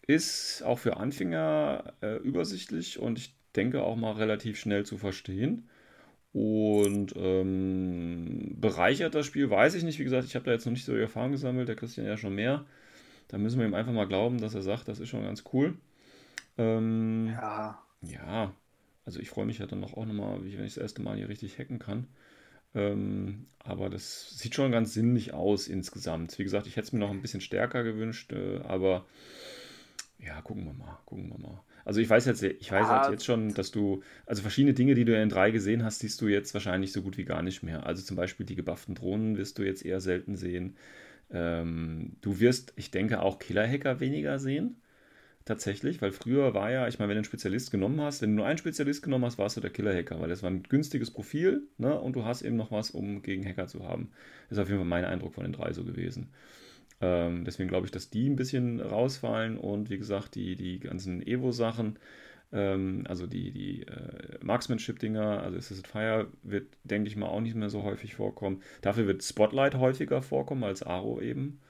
ist 0.06 0.62
auch 0.62 0.78
für 0.78 0.96
Anfänger 0.96 1.94
übersichtlich 2.24 2.98
und 2.98 3.18
ich 3.18 3.36
denke 3.54 3.82
auch 3.82 3.96
mal 3.96 4.12
relativ 4.12 4.58
schnell 4.58 4.84
zu 4.84 4.98
verstehen. 4.98 5.68
Und 6.32 7.14
ähm, 7.16 8.56
bereichert 8.58 9.14
das 9.14 9.26
Spiel, 9.26 9.50
weiß 9.50 9.74
ich 9.74 9.84
nicht. 9.84 9.98
Wie 9.98 10.04
gesagt, 10.04 10.24
ich 10.24 10.34
habe 10.34 10.46
da 10.46 10.52
jetzt 10.52 10.64
noch 10.64 10.72
nicht 10.72 10.84
so 10.84 10.94
die 10.94 11.00
Erfahrung 11.00 11.32
gesammelt, 11.32 11.68
der 11.68 11.76
Christian 11.76 12.06
ja 12.06 12.16
schon 12.16 12.34
mehr. 12.34 12.64
Da 13.32 13.38
müssen 13.38 13.58
wir 13.58 13.66
ihm 13.66 13.74
einfach 13.74 13.92
mal 13.92 14.06
glauben, 14.06 14.38
dass 14.38 14.54
er 14.54 14.62
sagt, 14.62 14.88
das 14.88 15.00
ist 15.00 15.08
schon 15.08 15.24
ganz 15.24 15.42
cool. 15.52 15.74
Ähm, 16.58 17.28
ja. 17.28 17.82
Ja, 18.02 18.54
also 19.06 19.20
ich 19.20 19.30
freue 19.30 19.46
mich 19.46 19.58
ja 19.58 19.66
dann 19.66 19.80
noch 19.80 19.94
auch 19.94 20.04
nochmal, 20.04 20.42
wenn 20.42 20.64
ich 20.64 20.74
das 20.74 20.82
erste 20.82 21.02
Mal 21.02 21.16
hier 21.16 21.30
richtig 21.30 21.58
hacken 21.58 21.78
kann. 21.78 22.06
Ähm, 22.74 23.46
aber 23.58 23.88
das 23.90 24.38
sieht 24.38 24.54
schon 24.54 24.70
ganz 24.70 24.92
sinnlich 24.92 25.32
aus 25.32 25.66
insgesamt. 25.66 26.38
Wie 26.38 26.44
gesagt, 26.44 26.66
ich 26.66 26.76
hätte 26.76 26.86
es 26.88 26.92
mir 26.92 26.98
noch 26.98 27.10
ein 27.10 27.22
bisschen 27.22 27.40
stärker 27.40 27.84
gewünscht, 27.84 28.32
äh, 28.32 28.60
aber 28.64 29.06
ja, 30.18 30.40
gucken 30.42 30.64
wir 30.64 30.74
mal, 30.74 30.98
gucken 31.06 31.30
wir 31.30 31.38
mal. 31.38 31.60
Also 31.84 32.00
ich 32.00 32.08
weiß 32.08 32.26
jetzt, 32.26 32.42
ich 32.42 32.70
weiß 32.70 32.86
halt 32.86 33.10
jetzt 33.10 33.24
schon, 33.24 33.54
dass 33.54 33.72
du, 33.72 34.02
also 34.26 34.42
verschiedene 34.42 34.74
Dinge, 34.74 34.94
die 34.94 35.04
du 35.04 35.20
in 35.20 35.28
drei 35.28 35.50
gesehen 35.50 35.84
hast, 35.84 35.98
siehst 35.98 36.20
du 36.20 36.28
jetzt 36.28 36.54
wahrscheinlich 36.54 36.92
so 36.92 37.02
gut 37.02 37.16
wie 37.16 37.24
gar 37.24 37.42
nicht 37.42 37.62
mehr. 37.62 37.86
Also 37.86 38.02
zum 38.02 38.16
Beispiel 38.16 38.46
die 38.46 38.54
gebufften 38.54 38.94
Drohnen 38.94 39.36
wirst 39.36 39.58
du 39.58 39.64
jetzt 39.64 39.84
eher 39.84 40.00
selten 40.00 40.36
sehen. 40.36 40.76
Ähm, 41.32 42.16
du 42.20 42.40
wirst, 42.40 42.72
ich 42.76 42.90
denke, 42.90 43.22
auch 43.22 43.38
Killer-Hacker 43.38 44.00
weniger 44.00 44.38
sehen. 44.38 44.76
Tatsächlich, 45.44 46.00
weil 46.00 46.12
früher 46.12 46.54
war 46.54 46.70
ja, 46.70 46.86
ich 46.86 47.00
meine, 47.00 47.08
wenn 47.08 47.16
du 47.16 47.20
einen 47.20 47.24
Spezialist 47.24 47.72
genommen 47.72 48.00
hast, 48.00 48.22
wenn 48.22 48.30
du 48.30 48.36
nur 48.36 48.46
einen 48.46 48.58
Spezialist 48.58 49.02
genommen 49.02 49.24
hast, 49.24 49.38
warst 49.38 49.56
du 49.56 49.60
der 49.60 49.70
Killer-Hacker, 49.70 50.20
weil 50.20 50.28
das 50.28 50.44
war 50.44 50.50
ein 50.50 50.62
günstiges 50.62 51.10
Profil 51.10 51.66
ne, 51.78 51.98
und 51.98 52.14
du 52.14 52.24
hast 52.24 52.42
eben 52.42 52.56
noch 52.56 52.70
was, 52.70 52.92
um 52.92 53.22
gegen 53.22 53.44
Hacker 53.44 53.66
zu 53.66 53.84
haben. 53.88 54.12
Ist 54.50 54.58
auf 54.58 54.68
jeden 54.68 54.78
Fall 54.78 54.88
mein 54.88 55.04
Eindruck 55.04 55.34
von 55.34 55.42
den 55.42 55.52
drei 55.52 55.72
so 55.72 55.84
gewesen. 55.84 56.28
Ähm, 57.00 57.44
deswegen 57.44 57.68
glaube 57.68 57.86
ich, 57.86 57.90
dass 57.90 58.10
die 58.10 58.28
ein 58.28 58.36
bisschen 58.36 58.80
rausfallen 58.80 59.58
und 59.58 59.90
wie 59.90 59.98
gesagt, 59.98 60.36
die, 60.36 60.54
die 60.54 60.78
ganzen 60.78 61.26
Evo-Sachen, 61.26 61.98
ähm, 62.52 63.04
also 63.08 63.26
die, 63.26 63.50
die 63.50 63.82
äh, 63.82 64.38
Marksmanship-Dinger, 64.42 65.42
also 65.42 65.56
Assisted 65.56 65.86
Fire 65.86 66.28
wird, 66.42 66.68
denke 66.84 67.08
ich 67.08 67.16
mal, 67.16 67.26
auch 67.26 67.40
nicht 67.40 67.56
mehr 67.56 67.70
so 67.70 67.82
häufig 67.82 68.14
vorkommen. 68.14 68.62
Dafür 68.82 69.06
wird 69.06 69.22
Spotlight 69.22 69.74
häufiger 69.76 70.22
vorkommen 70.22 70.64
als 70.64 70.82
Aro 70.82 71.20
eben. 71.20 71.60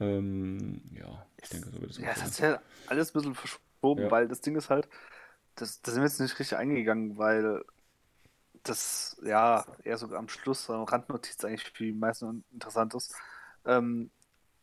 Ähm, 0.00 0.82
ja, 0.94 1.26
ich 1.40 1.50
denke, 1.50 1.70
so 1.70 1.80
wird 1.80 1.90
es 1.90 1.98
Ja, 1.98 2.14
das 2.14 2.30
ist 2.30 2.40
ja 2.40 2.60
alles 2.86 3.10
ein 3.10 3.12
bisschen 3.12 3.34
verschoben, 3.34 4.02
ja. 4.02 4.10
weil 4.10 4.26
das 4.26 4.40
Ding 4.40 4.56
ist 4.56 4.70
halt, 4.70 4.88
das, 5.54 5.82
das 5.82 5.94
sind 5.94 6.02
wir 6.02 6.08
jetzt 6.08 6.20
nicht 6.20 6.38
richtig 6.38 6.56
eingegangen, 6.56 7.18
weil 7.18 7.62
das 8.62 9.20
ja 9.22 9.66
eher 9.82 9.98
so 9.98 10.06
am 10.14 10.28
Schluss, 10.28 10.64
so 10.64 10.82
Randnotiz 10.84 11.44
eigentlich 11.44 11.64
für 11.64 11.84
die 11.84 11.92
meisten 11.92 12.44
interessant 12.52 12.94
ist. 12.94 13.14
Ähm, 13.66 14.10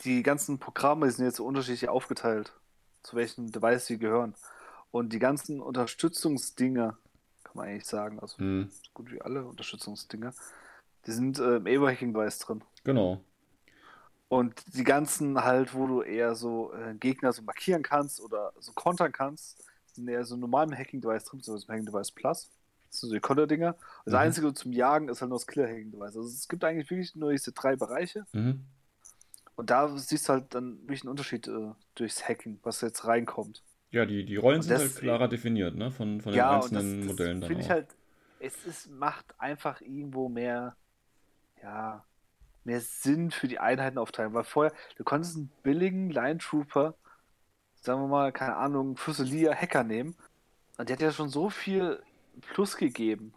die 0.02 0.24
ganzen 0.24 0.60
Programme 0.60 1.12
sind 1.12 1.26
jetzt 1.26 1.40
unterschiedlich 1.40 1.90
aufgeteilt, 1.90 2.54
zu 3.04 3.16
welchen 3.16 3.52
Device 3.52 3.86
sie 3.86 4.00
gehören. 4.00 4.34
Und 4.92 5.14
die 5.14 5.20
ganzen 5.20 5.62
Unterstützungsdinge, 5.62 6.98
kann 7.44 7.54
man 7.54 7.68
eigentlich 7.68 7.86
sagen, 7.86 8.20
also 8.20 8.42
mhm. 8.42 8.70
gut 8.94 9.12
wie 9.12 9.22
alle 9.22 9.46
Unterstützungsdinge, 9.46 10.34
die 11.06 11.12
sind 11.12 11.40
äh, 11.40 11.58
im 11.58 11.68
Evo-Hacking-Device 11.68 12.40
drin. 12.40 12.64
Genau. 12.84 13.22
Und 14.28 14.64
die 14.76 14.84
ganzen 14.84 15.44
halt, 15.44 15.74
wo 15.74 15.88
du 15.88 16.02
eher 16.02 16.36
so 16.36 16.74
äh, 16.74 16.94
Gegner 16.96 17.34
so 17.34 17.42
markieren 17.42 17.82
kannst 17.82 18.22
oder 18.22 18.54
so 18.60 18.74
kontern 18.74 19.12
kannst, 19.12 19.64
sind 19.94 20.08
eher 20.08 20.24
so 20.24 20.36
normalen 20.36 20.76
Hacking-Device 20.78 21.26
drin, 21.26 21.42
so 21.42 21.54
das 21.54 21.68
Hacking-Device 21.68 22.12
Plus. 22.12 22.50
Das 22.90 23.00
sind 23.00 23.10
so 23.10 23.16
die 23.16 23.22
Konter-Dinger. 23.22 23.76
Das 24.06 24.14
mhm. 24.14 24.20
Einzige 24.20 24.54
zum 24.54 24.72
Jagen 24.72 25.10
ist 25.10 25.22
halt 25.22 25.30
nur 25.30 25.40
das 25.40 25.48
Killer-Hacking-Device. 25.48 26.16
Also 26.16 26.24
es 26.24 26.48
gibt 26.48 26.64
eigentlich 26.64 26.90
wirklich 26.90 27.16
nur 27.16 27.32
diese 27.32 27.52
drei 27.52 27.76
Bereiche. 27.76 28.26
Mhm. 28.34 28.66
Und 29.56 29.70
da 29.70 29.96
siehst 29.98 30.30
du 30.30 30.34
halt 30.34 30.54
dann 30.54 30.80
wirklich 30.82 31.02
einen 31.02 31.10
Unterschied 31.10 31.48
äh, 31.48 31.72
durchs 31.96 32.28
Hacking, 32.28 32.60
was 32.64 32.82
jetzt 32.82 33.06
reinkommt. 33.06 33.64
Ja, 33.92 34.06
die, 34.06 34.24
die 34.24 34.36
Rollen 34.36 34.62
sind 34.62 34.78
halt 34.78 34.96
klarer 34.96 35.28
definiert, 35.28 35.76
ne? 35.76 35.92
Von, 35.92 36.22
von 36.22 36.32
den 36.32 36.38
ja, 36.38 36.56
einzelnen 36.56 37.00
das, 37.00 37.08
das 37.08 37.18
Modellen 37.18 37.42
dann. 37.42 37.48
Finde 37.48 37.64
ich 37.64 37.70
halt, 37.70 37.88
es 38.40 38.66
ist, 38.66 38.90
macht 38.92 39.26
einfach 39.40 39.82
irgendwo 39.82 40.30
mehr, 40.30 40.76
ja, 41.62 42.04
mehr 42.64 42.82
Sinn 42.82 43.32
für 43.32 43.48
die 43.48 43.60
Einheiten 43.60 43.98
aufteilen. 43.98 44.34
Weil 44.34 44.44
vorher, 44.44 44.74
du 44.98 45.04
konntest 45.04 45.36
einen 45.36 45.52
billigen 45.64 46.12
Line 46.12 46.38
Trooper, 46.38 46.96
sagen 47.82 48.02
wir 48.02 48.08
mal, 48.08 48.32
keine 48.32 48.56
Ahnung, 48.58 48.96
Fusilia 48.96 49.56
Hacker 49.56 49.84
nehmen. 49.84 50.16
Und 50.78 50.90
der 50.90 50.96
hat 50.96 51.02
ja 51.02 51.12
schon 51.12 51.30
so 51.30 51.50
viel 51.50 52.02
Plus 52.54 52.78
gegeben. 52.78 53.34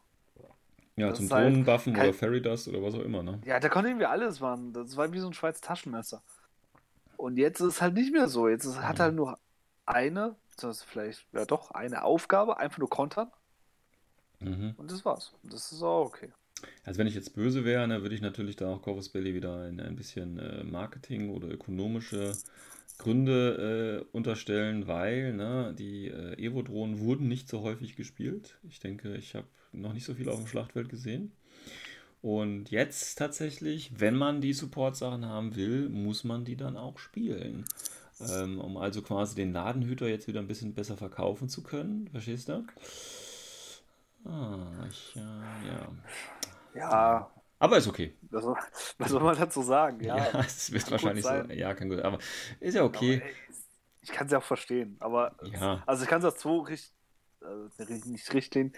Ja, 0.96 1.08
das 1.08 1.18
zum 1.18 1.28
Drohnenbuffen 1.28 1.96
halt 1.96 2.10
oder 2.10 2.18
Fairy 2.18 2.42
Dust 2.42 2.68
oder 2.68 2.82
was 2.82 2.94
auch 2.94 3.00
immer, 3.00 3.22
ne? 3.22 3.40
Ja, 3.44 3.58
da 3.58 3.68
konnte 3.68 3.88
irgendwie 3.88 4.06
alles 4.06 4.40
machen. 4.40 4.72
Das 4.74 4.96
war 4.96 5.10
wie 5.12 5.18
so 5.18 5.26
ein 5.26 5.32
Schweiz 5.32 5.60
Taschenmesser. 5.60 6.22
Und 7.16 7.38
jetzt 7.38 7.60
ist 7.60 7.66
es 7.74 7.82
halt 7.82 7.94
nicht 7.94 8.12
mehr 8.12 8.28
so. 8.28 8.48
Jetzt 8.48 8.66
ist, 8.66 8.76
mhm. 8.76 8.86
hat 8.86 8.98
er 8.98 9.06
halt 9.06 9.14
nur 9.14 9.38
eine, 9.86 10.36
das 10.56 10.82
vielleicht, 10.82 11.26
ja 11.32 11.44
doch, 11.44 11.70
eine 11.70 12.04
Aufgabe, 12.04 12.58
einfach 12.58 12.78
nur 12.78 12.90
kontern. 12.90 13.30
Mhm. 14.40 14.74
Und 14.76 14.90
das 14.90 15.04
war's. 15.04 15.32
Das 15.42 15.72
ist 15.72 15.82
auch 15.82 16.06
okay. 16.06 16.32
Also 16.84 16.98
wenn 16.98 17.06
ich 17.06 17.14
jetzt 17.14 17.34
böse 17.34 17.64
wäre, 17.64 17.80
dann 17.80 17.90
ne, 17.90 18.02
würde 18.02 18.14
ich 18.14 18.20
natürlich 18.20 18.56
da 18.56 18.68
auch 18.68 18.82
Corvus 18.82 19.08
Belly 19.08 19.34
wieder 19.34 19.68
in 19.68 19.80
ein 19.80 19.96
bisschen 19.96 20.38
äh, 20.38 20.64
Marketing 20.64 21.30
oder 21.30 21.48
ökonomische 21.48 22.36
Gründe 22.98 24.04
äh, 24.12 24.16
unterstellen, 24.16 24.86
weil 24.86 25.32
ne, 25.32 25.74
die 25.76 26.08
äh, 26.08 26.34
Evo-Drohnen 26.34 27.00
wurden 27.00 27.28
nicht 27.28 27.48
so 27.48 27.62
häufig 27.62 27.96
gespielt. 27.96 28.58
Ich 28.68 28.80
denke, 28.80 29.16
ich 29.16 29.34
habe 29.34 29.46
noch 29.72 29.92
nicht 29.92 30.04
so 30.04 30.14
viel 30.14 30.28
auf 30.28 30.36
dem 30.36 30.46
Schlachtfeld 30.46 30.88
gesehen. 30.88 31.32
Und 32.20 32.70
jetzt 32.70 33.16
tatsächlich, 33.18 33.90
wenn 33.98 34.14
man 34.14 34.40
die 34.40 34.52
Support-Sachen 34.52 35.26
haben 35.26 35.56
will, 35.56 35.88
muss 35.88 36.22
man 36.22 36.44
die 36.44 36.56
dann 36.56 36.76
auch 36.76 36.98
spielen. 36.98 37.64
Ähm, 38.30 38.60
um 38.60 38.76
also 38.76 39.02
quasi 39.02 39.34
den 39.34 39.52
Ladenhüter 39.52 40.06
jetzt 40.06 40.26
wieder 40.26 40.40
ein 40.40 40.48
bisschen 40.48 40.74
besser 40.74 40.96
verkaufen 40.96 41.48
zu 41.48 41.62
können. 41.62 42.08
Verstehst 42.08 42.48
du? 42.48 42.64
Ah, 44.24 44.86
ich, 44.88 45.16
äh, 45.16 45.20
ja. 45.20 45.88
Ja. 46.74 47.30
Aber 47.58 47.76
ist 47.76 47.88
okay. 47.88 48.16
Was, 48.30 48.44
was 48.98 49.10
soll 49.10 49.22
man 49.22 49.36
dazu 49.36 49.62
sagen? 49.62 50.02
Ja, 50.02 50.16
ja 50.32 50.40
es 50.40 50.72
wird 50.72 50.90
wahrscheinlich 50.90 51.24
so. 51.24 51.32
Ja, 51.52 51.74
kann 51.74 51.88
gut. 51.88 52.00
Aber 52.00 52.18
ist 52.60 52.74
ja 52.74 52.84
okay. 52.84 53.22
Aber, 53.22 53.52
ich 54.02 54.10
kann 54.10 54.26
es 54.26 54.32
ja 54.32 54.38
auch 54.38 54.44
verstehen. 54.44 54.96
Aber 55.00 55.36
ja. 55.42 55.82
also 55.86 56.02
ich 56.02 56.08
kann 56.08 56.20
es 56.20 56.24
aus 56.24 56.36
zwei 56.36 56.68
Richt 56.68 56.92
also 57.44 58.08
nicht 58.08 58.32
Richtlinien, 58.32 58.72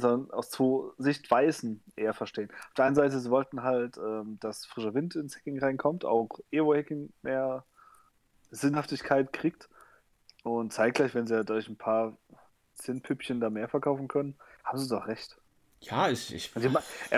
sondern 0.00 0.30
aus 0.30 0.50
zwei 0.50 0.90
Sichtweisen 0.98 1.82
eher 1.96 2.14
verstehen. 2.14 2.50
Auf 2.50 2.74
der 2.74 2.86
einen 2.86 2.94
Seite, 2.94 3.20
sie 3.20 3.30
wollten 3.30 3.62
halt, 3.62 3.98
ähm, 3.98 4.38
dass 4.40 4.66
frischer 4.66 4.94
Wind 4.94 5.16
ins 5.16 5.36
Hacking 5.36 5.58
reinkommt, 5.58 6.04
auch 6.04 6.28
Evo-Hacking 6.50 7.12
mehr 7.22 7.64
Sinnhaftigkeit 8.50 9.32
kriegt. 9.32 9.68
Und 10.42 10.72
zeitgleich, 10.72 11.14
wenn 11.14 11.26
sie 11.26 11.34
ja 11.34 11.42
durch 11.42 11.68
ein 11.68 11.76
paar 11.76 12.16
Zinnpüppchen 12.74 13.40
da 13.40 13.50
mehr 13.50 13.68
verkaufen 13.68 14.08
können, 14.08 14.36
haben 14.64 14.78
sie 14.78 14.88
doch 14.88 15.06
recht. 15.06 15.36
Ja, 15.82 16.10
ich. 16.10 16.34
ich... 16.34 16.50
Also, 16.54 16.68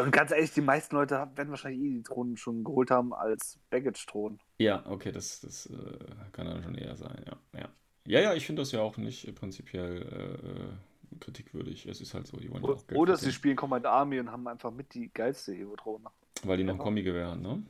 und 0.03 0.13
ganz 0.13 0.31
ehrlich, 0.31 0.53
die 0.53 0.61
meisten 0.61 0.95
Leute 0.95 1.15
werden 1.35 1.51
wahrscheinlich 1.51 1.81
eh 1.81 1.91
die 1.91 2.03
Drohnen 2.03 2.37
schon 2.37 2.63
geholt 2.63 2.91
haben 2.91 3.13
als 3.13 3.59
Baggage-Drohnen. 3.71 4.41
Ja, 4.59 4.85
okay, 4.87 5.11
das, 5.11 5.41
das 5.41 5.67
äh, 5.67 5.99
kann 6.33 6.47
dann 6.47 6.63
schon 6.63 6.77
eher 6.77 6.97
sein, 6.97 7.25
ja. 7.27 7.37
Ja, 7.59 7.69
ja, 8.07 8.21
ja 8.21 8.35
ich 8.35 8.47
finde 8.47 8.63
das 8.63 8.73
ja 8.73 8.81
auch 8.81 8.97
nicht 8.97 9.35
prinzipiell 9.35 10.03
äh, 10.03 11.19
kritikwürdig. 11.19 11.87
Es 11.87 12.01
ist 12.01 12.15
halt 12.15 12.27
so, 12.29 12.37
die 12.39 12.51
wollen 12.51 12.65
ja 12.65 12.71
auch 12.71 12.87
Geld 12.87 13.01
Oder 13.01 13.17
sie 13.17 13.33
spielen 13.33 13.57
Command 13.57 13.87
Army 13.87 14.21
und 14.21 14.31
haben 14.31 14.47
einfach 14.47 14.71
mit 14.71 14.95
die 14.95 15.13
geilste 15.13 15.55
Evo-Drohne. 15.55 16.09
Weil 16.45 16.57
die 16.57 16.65
noch 16.65 16.75
ein 16.75 16.79
Kommi-Gewehr 16.79 17.29
haben, 17.29 17.43
ne? 17.43 17.63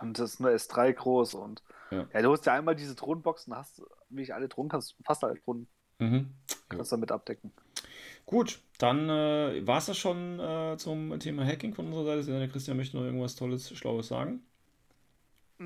Und 0.00 0.18
das 0.18 0.34
ist 0.34 0.40
nur 0.40 0.50
S3 0.50 0.92
groß 0.92 1.34
und. 1.34 1.62
Ja. 1.90 2.06
ja, 2.12 2.22
du 2.22 2.32
hast 2.32 2.44
ja 2.46 2.52
einmal 2.52 2.76
diese 2.76 2.94
Drohnenboxen, 2.94 3.54
hast 3.56 3.82
wie 4.10 4.22
ich 4.22 4.34
alle 4.34 4.48
Drohnen, 4.48 4.68
kannst 4.68 4.94
fast 5.04 5.24
alle 5.24 5.36
Drohnen. 5.36 5.66
Mhm. 5.98 6.30
Kannst 6.68 6.92
damit 6.92 7.10
abdecken. 7.10 7.52
Gut, 8.26 8.60
dann 8.78 9.08
äh, 9.08 9.66
war 9.66 9.78
es 9.78 9.86
das 9.86 9.96
schon 9.96 10.38
äh, 10.38 10.76
zum 10.76 11.18
Thema 11.18 11.46
Hacking 11.46 11.72
von 11.72 11.86
unserer 11.86 12.22
Seite. 12.22 12.38
Der 12.38 12.48
Christian 12.48 12.76
möchte 12.76 12.96
noch 12.96 13.04
irgendwas 13.04 13.36
Tolles, 13.36 13.74
Schlaues 13.74 14.08
sagen. 14.08 14.42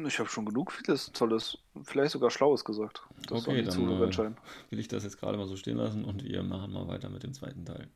Ich 0.06 0.18
habe 0.18 0.28
schon 0.28 0.46
genug 0.46 0.72
vieles 0.72 1.12
Tolles, 1.12 1.58
vielleicht 1.82 2.12
sogar 2.12 2.30
Schlaues 2.30 2.64
gesagt. 2.64 3.02
Das 3.28 3.46
okay, 3.46 3.62
dann 3.62 4.02
äh, 4.02 4.70
will 4.70 4.78
ich 4.78 4.88
das 4.88 5.04
jetzt 5.04 5.18
gerade 5.18 5.36
mal 5.36 5.46
so 5.46 5.56
stehen 5.56 5.76
lassen 5.76 6.04
und 6.04 6.24
wir 6.24 6.42
machen 6.42 6.72
mal 6.72 6.88
weiter 6.88 7.10
mit 7.10 7.24
dem 7.24 7.34
zweiten 7.34 7.64
Teil. 7.64 7.88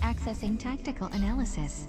Accessing 0.00 0.58
Tactical 0.58 1.10
Analysis. 1.12 1.86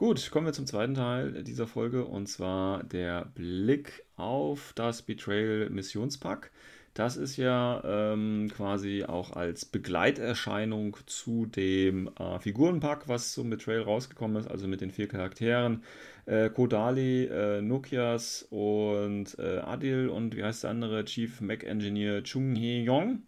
Gut, 0.00 0.30
kommen 0.30 0.46
wir 0.46 0.54
zum 0.54 0.66
zweiten 0.66 0.94
Teil 0.94 1.44
dieser 1.44 1.66
Folge 1.66 2.06
und 2.06 2.26
zwar 2.26 2.82
der 2.84 3.26
Blick 3.34 4.02
auf 4.16 4.72
das 4.74 5.02
Betrayal 5.02 5.68
Missionspack. 5.68 6.50
Das 6.94 7.18
ist 7.18 7.36
ja 7.36 7.82
ähm, 7.84 8.50
quasi 8.50 9.04
auch 9.04 9.36
als 9.36 9.66
Begleiterscheinung 9.66 10.96
zu 11.04 11.44
dem 11.44 12.08
äh, 12.18 12.38
Figurenpack, 12.38 13.08
was 13.08 13.32
zum 13.34 13.50
Betrayal 13.50 13.82
rausgekommen 13.82 14.38
ist, 14.38 14.50
also 14.50 14.66
mit 14.68 14.80
den 14.80 14.90
vier 14.90 15.06
Charakteren. 15.06 15.82
Äh, 16.24 16.48
Kodali, 16.48 17.26
äh, 17.26 17.60
Nokias 17.60 18.46
und 18.48 19.38
äh, 19.38 19.58
Adil 19.58 20.08
und 20.08 20.34
wie 20.34 20.42
heißt 20.42 20.64
der 20.64 20.70
andere? 20.70 21.04
Chief 21.04 21.42
Mac 21.42 21.62
Engineer 21.62 22.24
Chung 22.24 22.54
Hee-yong 22.54 23.20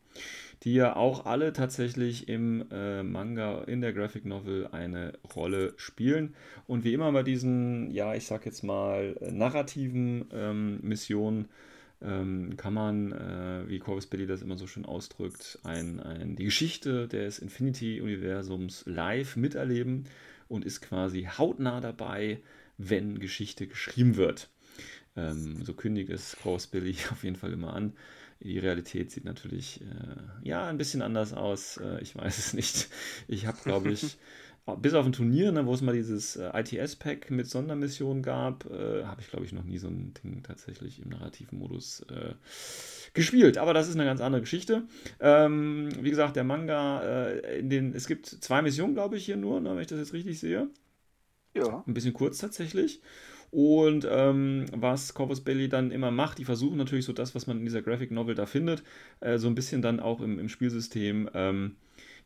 die 0.63 0.75
ja 0.75 0.95
auch 0.95 1.27
alle 1.27 1.53
tatsächlich 1.53 2.29
im 2.29 2.65
äh, 2.71 3.03
Manga, 3.03 3.63
in 3.65 3.81
der 3.81 3.93
Graphic 3.93 4.25
Novel 4.25 4.69
eine 4.71 5.15
Rolle 5.35 5.75
spielen. 5.77 6.35
Und 6.67 6.85
wie 6.85 6.95
immer 6.95 7.11
bei 7.13 7.23
diesen, 7.23 7.91
ja, 7.91 8.15
ich 8.15 8.27
sag 8.27 8.47
jetzt 8.47 8.63
mal, 8.63 9.17
narrativen 9.21 10.27
ähm, 10.33 10.79
Missionen 10.83 11.49
ähm, 12.01 12.57
kann 12.57 12.75
man, 12.75 13.13
äh, 13.13 13.69
wie 13.69 13.79
Corvus 13.79 14.07
Billy 14.07 14.27
das 14.27 14.43
immer 14.43 14.57
so 14.57 14.67
schön 14.67 14.85
ausdrückt, 14.85 15.59
ein, 15.65 16.01
ein, 16.01 16.37
die 16.37 16.45
Geschichte 16.45 17.09
des 17.09 17.39
Infinity-Universums 17.39 18.85
live 18.87 19.37
miterleben 19.37 20.05
und 20.49 20.65
ist 20.65 20.81
quasi 20.81 21.25
hautnah 21.25 21.81
dabei, 21.81 22.41
wenn 22.79 23.19
Geschichte 23.19 23.67
geschrieben 23.67 24.17
wird. 24.17 24.49
Ähm, 25.17 25.63
so 25.65 25.75
kündigt 25.75 26.11
es 26.11 26.37
Gross 26.41 26.67
Billy 26.67 26.97
auf 27.11 27.25
jeden 27.25 27.37
Fall 27.37 27.53
immer 27.53 27.75
an. 27.75 27.95
Die 28.43 28.59
Realität 28.59 29.11
sieht 29.11 29.25
natürlich 29.25 29.81
äh, 29.83 30.49
ja 30.49 30.67
ein 30.67 30.79
bisschen 30.79 31.03
anders 31.03 31.33
aus. 31.33 31.77
Äh, 31.77 32.01
ich 32.01 32.17
weiß 32.17 32.39
es 32.39 32.55
nicht. 32.55 32.89
Ich 33.29 33.47
habe, 33.47 33.59
glaube 33.63 33.91
ich, 33.91 34.19
bis 34.79 34.95
auf 34.95 35.07
ein 35.07 35.13
Turnier, 35.13 35.53
ne, 35.53 35.67
wo 35.67 35.75
es 35.75 35.81
mal 35.81 35.95
dieses 35.95 36.37
äh, 36.37 36.51
ITS-Pack 36.53 37.31
mit 37.31 37.49
Sondermissionen 37.49 38.23
gab, 38.23 38.65
äh, 38.71 39.05
habe 39.05 39.21
ich, 39.21 39.29
glaube 39.29 39.45
ich, 39.45 39.53
noch 39.53 39.65
nie 39.65 39.79
so 39.79 39.89
ein 39.89 40.15
Ding 40.23 40.43
tatsächlich 40.43 41.01
im 41.01 41.11
narrativen 41.11 41.59
Modus 41.59 42.01
äh, 42.11 42.35
gespielt. 43.15 43.59
Aber 43.59 43.75
das 43.75 43.89
ist 43.89 43.95
eine 43.95 44.05
ganz 44.05 44.21
andere 44.21 44.43
Geschichte. 44.43 44.85
Ähm, 45.21 45.91
wie 46.01 46.11
gesagt, 46.11 46.37
der 46.37 46.45
Manga, 46.45 47.01
äh, 47.03 47.59
in 47.59 47.71
den, 47.71 47.95
es 47.95 48.07
gibt 48.07 48.27
zwei 48.27 48.63
Missionen, 48.63 48.95
glaube 48.95 49.17
ich, 49.17 49.25
hier 49.25 49.37
nur, 49.37 49.61
ne, 49.61 49.71
wenn 49.71 49.83
ich 49.83 49.89
das 49.89 49.99
jetzt 49.99 50.13
richtig 50.13 50.41
sehe. 50.41 50.69
Ja. 51.55 51.85
Ein 51.87 51.95
bisschen 51.95 52.15
kurz 52.15 52.39
tatsächlich. 52.39 53.03
Und 53.53 54.09
ähm, 54.11 54.65
was 54.73 55.13
Corvus 55.13 55.43
Belly 55.43 55.69
dann 55.69 55.91
immer 55.91 56.11
macht, 56.11 56.39
die 56.39 56.47
versuchen 56.47 56.79
natürlich 56.79 57.05
so 57.05 57.13
das, 57.13 57.35
was 57.35 57.47
man 57.47 57.59
in 57.59 57.67
dieser 57.67 57.83
Graphic 57.83 58.11
Novel 58.11 58.35
da 58.35 58.47
findet, 58.47 58.83
äh, 59.21 59.37
so 59.37 59.47
ein 59.47 59.55
bisschen 59.55 59.83
dann 59.83 60.01
auch 60.01 60.23
im, 60.23 60.39
im 60.39 60.49
Spielsystem 60.49 61.29
ähm, 61.35 61.77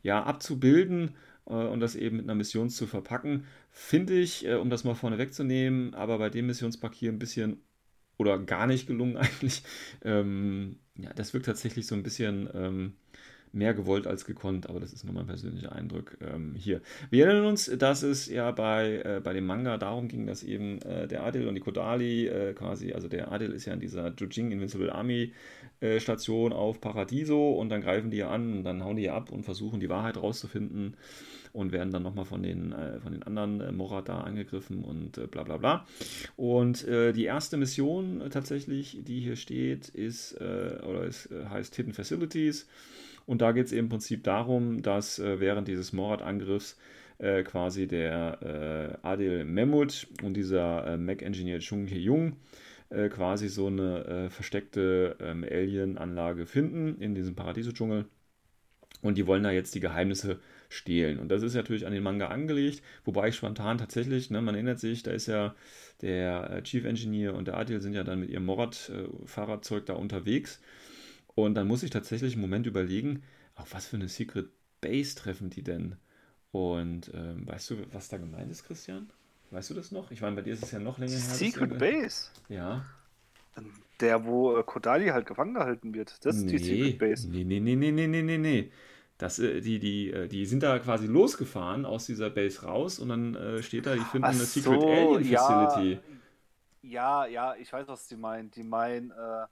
ja, 0.03 0.23
abzubilden 0.23 1.15
äh, 1.45 1.51
und 1.51 1.81
das 1.81 1.97
eben 1.97 2.15
mit 2.15 2.25
einer 2.25 2.35
Mission 2.35 2.69
zu 2.69 2.87
verpacken, 2.87 3.43
finde 3.71 4.17
ich, 4.17 4.47
äh, 4.47 4.53
um 4.55 4.69
das 4.69 4.85
mal 4.85 4.95
vorne 4.95 5.17
wegzunehmen, 5.17 5.93
aber 5.95 6.17
bei 6.17 6.29
dem 6.29 6.47
Missionspack 6.47 6.95
hier 6.95 7.11
ein 7.11 7.19
bisschen 7.19 7.61
oder 8.15 8.39
gar 8.39 8.65
nicht 8.65 8.87
gelungen 8.87 9.17
eigentlich. 9.17 9.63
Ähm, 10.05 10.79
ja, 10.95 11.11
das 11.13 11.33
wirkt 11.33 11.47
tatsächlich 11.47 11.87
so 11.87 11.95
ein 11.95 12.03
bisschen 12.03 12.49
ähm, 12.53 12.93
mehr 13.51 13.73
gewollt 13.73 14.07
als 14.07 14.25
gekonnt, 14.25 14.69
aber 14.69 14.79
das 14.79 14.93
ist 14.93 15.03
nur 15.03 15.13
mein 15.13 15.27
persönlicher 15.27 15.71
Eindruck 15.71 16.17
ähm, 16.21 16.53
hier. 16.55 16.81
Wir 17.09 17.25
erinnern 17.25 17.45
uns, 17.45 17.65
dass 17.77 18.03
es 18.03 18.27
ja 18.27 18.51
bei, 18.51 19.01
äh, 19.03 19.21
bei 19.23 19.33
dem 19.33 19.45
Manga 19.45 19.77
darum 19.77 20.07
ging, 20.07 20.27
dass 20.27 20.43
eben 20.43 20.81
äh, 20.81 21.07
der 21.07 21.23
Adil 21.23 21.47
und 21.47 21.55
die 21.55 21.61
Kodali 21.61 22.27
äh, 22.27 22.53
quasi, 22.53 22.93
also 22.93 23.07
der 23.07 23.31
Adil 23.31 23.51
ist 23.51 23.65
ja 23.65 23.73
in 23.73 23.79
dieser 23.79 24.13
Jujing 24.15 24.51
Invincible 24.51 24.91
Army 24.91 25.33
äh, 25.79 25.99
Station 25.99 26.53
auf 26.53 26.81
Paradiso 26.81 27.51
und 27.53 27.69
dann 27.69 27.81
greifen 27.81 28.11
die 28.11 28.17
ja 28.17 28.29
an 28.29 28.57
und 28.57 28.63
dann 28.63 28.83
hauen 28.83 28.97
die 28.97 29.03
ja 29.03 29.15
ab 29.15 29.31
und 29.31 29.43
versuchen 29.43 29.79
die 29.79 29.89
Wahrheit 29.89 30.17
rauszufinden 30.17 30.95
und 31.53 31.71
werden 31.71 31.91
dann 31.91 32.03
nochmal 32.03 32.25
von 32.25 32.43
den, 32.43 32.71
äh, 32.71 32.99
von 32.99 33.11
den 33.11 33.23
anderen 33.23 33.61
äh, 33.61 33.71
Morata 33.71 34.21
angegriffen 34.21 34.83
und 34.83 35.17
äh, 35.17 35.27
bla 35.27 35.43
bla 35.43 35.57
bla. 35.57 35.87
Und 36.35 36.87
äh, 36.87 37.13
die 37.13 37.25
erste 37.25 37.57
Mission 37.57 38.21
tatsächlich, 38.31 38.99
die 39.01 39.19
hier 39.19 39.35
steht, 39.35 39.89
ist, 39.89 40.35
oder 40.37 41.03
ist, 41.03 41.29
heißt 41.49 41.75
Hidden 41.75 41.93
Facilities. 41.93 42.67
Und 43.27 43.41
da 43.41 43.51
geht 43.51 43.67
es 43.67 43.73
im 43.73 43.89
Prinzip 43.89 44.23
darum, 44.23 44.81
dass 44.81 45.19
äh, 45.19 45.39
während 45.39 45.67
dieses 45.67 45.93
Morat-Angriffs 45.93 46.77
äh, 47.19 47.43
quasi 47.43 47.85
der 47.87 48.97
äh, 49.03 49.07
Adil 49.07 49.43
Mehmut 49.43 50.07
und 50.23 50.33
dieser 50.33 50.87
äh, 50.87 50.97
Mac-Engineer 50.97 51.59
Chung 51.59 51.87
Hee-Jung 51.87 52.37
äh, 52.89 53.09
quasi 53.09 53.49
so 53.49 53.67
eine 53.67 54.29
versteckte 54.31 55.17
ähm, 55.19 55.43
Alien-Anlage 55.43 56.45
finden 56.45 57.01
in 57.01 57.15
diesem 57.15 57.35
Paradiso-Dschungel. 57.35 58.05
Und 59.01 59.17
die 59.17 59.27
wollen 59.27 59.43
da 59.43 59.51
jetzt 59.51 59.75
die 59.75 59.79
Geheimnisse 59.79 60.39
stehlen. 60.69 61.19
Und 61.19 61.29
das 61.29 61.43
ist 61.43 61.53
natürlich 61.53 61.85
an 61.85 61.93
den 61.93 62.03
Manga 62.03 62.27
angelegt, 62.27 62.81
wobei 63.05 63.27
ich 63.27 63.35
spontan 63.35 63.77
tatsächlich, 63.77 64.31
ne, 64.31 64.41
man 64.41 64.55
erinnert 64.55 64.79
sich, 64.79 65.03
da 65.03 65.11
ist 65.11 65.27
ja 65.27 65.53
der 66.01 66.63
Chief 66.63 66.83
Engineer 66.85 67.35
und 67.35 67.47
der 67.47 67.57
Adil 67.57 67.81
sind 67.81 67.93
ja 67.93 68.03
dann 68.03 68.21
mit 68.21 68.29
ihrem 68.29 68.45
Morat-Fahrradzeug 68.45 69.85
da 69.85 69.93
unterwegs. 69.93 70.61
Und 71.37 71.53
dann 71.53 71.67
muss 71.67 71.83
ich 71.83 71.91
tatsächlich 71.91 72.33
einen 72.33 72.41
Moment 72.41 72.65
überlegen, 72.65 73.21
auf 73.53 73.75
was 73.75 73.85
für 73.85 73.95
eine 73.95 74.07
Secret 74.07 74.49
Base 74.81 75.13
treffen 75.13 75.51
die 75.51 75.61
denn? 75.61 75.95
Und 76.51 77.11
ähm, 77.13 77.47
weißt 77.47 77.69
du, 77.69 77.75
was 77.93 78.09
da 78.09 78.17
gemeint 78.17 78.49
ist, 78.49 78.63
Christian? 78.63 79.11
Weißt 79.51 79.69
du 79.69 79.75
das 79.75 79.91
noch? 79.91 80.09
Ich 80.09 80.21
meine, 80.21 80.35
bei 80.35 80.41
dir 80.41 80.53
ist 80.53 80.63
es 80.63 80.71
ja 80.71 80.79
noch 80.79 80.97
länger 80.97 81.11
her. 81.11 81.19
Secret 81.19 81.77
Base? 81.77 82.31
Ja. 82.49 82.87
Der, 83.99 84.25
wo 84.25 84.57
äh, 84.57 84.63
Kodali 84.63 85.09
halt 85.09 85.27
gefangen 85.27 85.53
gehalten 85.53 85.93
wird. 85.93 86.25
Das 86.25 86.37
nee, 86.37 86.55
ist 86.55 86.65
die 86.65 86.75
Secret 86.75 86.97
Base. 86.97 87.29
Nee, 87.29 87.43
nee, 87.43 87.59
nee, 87.59 87.75
nee, 87.75 87.91
nee, 87.91 88.07
nee, 88.07 88.23
nee, 88.23 88.37
nee. 88.39 88.71
Das, 89.19 89.37
äh, 89.37 89.61
die, 89.61 89.77
die, 89.77 90.09
äh, 90.09 90.27
die 90.27 90.47
sind 90.47 90.63
da 90.63 90.79
quasi 90.79 91.05
losgefahren 91.05 91.85
aus 91.85 92.07
dieser 92.07 92.31
Base 92.31 92.63
raus 92.63 92.97
und 92.97 93.09
dann 93.09 93.35
äh, 93.35 93.61
steht 93.61 93.85
da, 93.85 93.93
die 93.93 94.01
finden 94.01 94.25
Ach 94.25 94.31
eine 94.31 94.39
Secret 94.39 94.81
so, 94.81 94.87
Alien 94.87 95.37
Facility. 95.37 95.99
Ja, 96.81 97.27
ja, 97.27 97.27
ja, 97.27 97.55
ich 97.61 97.71
weiß, 97.71 97.87
was 97.87 98.07
die 98.07 98.15
meinen. 98.15 98.49
Die 98.49 98.63
meinen, 98.63 99.11
äh, 99.11 99.45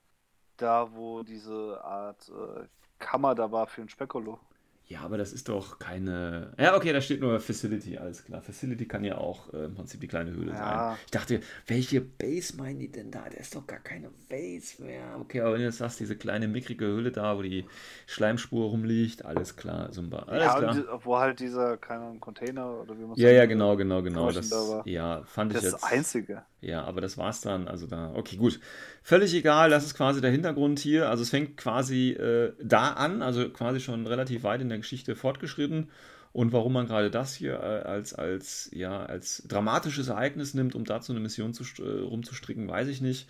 da, 0.58 0.94
wo 0.94 1.24
diese 1.24 1.84
Art 1.84 2.30
äh, 2.30 2.66
Kammer 3.00 3.36
da 3.36 3.52
war 3.52 3.68
für 3.68 3.82
ein 3.82 3.90
Spekulo. 3.90 4.40
Ja, 4.88 5.00
aber 5.02 5.18
das 5.18 5.34
ist 5.34 5.50
doch 5.50 5.80
keine. 5.80 6.54
Ja, 6.60 6.76
okay, 6.76 6.94
da 6.94 7.02
steht 7.02 7.20
nur 7.20 7.40
Facility, 7.40 7.98
alles 7.98 8.24
klar. 8.24 8.42
Facility 8.44 8.88
kann 8.88 9.04
ja 9.04 9.18
auch 9.18 9.52
äh, 9.52 9.66
im 9.66 9.74
Prinzip 9.74 10.00
die 10.00 10.08
kleine 10.08 10.32
Höhle 10.32 10.52
ja. 10.52 10.90
sein. 10.90 10.98
Ich 11.06 11.12
dachte, 11.12 11.40
welche 11.66 12.02
Base 12.02 12.56
meinen 12.56 12.78
die 12.78 12.92
denn 12.92 13.10
da? 13.10 13.28
Der 13.28 13.40
ist 13.40 13.56
doch 13.56 13.66
gar 13.66 13.80
keine 13.80 14.12
Base 14.30 14.84
mehr. 14.84 15.18
Okay, 15.20 15.42
aber 15.42 15.54
wenn 15.54 15.62
du 15.62 15.66
jetzt 15.66 15.80
sagst, 15.80 16.00
diese 16.00 16.16
kleine 16.16 16.48
mickrige 16.48 16.86
Höhle 16.86 17.12
da, 17.12 17.36
wo 17.36 17.42
die 17.42 17.66
Schleimspur 18.06 18.70
rumliegt, 18.70 19.26
alles 19.26 19.56
klar, 19.56 19.92
Sumba. 19.92 20.20
Alles 20.28 20.46
ja, 20.46 20.60
klar. 20.60 20.74
Die, 20.76 20.84
wo 21.04 21.18
halt 21.18 21.40
dieser, 21.40 21.78
keine 21.78 22.20
Container 22.20 22.82
oder 22.82 22.96
wie 22.96 23.06
man 23.06 23.18
Ja, 23.18 23.32
ja, 23.32 23.48
genau, 23.48 23.76
genau, 23.76 24.04
genau. 24.04 24.32
Das, 24.32 24.50
da 24.50 24.84
ja, 24.86 25.24
fand 25.24 25.56
das 25.56 25.64
ich 25.64 25.72
jetzt. 25.72 25.82
Das 25.82 25.92
Einzige. 25.92 26.44
Ja, 26.66 26.84
aber 26.84 27.00
das 27.00 27.16
war's 27.18 27.42
dann. 27.42 27.68
Also 27.68 27.86
da, 27.86 28.12
okay, 28.16 28.38
gut. 28.38 28.60
Völlig 29.04 29.36
egal, 29.36 29.70
das 29.70 29.86
ist 29.86 29.94
quasi 29.94 30.20
der 30.20 30.32
Hintergrund 30.32 30.80
hier. 30.80 31.10
Also 31.10 31.22
es 31.22 31.30
fängt 31.30 31.58
quasi 31.58 32.12
äh, 32.12 32.54
da 32.62 32.94
an, 32.94 33.22
also 33.22 33.50
quasi 33.50 33.80
schon 33.80 34.08
relativ 34.08 34.44
weit 34.44 34.62
in 34.62 34.70
der 34.70 34.80
Geschichte 34.80 35.16
fortgeschritten. 35.16 35.92
Und 36.34 36.54
warum 36.54 36.74
man 36.74 36.88
gerade 36.88 37.12
das 37.12 37.36
hier 37.36 37.54
äh, 37.54 37.88
als, 37.88 38.16
als, 38.16 38.72
ja, 38.74 39.06
als 39.06 39.44
dramatisches 39.48 40.08
Ereignis 40.08 40.56
nimmt, 40.56 40.74
um 40.74 40.86
dazu 40.86 41.12
eine 41.12 41.22
Mission 41.22 41.54
zu, 41.54 41.64
äh, 41.84 42.02
rumzustricken, 42.02 42.68
weiß 42.68 42.88
ich 42.88 43.00
nicht. 43.00 43.30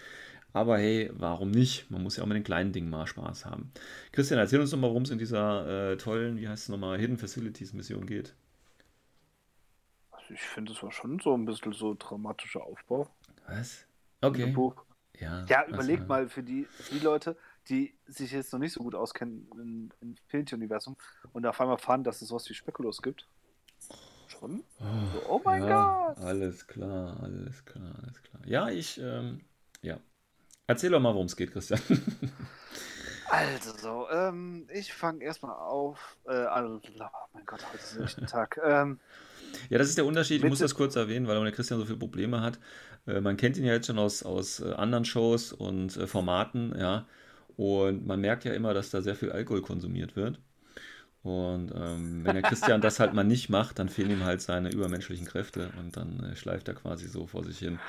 Aber 0.53 0.77
hey, 0.77 1.11
warum 1.13 1.51
nicht? 1.51 1.91
Man 1.91 2.01
muss 2.01 2.15
ja 2.15 2.23
auch 2.23 2.27
mit 2.27 2.37
den 2.37 2.45
kleinen 2.45 2.71
Dingen 2.71 2.89
mal 2.89 3.05
Spaß 3.05 3.45
haben. 3.45 3.73
Christian, 4.13 4.39
erzähl 4.39 4.61
uns 4.61 4.71
doch 4.71 4.77
mal, 4.77 4.87
worum 4.87 5.03
es 5.03 5.09
in 5.09 5.19
dieser 5.19 5.91
äh, 5.91 5.97
tollen, 5.97 6.39
wie 6.39 6.47
heißt 6.47 6.63
es 6.63 6.69
nochmal, 6.69 6.97
Hidden 6.97 7.17
Facilities 7.17 7.73
Mission 7.73 8.05
geht. 8.05 8.33
Also 10.11 10.33
ich 10.33 10.41
finde, 10.41 10.71
es 10.71 10.81
war 10.81 10.93
schon 10.93 11.19
so 11.19 11.35
ein 11.35 11.45
bisschen 11.45 11.73
so 11.73 11.95
dramatischer 11.99 12.63
Aufbau. 12.63 13.09
Was? 13.47 13.85
Okay. 14.21 14.47
Buch. 14.47 14.85
Ja, 15.19 15.45
ja 15.45 15.65
überleg 15.65 16.07
mal 16.07 16.27
für 16.27 16.43
die, 16.43 16.67
die 16.91 16.99
Leute, 16.99 17.37
die 17.69 17.95
sich 18.05 18.31
jetzt 18.31 18.51
noch 18.51 18.59
nicht 18.59 18.73
so 18.73 18.83
gut 18.83 18.95
auskennen 18.95 19.47
im 19.53 19.89
Infinity-Universum 20.01 20.97
und 21.33 21.45
auf 21.45 21.59
einmal 21.61 21.77
fahren, 21.77 22.03
dass 22.03 22.21
es 22.21 22.29
sowas 22.29 22.49
wie 22.49 22.53
Speculos 22.53 23.01
gibt. 23.01 23.27
Schon? 24.27 24.63
Oh, 24.79 24.83
so, 25.13 25.29
oh 25.29 25.41
mein 25.43 25.63
ja, 25.63 26.07
Gott! 26.07 26.17
Alles 26.17 26.67
klar, 26.67 27.17
alles 27.21 27.63
klar, 27.65 27.95
alles 28.01 28.21
klar. 28.23 28.41
Ja, 28.45 28.69
ich, 28.69 28.99
ähm, 28.99 29.41
ja. 29.81 29.99
Erzähl 30.67 30.89
doch 30.89 30.99
mal, 30.99 31.13
worum 31.13 31.27
es 31.27 31.35
geht, 31.35 31.51
Christian. 31.51 31.79
Also, 33.27 34.07
ähm, 34.11 34.67
ich 34.71 34.93
fange 34.93 35.23
erstmal 35.23 35.55
auf. 35.55 36.17
Äh, 36.25 36.31
also, 36.31 36.79
oh 36.99 37.03
mein 37.33 37.45
Gott, 37.45 37.65
heute 37.67 37.77
ist 37.83 37.99
nicht 37.99 38.17
ein 38.19 38.27
Tag. 38.27 38.59
Ähm, 38.63 38.99
ja, 39.69 39.77
das 39.77 39.89
ist 39.89 39.97
der 39.97 40.05
Unterschied. 40.05 40.43
Ich 40.43 40.49
muss 40.49 40.59
das 40.59 40.75
kurz 40.75 40.95
erwähnen, 40.95 41.27
weil 41.27 41.41
der 41.43 41.51
Christian 41.51 41.79
so 41.79 41.85
viele 41.85 41.97
Probleme 41.97 42.41
hat. 42.41 42.59
Äh, 43.07 43.21
man 43.21 43.37
kennt 43.37 43.57
ihn 43.57 43.65
ja 43.65 43.73
jetzt 43.73 43.87
schon 43.87 43.99
aus, 43.99 44.23
aus 44.23 44.59
äh, 44.59 44.73
anderen 44.73 45.05
Shows 45.05 45.53
und 45.53 45.97
äh, 45.97 46.07
Formaten, 46.07 46.73
ja. 46.77 47.05
Und 47.57 48.05
man 48.05 48.19
merkt 48.19 48.43
ja 48.43 48.53
immer, 48.53 48.73
dass 48.73 48.89
da 48.89 49.01
sehr 49.01 49.15
viel 49.15 49.31
Alkohol 49.31 49.61
konsumiert 49.61 50.15
wird. 50.15 50.39
Und 51.23 51.71
ähm, 51.73 52.23
wenn 52.23 52.35
der 52.35 52.43
Christian 52.43 52.81
das 52.81 52.99
halt 52.99 53.13
mal 53.13 53.23
nicht 53.23 53.49
macht, 53.49 53.79
dann 53.79 53.89
fehlen 53.89 54.11
ihm 54.11 54.25
halt 54.25 54.41
seine 54.41 54.69
übermenschlichen 54.69 55.25
Kräfte 55.25 55.71
und 55.79 55.97
dann 55.97 56.19
äh, 56.19 56.35
schleift 56.35 56.67
er 56.67 56.75
quasi 56.75 57.07
so 57.07 57.25
vor 57.25 57.43
sich 57.43 57.57
hin. 57.57 57.79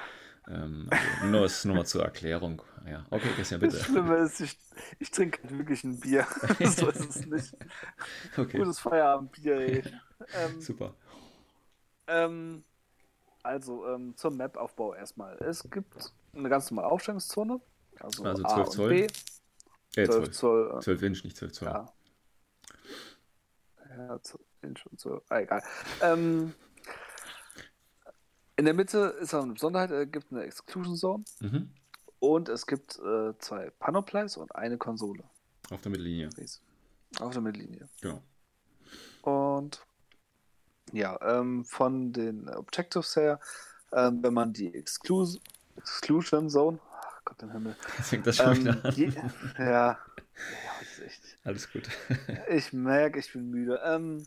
Ähm, 0.48 0.88
also 0.88 1.26
nur, 1.26 1.44
ist, 1.44 1.64
nur 1.64 1.76
mal 1.76 1.84
zur 1.84 2.02
Erklärung. 2.02 2.62
Ja, 2.88 3.04
okay, 3.10 3.28
Christian, 3.36 3.60
bitte. 3.60 3.76
Das 3.76 3.86
Schlimme 3.86 4.16
ist, 4.18 4.40
ich, 4.40 4.56
ich 5.00 5.10
trinke 5.10 5.42
halt 5.42 5.58
wirklich 5.58 5.84
ein 5.84 5.98
Bier. 6.00 6.26
so 6.64 6.88
ist 6.88 7.10
es 7.10 7.26
nicht. 7.26 7.54
Okay. 8.36 8.58
Gutes 8.58 8.78
Feierabendbier, 8.78 9.56
ey. 9.56 9.82
Ähm, 10.32 10.62
Super. 10.62 10.94
Ähm, 12.06 12.64
also 13.46 13.86
ähm, 13.86 14.16
zum 14.16 14.36
Map-Aufbau 14.36 14.94
erstmal. 14.94 15.36
Es 15.38 15.68
gibt 15.70 16.12
eine 16.34 16.48
ganz 16.48 16.70
normale 16.70 16.90
Aufstellungszone. 16.90 17.60
Also, 18.00 18.24
also 18.24 18.42
12 18.42 18.68
Zoll. 18.68 18.88
B. 18.88 19.06
Äh, 19.96 20.08
12, 20.08 20.30
Zoll. 20.32 20.80
12 20.82 21.02
Inch, 21.02 21.24
nicht 21.24 21.36
12 21.36 21.52
Zoll. 21.52 21.68
Ja. 21.68 21.92
Ja, 23.96 24.22
12 24.22 24.44
Inch 24.62 24.86
und 24.90 25.00
so. 25.00 25.22
Ah, 25.28 25.40
egal. 25.40 25.62
Ähm, 26.02 26.52
in 28.56 28.64
der 28.64 28.74
Mitte 28.74 29.16
ist 29.20 29.32
auch 29.34 29.42
eine 29.42 29.52
Besonderheit, 29.52 29.90
es 29.90 30.10
gibt 30.10 30.32
eine 30.32 30.42
Exclusion 30.42 30.96
Zone. 30.96 31.24
Mhm. 31.40 31.70
Und 32.18 32.48
es 32.48 32.66
gibt 32.66 32.98
äh, 32.98 33.38
zwei 33.38 33.70
Panoplies 33.78 34.36
und 34.36 34.54
eine 34.54 34.78
Konsole. 34.78 35.24
Auf 35.70 35.80
der 35.82 35.90
Mittellinie. 35.90 36.30
Auf 37.20 37.32
der 37.32 37.42
Mittellinie. 37.42 37.88
Genau. 38.00 38.22
Und 39.22 39.85
ja, 40.92 41.18
ähm, 41.22 41.64
von 41.64 42.12
den 42.12 42.48
Objectives 42.48 43.16
her, 43.16 43.40
ähm, 43.92 44.22
wenn 44.22 44.34
man 44.34 44.52
die 44.52 44.74
Exclus 44.74 45.40
Exclusion 45.76 46.48
Zone, 46.48 46.78
ach 46.92 47.24
Gott 47.24 47.42
im 47.42 47.52
Himmel. 47.52 47.76
Fängt 48.02 48.26
das 48.26 48.36
schon 48.36 48.56
ähm, 48.56 48.60
wieder 48.60 48.84
an. 48.84 48.94
Je, 48.94 49.12
ja, 49.58 49.64
ja 49.64 49.98
echt. 51.06 51.38
Alles 51.44 51.70
gut. 51.70 51.88
ich 52.48 52.72
merke, 52.72 53.18
ich 53.18 53.32
bin 53.32 53.50
müde. 53.50 53.80
Ähm, 53.84 54.26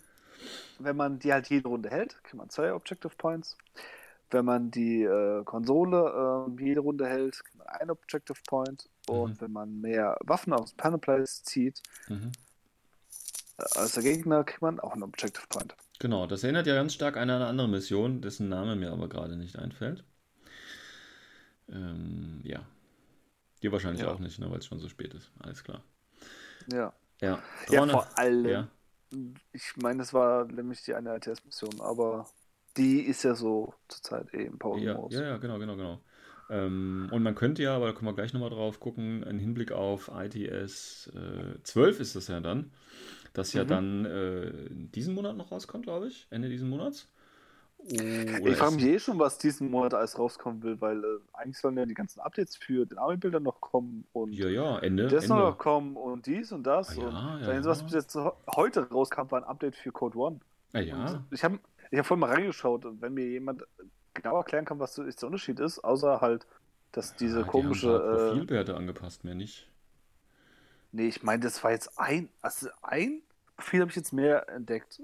wenn 0.79 0.95
man 0.95 1.19
die 1.19 1.33
halt 1.33 1.49
jede 1.49 1.67
Runde 1.67 1.89
hält, 1.89 2.21
kriegt 2.23 2.35
man 2.35 2.49
zwei 2.49 2.73
Objective 2.73 3.13
Points. 3.17 3.57
wenn 4.31 4.45
man 4.45 4.71
die 4.71 5.03
äh, 5.03 5.43
Konsole 5.43 6.47
äh, 6.47 6.63
jede 6.63 6.81
Runde 6.81 7.07
hält, 7.07 7.43
kriegt 7.43 7.57
man 7.57 7.67
einen 7.67 7.91
Objective 7.91 8.39
Point. 8.47 8.89
Und 9.07 9.31
mhm. 9.31 9.41
wenn 9.41 9.51
man 9.51 9.81
mehr 9.81 10.17
Waffen 10.21 10.53
aus 10.53 10.73
Panel 10.73 10.99
Place 10.99 11.43
zieht, 11.43 11.81
mhm. 12.07 12.31
als 13.75 13.93
der 13.93 14.03
Gegner, 14.03 14.43
kriegt 14.43 14.61
man 14.61 14.79
auch 14.79 14.93
einen 14.93 15.03
Objective 15.03 15.47
Point. 15.49 15.75
Genau, 15.99 16.27
das 16.27 16.43
erinnert 16.43 16.65
ja 16.65 16.75
ganz 16.75 16.93
stark 16.93 17.17
an 17.17 17.29
eine 17.29 17.45
andere 17.45 17.67
Mission, 17.67 18.21
dessen 18.21 18.47
Name 18.47 18.75
mir 18.75 18.91
aber 18.91 19.09
gerade 19.09 19.35
nicht 19.35 19.59
einfällt. 19.59 20.05
Ähm, 21.67 22.39
ja. 22.43 22.65
Dir 23.61 23.71
wahrscheinlich 23.73 24.03
ja. 24.03 24.11
auch 24.11 24.19
nicht, 24.19 24.39
ne, 24.39 24.49
weil 24.49 24.59
es 24.59 24.65
schon 24.65 24.79
so 24.79 24.87
spät 24.87 25.13
ist. 25.13 25.29
Alles 25.39 25.63
klar. 25.63 25.83
Ja. 26.71 26.93
Ja, 27.21 27.43
ja 27.69 27.87
vor 27.87 28.17
allem. 28.17 28.45
Ja. 28.45 28.67
Ich 29.51 29.75
meine, 29.75 30.03
es 30.03 30.13
war 30.13 30.45
nämlich 30.45 30.83
die 30.83 30.93
eine 30.93 31.09
RTS-Mission, 31.15 31.81
aber 31.81 32.27
die 32.77 33.01
ist 33.01 33.23
ja 33.23 33.35
so 33.35 33.73
zurzeit 33.89 34.33
eh 34.33 34.45
im 34.45 34.57
Pause-Modus. 34.57 35.13
Ja, 35.13 35.21
ja, 35.21 35.27
ja, 35.29 35.37
genau, 35.37 35.59
genau, 35.59 35.75
genau. 35.75 36.01
Ähm, 36.49 37.09
und 37.11 37.21
man 37.21 37.35
könnte 37.35 37.61
ja, 37.61 37.75
aber 37.75 37.87
da 37.87 37.93
kommen 37.93 38.07
wir 38.07 38.15
gleich 38.15 38.33
nochmal 38.33 38.49
drauf 38.49 38.79
gucken, 38.79 39.23
im 39.23 39.39
Hinblick 39.39 39.71
auf 39.71 40.09
ITS 40.13 41.11
äh, 41.15 41.61
12 41.63 41.99
ist 41.99 42.15
das 42.15 42.27
ja 42.27 42.39
dann, 42.39 42.71
das 43.33 43.53
ja 43.53 43.63
mhm. 43.63 43.67
dann 43.67 44.05
äh, 44.05 44.51
diesen 44.69 45.13
Monat 45.13 45.37
noch 45.37 45.51
rauskommt, 45.51 45.85
glaube 45.85 46.07
ich, 46.07 46.27
Ende 46.31 46.49
diesen 46.49 46.69
Monats. 46.69 47.07
Oh, 47.81 48.47
ich 48.47 48.57
frage 48.57 48.75
mich 48.75 48.85
eh 48.85 48.99
schon, 48.99 49.19
was 49.19 49.37
diesen 49.37 49.71
Monat 49.71 49.93
alles 49.93 50.19
rauskommen 50.19 50.61
will, 50.63 50.81
weil 50.81 51.01
äh, 51.01 51.07
eigentlich 51.33 51.57
sollen 51.57 51.77
ja 51.77 51.85
die 51.85 51.93
ganzen 51.93 52.19
Updates 52.19 52.57
für 52.57 52.85
den 52.85 52.97
Army-Bilder 52.97 53.39
noch 53.39 53.61
kommen 53.61 54.05
und 54.11 54.33
ja, 54.33 54.49
ja, 54.49 54.79
Ende, 54.79 55.07
das 55.07 55.25
Ende. 55.25 55.37
noch 55.37 55.57
kommen 55.57 55.95
und 55.95 56.25
dies 56.25 56.51
und 56.51 56.63
das. 56.63 56.97
Ah, 56.97 57.39
ja, 57.41 57.47
und 57.47 57.63
ja, 57.63 57.65
was 57.65 57.83
bis 57.83 57.93
jetzt 57.93 58.17
heute 58.53 58.89
rauskam, 58.89 59.31
war 59.31 59.41
ein 59.41 59.45
Update 59.45 59.77
für 59.77 59.91
Code 59.91 60.17
One. 60.17 60.39
Ah, 60.73 60.79
ja. 60.79 61.05
Und 61.05 61.25
ich 61.31 61.43
habe 61.43 61.59
ich 61.89 61.97
hab 61.97 62.05
vorhin 62.05 62.19
mal 62.19 62.33
reingeschaut 62.33 62.85
und 62.85 63.01
wenn 63.01 63.13
mir 63.13 63.25
jemand 63.25 63.63
genau 64.13 64.37
erklären 64.37 64.65
kann, 64.65 64.79
was 64.79 64.95
der 64.95 65.05
Unterschied 65.23 65.59
ist, 65.59 65.79
außer 65.79 66.21
halt, 66.21 66.45
dass 66.91 67.15
diese 67.15 67.41
ja, 67.41 67.45
komische. 67.45 67.87
Die 67.87 67.93
haben 67.93 68.03
halt 68.03 68.29
Profilwerte 68.31 68.71
äh, 68.71 68.75
angepasst, 68.75 69.23
mehr 69.23 69.35
nicht. 69.35 69.67
Nee, 70.91 71.07
ich 71.07 71.23
meine, 71.23 71.43
das 71.43 71.63
war 71.63 71.71
jetzt 71.71 71.99
ein. 71.99 72.29
Also 72.41 72.69
ein 72.81 73.21
Profil 73.55 73.81
habe 73.81 73.91
ich 73.91 73.97
jetzt 73.97 74.13
mehr 74.13 74.47
entdeckt. 74.49 75.01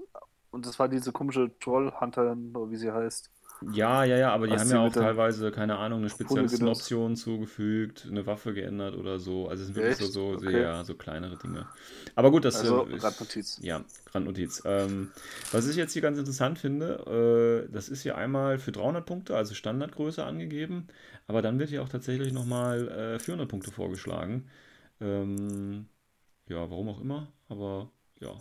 Und 0.50 0.66
das 0.66 0.78
war 0.78 0.88
diese 0.88 1.12
komische 1.12 1.50
Trollhunterin, 1.60 2.56
oder 2.56 2.70
wie 2.70 2.76
sie 2.76 2.90
heißt. 2.90 3.30
Ja, 3.72 4.04
ja, 4.04 4.16
ja, 4.16 4.32
aber 4.32 4.46
die 4.46 4.56
haben 4.56 4.68
ja 4.68 4.80
auch 4.80 4.92
teilweise, 4.92 5.50
keine 5.50 5.78
Ahnung, 5.78 6.00
eine 6.00 6.10
Spezialistenoption 6.10 7.16
zugefügt, 7.16 8.06
eine 8.10 8.26
Waffe 8.26 8.52
geändert 8.52 8.96
oder 8.96 9.18
so. 9.18 9.48
Also 9.48 9.62
es 9.62 9.68
sind 9.68 9.76
wirklich 9.76 9.98
Echt? 9.98 10.12
so, 10.12 10.38
so, 10.38 10.46
okay. 10.46 10.60
ja, 10.62 10.84
so 10.84 10.94
kleinere 10.94 11.36
Dinge. 11.38 11.66
Aber 12.14 12.30
gut, 12.30 12.44
das 12.44 12.56
also, 12.56 12.86
äh, 12.86 12.96
Randnotiz. 12.96 13.58
Ja, 13.62 13.82
Randnotiz. 14.12 14.62
Ähm, 14.66 15.10
was 15.52 15.66
ich 15.68 15.76
jetzt 15.76 15.94
hier 15.94 16.02
ganz 16.02 16.18
interessant 16.18 16.58
finde, 16.58 17.66
äh, 17.66 17.72
das 17.72 17.88
ist 17.88 18.02
hier 18.02 18.16
einmal 18.16 18.58
für 18.58 18.72
300 18.72 19.06
Punkte, 19.06 19.36
also 19.36 19.54
Standardgröße 19.54 20.22
angegeben, 20.22 20.88
aber 21.26 21.40
dann 21.40 21.58
wird 21.58 21.70
hier 21.70 21.82
auch 21.82 21.88
tatsächlich 21.88 22.32
nochmal 22.32 22.88
äh, 22.88 23.18
400 23.18 23.48
Punkte 23.48 23.70
vorgeschlagen. 23.70 24.48
Ähm, 25.00 25.86
ja, 26.48 26.70
warum 26.70 26.90
auch 26.90 27.00
immer, 27.00 27.32
aber 27.48 27.90
ja, 28.20 28.34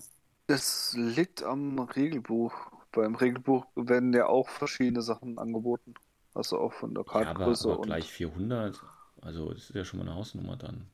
das 0.48 0.94
liegt 0.96 1.42
am 1.42 1.80
Regelbuch. 1.80 2.54
Beim 2.96 3.16
Regelbuch 3.16 3.66
werden 3.76 4.14
ja 4.14 4.28
auch 4.28 4.50
verschiedene 4.50 5.02
Sachen 5.02 5.38
angeboten. 5.38 5.94
Also 6.34 6.58
auch 6.60 6.74
von 6.74 6.94
der 6.94 7.04
Kartengröße. 7.04 7.68
Ja, 7.68 7.74
aber, 7.74 7.84
aber 7.84 7.88
gleich 7.88 8.12
400. 8.12 8.82
Also 9.22 9.50
das 9.54 9.70
ist 9.70 9.76
ja 9.76 9.86
schon 9.86 10.00
mal 10.00 10.08
eine 10.08 10.16
Hausnummer 10.16 10.56
dann, 10.56 10.88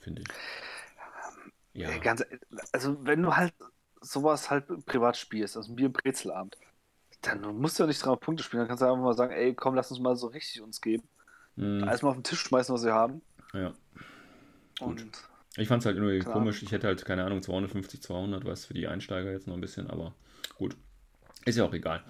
finde 0.00 0.22
ich. 0.22 0.28
Ja. 1.72 1.96
Ganz, 1.98 2.24
also 2.72 3.04
wenn 3.04 3.22
du 3.22 3.36
halt 3.36 3.54
sowas 4.00 4.50
halt 4.50 4.66
privat 4.86 5.16
spielst, 5.16 5.56
also 5.56 5.72
ein 5.72 5.76
Bier- 5.76 5.86
und 5.86 5.96
Brezelabend, 5.96 6.56
dann 7.22 7.40
musst 7.56 7.78
du 7.78 7.82
ja 7.82 7.86
nicht 7.86 8.04
300 8.04 8.20
Punkte 8.20 8.42
spielen. 8.42 8.60
Dann 8.60 8.68
kannst 8.68 8.82
du 8.82 8.86
einfach 8.86 9.02
mal 9.02 9.14
sagen, 9.14 9.32
ey, 9.32 9.54
komm, 9.54 9.74
lass 9.74 9.90
uns 9.90 10.00
mal 10.00 10.16
so 10.16 10.28
richtig 10.28 10.60
uns 10.60 10.80
geben. 10.80 11.08
Mhm. 11.56 11.84
Alles 11.84 12.02
mal 12.02 12.10
auf 12.10 12.16
den 12.16 12.24
Tisch 12.24 12.40
schmeißen, 12.40 12.74
was 12.74 12.84
wir 12.84 12.92
haben. 12.94 13.22
Ja. 13.52 13.72
Und 14.80 15.02
Gut. 15.02 15.28
Ich 15.56 15.68
fand 15.68 15.82
es 15.82 15.86
halt 15.86 15.96
irgendwie 15.96 16.18
komisch. 16.18 16.62
Ich 16.62 16.72
hätte 16.72 16.88
halt, 16.88 17.04
keine 17.04 17.24
Ahnung, 17.24 17.42
250, 17.42 18.02
200, 18.02 18.44
was 18.44 18.64
für 18.64 18.74
die 18.74 18.88
Einsteiger 18.88 19.30
jetzt 19.30 19.46
noch 19.46 19.54
ein 19.54 19.60
bisschen, 19.60 19.88
aber 19.88 20.14
gut. 20.56 20.76
Ist 21.44 21.58
ja 21.58 21.64
auch 21.64 21.74
egal. 21.74 22.02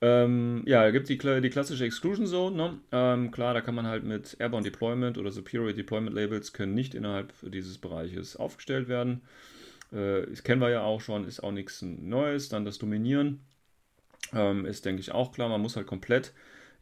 Ja, 0.00 0.24
ähm, 0.24 0.62
ja 0.66 0.90
gibt 0.90 1.08
die, 1.08 1.18
die 1.18 1.50
klassische 1.50 1.84
Exclusion 1.84 2.26
Zone. 2.26 2.56
Ne? 2.56 2.78
Ähm, 2.92 3.30
klar, 3.30 3.54
da 3.54 3.60
kann 3.60 3.74
man 3.74 3.86
halt 3.86 4.04
mit 4.04 4.36
Airborne 4.38 4.64
Deployment 4.64 5.18
oder 5.18 5.32
Superior 5.32 5.72
Deployment 5.72 6.14
Labels 6.14 6.52
können 6.52 6.74
nicht 6.74 6.94
innerhalb 6.94 7.32
dieses 7.42 7.78
Bereiches 7.78 8.36
aufgestellt 8.36 8.88
werden. 8.88 9.22
Äh, 9.92 10.26
das 10.26 10.42
kennen 10.42 10.60
wir 10.60 10.70
ja 10.70 10.82
auch 10.82 11.00
schon, 11.00 11.26
ist 11.26 11.42
auch 11.42 11.52
nichts 11.52 11.82
Neues. 11.82 12.48
Dann 12.48 12.64
das 12.64 12.78
Dominieren 12.78 13.40
ähm, 14.32 14.66
ist, 14.66 14.84
denke 14.84 15.00
ich, 15.00 15.12
auch 15.12 15.32
klar. 15.32 15.48
Man 15.48 15.62
muss 15.62 15.76
halt 15.76 15.86
komplett 15.86 16.32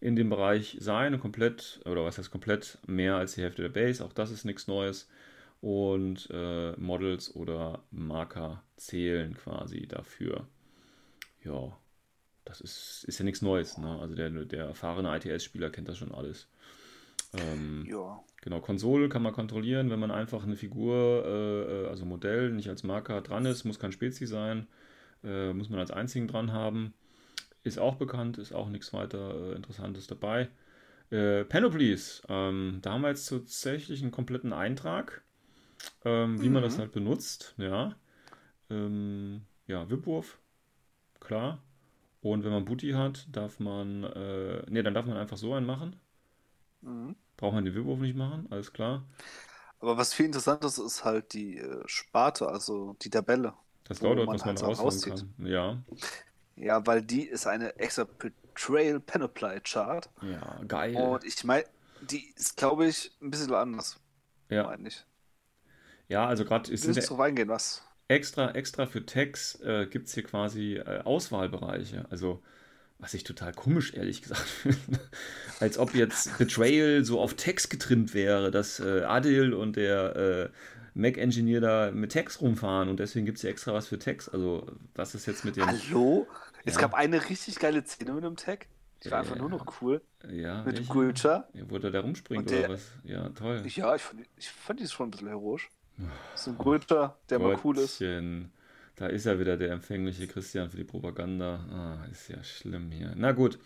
in 0.00 0.16
dem 0.16 0.28
Bereich 0.28 0.76
sein, 0.80 1.18
komplett, 1.18 1.80
oder 1.86 2.04
was 2.04 2.18
heißt 2.18 2.30
komplett, 2.30 2.78
mehr 2.86 3.16
als 3.16 3.34
die 3.34 3.42
Hälfte 3.42 3.62
der 3.62 3.68
Base. 3.70 4.04
Auch 4.04 4.12
das 4.12 4.30
ist 4.30 4.44
nichts 4.44 4.66
Neues 4.66 5.08
und 5.60 6.28
äh, 6.30 6.72
Models 6.72 7.34
oder 7.34 7.84
Marker 7.90 8.62
zählen 8.76 9.34
quasi 9.34 9.86
dafür. 9.86 10.46
Ja, 11.42 11.74
das 12.44 12.60
ist, 12.60 13.04
ist 13.04 13.18
ja 13.18 13.24
nichts 13.24 13.42
Neues. 13.42 13.78
Ne? 13.78 13.98
Also 14.00 14.14
der, 14.14 14.30
der 14.30 14.66
erfahrene 14.66 15.16
ITS-Spieler 15.16 15.70
kennt 15.70 15.88
das 15.88 15.98
schon 15.98 16.12
alles. 16.12 16.48
Ähm, 17.32 17.86
ja. 17.88 18.20
Genau, 18.42 18.60
Konsole 18.60 19.08
kann 19.08 19.22
man 19.22 19.32
kontrollieren, 19.32 19.90
wenn 19.90 19.98
man 19.98 20.10
einfach 20.10 20.44
eine 20.44 20.56
Figur, 20.56 21.24
äh, 21.26 21.62
äh 21.62 21.88
also 21.88 22.04
Modell, 22.04 22.50
nicht 22.50 22.68
als 22.68 22.82
Marker 22.82 23.20
dran 23.22 23.46
ist, 23.46 23.64
muss 23.64 23.78
kein 23.78 23.92
Spezi 23.92 24.26
sein, 24.26 24.66
äh, 25.24 25.52
muss 25.52 25.70
man 25.70 25.80
als 25.80 25.90
einzigen 25.90 26.28
dran 26.28 26.52
haben. 26.52 26.94
Ist 27.62 27.78
auch 27.78 27.94
bekannt, 27.96 28.38
ist 28.38 28.52
auch 28.52 28.68
nichts 28.68 28.92
weiter 28.92 29.52
äh, 29.52 29.56
Interessantes 29.56 30.06
dabei. 30.06 30.48
Äh, 31.10 31.44
Panoplies, 31.44 32.22
ähm, 32.28 32.78
da 32.82 32.92
haben 32.92 33.02
wir 33.02 33.08
jetzt 33.08 33.28
tatsächlich 33.28 34.02
einen 34.02 34.10
kompletten 34.10 34.52
Eintrag 34.52 35.24
ähm, 36.04 36.40
wie 36.40 36.48
mhm. 36.48 36.54
man 36.54 36.62
das 36.62 36.78
halt 36.78 36.92
benutzt, 36.92 37.54
ja. 37.58 37.94
Ähm, 38.70 39.42
ja, 39.66 39.88
Wipwurf, 39.90 40.38
klar. 41.20 41.62
Und 42.24 42.42
wenn 42.42 42.52
man 42.52 42.64
Booty 42.64 42.92
hat, 42.92 43.26
darf 43.30 43.60
man, 43.60 44.02
äh, 44.02 44.62
ne, 44.70 44.82
dann 44.82 44.94
darf 44.94 45.04
man 45.04 45.18
einfach 45.18 45.36
so 45.36 45.52
einen 45.52 45.66
machen. 45.66 46.00
Mhm. 46.80 47.16
Braucht 47.36 47.52
man 47.52 47.66
den 47.66 47.74
Wipwurf 47.74 48.00
nicht 48.00 48.16
machen, 48.16 48.46
alles 48.48 48.72
klar. 48.72 49.04
Aber 49.78 49.98
was 49.98 50.14
viel 50.14 50.24
interessanter 50.24 50.68
ist, 50.68 50.78
ist 50.78 51.04
halt 51.04 51.34
die 51.34 51.58
äh, 51.58 51.82
Sparte, 51.84 52.48
also 52.48 52.96
die 53.02 53.10
Tabelle. 53.10 53.52
Das 53.84 53.98
dauert, 53.98 54.26
was 54.26 54.42
man 54.42 54.56
halt 54.56 54.78
rausziehen 54.78 55.34
kann. 55.36 55.46
Ja. 55.46 55.82
Ja, 56.56 56.86
weil 56.86 57.02
die 57.02 57.24
ist 57.24 57.46
eine 57.46 57.76
extra 57.76 58.04
Betrayal 58.04 59.00
Panoply 59.00 59.60
Chart. 59.60 60.08
Ja, 60.22 60.64
geil. 60.66 60.96
Und 60.96 61.24
ich 61.24 61.44
meine, 61.44 61.66
die 62.00 62.32
ist, 62.36 62.56
glaube 62.56 62.86
ich, 62.86 63.12
ein 63.20 63.30
bisschen 63.30 63.52
anders. 63.52 64.00
Ja. 64.48 64.62
Meine 64.62 64.88
ich. 64.88 65.04
Ja, 66.08 66.26
also 66.26 66.46
gerade 66.46 66.72
ist 66.72 66.86
es 66.86 67.06
drauf 67.06 67.20
eingehen, 67.20 67.48
was? 67.48 67.82
Extra, 68.08 68.50
extra 68.50 68.86
für 68.86 69.06
Tags 69.06 69.60
äh, 69.62 69.86
gibt 69.86 70.08
es 70.08 70.14
hier 70.14 70.24
quasi 70.24 70.74
äh, 70.76 71.00
Auswahlbereiche. 71.04 72.04
Also, 72.10 72.42
was 72.98 73.14
ich 73.14 73.24
total 73.24 73.52
komisch, 73.52 73.94
ehrlich 73.94 74.20
gesagt 74.20 74.46
finde. 74.46 75.00
Als 75.60 75.78
ob 75.78 75.94
jetzt 75.94 76.36
Betrayal 76.36 77.04
so 77.04 77.20
auf 77.20 77.34
Tags 77.34 77.68
getrimmt 77.70 78.12
wäre, 78.12 78.50
dass 78.50 78.78
äh, 78.78 79.02
Adil 79.04 79.54
und 79.54 79.76
der 79.76 80.16
äh, 80.16 80.48
Mac-Engineer 80.94 81.60
da 81.60 81.90
mit 81.92 82.12
Tags 82.12 82.40
rumfahren 82.40 82.88
und 82.88 83.00
deswegen 83.00 83.26
gibt 83.26 83.36
es 83.38 83.42
hier 83.42 83.50
extra 83.50 83.72
was 83.72 83.88
für 83.88 83.98
Tags. 83.98 84.28
Also, 84.28 84.66
was 84.94 85.14
ist 85.14 85.26
jetzt 85.26 85.44
mit 85.44 85.56
dem. 85.56 85.66
Hallo? 85.66 86.26
Ja. 86.28 86.50
Es 86.66 86.78
gab 86.78 86.94
eine 86.94 87.28
richtig 87.28 87.58
geile 87.58 87.84
Szene 87.84 88.12
mit 88.12 88.24
einem 88.24 88.36
Tag. 88.36 88.66
Die 89.02 89.10
war 89.10 89.20
einfach 89.20 89.36
nur 89.36 89.50
noch 89.50 89.80
cool. 89.80 90.00
Ja, 90.30 90.62
mit 90.62 90.88
welche? 90.88 91.44
Ja, 91.52 91.62
wo 91.68 91.78
der 91.78 91.90
da 91.90 92.00
rumspringt 92.00 92.50
der, 92.50 92.60
oder 92.60 92.74
was? 92.74 92.90
Ja, 93.04 93.28
toll. 93.30 93.62
Ja, 93.66 93.94
ich 93.94 94.02
fand, 94.02 94.22
ich 94.36 94.48
fand 94.48 94.80
die 94.80 94.88
schon 94.88 95.08
ein 95.08 95.10
bisschen 95.10 95.28
heroisch. 95.28 95.70
So 96.34 96.50
ein 96.50 96.58
guter, 96.58 97.16
der 97.30 97.38
Gottchen. 97.38 97.52
mal 97.52 97.60
cool 97.64 97.78
ist. 97.78 98.02
Da 98.96 99.08
ist 99.08 99.26
ja 99.26 99.40
wieder 99.40 99.56
der 99.56 99.72
empfängliche 99.72 100.28
Christian 100.28 100.70
für 100.70 100.76
die 100.76 100.84
Propaganda. 100.84 101.58
Ah, 101.72 102.06
ist 102.12 102.28
ja 102.28 102.42
schlimm 102.44 102.92
hier. 102.92 103.12
Na 103.16 103.32
gut. 103.32 103.58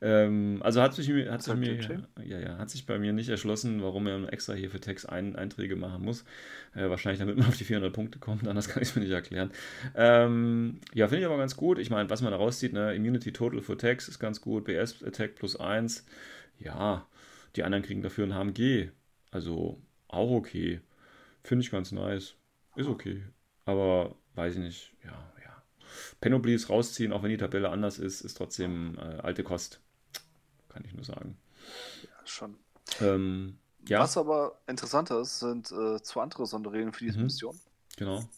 Ähm, 0.00 0.60
also 0.60 0.82
hat 0.82 0.92
sich, 0.92 1.08
hat, 1.28 1.42
sich 1.44 1.54
mir, 1.54 1.78
ja, 2.24 2.38
ja, 2.40 2.58
hat 2.58 2.70
sich 2.70 2.84
bei 2.84 2.98
mir 2.98 3.12
nicht 3.12 3.28
erschlossen, 3.28 3.80
warum 3.80 4.04
man 4.04 4.28
extra 4.28 4.54
hier 4.54 4.68
für 4.68 4.80
Text 4.80 5.08
ein, 5.08 5.36
Einträge 5.36 5.76
machen 5.76 6.02
muss. 6.02 6.24
Äh, 6.74 6.90
wahrscheinlich 6.90 7.20
damit 7.20 7.36
man 7.36 7.46
auf 7.46 7.56
die 7.56 7.62
400 7.62 7.92
Punkte 7.92 8.18
kommt, 8.18 8.48
anders 8.48 8.68
kann 8.68 8.82
ich 8.82 8.88
es 8.88 8.96
mir 8.96 9.02
nicht 9.02 9.12
erklären. 9.12 9.52
Ähm, 9.94 10.80
ja, 10.94 11.06
finde 11.06 11.20
ich 11.20 11.26
aber 11.26 11.38
ganz 11.38 11.56
gut. 11.56 11.78
Ich 11.78 11.90
meine, 11.90 12.10
was 12.10 12.20
man 12.22 12.32
da 12.32 12.36
rauszieht, 12.36 12.72
ne? 12.72 12.92
Immunity 12.92 13.32
Total 13.32 13.60
für 13.62 13.76
Text 13.76 14.08
ist 14.08 14.18
ganz 14.18 14.40
gut. 14.40 14.64
BS 14.64 15.04
Attack 15.04 15.36
plus 15.36 15.54
1. 15.54 16.04
Ja, 16.58 17.06
die 17.54 17.62
anderen 17.62 17.84
kriegen 17.84 18.02
dafür 18.02 18.26
ein 18.26 18.34
HMG. 18.34 18.88
Also 19.30 19.80
auch 20.08 20.32
okay. 20.32 20.80
Finde 21.46 21.64
ich 21.64 21.70
ganz 21.70 21.92
nice. 21.92 22.34
Ist 22.74 22.88
okay. 22.88 23.22
Aber 23.66 24.16
weiß 24.34 24.54
ich 24.54 24.60
nicht. 24.60 24.92
Ja, 25.04 25.12
ja. 25.44 25.62
Panoplies 26.20 26.68
rausziehen, 26.68 27.12
auch 27.12 27.22
wenn 27.22 27.30
die 27.30 27.36
Tabelle 27.36 27.70
anders 27.70 28.00
ist, 28.00 28.20
ist 28.20 28.36
trotzdem 28.36 28.98
äh, 28.98 29.20
alte 29.20 29.44
Kost. 29.44 29.80
Kann 30.68 30.84
ich 30.84 30.92
nur 30.92 31.04
sagen. 31.04 31.38
Ja, 32.02 32.26
schon. 32.26 32.56
Ähm, 33.00 33.58
ja. 33.86 34.00
Was 34.00 34.16
aber 34.16 34.58
interessanter 34.66 35.20
ist, 35.20 35.38
sind 35.38 35.70
äh, 35.70 36.02
zwei 36.02 36.22
andere 36.22 36.46
Sonderregeln 36.46 36.92
für 36.92 37.04
diese 37.04 37.18
mhm. 37.18 37.24
Mission. 37.24 37.60
Genau. 37.96 38.28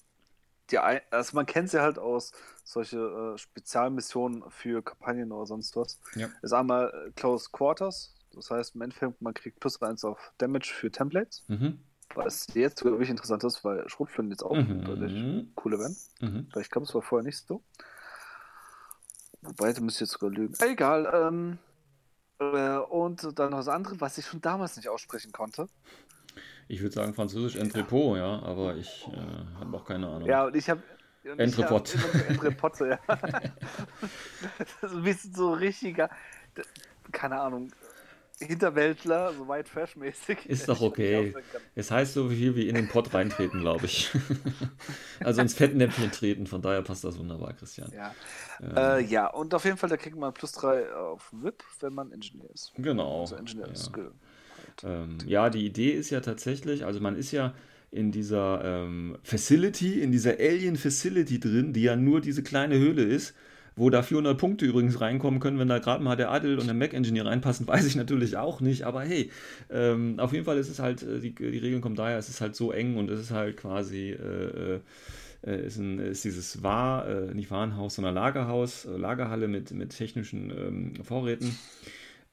die, 0.70 0.78
also 0.78 1.34
man 1.34 1.46
kennt 1.46 1.70
sie 1.70 1.80
halt 1.80 1.98
aus 1.98 2.32
solche 2.62 2.98
äh, 2.98 3.38
Spezialmissionen 3.38 4.44
für 4.50 4.82
Kampagnen 4.82 5.32
oder 5.32 5.46
sonst 5.46 5.74
was. 5.76 5.98
Ja. 6.14 6.28
Ist 6.42 6.52
einmal 6.52 6.92
äh, 7.09 7.11
Close 7.12 7.48
Quarters, 7.50 8.14
das 8.34 8.50
heißt 8.50 8.74
im 8.74 8.82
Endeffekt, 8.82 9.22
man 9.22 9.32
kriegt 9.32 9.61
plus 9.61 9.80
1 9.80 10.04
auf 10.04 10.34
Damage 10.36 10.72
für 10.74 10.90
Templates. 10.90 11.44
Mhm. 11.48 11.80
Was 12.14 12.46
jetzt 12.54 12.84
wirklich 12.84 13.11
interessant 13.11 13.44
ist, 13.44 13.64
weil 13.64 13.88
Schrotflinten 13.88 14.32
jetzt 14.32 14.42
auch 14.42 14.54
mhm. 14.54 14.84
deutlich 14.84 15.46
cooler 15.54 15.78
werden. 15.78 15.96
Mhm. 16.20 16.48
Weil 16.52 16.62
ich 16.62 16.70
glaube, 16.70 16.86
es 16.86 16.94
war 16.94 17.02
vorher 17.02 17.24
nicht 17.24 17.38
so. 17.46 17.62
Wobei, 19.42 19.72
du 19.72 19.82
müsstest 19.82 20.12
jetzt 20.12 20.20
sogar 20.20 20.30
lügen. 20.30 20.54
Egal, 20.61 21.11
ähm, 21.14 21.59
äh, 22.38 22.78
und 22.78 23.38
dann 23.38 23.50
noch 23.50 23.59
das 23.59 23.68
andere, 23.68 24.00
was 24.00 24.18
ich 24.18 24.26
schon 24.26 24.40
damals 24.40 24.76
nicht 24.76 24.88
aussprechen 24.88 25.32
konnte. 25.32 25.68
Ich 26.68 26.82
würde 26.82 26.94
sagen 26.94 27.14
Französisch 27.14 27.56
Entrepot, 27.56 28.16
ja, 28.16 28.40
aber 28.42 28.76
ich 28.76 29.09
äh, 29.12 29.61
habe 29.61 29.76
auch 29.76 29.84
keine 29.84 30.06
Ahnung. 30.06 30.28
Ja, 30.28 30.46
und 30.46 30.56
ich 30.56 30.68
habe 30.68 30.82
Entrepot. 31.24 31.96
Entrepot, 32.28 32.80
ja. 32.80 32.98
das 33.06 34.92
ist 34.92 34.96
ein 34.96 35.02
bisschen 35.02 35.34
so 35.34 35.52
richtiger, 35.52 36.11
keine 37.12 37.40
Ahnung, 37.40 37.72
Hinterwäldler, 38.41 39.32
so 39.32 39.49
White 39.49 39.70
Trash-mäßig. 39.70 40.47
Ist 40.47 40.68
doch 40.68 40.80
okay. 40.80 41.34
Es 41.74 41.91
heißt 41.91 42.14
so 42.14 42.28
viel 42.28 42.55
wie 42.57 42.68
in 42.68 42.74
den 42.74 42.89
Pott 42.89 43.12
reintreten, 43.12 43.61
glaube 43.61 43.86
ich. 43.86 44.11
also 45.20 45.41
ins 45.41 45.55
Fettnäpfchen 45.55 46.11
treten, 46.11 46.47
von 46.47 46.62
daher 46.62 46.82
passt 46.82 47.05
das 47.05 47.18
wunderbar, 47.18 47.53
Christian. 47.55 47.93
Ja. 47.93 48.14
Äh, 48.97 49.05
ja, 49.05 49.26
und 49.26 49.55
auf 49.55 49.64
jeden 49.64 49.76
Fall, 49.76 49.89
da 49.89 49.97
kriegt 49.97 50.16
man 50.16 50.32
plus 50.32 50.53
drei 50.53 50.93
auf 50.93 51.30
VIP, 51.32 51.62
wenn 51.80 51.95
man 51.95 52.12
Ingenieur 52.12 52.51
ist. 52.53 52.72
Genau. 52.76 53.22
Also 53.22 53.36
Ingenieur 53.36 53.68
ja. 53.68 53.74
Skill. 53.74 54.12
Halt. 54.82 54.84
Ähm, 54.84 55.18
ja, 55.26 55.51
die 55.51 55.64
Idee 55.64 55.91
ist 55.91 56.11
ja 56.11 56.20
tatsächlich, 56.20 56.84
also 56.84 57.01
man 57.01 57.16
ist 57.16 57.32
ja 57.32 57.55
in 57.91 58.12
dieser 58.12 58.62
ähm, 58.64 59.16
Facility, 59.22 60.01
in 60.01 60.12
dieser 60.12 60.32
Alien 60.32 60.76
Facility 60.76 61.41
drin, 61.41 61.72
die 61.72 61.82
ja 61.82 61.97
nur 61.97 62.20
diese 62.20 62.43
kleine 62.43 62.78
Höhle 62.78 63.03
ist 63.03 63.34
wo 63.79 63.91
da 63.91 64.03
400 64.03 64.37
Punkte 64.37 64.66
übrigens 64.66 65.01
reinkommen 65.01 65.41
können, 65.41 65.59
wenn 65.59 65.68
da 65.68 65.79
gerade 65.79 66.03
mal 66.03 66.16
der 66.16 66.31
Adel 66.31 66.59
und 66.59 66.66
der 66.66 66.74
Mac-Engineer 66.74 67.26
reinpassen, 67.26 67.66
weiß 67.66 67.87
ich 67.87 67.97
natürlich 67.97 68.37
auch 68.37 68.61
nicht. 68.61 68.85
Aber 68.85 69.03
hey, 69.03 69.31
ähm, 69.70 70.18
auf 70.18 70.33
jeden 70.33 70.45
Fall 70.45 70.59
ist 70.59 70.68
es 70.68 70.79
halt, 70.79 71.03
äh, 71.03 71.20
die, 71.20 71.35
die 71.35 71.59
Regeln 71.59 71.81
kommen 71.81 71.97
daher, 71.97 72.18
es 72.18 72.29
ist 72.29 72.41
halt 72.41 72.57
so 72.57 72.72
eng 72.72 72.97
und 72.97 73.11
es 73.11 73.20
ist 73.20 73.31
halt 73.31 73.57
quasi, 73.57 74.11
äh, 74.11 74.81
äh, 75.47 75.66
ist, 75.66 75.79
ein, 75.79 75.99
ist 75.99 76.24
dieses 76.24 76.62
War, 76.62 77.09
äh, 77.09 77.35
nicht 77.35 77.51
Warenhaus, 77.51 77.95
sondern 77.95 78.14
Lagerhaus, 78.14 78.87
äh, 78.87 78.97
Lagerhalle 78.97 79.49
mit, 79.49 79.70
mit 79.70 79.97
technischen 79.97 80.51
ähm, 80.51 81.05
Vorräten. 81.05 81.57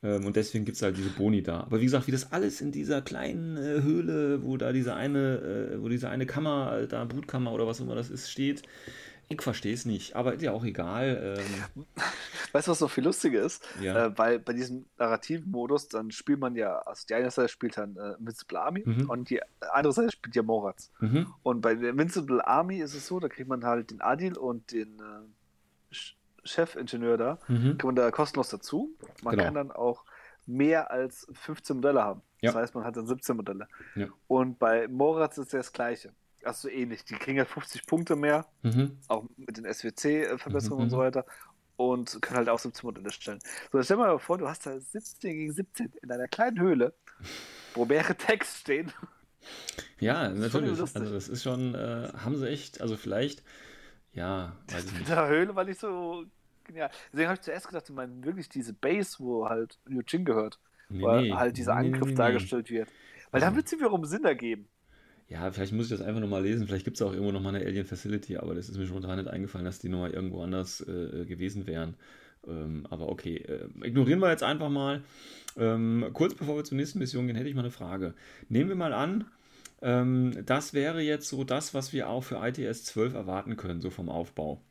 Ähm, 0.04 0.26
und 0.26 0.36
deswegen 0.36 0.66
gibt 0.66 0.78
es 0.78 0.82
halt 0.82 0.98
diese 0.98 1.10
Boni 1.10 1.44
da. 1.44 1.62
Aber 1.62 1.80
wie 1.80 1.86
gesagt, 1.86 2.08
wie 2.08 2.12
das 2.12 2.32
alles 2.32 2.62
in 2.62 2.72
dieser 2.72 3.02
kleinen 3.02 3.58
äh, 3.58 3.84
Höhle, 3.84 4.44
wo 4.44 4.58
da 4.58 4.72
diese 4.72 4.96
eine, 4.96 5.78
wo 5.80 5.90
diese 5.90 6.10
eine 6.10 6.26
Kammer, 6.26 6.88
da 6.90 7.06
Brutkammer 7.06 7.52
oder 7.54 7.68
was 7.68 7.80
immer 7.80 7.96
das 7.96 8.10
ist, 8.10 8.32
steht, 8.32 8.64
ich 9.28 9.42
verstehe 9.42 9.74
es 9.74 9.86
nicht, 9.86 10.16
aber 10.16 10.34
ist 10.36 10.42
ja 10.42 10.52
auch 10.52 10.64
egal. 10.64 11.38
Ähm. 11.40 11.86
Weißt 12.52 12.68
du, 12.68 12.72
was 12.72 12.80
noch 12.80 12.92
viel 12.92 13.04
lustiger 13.04 13.42
ist? 13.42 13.68
Ja. 13.82 14.06
Äh, 14.06 14.18
weil 14.18 14.40
bei 14.40 14.54
diesem 14.54 14.86
narrativen 14.98 15.50
Modus, 15.50 15.88
dann 15.88 16.12
spielt 16.12 16.40
man 16.40 16.56
ja, 16.56 16.78
also 16.80 17.06
die 17.10 17.16
eine 17.16 17.32
Seite 17.32 17.50
spielt 17.50 17.78
dann 17.78 17.98
äh, 17.98 18.14
Invincible 18.20 18.60
Army 18.60 18.84
mhm. 18.86 19.10
und 19.10 19.30
die 19.30 19.42
andere 19.74 19.94
Seite 19.94 20.12
spielt 20.12 20.36
ja 20.36 20.44
Moratz. 20.44 20.92
Mhm. 21.00 21.34
Und 21.44 21.62
bei 21.62 21.76
der 21.76 21.90
Invincible 21.90 22.46
Army 22.46 22.78
ist 22.78 22.94
es 22.94 23.08
so, 23.08 23.20
da 23.20 23.28
kriegt 23.28 23.50
man 23.50 23.66
halt 23.66 23.92
den 23.92 24.02
Adil 24.02 24.38
und 24.38 24.72
den 24.72 25.00
äh, 25.00 25.96
Chefingenieur 26.44 27.18
da, 27.18 27.40
mhm. 27.48 27.78
kann 27.78 27.88
man 27.88 27.96
da 27.96 28.12
kostenlos 28.12 28.50
dazu. 28.50 28.96
Man 29.24 29.32
genau. 29.32 29.44
kann 29.46 29.54
dann 29.56 29.72
auch 29.72 30.06
mehr 30.46 30.92
als 30.92 31.28
15 31.34 31.78
Modelle 31.78 32.04
haben. 32.04 32.22
Ja. 32.42 32.52
Das 32.52 32.62
heißt, 32.62 32.76
man 32.76 32.84
hat 32.84 32.96
dann 32.96 33.08
17 33.08 33.36
Modelle. 33.36 33.68
Ja. 33.96 34.08
Und 34.28 34.60
bei 34.60 34.88
Moratz 34.88 35.40
ist 35.40 35.54
das 35.54 35.74
Gleiche 35.74 36.14
also 36.46 36.70
ähnlich. 36.70 37.04
Die 37.06 37.16
kriegen 37.16 37.38
ja 37.38 37.46
50 37.46 37.86
Punkte 37.86 38.16
mehr, 38.16 38.46
mhm. 38.64 38.98
auch 39.08 39.26
mit 39.38 39.58
den 39.58 39.66
SWC-Verbesserungen 39.66 40.80
mhm. 40.80 40.84
und 40.86 40.90
so 40.90 40.98
weiter. 40.98 41.26
Und 41.78 42.22
können 42.22 42.38
halt 42.38 42.50
auch 42.50 42.60
17 42.60 42.88
Modelle 42.88 43.12
stellen. 43.12 43.40
So, 43.72 43.82
stell 43.82 43.98
dir 43.98 44.04
mal 44.04 44.20
vor, 44.20 44.38
du 44.38 44.48
hast 44.48 44.66
da 44.66 44.80
17 44.80 45.34
gegen 45.34 45.52
17 45.52 45.92
in 46.02 46.12
einer 46.12 46.30
kleinen 46.30 46.60
Höhle, 46.60 46.94
wo 47.74 47.86
mehrere 47.86 48.16
Text 48.16 48.60
stehen. 48.60 48.94
Ja, 50.00 50.30
natürlich. 50.34 50.80
Also 50.80 51.14
das 51.14 51.28
ist 51.28 51.44
schon, 51.44 51.76
äh, 51.76 52.12
haben 52.16 52.38
sie 52.38 52.50
echt, 52.50 52.80
also 52.80 52.96
vielleicht, 52.96 53.44
ja, 54.14 54.56
weiß 54.70 54.86
ich. 54.86 55.00
In 55.00 55.06
der 55.06 55.28
Höhle 55.28 55.56
war 55.56 55.66
nicht 55.66 55.80
so 55.80 56.26
genial. 56.64 56.90
Deswegen 57.12 57.28
habe 57.28 57.36
ich 57.36 57.42
zuerst 57.42 57.68
gedacht, 57.68 57.90
du 57.90 57.94
meinst 57.94 58.26
wirklich 58.26 58.50
diese 58.50 58.74
Base, 58.74 59.18
wo 59.20 59.50
halt 59.50 59.78
Eugene 59.90 60.24
gehört, 60.24 60.60
nee, 60.90 61.02
wo 61.02 61.16
nee, 61.20 61.32
halt 61.34 61.58
dieser 61.58 61.76
Angriff 61.76 62.08
nee, 62.08 62.16
dargestellt 62.16 62.70
wird. 62.70 62.88
Weil 63.32 63.42
also, 63.42 63.48
dann 63.48 63.56
wird 63.56 63.68
es 63.68 63.74
wiederum 63.74 64.06
Sinn 64.06 64.24
ergeben. 64.24 64.70
Ja, 65.28 65.52
vielleicht 65.52 65.74
muss 65.74 65.86
ich 65.86 65.98
das 65.98 66.06
einfach 66.06 66.22
nochmal 66.22 66.44
lesen. 66.44 66.68
Vielleicht 66.68 66.86
gibt 66.86 66.98
es 66.98 67.02
auch 67.02 67.12
irgendwo 67.12 67.32
nochmal 67.32 67.56
eine 67.56 67.66
Alien 67.66 67.86
Facility, 67.86 68.38
aber 68.38 68.54
das 68.54 68.70
ist 68.70 68.78
mir 68.78 68.86
schon 68.86 69.02
total 69.02 69.18
nicht 69.18 69.28
eingefallen, 69.28 69.66
dass 69.66 69.80
die 69.80 69.90
nochmal 69.90 70.12
irgendwo 70.12 70.42
anders 70.44 70.82
äh, 70.82 71.26
gewesen 71.26 71.66
wären. 71.66 71.96
Ähm, 72.48 72.86
aber 72.90 73.10
okay, 73.10 73.38
äh, 73.38 73.68
ignorieren 73.84 74.20
wir 74.20 74.30
jetzt 74.30 74.44
einfach 74.44 74.70
mal. 74.70 75.02
Ähm, 75.58 76.10
kurz 76.14 76.36
bevor 76.36 76.58
wir 76.58 76.64
zur 76.64 76.78
nächsten 76.78 77.00
Mission 77.00 77.26
gehen, 77.26 77.36
hätte 77.36 77.50
ich 77.50 77.56
mal 77.56 77.62
eine 77.62 77.72
Frage. 77.72 78.14
Nehmen 78.50 78.70
wir 78.70 78.76
mal 78.76 78.94
an, 78.94 79.26
ähm, 79.82 80.44
das 80.46 80.74
wäre 80.74 81.02
jetzt 81.02 81.28
so 81.28 81.44
das, 81.44 81.74
was 81.74 81.92
wir 81.92 82.10
auch 82.10 82.24
für 82.24 82.46
ITS 82.46 82.86
12 82.86 83.14
erwarten 83.16 83.58
können, 83.58 83.82
so 83.82 83.90
vom 83.90 84.10
Aufbau. 84.10 84.62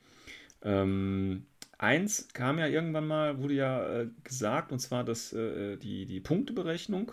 Ähm, 0.62 1.46
eins 1.78 2.28
kam 2.32 2.58
ja 2.58 2.66
irgendwann 2.66 3.06
mal, 3.06 3.42
wurde 3.42 3.54
ja 3.54 4.00
äh, 4.00 4.08
gesagt, 4.22 4.72
und 4.72 4.78
zwar 4.78 5.04
das, 5.04 5.32
äh, 5.32 5.76
die, 5.76 6.06
die 6.06 6.20
Punkteberechnung 6.20 7.12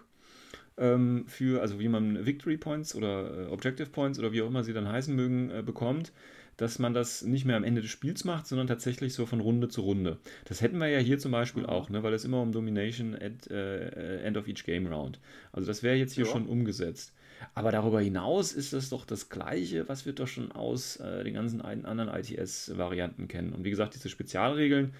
ähm, 0.78 1.26
für, 1.28 1.62
also 1.62 1.80
wie 1.80 1.88
man 1.88 2.26
Victory 2.26 2.58
Points 2.58 2.96
oder 2.96 3.46
äh, 3.46 3.48
Objective 3.48 3.90
Points 3.90 4.20
oder 4.20 4.32
wie 4.32 4.42
auch 4.42 4.48
immer 4.48 4.64
sie 4.64 4.74
dann 4.74 4.88
heißen 4.88 5.16
mögen, 5.16 5.50
äh, 5.52 5.64
bekommt, 5.64 6.12
dass 6.58 6.80
man 6.80 6.94
das 6.94 7.24
nicht 7.24 7.46
mehr 7.46 7.58
am 7.58 7.64
Ende 7.64 7.82
des 7.82 7.90
Spiels 7.90 8.24
macht, 8.24 8.46
sondern 8.46 8.68
tatsächlich 8.68 9.14
so 9.14 9.26
von 9.26 9.40
Runde 9.40 9.68
zu 9.68 9.82
Runde. 9.82 10.20
Das 10.46 10.62
hätten 10.62 10.78
wir 10.78 10.88
ja 10.88 11.00
hier 11.00 11.18
zum 11.18 11.32
Beispiel 11.32 11.66
auch, 11.66 11.90
ne, 11.90 12.04
weil 12.04 12.14
es 12.14 12.26
immer 12.26 12.42
um 12.42 12.52
Domination 12.52 13.16
at 13.16 13.50
äh, 13.50 14.22
End 14.22 14.38
of 14.38 14.48
each 14.48 14.64
Game 14.64 14.88
Round. 14.88 15.20
Also 15.52 15.68
das 15.68 15.82
wäre 15.82 15.96
jetzt 15.96 16.14
hier 16.14 16.26
ja. 16.26 16.32
schon 16.32 16.46
umgesetzt. 16.46 17.14
Aber 17.56 17.72
darüber 17.72 18.02
hinaus 18.02 18.54
ist 18.54 18.74
das 18.74 18.90
doch 18.90 19.06
das 19.06 19.30
Gleiche, 19.30 19.90
was 19.90 20.06
wir 20.06 20.14
doch 20.14 20.28
schon 20.28 20.52
aus 20.52 20.98
äh, 20.98 21.24
den 21.24 21.34
ganzen 21.34 21.62
anderen 21.62 22.10
ITS-Varianten 22.10 23.28
kennen. 23.28 23.54
Und 23.54 23.64
wie 23.64 23.72
gesagt, 23.72 23.96
diese 23.96 24.10
Spezialregeln, 24.10 24.94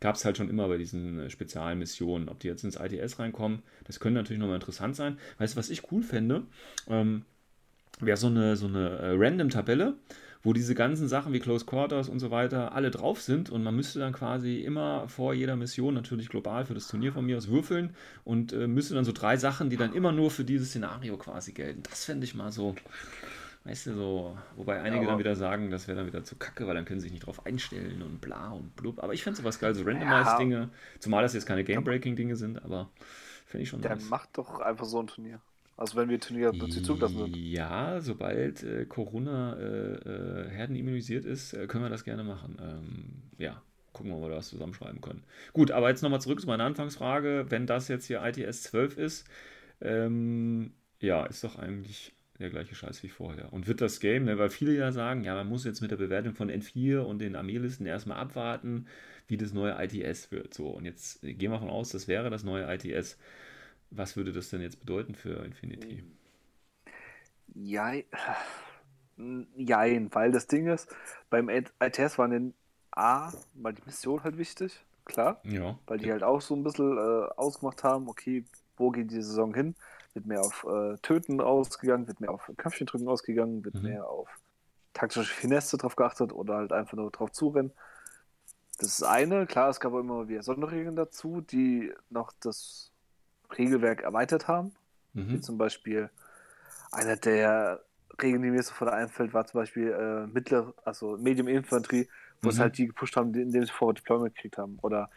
gab 0.00 0.16
es 0.16 0.24
halt 0.24 0.36
schon 0.36 0.48
immer 0.48 0.68
bei 0.68 0.78
diesen 0.78 1.20
äh, 1.20 1.30
Spezialmissionen. 1.30 2.28
Ob 2.28 2.40
die 2.40 2.48
jetzt 2.48 2.64
ins 2.64 2.76
ITS 2.76 3.18
reinkommen, 3.18 3.62
das 3.84 4.00
könnte 4.00 4.18
natürlich 4.18 4.40
nochmal 4.40 4.56
interessant 4.56 4.96
sein. 4.96 5.18
Weißt 5.38 5.54
du, 5.54 5.58
was 5.58 5.70
ich 5.70 5.90
cool 5.92 6.02
fände? 6.02 6.44
Ähm, 6.88 7.24
Wäre 8.00 8.16
so 8.16 8.28
eine, 8.28 8.56
so 8.56 8.66
eine 8.66 8.90
äh, 8.90 9.14
Random-Tabelle, 9.16 9.94
wo 10.42 10.52
diese 10.52 10.76
ganzen 10.76 11.08
Sachen 11.08 11.32
wie 11.32 11.40
Close 11.40 11.64
Quarters 11.64 12.08
und 12.08 12.20
so 12.20 12.30
weiter 12.30 12.72
alle 12.72 12.92
drauf 12.92 13.20
sind 13.20 13.50
und 13.50 13.64
man 13.64 13.74
müsste 13.74 13.98
dann 13.98 14.12
quasi 14.12 14.60
immer 14.60 15.08
vor 15.08 15.34
jeder 15.34 15.56
Mission 15.56 15.94
natürlich 15.94 16.28
global 16.28 16.64
für 16.64 16.74
das 16.74 16.86
Turnier 16.86 17.12
von 17.12 17.26
mir 17.26 17.36
aus 17.36 17.48
würfeln 17.48 17.90
und 18.24 18.52
äh, 18.52 18.68
müsste 18.68 18.94
dann 18.94 19.04
so 19.04 19.10
drei 19.10 19.36
Sachen, 19.36 19.68
die 19.68 19.76
dann 19.76 19.94
immer 19.94 20.12
nur 20.12 20.30
für 20.30 20.44
dieses 20.44 20.68
Szenario 20.68 21.16
quasi 21.16 21.52
gelten. 21.52 21.82
Das 21.90 22.04
fände 22.04 22.24
ich 22.24 22.36
mal 22.36 22.52
so 22.52 22.76
Weißt 23.68 23.86
du, 23.86 23.94
so, 23.94 24.38
wobei 24.56 24.80
einige 24.80 25.02
ja, 25.04 25.10
dann 25.10 25.18
wieder 25.18 25.36
sagen, 25.36 25.70
das 25.70 25.88
wäre 25.88 25.98
dann 25.98 26.06
wieder 26.06 26.24
zu 26.24 26.36
kacke, 26.36 26.66
weil 26.66 26.74
dann 26.74 26.86
können 26.86 27.00
sie 27.00 27.04
sich 27.04 27.12
nicht 27.12 27.26
drauf 27.26 27.44
einstellen 27.44 28.00
und 28.00 28.18
bla 28.18 28.52
und 28.52 28.74
blub. 28.76 29.02
Aber 29.02 29.12
ich 29.12 29.22
fände 29.22 29.36
sowas 29.36 29.60
geil, 29.60 29.74
so 29.74 29.84
Randomized-Dinge. 29.84 30.56
Ja. 30.56 30.70
Zumal 31.00 31.22
das 31.22 31.34
jetzt 31.34 31.44
keine 31.44 31.64
Game-Breaking-Dinge 31.64 32.34
sind, 32.36 32.64
aber 32.64 32.88
finde 33.44 33.64
ich 33.64 33.68
schon 33.68 33.82
Der 33.82 33.96
nice. 33.96 34.08
macht 34.08 34.38
doch 34.38 34.60
einfach 34.60 34.86
so 34.86 35.00
ein 35.02 35.06
Turnier. 35.06 35.42
Also 35.76 35.98
wenn 35.98 36.08
wir 36.08 36.18
Turnier 36.18 36.52
plötzlich 36.52 36.82
zugelassen 36.82 37.18
sind. 37.18 37.36
Ja, 37.36 38.00
sobald 38.00 38.62
äh, 38.62 38.86
Corona 38.86 39.54
äh, 39.58 39.92
äh, 39.96 40.48
herdenimmunisiert 40.48 41.26
ist, 41.26 41.52
äh, 41.52 41.66
können 41.66 41.84
wir 41.84 41.90
das 41.90 42.04
gerne 42.04 42.24
machen. 42.24 42.56
Ähm, 42.62 43.22
ja, 43.36 43.60
gucken 43.92 44.10
wir 44.10 44.16
mal, 44.16 44.24
ob 44.24 44.30
wir 44.30 44.36
das 44.36 44.48
zusammenschreiben 44.48 45.02
können. 45.02 45.24
Gut, 45.52 45.72
aber 45.72 45.90
jetzt 45.90 46.02
nochmal 46.02 46.22
zurück 46.22 46.40
zu 46.40 46.46
meiner 46.46 46.64
Anfangsfrage. 46.64 47.44
Wenn 47.50 47.66
das 47.66 47.88
jetzt 47.88 48.06
hier 48.06 48.24
ITS 48.24 48.62
12 48.62 48.96
ist, 48.96 49.28
ähm, 49.82 50.72
ja, 51.00 51.26
ist 51.26 51.44
doch 51.44 51.58
eigentlich 51.58 52.14
der 52.38 52.50
gleiche 52.50 52.74
Scheiß 52.74 53.02
wie 53.02 53.08
vorher. 53.08 53.52
Und 53.52 53.66
wird 53.66 53.80
das 53.80 54.00
Game, 54.00 54.24
ne, 54.24 54.38
weil 54.38 54.50
viele 54.50 54.72
ja 54.72 54.92
sagen, 54.92 55.24
ja, 55.24 55.34
man 55.34 55.48
muss 55.48 55.64
jetzt 55.64 55.80
mit 55.80 55.90
der 55.90 55.96
Bewertung 55.96 56.34
von 56.34 56.50
N4 56.50 57.00
und 57.00 57.18
den 57.18 57.36
Armeelisten 57.36 57.86
erstmal 57.86 58.18
abwarten, 58.18 58.86
wie 59.26 59.36
das 59.36 59.52
neue 59.52 59.76
ITS 59.82 60.30
wird. 60.30 60.54
So, 60.54 60.68
und 60.68 60.84
jetzt 60.84 61.20
gehen 61.22 61.38
wir 61.38 61.50
davon 61.50 61.70
aus, 61.70 61.90
das 61.90 62.08
wäre 62.08 62.30
das 62.30 62.44
neue 62.44 62.72
ITS. 62.72 63.18
Was 63.90 64.16
würde 64.16 64.32
das 64.32 64.50
denn 64.50 64.60
jetzt 64.60 64.80
bedeuten 64.80 65.14
für 65.14 65.44
Infinity? 65.44 66.04
Ja, 67.54 67.92
jein, 69.56 70.14
weil 70.14 70.30
das 70.30 70.46
Ding 70.46 70.68
ist, 70.68 70.94
beim 71.30 71.48
ITS 71.48 72.18
waren 72.18 72.30
den 72.30 72.54
A, 72.92 73.32
mal 73.54 73.72
die 73.72 73.82
Mission 73.84 74.22
halt 74.22 74.38
wichtig, 74.38 74.84
klar. 75.04 75.40
Ja. 75.44 75.78
Weil 75.86 75.98
die 75.98 76.12
halt 76.12 76.22
auch 76.22 76.40
so 76.40 76.54
ein 76.54 76.62
bisschen 76.62 76.96
äh, 76.96 77.28
ausgemacht 77.36 77.82
haben, 77.82 78.08
okay, 78.08 78.44
wo 78.76 78.90
geht 78.90 79.10
die 79.10 79.22
Saison 79.22 79.54
hin? 79.54 79.74
Wird 80.14 80.26
mehr 80.26 80.40
auf 80.40 80.66
äh, 80.68 80.96
Töten 80.98 81.40
ausgegangen, 81.40 82.06
wird 82.06 82.20
mehr 82.20 82.30
auf 82.30 82.50
Köpfchen 82.56 82.86
drücken 82.86 83.08
ausgegangen, 83.08 83.64
wird 83.64 83.76
mhm. 83.76 83.82
mehr 83.82 84.08
auf 84.08 84.28
taktische 84.94 85.32
Finesse 85.32 85.76
drauf 85.76 85.96
geachtet 85.96 86.32
oder 86.32 86.56
halt 86.56 86.72
einfach 86.72 86.96
nur 86.96 87.10
drauf 87.10 87.30
zurennen. 87.32 87.72
Das 88.78 88.88
ist 88.88 89.02
eine, 89.02 89.46
klar, 89.46 89.70
es 89.70 89.80
gab 89.80 89.92
auch 89.92 90.00
immer 90.00 90.28
wieder 90.28 90.42
Sonderregeln 90.42 90.96
dazu, 90.96 91.40
die 91.40 91.92
noch 92.10 92.32
das 92.40 92.92
Regelwerk 93.56 94.02
erweitert 94.02 94.48
haben. 94.48 94.72
Mhm. 95.14 95.28
Wie 95.30 95.40
zum 95.40 95.58
Beispiel 95.58 96.10
einer 96.92 97.16
der 97.16 97.82
Regeln, 98.20 98.42
die 98.42 98.50
mir 98.50 98.62
sofort 98.62 98.90
einfällt, 98.90 99.34
war 99.34 99.46
zum 99.46 99.60
Beispiel 99.60 99.90
äh, 99.90 100.26
mittlere, 100.26 100.74
also 100.84 101.16
Medium 101.16 101.48
Infanterie, 101.48 102.08
wo 102.40 102.48
mhm. 102.48 102.50
es 102.50 102.58
halt 102.58 102.78
die 102.78 102.86
gepusht 102.86 103.16
haben, 103.16 103.34
indem 103.34 103.64
sie 103.64 103.72
Forward 103.72 103.98
Deployment 103.98 104.34
gekriegt 104.34 104.58
haben. 104.58 104.78
Oder 104.82 105.10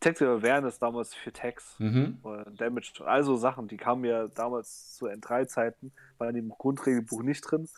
Tactical 0.00 0.36
Awareness 0.38 0.78
damals 0.78 1.14
für 1.14 1.32
Tags 1.32 1.74
mhm. 1.78 2.18
oder 2.22 2.44
Damage. 2.44 2.92
Also 3.04 3.36
Sachen, 3.36 3.66
die 3.66 3.76
kamen 3.76 4.04
ja 4.04 4.28
damals 4.28 4.94
zu 4.94 5.06
N3-Zeiten, 5.06 5.92
waren 6.18 6.36
im 6.36 6.50
Grundregelbuch 6.50 7.22
nicht 7.22 7.40
drin, 7.42 7.68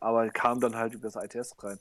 aber 0.00 0.28
kamen 0.30 0.60
dann 0.60 0.76
halt 0.76 0.94
über 0.94 1.10
das 1.10 1.16
ITS 1.16 1.56
rein. 1.62 1.78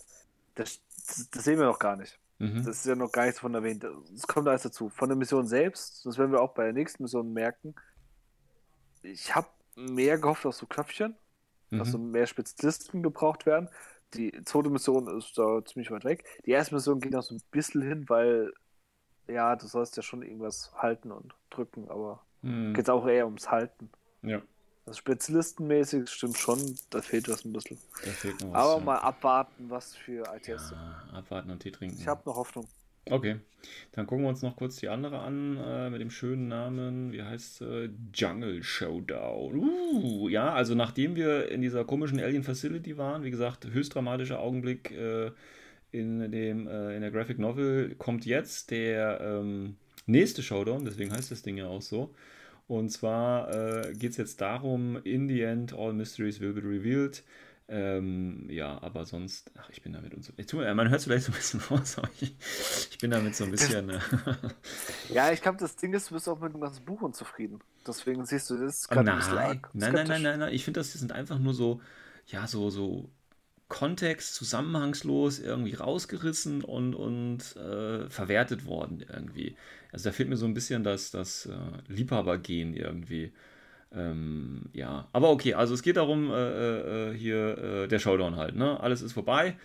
Das, 0.55 0.81
das, 1.07 1.29
das 1.29 1.43
sehen 1.43 1.59
wir 1.59 1.65
noch 1.65 1.79
gar 1.79 1.95
nicht. 1.95 2.19
Mhm. 2.39 2.57
Das 2.65 2.77
ist 2.77 2.85
ja 2.85 2.95
noch 2.95 3.11
gar 3.11 3.25
nichts 3.25 3.39
von 3.39 3.53
erwähnt. 3.53 3.85
Das 4.11 4.27
kommt 4.27 4.47
alles 4.47 4.63
dazu. 4.63 4.89
Von 4.89 5.09
der 5.09 5.17
Mission 5.17 5.47
selbst, 5.47 6.05
das 6.05 6.17
werden 6.17 6.31
wir 6.31 6.41
auch 6.41 6.53
bei 6.53 6.65
der 6.65 6.73
nächsten 6.73 7.03
Mission 7.03 7.31
merken. 7.33 7.73
Ich 9.03 9.33
habe 9.35 9.47
mehr 9.75 10.17
gehofft 10.17 10.45
auf 10.45 10.55
so 10.55 10.65
Knöpfchen, 10.65 11.15
mhm. 11.69 11.79
dass 11.79 11.91
so 11.91 11.97
mehr 11.97 12.27
Spezialisten 12.27 13.03
gebraucht 13.03 13.45
werden. 13.45 13.69
Die 14.13 14.31
zweite 14.45 14.69
Mission 14.69 15.07
ist 15.17 15.37
da 15.37 15.63
ziemlich 15.65 15.91
weit 15.91 16.05
weg. 16.05 16.25
Die 16.45 16.51
erste 16.51 16.75
Mission 16.75 16.99
geht 16.99 17.11
noch 17.11 17.23
so 17.23 17.35
ein 17.35 17.41
bisschen 17.51 17.81
hin, 17.81 18.05
weil 18.07 18.53
ja, 19.27 19.55
du 19.55 19.67
sollst 19.67 19.97
ja 19.97 20.03
schon 20.03 20.21
irgendwas 20.21 20.71
halten 20.75 21.11
und 21.11 21.33
drücken, 21.49 21.89
aber 21.89 22.21
mhm. 22.41 22.73
geht 22.73 22.89
auch 22.89 23.07
eher 23.07 23.25
ums 23.25 23.49
Halten. 23.49 23.89
Ja. 24.21 24.41
Also 24.85 24.99
spezialistenmäßig 24.99 26.09
stimmt 26.09 26.37
schon, 26.37 26.59
da 26.89 27.01
fehlt 27.01 27.27
was 27.27 27.43
ein 27.43 27.51
bisschen. 27.51 27.77
Was, 28.03 28.53
aber 28.53 28.77
ja. 28.77 28.85
mal 28.85 28.97
abwarten, 28.99 29.69
was 29.69 29.95
für 29.95 30.23
ITS. 30.35 30.71
Ja, 30.71 31.03
abwarten 31.13 31.51
und 31.51 31.59
Tee 31.59 31.71
trinken. 31.71 31.97
Ich 31.99 32.07
habe 32.07 32.21
noch 32.25 32.37
Hoffnung. 32.37 32.67
Okay, 33.09 33.39
dann 33.93 34.05
gucken 34.05 34.25
wir 34.25 34.29
uns 34.29 34.41
noch 34.41 34.55
kurz 34.55 34.77
die 34.77 34.89
andere 34.89 35.19
an 35.19 35.57
äh, 35.57 35.89
mit 35.89 36.01
dem 36.01 36.11
schönen 36.11 36.47
Namen. 36.47 37.11
Wie 37.11 37.23
heißt 37.23 37.61
äh, 37.61 37.89
Jungle 38.13 38.63
Showdown? 38.63 39.55
Uh, 39.55 40.29
ja, 40.29 40.53
also 40.53 40.75
nachdem 40.75 41.15
wir 41.15 41.49
in 41.49 41.61
dieser 41.61 41.85
komischen 41.85 42.19
Alien 42.19 42.43
Facility 42.43 42.97
waren, 42.97 43.23
wie 43.23 43.31
gesagt, 43.31 43.67
höchst 43.67 43.95
dramatischer 43.95 44.39
Augenblick 44.39 44.91
äh, 44.91 45.31
in, 45.91 46.31
dem, 46.31 46.67
äh, 46.67 46.95
in 46.95 47.01
der 47.01 47.11
Graphic 47.11 47.39
Novel, 47.39 47.95
kommt 47.95 48.25
jetzt 48.25 48.71
der 48.71 49.19
ähm, 49.21 49.77
nächste 50.05 50.43
Showdown, 50.43 50.85
deswegen 50.85 51.11
heißt 51.11 51.31
das 51.31 51.41
Ding 51.41 51.57
ja 51.57 51.67
auch 51.67 51.81
so. 51.81 52.13
Und 52.67 52.89
zwar 52.89 53.53
äh, 53.53 53.93
geht 53.93 54.11
es 54.11 54.17
jetzt 54.17 54.41
darum, 54.41 54.99
in 55.03 55.29
the 55.29 55.41
end, 55.41 55.73
all 55.73 55.93
mysteries 55.93 56.41
will 56.41 56.53
be 56.53 56.61
revealed. 56.61 57.23
Ähm, 57.69 58.47
ja, 58.49 58.81
aber 58.81 59.05
sonst, 59.05 59.51
ach, 59.57 59.69
ich 59.69 59.81
bin 59.81 59.91
damit 59.91 60.13
und 60.13 60.23
so. 60.23 60.57
Man 60.57 60.89
hört 60.89 60.99
es 60.99 61.03
vielleicht 61.03 61.25
so 61.25 61.33
ein 61.33 61.35
bisschen 61.35 61.59
raus, 61.59 61.97
aber 61.97 62.09
ich, 62.19 62.33
ich 62.91 62.97
bin 62.97 63.11
damit 63.11 63.35
so 63.35 63.43
ein 63.43 63.51
bisschen. 63.51 63.89
Äh, 63.89 63.99
ja, 65.13 65.31
ich 65.31 65.41
glaube, 65.41 65.57
das 65.57 65.75
Ding 65.75 65.93
ist, 65.93 66.09
du 66.09 66.15
bist 66.15 66.29
auch 66.29 66.39
mit 66.39 66.53
dem 66.53 66.61
ganzen 66.61 66.85
Buch 66.85 67.01
unzufrieden. 67.01 67.59
Deswegen 67.85 68.25
siehst 68.25 68.49
du 68.49 68.57
das 68.57 68.87
gerade 68.87 69.11
ein 69.11 69.17
bisschen 69.17 69.37
arg. 69.37 69.69
Nein, 69.73 69.93
nein, 69.93 70.07
nein, 70.07 70.21
nein, 70.21 70.39
nein. 70.39 70.53
Ich 70.53 70.63
finde, 70.63 70.79
das 70.79 70.93
sind 70.93 71.11
einfach 71.11 71.39
nur 71.39 71.53
so, 71.53 71.81
ja, 72.27 72.47
so, 72.47 72.69
so 72.69 73.09
Kontext, 73.69 74.35
zusammenhangslos 74.35 75.39
irgendwie 75.39 75.73
rausgerissen 75.73 76.63
und, 76.63 76.95
und 76.95 77.55
äh, 77.57 78.09
verwertet 78.09 78.65
worden 78.65 79.03
irgendwie. 79.11 79.55
Also 79.91 80.09
da 80.09 80.13
fehlt 80.13 80.29
mir 80.29 80.37
so 80.37 80.45
ein 80.45 80.53
bisschen 80.53 80.83
das, 80.83 81.11
das 81.11 81.47
äh, 81.47 81.91
Liebhabergehen 81.91 82.73
irgendwie. 82.73 83.33
Ähm, 83.93 84.63
ja, 84.73 85.07
aber 85.13 85.29
okay, 85.29 85.53
also 85.53 85.73
es 85.73 85.81
geht 85.81 85.97
darum, 85.97 86.31
äh, 86.31 87.11
äh, 87.11 87.13
hier 87.13 87.57
äh, 87.57 87.87
der 87.87 87.99
Showdown 87.99 88.35
halt, 88.35 88.55
ne? 88.55 88.79
Alles 88.79 89.01
ist 89.01 89.13
vorbei. 89.13 89.57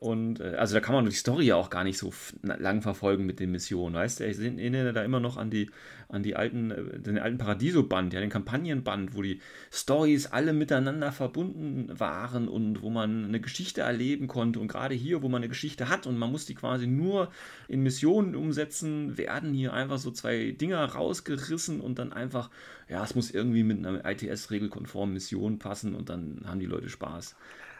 Und 0.00 0.40
äh, 0.40 0.56
also 0.56 0.74
da 0.74 0.80
kann 0.80 0.94
man 0.94 1.04
die 1.04 1.12
Story 1.12 1.46
ja 1.46 1.56
auch 1.56 1.70
gar 1.70 1.84
nicht 1.84 1.98
so 1.98 2.12
lang 2.42 2.82
verfolgen 2.82 3.26
mit 3.26 3.38
den 3.38 3.52
Missionen, 3.52 3.94
weißt 3.94 4.20
du? 4.20 4.26
Ich 4.26 4.38
erinnere 4.38 4.92
da 4.92 5.04
immer 5.04 5.20
noch 5.20 5.36
an 5.36 5.50
die, 5.50 5.70
an 6.08 6.22
die 6.22 6.34
alten, 6.36 6.72
äh, 6.72 6.98
den 6.98 7.18
alten 7.18 7.38
Paradiso-Band, 7.38 8.12
ja, 8.12 8.20
den 8.20 8.28
Kampagnenband, 8.28 9.14
wo 9.14 9.22
die 9.22 9.40
Stories 9.72 10.26
alle 10.26 10.52
miteinander 10.52 11.12
verbunden 11.12 11.88
waren 11.98 12.48
und 12.48 12.82
wo 12.82 12.90
man 12.90 13.24
eine 13.24 13.40
Geschichte 13.40 13.82
erleben 13.82 14.26
konnte. 14.26 14.58
Und 14.58 14.68
gerade 14.68 14.94
hier, 14.94 15.22
wo 15.22 15.28
man 15.28 15.42
eine 15.42 15.48
Geschichte 15.48 15.88
hat 15.88 16.06
und 16.06 16.18
man 16.18 16.32
muss 16.32 16.44
die 16.44 16.54
quasi 16.54 16.88
nur 16.88 17.30
in 17.68 17.82
Missionen 17.82 18.34
umsetzen, 18.34 19.16
werden 19.16 19.54
hier 19.54 19.72
einfach 19.72 19.98
so 19.98 20.10
zwei 20.10 20.50
Dinger 20.50 20.84
rausgerissen 20.84 21.80
und 21.80 22.00
dann 22.00 22.12
einfach, 22.12 22.50
ja, 22.88 23.04
es 23.04 23.14
muss 23.14 23.30
irgendwie 23.30 23.62
mit 23.62 23.78
einer 23.78 24.04
ITS-regelkonformen 24.04 25.14
Mission 25.14 25.58
passen 25.58 25.94
und 25.94 26.08
dann 26.08 26.42
haben 26.46 26.58
die 26.58 26.66
Leute 26.66 26.88
Spaß. 26.88 27.36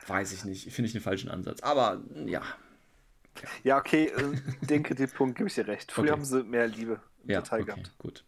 Weiß 0.06 0.32
ich 0.32 0.44
nicht. 0.44 0.72
Finde 0.72 0.88
ich 0.88 0.94
einen 0.94 1.02
falschen 1.02 1.30
Ansatz. 1.30 1.60
Aber 1.62 2.02
ja. 2.26 2.42
Ja, 3.62 3.78
okay, 3.78 4.06
äh, 4.06 4.66
denke, 4.66 4.94
den 4.94 5.10
Punkt 5.10 5.36
gebe 5.36 5.48
ich 5.48 5.54
dir 5.54 5.66
recht. 5.66 5.90
Früher 5.90 6.04
okay. 6.04 6.12
haben 6.12 6.24
sie 6.24 6.44
mehr 6.44 6.68
Liebe 6.68 7.00
im 7.24 7.30
ja, 7.30 7.40
Detail 7.40 7.62
okay, 7.62 7.72
gehabt. 7.72 7.98
Gut. 7.98 8.24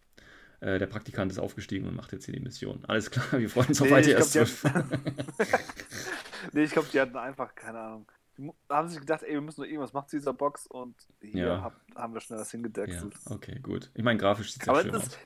Äh, 0.61 0.79
der 0.79 0.87
Praktikant 0.87 1.31
ist 1.31 1.39
aufgestiegen 1.39 1.87
und 1.87 1.95
macht 1.95 2.13
jetzt 2.13 2.25
hier 2.25 2.35
die 2.35 2.41
Mission. 2.41 2.85
Alles 2.87 3.11
klar, 3.11 3.27
wir 3.33 3.49
freuen 3.49 3.69
uns 3.69 3.81
nee, 3.81 3.87
auf 3.87 3.93
weiter 3.93 4.11
erst. 4.11 4.65
nee, 6.53 6.65
ich 6.65 6.71
glaube, 6.73 6.89
die 6.93 7.01
hatten 7.01 7.17
einfach, 7.17 7.55
keine 7.55 7.79
Ahnung. 7.79 8.11
Die 8.39 8.51
haben 8.69 8.89
sich 8.89 8.99
gedacht, 8.99 9.23
ey, 9.23 9.35
wir 9.35 9.41
müssen 9.41 9.61
noch 9.61 9.69
irgendwas 9.69 9.93
machen 9.93 10.09
zu 10.09 10.17
dieser 10.17 10.33
Box 10.33 10.67
und 10.67 10.95
hier 11.21 11.47
ja. 11.47 11.63
hab, 11.63 11.75
haben 11.95 12.15
wir 12.15 12.21
schnell 12.21 12.39
das 12.39 12.51
hingedeckt. 12.51 12.95
Ja, 12.95 13.09
okay, 13.27 13.59
gut. 13.61 13.91
Ich 13.95 14.03
meine, 14.03 14.19
grafisch 14.19 14.53
sieht 14.53 14.63
es 14.63 14.67
ja 14.67 14.83
schön 14.83 14.93
das, 14.93 15.05
aus. 15.05 15.19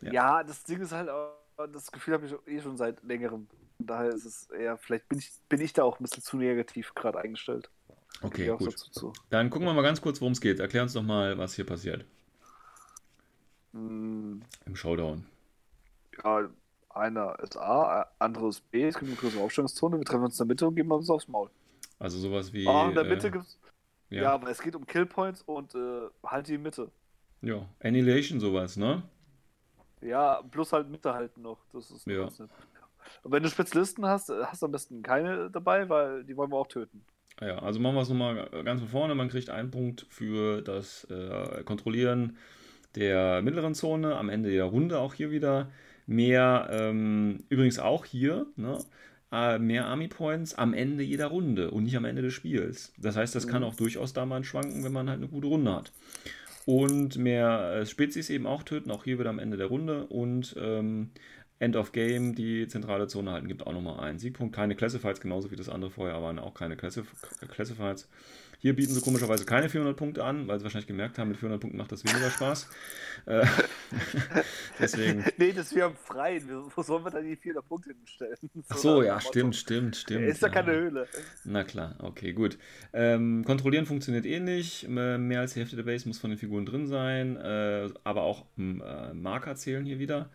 Ja. 0.00 0.12
ja. 0.12 0.44
das 0.44 0.64
Ding 0.64 0.80
ist 0.80 0.92
halt 0.92 1.08
auch, 1.08 1.34
das 1.72 1.92
Gefühl 1.92 2.14
habe 2.14 2.26
ich 2.26 2.34
eh 2.46 2.60
schon 2.60 2.76
seit 2.76 3.02
längerem. 3.02 3.48
Daher 3.86 4.10
ist 4.10 4.24
es 4.24 4.50
eher, 4.50 4.76
vielleicht 4.76 5.08
bin 5.08 5.18
ich, 5.18 5.30
bin 5.48 5.60
ich 5.60 5.72
da 5.72 5.84
auch 5.84 5.98
ein 5.98 6.04
bisschen 6.04 6.22
zu 6.22 6.36
negativ 6.36 6.94
gerade 6.94 7.18
eingestellt. 7.18 7.70
Okay, 8.22 8.54
gut. 8.56 8.74
Dann 9.30 9.50
gucken 9.50 9.66
wir 9.66 9.72
mal 9.72 9.82
ganz 9.82 10.00
kurz, 10.00 10.20
worum 10.20 10.32
es 10.32 10.40
geht. 10.40 10.60
Erklär 10.60 10.82
uns 10.82 10.92
doch 10.92 11.02
mal, 11.02 11.38
was 11.38 11.54
hier 11.54 11.64
passiert. 11.64 12.04
Hm. 13.72 14.42
Im 14.66 14.76
Showdown. 14.76 15.26
Ja, 16.22 16.48
einer 16.90 17.38
ist 17.40 17.56
A, 17.56 18.06
andere 18.18 18.48
ist 18.48 18.68
B. 18.70 18.86
Es 18.86 18.98
gibt 18.98 19.10
eine 19.10 19.16
größere 19.16 19.42
Aufstellungszone. 19.42 19.98
Wir 19.98 20.04
treffen 20.04 20.24
uns 20.24 20.38
in 20.38 20.46
der 20.46 20.54
Mitte 20.54 20.66
und 20.66 20.74
geben 20.74 20.90
uns 20.90 21.08
aufs 21.08 21.28
Maul. 21.28 21.50
Also 21.98 22.18
sowas 22.18 22.52
wie. 22.52 22.66
Ah, 22.66 22.88
in 22.88 22.94
der 22.94 23.04
Mitte 23.04 23.28
äh, 23.28 23.30
gibt's. 23.30 23.58
Ja. 24.10 24.22
ja, 24.22 24.32
aber 24.32 24.50
es 24.50 24.60
geht 24.60 24.74
um 24.74 24.84
Killpoints 24.86 25.42
und 25.42 25.74
äh, 25.74 26.08
halt 26.24 26.48
die 26.48 26.58
Mitte. 26.58 26.90
Ja, 27.42 27.64
Annihilation 27.80 28.40
sowas, 28.40 28.76
ne? 28.76 29.02
Ja, 30.00 30.42
plus 30.50 30.72
halt 30.72 30.88
Mitte 30.88 31.14
halten 31.14 31.42
noch. 31.42 31.58
Das 31.72 31.90
ist 31.90 32.06
ja. 32.06 32.28
Und 33.22 33.32
wenn 33.32 33.42
du 33.42 33.48
Spezialisten 33.48 34.06
hast, 34.06 34.30
hast 34.30 34.62
du 34.62 34.66
am 34.66 34.72
besten 34.72 35.02
keine 35.02 35.50
dabei, 35.50 35.88
weil 35.88 36.24
die 36.24 36.36
wollen 36.36 36.50
wir 36.50 36.56
auch 36.56 36.66
töten. 36.66 37.04
Ja, 37.40 37.58
also 37.58 37.80
machen 37.80 37.94
wir 37.94 38.02
es 38.02 38.08
nochmal 38.08 38.48
ganz 38.64 38.80
von 38.80 38.88
vorne. 38.88 39.14
Man 39.14 39.28
kriegt 39.28 39.50
einen 39.50 39.70
Punkt 39.70 40.06
für 40.10 40.62
das 40.62 41.04
äh, 41.04 41.62
Kontrollieren 41.64 42.36
der 42.96 43.40
mittleren 43.42 43.74
Zone, 43.74 44.16
am 44.16 44.28
Ende 44.28 44.50
der 44.50 44.64
Runde 44.64 44.98
auch 44.98 45.14
hier 45.14 45.30
wieder. 45.30 45.70
Mehr, 46.06 46.68
ähm, 46.72 47.44
übrigens 47.48 47.78
auch 47.78 48.04
hier, 48.04 48.46
ne? 48.56 48.78
Äh, 49.32 49.60
mehr 49.60 49.86
Army 49.86 50.08
Points 50.08 50.56
am 50.56 50.74
Ende 50.74 51.04
jeder 51.04 51.28
Runde 51.28 51.70
und 51.70 51.84
nicht 51.84 51.96
am 51.96 52.04
Ende 52.04 52.20
des 52.20 52.34
Spiels. 52.34 52.92
Das 52.98 53.16
heißt, 53.16 53.32
das 53.34 53.46
mhm. 53.46 53.50
kann 53.50 53.64
auch 53.64 53.76
durchaus 53.76 54.12
da 54.12 54.26
mal 54.26 54.42
schwanken, 54.42 54.82
wenn 54.82 54.92
man 54.92 55.08
halt 55.08 55.18
eine 55.18 55.28
gute 55.28 55.46
Runde 55.46 55.72
hat. 55.72 55.92
Und 56.66 57.16
mehr 57.16 57.74
äh, 57.74 57.86
Spezies 57.86 58.28
eben 58.28 58.46
auch 58.46 58.64
töten, 58.64 58.90
auch 58.90 59.04
hier 59.04 59.20
wieder 59.20 59.30
am 59.30 59.38
Ende 59.38 59.56
der 59.56 59.68
Runde. 59.68 60.06
Und 60.06 60.56
ähm, 60.58 61.10
End 61.60 61.76
of 61.76 61.92
Game, 61.92 62.34
die 62.34 62.66
zentrale 62.68 63.06
Zone 63.06 63.30
halten, 63.30 63.46
gibt 63.46 63.66
auch 63.66 63.72
nochmal 63.72 64.00
einen 64.00 64.18
Siegpunkt. 64.18 64.56
Keine 64.56 64.74
Classifieds, 64.74 65.20
genauso 65.20 65.50
wie 65.50 65.56
das 65.56 65.68
andere 65.68 65.90
vorher 65.90 66.20
waren 66.22 66.38
auch 66.38 66.54
keine 66.54 66.74
Classif 66.74 67.12
Classifieds. 67.52 68.08
Hier 68.60 68.74
bieten 68.74 68.92
sie 68.92 69.00
komischerweise 69.00 69.44
keine 69.44 69.68
400 69.68 69.96
Punkte 69.96 70.24
an, 70.24 70.48
weil 70.48 70.58
sie 70.58 70.64
wahrscheinlich 70.64 70.86
gemerkt 70.86 71.18
haben, 71.18 71.28
mit 71.28 71.38
400 71.38 71.60
Punkten 71.60 71.78
macht 71.78 71.92
das 71.92 72.04
weniger 72.04 72.30
Spaß. 72.30 72.68
Äh, 73.26 73.46
deswegen. 74.78 75.24
Nee, 75.36 75.52
das 75.52 75.74
wir 75.74 75.84
haben 75.84 75.96
freien. 75.96 76.46
Wo 76.74 76.82
sollen 76.82 77.04
wir 77.04 77.10
dann 77.10 77.24
die 77.24 77.36
400 77.36 77.68
Punkte 77.68 77.92
hinstellen? 77.92 78.36
Ach 78.68 78.76
so, 78.76 79.02
ja, 79.02 79.20
stimmt, 79.20 79.56
stimmt, 79.56 79.96
stimmt. 79.96 80.28
Ist 80.28 80.42
ja 80.42 80.48
keine 80.50 80.72
Höhle. 80.72 81.08
Na 81.44 81.64
klar, 81.64 81.96
okay, 81.98 82.32
gut. 82.32 82.58
Ähm, 82.92 83.44
kontrollieren 83.46 83.84
funktioniert 83.84 84.24
eh 84.24 84.40
nicht. 84.40 84.88
Mehr 84.88 85.40
als 85.40 85.54
die 85.54 85.60
Hälfte 85.60 85.76
der 85.76 85.84
Base 85.84 86.08
muss 86.08 86.18
von 86.18 86.30
den 86.30 86.38
Figuren 86.38 86.66
drin 86.66 86.86
sein, 86.86 87.36
äh, 87.36 87.88
aber 88.04 88.22
auch 88.22 88.44
äh, 88.58 89.12
Marker 89.14 89.56
zählen 89.56 89.84
hier 89.84 89.98
wieder. 89.98 90.30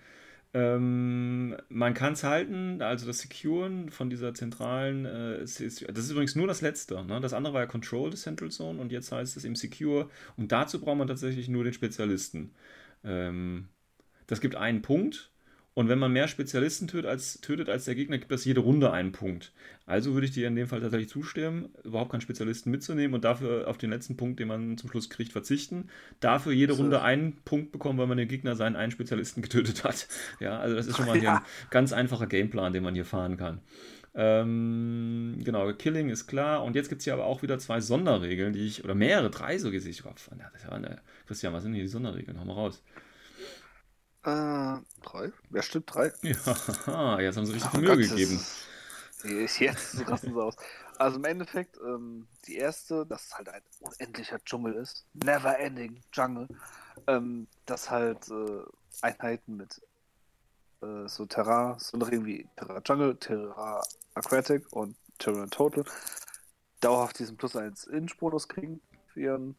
Ähm, 0.55 1.57
man 1.67 1.93
kann 1.93 2.13
es 2.13 2.23
halten, 2.23 2.81
also 2.81 3.05
das 3.05 3.19
Securen 3.19 3.89
von 3.89 4.09
dieser 4.09 4.33
zentralen, 4.33 5.03
äh, 5.03 5.39
das 5.39 5.59
ist 5.59 5.81
übrigens 6.11 6.35
nur 6.35 6.47
das 6.47 6.61
letzte. 6.61 7.03
Ne? 7.03 7.19
Das 7.19 7.33
andere 7.33 7.53
war 7.53 7.61
ja 7.63 7.67
Control 7.67 8.09
des 8.09 8.21
Central 8.21 8.51
Zone 8.51 8.79
und 8.79 8.93
jetzt 8.93 9.11
heißt 9.11 9.35
es 9.35 9.43
eben 9.43 9.55
Secure. 9.55 10.09
Und 10.37 10.53
dazu 10.53 10.79
braucht 10.79 10.97
man 10.97 11.09
tatsächlich 11.09 11.49
nur 11.49 11.65
den 11.65 11.73
Spezialisten. 11.73 12.53
Ähm, 13.03 13.67
das 14.27 14.39
gibt 14.39 14.55
einen 14.55 14.81
Punkt 14.81 15.29
und 15.75 15.89
wenn 15.89 15.99
man 15.99 16.13
mehr 16.13 16.29
Spezialisten 16.29 16.87
tötet 16.87 17.05
als, 17.05 17.41
tötet 17.41 17.67
als 17.67 17.83
der 17.83 17.95
Gegner, 17.95 18.17
gibt 18.17 18.31
das 18.31 18.45
jede 18.45 18.61
Runde 18.61 18.91
einen 18.91 19.11
Punkt. 19.11 19.51
Also 19.85 20.13
würde 20.13 20.25
ich 20.25 20.31
dir 20.31 20.47
in 20.47 20.55
dem 20.55 20.67
Fall 20.67 20.79
tatsächlich 20.79 21.09
zustimmen, 21.09 21.67
überhaupt 21.83 22.11
keinen 22.11 22.21
Spezialisten 22.21 22.71
mitzunehmen 22.71 23.13
und 23.13 23.25
dafür 23.25 23.67
auf 23.67 23.77
den 23.77 23.89
letzten 23.89 24.15
Punkt, 24.15 24.39
den 24.39 24.47
man 24.47 24.77
zum 24.77 24.89
Schluss 24.89 25.09
kriegt, 25.09 25.33
verzichten. 25.33 25.89
Dafür 26.21 26.53
jede 26.53 26.73
so. 26.73 26.81
Runde 26.81 27.01
einen 27.01 27.35
Punkt 27.43 27.73
bekommen, 27.73 27.99
weil 27.99 28.07
man 28.07 28.17
den 28.17 28.29
Gegner 28.29 28.55
seinen 28.55 28.77
einen 28.77 28.93
Spezialisten 28.93 29.41
getötet 29.43 29.83
hat. 29.83 30.07
Ja, 30.39 30.57
also 30.59 30.77
das 30.77 30.87
ist 30.87 30.95
schon 30.95 31.07
mal 31.07 31.17
ja. 31.21 31.39
ein 31.39 31.43
ganz 31.71 31.91
einfacher 31.91 32.27
Gameplan, 32.27 32.71
den 32.71 32.81
man 32.81 32.95
hier 32.95 33.05
fahren 33.05 33.35
kann. 33.35 33.59
Ähm, 34.17 35.41
genau, 35.43 35.73
Killing 35.73 36.07
ist 36.07 36.25
klar. 36.25 36.63
Und 36.63 36.77
jetzt 36.77 36.87
gibt 36.87 36.99
es 36.99 37.03
hier 37.03 37.13
aber 37.13 37.25
auch 37.25 37.41
wieder 37.41 37.59
zwei 37.59 37.81
Sonderregeln, 37.81 38.53
die 38.53 38.65
ich, 38.65 38.85
oder 38.85 38.95
mehrere, 38.95 39.29
drei 39.29 39.57
so 39.57 39.71
gesehen. 39.71 39.93
Christian, 41.27 41.51
was 41.51 41.63
sind 41.63 41.73
hier 41.73 41.83
die 41.83 41.89
Sonderregeln? 41.89 42.39
Hau 42.39 42.45
mal 42.45 42.53
raus. 42.53 42.81
Äh, 44.25 44.81
drei? 45.03 45.31
Ja, 45.51 45.61
stimmt, 45.61 45.93
drei. 45.93 46.11
Ja, 46.21 47.19
jetzt 47.19 47.37
haben 47.37 47.45
sie 47.45 47.53
richtig 47.53 47.73
ja, 47.73 47.79
Mühe 47.79 47.89
Gott, 47.89 47.99
gegeben. 47.99 48.43
Jetzt 49.23 49.61
rasten 50.09 50.33
sie 50.33 50.41
aus. 50.41 50.55
Also 50.97 51.17
im 51.17 51.25
Endeffekt, 51.25 51.77
ähm, 51.77 52.27
die 52.47 52.55
erste, 52.55 53.05
dass 53.05 53.25
es 53.25 53.37
halt 53.37 53.49
ein 53.49 53.61
unendlicher 53.79 54.43
Dschungel 54.43 54.73
ist. 54.75 55.05
Never 55.13 55.59
ending 55.59 56.01
Jungle. 56.13 56.47
Ähm, 57.07 57.47
dass 57.65 57.89
halt 57.89 58.29
äh, 58.29 58.61
Einheiten 59.01 59.57
mit 59.57 59.81
äh, 60.81 61.07
so 61.07 61.25
Terra, 61.25 61.77
so 61.79 61.97
irgendwie 61.97 62.47
Terra 62.55 62.81
Jungle, 62.85 63.15
Terra 63.17 63.81
Aquatic 64.13 64.71
und 64.71 64.95
Terra 65.19 65.45
Total 65.47 65.83
dauerhaft 66.81 67.19
diesen 67.19 67.37
Plus 67.37 67.55
1 67.55 67.85
Inch-Bonus 67.85 68.47
kriegen 68.47 68.81
für 69.07 69.21
ihren 69.21 69.55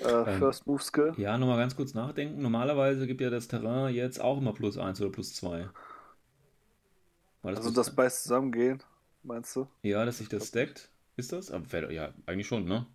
äh, 0.00 0.08
ähm, 0.08 0.38
First 0.38 0.66
Move 0.66 0.82
Skill. 0.82 1.14
Ja, 1.16 1.38
nochmal 1.38 1.58
ganz 1.58 1.76
kurz 1.76 1.94
nachdenken. 1.94 2.42
Normalerweise 2.42 3.06
gibt 3.06 3.20
ja 3.20 3.30
das 3.30 3.48
Terrain 3.48 3.94
jetzt 3.94 4.20
auch 4.20 4.38
immer 4.38 4.52
plus 4.52 4.78
1 4.78 5.00
oder 5.00 5.10
plus 5.10 5.34
2. 5.34 5.68
Das 7.42 7.56
also 7.56 7.70
das 7.70 7.94
beides 7.94 8.22
zusammengehen, 8.22 8.82
meinst 9.22 9.56
du? 9.56 9.66
Ja, 9.82 10.04
dass 10.04 10.18
sich 10.18 10.28
das 10.28 10.48
stackt. 10.48 10.90
Ist 11.16 11.32
das? 11.32 11.50
Aber 11.50 11.90
ja, 11.90 12.12
eigentlich 12.26 12.46
schon, 12.46 12.64
ne? 12.64 12.86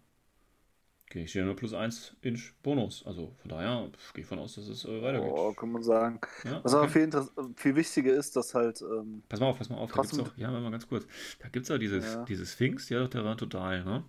Okay, 1.10 1.24
ich 1.24 1.32
sehe 1.32 1.46
nur 1.46 1.56
plus 1.56 1.74
1 1.74 2.18
Inch 2.22 2.54
Bonus. 2.64 3.06
Also 3.06 3.34
von 3.40 3.50
daher 3.50 3.90
gehe 4.14 4.24
ich 4.24 4.28
von 4.28 4.40
aus, 4.40 4.56
dass 4.56 4.68
es 4.68 4.84
äh, 4.84 5.02
weitergeht. 5.02 5.32
Oh, 5.34 5.54
kann 5.54 5.72
man 5.72 5.82
sagen. 5.82 6.20
Ja, 6.44 6.62
Was 6.64 6.74
okay. 6.74 7.08
aber 7.08 7.24
viel, 7.24 7.54
viel 7.56 7.76
wichtiger 7.76 8.14
ist, 8.14 8.36
dass 8.36 8.54
halt. 8.54 8.82
Ähm, 8.82 9.24
pass 9.30 9.40
mal 9.40 9.48
auf, 9.48 9.58
pass 9.58 9.70
mal 9.70 9.78
auf. 9.78 9.92
Da 9.92 10.02
gibt's 10.02 10.20
auch, 10.20 10.36
ja, 10.36 10.52
mal 10.52 10.70
ganz 10.70 10.88
kurz. 10.88 11.08
Da 11.40 11.48
gibt 11.48 11.64
es 11.64 11.70
ja 11.70 11.78
dieses, 11.78 12.14
ja. 12.14 12.46
Sphinx, 12.46 12.90
ja, 12.90 13.08
der 13.08 13.24
war 13.24 13.38
total, 13.38 13.86
ne? 13.86 14.04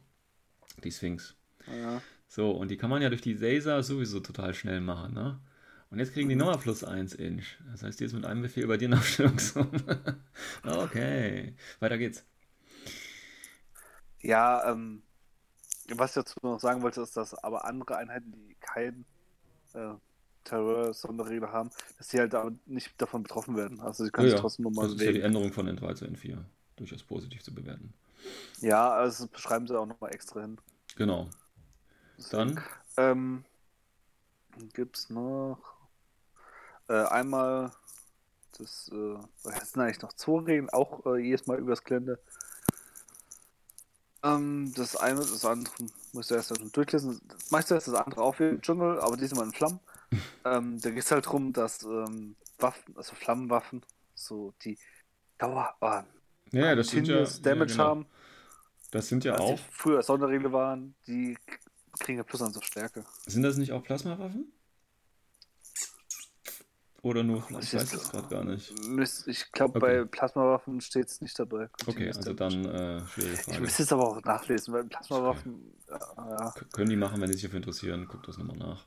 Die 0.82 0.90
Sphinx. 0.90 1.36
Ja. 1.66 2.02
So, 2.28 2.50
und 2.50 2.70
die 2.70 2.76
kann 2.76 2.90
man 2.90 3.02
ja 3.02 3.08
durch 3.08 3.22
die 3.22 3.32
Laser 3.32 3.82
sowieso 3.82 4.20
total 4.20 4.54
schnell 4.54 4.80
machen, 4.80 5.14
ne? 5.14 5.40
Und 5.90 5.98
jetzt 5.98 6.12
kriegen 6.12 6.28
die 6.28 6.36
nochmal 6.36 6.58
plus 6.58 6.84
1 6.84 7.14
Inch. 7.14 7.56
Das 7.70 7.82
heißt, 7.82 7.98
die 7.98 8.04
ist 8.04 8.12
mit 8.12 8.26
einem 8.26 8.42
Befehl 8.42 8.66
bei 8.66 8.76
dir 8.76 8.84
in 8.88 8.94
Aufstellungssumme. 8.94 10.20
okay, 10.64 11.54
weiter 11.80 11.96
geht's. 11.96 12.24
Ja, 14.20 14.70
ähm, 14.70 15.02
was 15.88 16.10
ich 16.10 16.14
dazu 16.16 16.38
noch 16.42 16.60
sagen 16.60 16.82
wollte, 16.82 17.00
ist, 17.00 17.16
dass 17.16 17.34
aber 17.34 17.64
andere 17.64 17.96
Einheiten, 17.96 18.32
die 18.32 18.56
kein 18.60 19.06
äh, 19.72 19.94
Terror-Sonderregel 20.44 21.50
haben, 21.50 21.70
dass 21.96 22.10
sie 22.10 22.18
halt 22.18 22.34
nicht 22.66 22.92
davon 23.00 23.22
betroffen 23.22 23.56
werden. 23.56 23.80
Also 23.80 24.04
sie 24.04 24.10
können 24.10 24.28
ja, 24.28 24.32
sich 24.32 24.40
trotzdem 24.40 24.64
nochmal 24.64 24.86
Das 24.86 24.96
ist 24.96 25.02
ja 25.02 25.12
die 25.12 25.22
Änderung 25.22 25.52
von 25.52 25.66
N3 25.66 25.94
zu 25.94 26.04
N4. 26.04 26.38
Durchaus 26.76 27.02
positiv 27.02 27.42
zu 27.42 27.54
bewerten. 27.54 27.94
Ja, 28.60 28.90
also 28.90 29.24
das 29.24 29.32
beschreiben 29.32 29.66
sie 29.66 29.78
auch 29.78 29.86
nochmal 29.86 30.12
extra 30.12 30.42
hin. 30.42 30.58
Genau. 30.96 31.28
Dann? 32.30 32.62
Ähm, 32.96 33.44
Gibt 34.72 34.96
es 34.96 35.10
noch 35.10 35.58
äh, 36.88 37.04
einmal 37.04 37.70
das, 38.58 38.90
äh, 38.92 39.16
was 39.44 39.72
sind 39.72 39.82
eigentlich 39.82 40.02
noch 40.02 40.12
zwei 40.14 40.40
Regeln, 40.40 40.70
auch 40.70 41.06
äh, 41.06 41.18
jedes 41.18 41.46
Mal 41.46 41.58
übers 41.58 41.84
Gelände. 41.84 42.18
Ähm, 44.22 44.72
das 44.74 44.96
eine, 44.96 45.20
das 45.20 45.44
andere 45.44 45.72
musst 46.12 46.30
du 46.30 46.34
erst 46.34 46.52
durchlesen. 46.76 47.20
Das 47.28 47.50
meiste 47.50 47.76
ist 47.76 47.86
das 47.86 47.94
andere 47.94 48.20
auch 48.22 48.38
wie 48.40 48.48
im 48.48 48.60
Dschungel, 48.60 48.98
aber 49.00 49.16
diesmal 49.16 49.46
in 49.46 49.52
Flammen. 49.52 49.80
ähm, 50.44 50.80
da 50.80 50.90
geht 50.90 51.04
es 51.04 51.10
halt 51.10 51.26
darum, 51.26 51.52
dass 51.52 51.82
ähm, 51.84 52.34
Waffen, 52.58 52.96
also 52.96 53.14
Flammenwaffen, 53.14 53.84
so 54.14 54.54
die 54.64 54.78
Dauer, 55.38 55.76
äh, 55.80 56.02
ja, 56.50 56.74
das 56.74 56.88
sind 56.88 57.06
ja, 57.06 57.24
Damage 57.42 57.42
ja, 57.42 57.76
genau. 57.76 57.84
haben. 57.84 58.06
Das 58.90 59.06
sind 59.06 59.24
ja 59.24 59.38
auch. 59.38 59.58
früher 59.70 60.02
Sonderregel 60.02 60.50
waren, 60.50 60.94
die 61.06 61.36
kriegen 61.98 62.18
ja 62.18 62.24
plus 62.24 62.42
an 62.42 62.52
so 62.52 62.60
Stärke. 62.60 63.04
Sind 63.26 63.42
das 63.42 63.56
nicht 63.56 63.72
auch 63.72 63.82
Plasmawaffen? 63.82 64.52
Oder 67.02 67.22
nur, 67.22 67.44
ich 67.60 67.74
weiß 67.74 67.92
es 67.92 68.10
gerade 68.10 68.28
gar 68.28 68.44
nicht. 68.44 68.74
Ich 69.26 69.52
glaube, 69.52 69.78
okay. 69.78 70.02
bei 70.02 70.04
Plasmawaffen 70.04 70.80
steht 70.80 71.06
es 71.06 71.20
nicht 71.20 71.38
dabei. 71.38 71.70
Okay, 71.86 72.08
also 72.08 72.32
dann 72.32 72.64
äh, 72.64 73.06
schwierige 73.06 73.36
Frage. 73.36 73.56
Ich 73.56 73.60
müsste 73.60 73.82
es 73.84 73.92
aber 73.92 74.08
auch 74.08 74.22
nachlesen, 74.24 74.74
weil 74.74 74.84
Plasmawaffen. 74.84 75.72
Ja, 75.88 76.52
Können 76.72 76.90
die 76.90 76.96
machen, 76.96 77.20
wenn 77.20 77.28
sie 77.28 77.34
sich 77.34 77.42
dafür 77.44 77.58
interessieren, 77.58 78.06
guckt 78.08 78.26
das 78.26 78.36
nochmal 78.36 78.56
nach. 78.56 78.84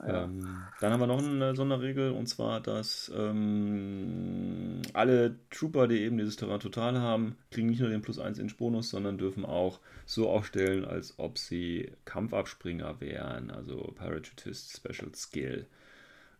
Ja. 0.00 0.24
Ähm, 0.24 0.64
dann 0.80 0.92
haben 0.92 1.00
wir 1.00 1.06
noch 1.06 1.22
eine 1.22 1.54
Sonderregel 1.54 2.10
und 2.10 2.26
zwar, 2.26 2.60
dass 2.60 3.10
ähm, 3.14 4.82
alle 4.94 5.36
Trooper, 5.50 5.86
die 5.86 6.00
eben 6.00 6.18
dieses 6.18 6.36
Terrain 6.36 6.58
total 6.58 6.98
haben, 6.98 7.36
kriegen 7.50 7.68
nicht 7.68 7.80
nur 7.80 7.88
den 7.88 8.02
plus 8.02 8.18
1 8.18 8.38
Inch 8.38 8.56
Bonus, 8.56 8.90
sondern 8.90 9.16
dürfen 9.16 9.44
auch 9.44 9.78
so 10.04 10.28
aufstellen, 10.28 10.84
als 10.84 11.18
ob 11.18 11.38
sie 11.38 11.92
Kampfabspringer 12.04 13.00
wären, 13.00 13.50
also 13.50 13.92
Parachutist 13.94 14.76
Special 14.76 15.14
Skill. 15.14 15.66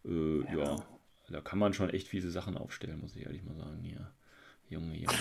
Äh, 0.04 0.40
ja. 0.52 0.58
ja. 0.58 0.76
da 1.30 1.40
kann 1.40 1.60
man 1.60 1.72
schon 1.72 1.90
echt 1.90 2.08
fiese 2.08 2.32
Sachen 2.32 2.56
aufstellen, 2.56 3.00
muss 3.00 3.14
ich 3.14 3.24
ehrlich 3.24 3.44
mal 3.44 3.54
sagen. 3.54 3.78
Hier. 3.82 4.10
Junge, 4.68 4.96
Junge. 4.96 5.18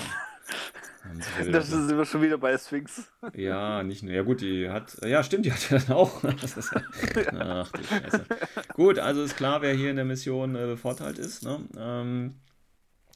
Das 1.52 1.70
sind 1.70 1.98
wir 1.98 2.06
schon 2.06 2.22
wieder 2.22 2.38
bei 2.38 2.58
Sphinx. 2.58 3.12
Ja, 3.34 3.84
nicht 3.84 4.04
nur. 4.04 4.14
Ja, 4.14 4.22
gut, 4.22 4.42
die 4.42 4.70
hat. 4.70 4.98
Ja, 5.04 5.24
stimmt, 5.24 5.46
die 5.46 5.52
hat 5.52 5.70
ja 5.70 5.80
dann 5.80 5.96
auch. 5.96 6.24
Ist 6.44 6.72
ach 7.34 7.72
du 7.72 7.84
Scheiße. 7.84 8.26
Gut, 8.74 9.00
also 9.00 9.24
ist 9.24 9.36
klar, 9.36 9.62
wer 9.62 9.74
hier 9.74 9.90
in 9.90 9.96
der 9.96 10.06
Mission 10.06 10.56
äh, 10.56 10.66
bevorteilt 10.66 11.18
ist. 11.18 11.44
Ne? 11.44 11.60
Ähm, 11.78 12.36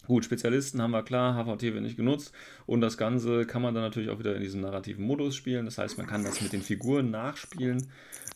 gut, 0.07 0.26
Spezialisten 0.26 0.82
haben 0.82 0.91
wir 0.91 1.03
klar, 1.03 1.36
HVT 1.36 1.61
wird 1.61 1.82
nicht 1.82 1.97
genutzt. 1.97 2.34
Und 2.65 2.82
das 2.82 2.97
Ganze 2.97 3.45
kann 3.45 3.61
man 3.61 3.73
dann 3.76 3.84
natürlich 3.84 4.09
auch 4.09 4.19
wieder 4.19 4.36
in 4.36 4.41
diesem 4.41 4.61
narrativen 4.61 5.05
Modus 5.05 5.36
spielen. 5.36 5.65
Das 5.65 5.78
heißt, 5.78 5.97
man 5.97 6.07
kann 6.07 6.23
das 6.23 6.41
mit 6.41 6.53
den 6.53 6.61
Figuren 6.63 7.11
nachspielen. 7.11 7.88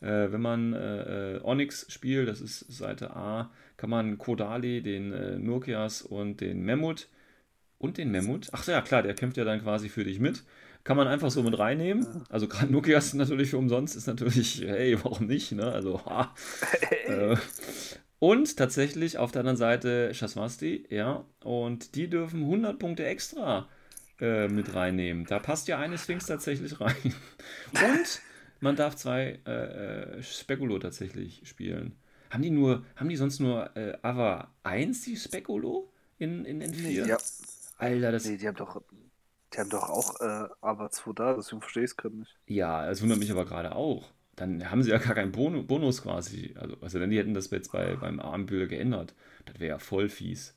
Äh, 0.01 0.31
wenn 0.31 0.41
man 0.41 0.73
äh, 0.73 1.37
äh, 1.37 1.41
Onyx 1.43 1.87
spielt, 1.89 2.27
das 2.27 2.39
ist 2.39 2.59
Seite 2.71 3.15
A, 3.15 3.49
kann 3.77 3.89
man 3.89 4.17
Kodali, 4.17 4.81
den 4.81 5.11
äh, 5.11 5.39
Nokias 5.39 6.03
und 6.03 6.41
den 6.41 6.61
Memmut 6.61 7.07
und 7.79 7.97
den 7.97 8.11
Memmut, 8.11 8.49
ach 8.51 8.67
ja 8.67 8.81
klar, 8.81 9.01
der 9.01 9.15
kämpft 9.15 9.37
ja 9.37 9.43
dann 9.43 9.61
quasi 9.61 9.89
für 9.89 10.03
dich 10.03 10.19
mit. 10.19 10.43
Kann 10.83 10.95
man 10.95 11.07
einfach 11.07 11.31
so 11.31 11.43
mit 11.43 11.57
reinnehmen. 11.57 12.23
Also 12.29 12.47
gerade 12.47 12.71
Nokias 12.71 13.13
natürlich 13.13 13.49
für 13.49 13.57
umsonst 13.57 13.95
ist 13.95 14.07
natürlich, 14.07 14.61
hey, 14.65 14.97
warum 15.03 15.25
nicht, 15.25 15.51
ne? 15.51 15.71
Also, 15.71 16.05
ha. 16.05 16.33
äh, 17.07 17.35
und 18.19 18.57
tatsächlich 18.57 19.17
auf 19.17 19.31
der 19.31 19.41
anderen 19.41 19.57
Seite 19.57 20.13
Shaswasti, 20.13 20.85
ja. 20.89 21.25
Und 21.43 21.95
die 21.95 22.09
dürfen 22.09 22.41
100 22.41 22.77
Punkte 22.77 23.05
extra 23.05 23.67
äh, 24.19 24.49
mit 24.49 24.75
reinnehmen. 24.75 25.25
Da 25.25 25.39
passt 25.39 25.67
ja 25.69 25.79
eine 25.79 25.97
Sphinx 25.97 26.25
tatsächlich 26.25 26.79
rein. 26.81 26.95
Und 27.73 28.21
man 28.59 28.75
darf 28.75 28.95
zwei 28.97 29.39
äh, 29.45 30.17
äh, 30.17 30.23
Spekulo 30.23 30.79
tatsächlich 30.79 31.41
spielen. 31.45 31.95
Haben 32.29 32.43
die 32.43 32.49
nur, 32.49 32.85
haben 32.97 33.09
die 33.09 33.15
sonst 33.15 33.39
nur 33.39 33.75
äh, 33.77 33.97
Ava 34.01 34.53
1, 34.63 35.03
die 35.03 35.15
Spekulo 35.15 35.91
in, 36.17 36.43
in 36.43 36.61
N4? 36.61 37.07
Ja. 37.07 37.17
Alter, 37.79 38.11
das. 38.11 38.25
Nee, 38.25 38.37
die 38.37 38.47
haben 38.47 38.55
doch, 38.55 38.81
die 39.53 39.57
haben 39.57 39.69
doch 39.69 39.89
auch 39.89 40.19
äh, 40.21 40.89
2 40.91 41.13
da, 41.13 41.33
deswegen 41.33 41.61
verstehe 41.61 41.83
ich 41.83 41.91
es 41.91 41.97
gerade 41.97 42.17
nicht. 42.17 42.37
Ja, 42.47 42.85
das 42.87 43.01
wundert 43.01 43.19
mich 43.19 43.31
aber 43.31 43.45
gerade 43.45 43.75
auch. 43.75 44.11
Dann 44.35 44.69
haben 44.71 44.83
sie 44.83 44.91
ja 44.91 44.97
gar 44.97 45.15
keinen 45.15 45.31
Bonus 45.31 46.03
quasi. 46.03 46.55
Also, 46.59 46.77
also 46.81 46.99
denn 46.99 47.09
die 47.09 47.17
hätten 47.17 47.33
das 47.33 47.49
jetzt 47.51 47.71
bei, 47.71 47.95
beim 47.95 48.19
Armbilder 48.19 48.67
geändert. 48.67 49.13
Das 49.45 49.59
wäre 49.59 49.69
ja 49.69 49.79
voll 49.79 50.09
fies 50.09 50.55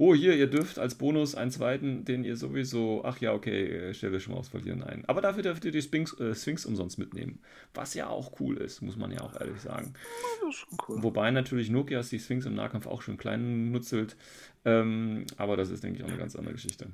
oh, 0.00 0.14
hier, 0.14 0.34
ihr 0.34 0.46
dürft 0.46 0.78
als 0.78 0.94
Bonus 0.94 1.34
einen 1.34 1.50
zweiten, 1.50 2.06
den 2.06 2.24
ihr 2.24 2.34
sowieso, 2.34 3.02
ach 3.04 3.18
ja, 3.18 3.34
okay, 3.34 3.90
äh, 3.90 3.94
stelle 3.94 4.18
schon 4.18 4.32
mal 4.32 4.40
aus 4.40 4.48
Verlieren 4.48 4.82
ein. 4.82 5.04
Aber 5.06 5.20
dafür 5.20 5.42
dürft 5.42 5.62
ihr 5.66 5.72
die 5.72 5.82
Sphinx, 5.82 6.18
äh, 6.18 6.34
Sphinx 6.34 6.64
umsonst 6.64 6.98
mitnehmen. 6.98 7.40
Was 7.74 7.92
ja 7.92 8.08
auch 8.08 8.40
cool 8.40 8.56
ist, 8.56 8.80
muss 8.80 8.96
man 8.96 9.12
ja 9.12 9.20
auch 9.20 9.38
ehrlich 9.38 9.60
sagen. 9.60 9.92
Das 10.40 10.48
ist 10.48 10.60
schon 10.60 10.78
cool. 10.88 11.02
Wobei 11.02 11.30
natürlich 11.30 11.68
Nokias 11.68 12.08
die 12.08 12.18
Sphinx 12.18 12.46
im 12.46 12.54
Nahkampf 12.54 12.86
auch 12.86 13.02
schon 13.02 13.18
klein 13.18 13.70
nutzelt. 13.72 14.16
Ähm, 14.64 15.26
aber 15.36 15.58
das 15.58 15.68
ist, 15.68 15.84
denke 15.84 15.98
ich, 15.98 16.04
auch 16.04 16.08
eine 16.08 16.18
ganz 16.18 16.34
andere 16.34 16.54
Geschichte. 16.54 16.86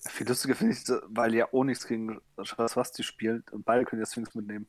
Viel 0.00 0.26
lustiger 0.26 0.56
finde 0.56 0.74
ich, 0.74 0.80
weil 1.06 1.34
ja 1.36 1.46
Onyx 1.52 1.86
gegen 1.86 2.20
Schwarzwasti 2.42 3.04
spielt 3.04 3.52
und 3.52 3.64
beide 3.64 3.84
können 3.84 4.02
ja 4.02 4.06
Sphinx 4.06 4.34
mitnehmen. 4.34 4.66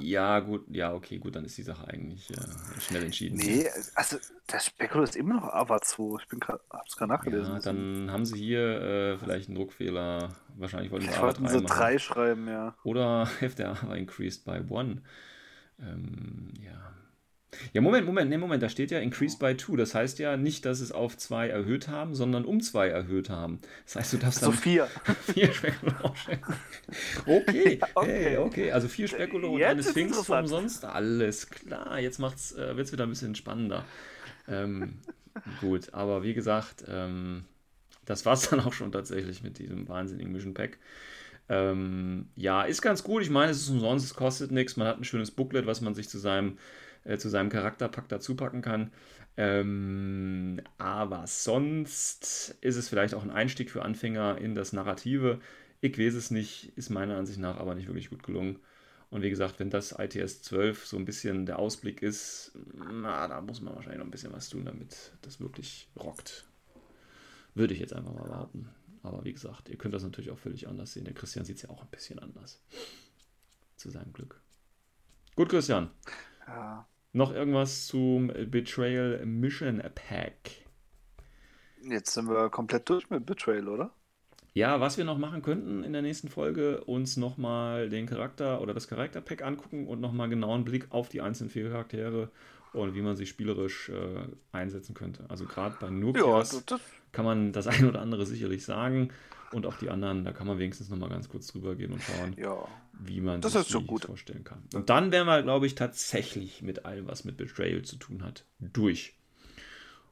Ja, 0.00 0.40
gut, 0.40 0.64
ja, 0.68 0.94
okay, 0.94 1.18
gut, 1.18 1.36
dann 1.36 1.44
ist 1.44 1.58
die 1.58 1.62
Sache 1.62 1.88
eigentlich 1.88 2.30
äh, 2.30 2.80
schnell 2.80 3.02
entschieden. 3.04 3.36
Nee, 3.36 3.66
also 3.94 4.18
der 4.50 4.60
Spekulo 4.60 5.04
ist 5.04 5.16
immer 5.16 5.34
noch 5.34 5.52
Ava 5.52 5.80
2. 5.80 6.22
Ich 6.22 6.28
bin 6.28 6.40
gerade, 6.40 6.60
hab's 6.70 6.96
gerade 6.96 7.12
nachgelesen. 7.12 7.52
Ja, 7.54 7.60
dann 7.60 8.10
haben 8.10 8.24
sie 8.24 8.38
hier 8.38 8.80
äh, 8.80 9.18
vielleicht 9.18 9.48
einen 9.48 9.56
Druckfehler. 9.56 10.30
Wahrscheinlich 10.56 10.90
wollten 10.90 11.08
sie 11.08 11.14
Ava 11.14 11.32
3 11.32 11.48
sie 11.48 11.62
3 11.62 11.98
schreiben, 11.98 12.48
ja. 12.48 12.74
Oder 12.84 13.28
FDA 13.40 13.76
war 13.82 13.96
increased 13.96 14.44
by 14.44 14.60
1. 14.60 15.00
Ähm, 15.80 16.52
ja, 16.60 16.94
ja, 17.72 17.80
Moment, 17.80 18.06
Moment, 18.06 18.30
nee, 18.30 18.38
Moment, 18.38 18.62
da 18.62 18.68
steht 18.68 18.90
ja 18.90 18.98
increased 18.98 19.38
by 19.38 19.56
2. 19.56 19.76
Das 19.76 19.94
heißt 19.94 20.18
ja 20.18 20.36
nicht, 20.36 20.64
dass 20.64 20.80
es 20.80 20.92
auf 20.92 21.16
2 21.16 21.48
erhöht 21.48 21.88
haben, 21.88 22.14
sondern 22.14 22.44
um 22.44 22.60
2 22.60 22.88
erhöht 22.88 23.30
haben. 23.30 23.60
Das 23.84 23.96
heißt, 23.96 24.12
du 24.14 24.16
darfst 24.18 24.42
dann. 24.42 24.52
So 24.52 24.56
4. 24.56 24.88
4 25.34 25.52
Spekulo 25.52 26.14
Okay, 27.26 27.78
ja, 27.80 27.86
okay. 27.94 28.24
Hey, 28.24 28.36
okay. 28.38 28.72
Also 28.72 28.88
4 28.88 29.08
Spekulo 29.08 29.52
und 29.52 29.62
eine 29.62 29.82
Sphinx 29.82 30.28
umsonst. 30.28 30.84
Alles 30.84 31.50
klar, 31.50 32.00
jetzt 32.00 32.18
äh, 32.18 32.76
wird 32.76 32.86
es 32.86 32.92
wieder 32.92 33.04
ein 33.04 33.10
bisschen 33.10 33.34
spannender. 33.34 33.84
Ähm, 34.48 34.98
gut, 35.60 35.92
aber 35.92 36.22
wie 36.22 36.34
gesagt, 36.34 36.84
ähm, 36.88 37.44
das 38.04 38.24
war 38.26 38.32
es 38.32 38.48
dann 38.48 38.60
auch 38.60 38.72
schon 38.72 38.92
tatsächlich 38.92 39.42
mit 39.42 39.58
diesem 39.58 39.88
wahnsinnigen 39.88 40.32
Mission 40.32 40.54
Pack. 40.54 40.78
Ähm, 41.48 42.28
ja, 42.34 42.62
ist 42.62 42.82
ganz 42.82 43.02
gut. 43.04 43.22
Ich 43.22 43.30
meine, 43.30 43.52
es 43.52 43.60
ist 43.60 43.68
umsonst, 43.68 44.06
es 44.06 44.14
kostet 44.14 44.50
nichts. 44.52 44.76
Man 44.76 44.88
hat 44.88 44.98
ein 44.98 45.04
schönes 45.04 45.30
Booklet, 45.30 45.66
was 45.66 45.80
man 45.80 45.94
sich 45.94 46.08
zu 46.08 46.18
seinem 46.18 46.58
äh, 47.04 47.18
zu 47.18 47.28
seinem 47.28 47.50
Charakterpack 47.50 48.08
dazu 48.08 48.36
packen 48.36 48.62
kann. 48.62 48.92
Ähm, 49.36 50.60
aber 50.78 51.26
sonst 51.26 52.56
ist 52.60 52.76
es 52.76 52.88
vielleicht 52.88 53.14
auch 53.14 53.22
ein 53.22 53.30
Einstieg 53.30 53.70
für 53.70 53.82
Anfänger 53.82 54.38
in 54.38 54.54
das 54.54 54.72
Narrative. 54.72 55.40
Ich 55.80 55.98
weiß 55.98 56.14
es 56.14 56.30
nicht, 56.30 56.76
ist 56.76 56.90
meiner 56.90 57.16
Ansicht 57.16 57.38
nach 57.38 57.58
aber 57.58 57.74
nicht 57.74 57.88
wirklich 57.88 58.10
gut 58.10 58.22
gelungen. 58.22 58.58
Und 59.10 59.22
wie 59.22 59.30
gesagt, 59.30 59.58
wenn 59.58 59.68
das 59.68 59.92
ITS 59.98 60.42
12 60.42 60.86
so 60.86 60.96
ein 60.96 61.04
bisschen 61.04 61.44
der 61.44 61.58
Ausblick 61.58 62.00
ist, 62.00 62.52
na, 62.74 63.28
da 63.28 63.40
muss 63.42 63.60
man 63.60 63.74
wahrscheinlich 63.74 63.98
noch 63.98 64.06
ein 64.06 64.10
bisschen 64.10 64.32
was 64.32 64.48
tun, 64.48 64.64
damit 64.64 65.12
das 65.20 65.40
wirklich 65.40 65.90
rockt. 65.96 66.46
Würde 67.54 67.74
ich 67.74 67.80
jetzt 67.80 67.92
einfach 67.92 68.14
mal 68.14 68.28
warten. 68.28 68.70
Aber 69.02 69.24
wie 69.24 69.32
gesagt, 69.32 69.68
ihr 69.68 69.76
könnt 69.76 69.92
das 69.92 70.02
natürlich 70.02 70.30
auch 70.30 70.38
völlig 70.38 70.68
anders 70.68 70.92
sehen. 70.92 71.04
Der 71.04 71.14
Christian 71.14 71.44
sieht 71.44 71.56
es 71.56 71.62
ja 71.62 71.70
auch 71.70 71.82
ein 71.82 71.90
bisschen 71.90 72.18
anders. 72.20 72.62
Zu 73.76 73.90
seinem 73.90 74.12
Glück. 74.12 74.40
Gut, 75.34 75.48
Christian. 75.48 75.90
Ja. 76.46 76.86
Noch 77.14 77.34
irgendwas 77.34 77.86
zum 77.86 78.28
Betrayal 78.28 79.26
Mission 79.26 79.82
Pack? 79.94 80.62
Jetzt 81.82 82.14
sind 82.14 82.28
wir 82.28 82.48
komplett 82.48 82.88
durch 82.88 83.10
mit 83.10 83.26
Betrayal, 83.26 83.68
oder? 83.68 83.90
Ja, 84.54 84.80
was 84.80 84.96
wir 84.96 85.04
noch 85.04 85.18
machen 85.18 85.42
könnten 85.42 85.84
in 85.84 85.92
der 85.92 86.00
nächsten 86.00 86.28
Folge, 86.28 86.84
uns 86.84 87.18
nochmal 87.18 87.90
den 87.90 88.06
Charakter 88.06 88.60
oder 88.62 88.72
das 88.72 88.88
Charakterpack 88.88 89.42
angucken 89.42 89.86
und 89.86 90.00
nochmal 90.00 90.30
genauen 90.30 90.64
Blick 90.64 90.86
auf 90.90 91.10
die 91.10 91.20
einzelnen 91.20 91.50
vier 91.50 91.70
Charaktere 91.70 92.30
und 92.72 92.94
wie 92.94 93.02
man 93.02 93.16
sie 93.16 93.26
spielerisch 93.26 93.88
äh, 93.90 94.24
einsetzen 94.52 94.94
könnte. 94.94 95.24
Also 95.28 95.44
gerade 95.44 95.76
bei 95.80 95.90
Nubias 95.90 96.64
ja, 96.68 96.78
kann 97.12 97.24
man 97.24 97.52
das 97.52 97.66
ein 97.68 97.86
oder 97.86 98.00
andere 98.00 98.26
sicherlich 98.26 98.64
sagen 98.64 99.10
und 99.52 99.66
auch 99.66 99.76
die 99.76 99.90
anderen, 99.90 100.24
da 100.24 100.32
kann 100.32 100.46
man 100.46 100.58
wenigstens 100.58 100.88
nochmal 100.88 101.10
ganz 101.10 101.28
kurz 101.28 101.46
drüber 101.48 101.74
gehen 101.74 101.92
und 101.92 102.02
schauen, 102.02 102.34
ja, 102.36 102.56
wie 102.92 103.20
man 103.20 103.40
das 103.40 103.52
sich 103.52 103.66
so 103.66 103.82
vorstellen 103.82 104.44
kann. 104.44 104.62
Und 104.74 104.90
dann 104.90 105.12
wären 105.12 105.26
wir, 105.26 105.42
glaube 105.42 105.66
ich, 105.66 105.74
tatsächlich 105.74 106.62
mit 106.62 106.86
allem, 106.86 107.06
was 107.06 107.24
mit 107.24 107.36
Betrayal 107.36 107.82
zu 107.82 107.96
tun 107.96 108.24
hat, 108.24 108.44
durch. 108.58 109.14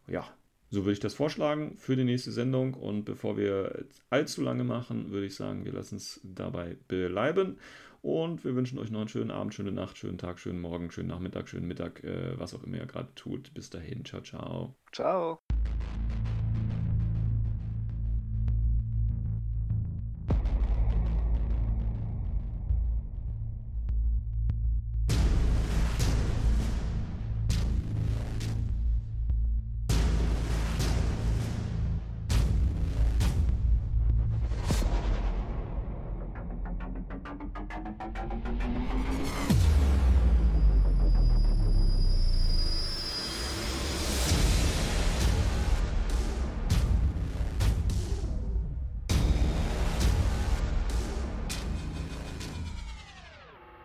Ja, 0.07 0.29
so 0.71 0.85
würde 0.85 0.93
ich 0.93 1.01
das 1.01 1.15
vorschlagen 1.15 1.77
für 1.79 1.97
die 1.97 2.05
nächste 2.05 2.33
Sendung. 2.33 2.75
Und 2.75 3.05
bevor 3.05 3.37
wir 3.37 3.85
allzu 4.09 4.43
lange 4.43 4.65
machen, 4.65 5.11
würde 5.11 5.27
ich 5.27 5.35
sagen, 5.35 5.65
wir 5.65 5.73
lassen 5.73 5.97
es 5.97 6.21
dabei 6.23 6.77
bleiben. 6.89 7.59
Und 8.03 8.45
wir 8.45 8.55
wünschen 8.55 8.79
euch 8.79 8.91
noch 8.91 9.01
einen 9.01 9.09
schönen 9.09 9.31
Abend, 9.31 9.55
schöne 9.55 9.73
Nacht, 9.73 9.99
schönen 9.99 10.19
Tag, 10.19 10.39
schönen 10.39 10.61
Morgen, 10.61 10.91
schönen 10.91 11.09
Nachmittag, 11.09 11.49
schönen 11.49 11.69
Mittag, 11.69 12.03
äh, 12.03 12.39
was 12.39 12.55
auch 12.55 12.63
immer 12.63 12.79
ihr 12.79 12.87
gerade 12.87 13.15
tut. 13.15 13.53
Bis 13.53 13.69
dahin, 13.69 14.05
ciao, 14.05 14.23
ciao. 14.23 14.75
Ciao. 14.93 15.41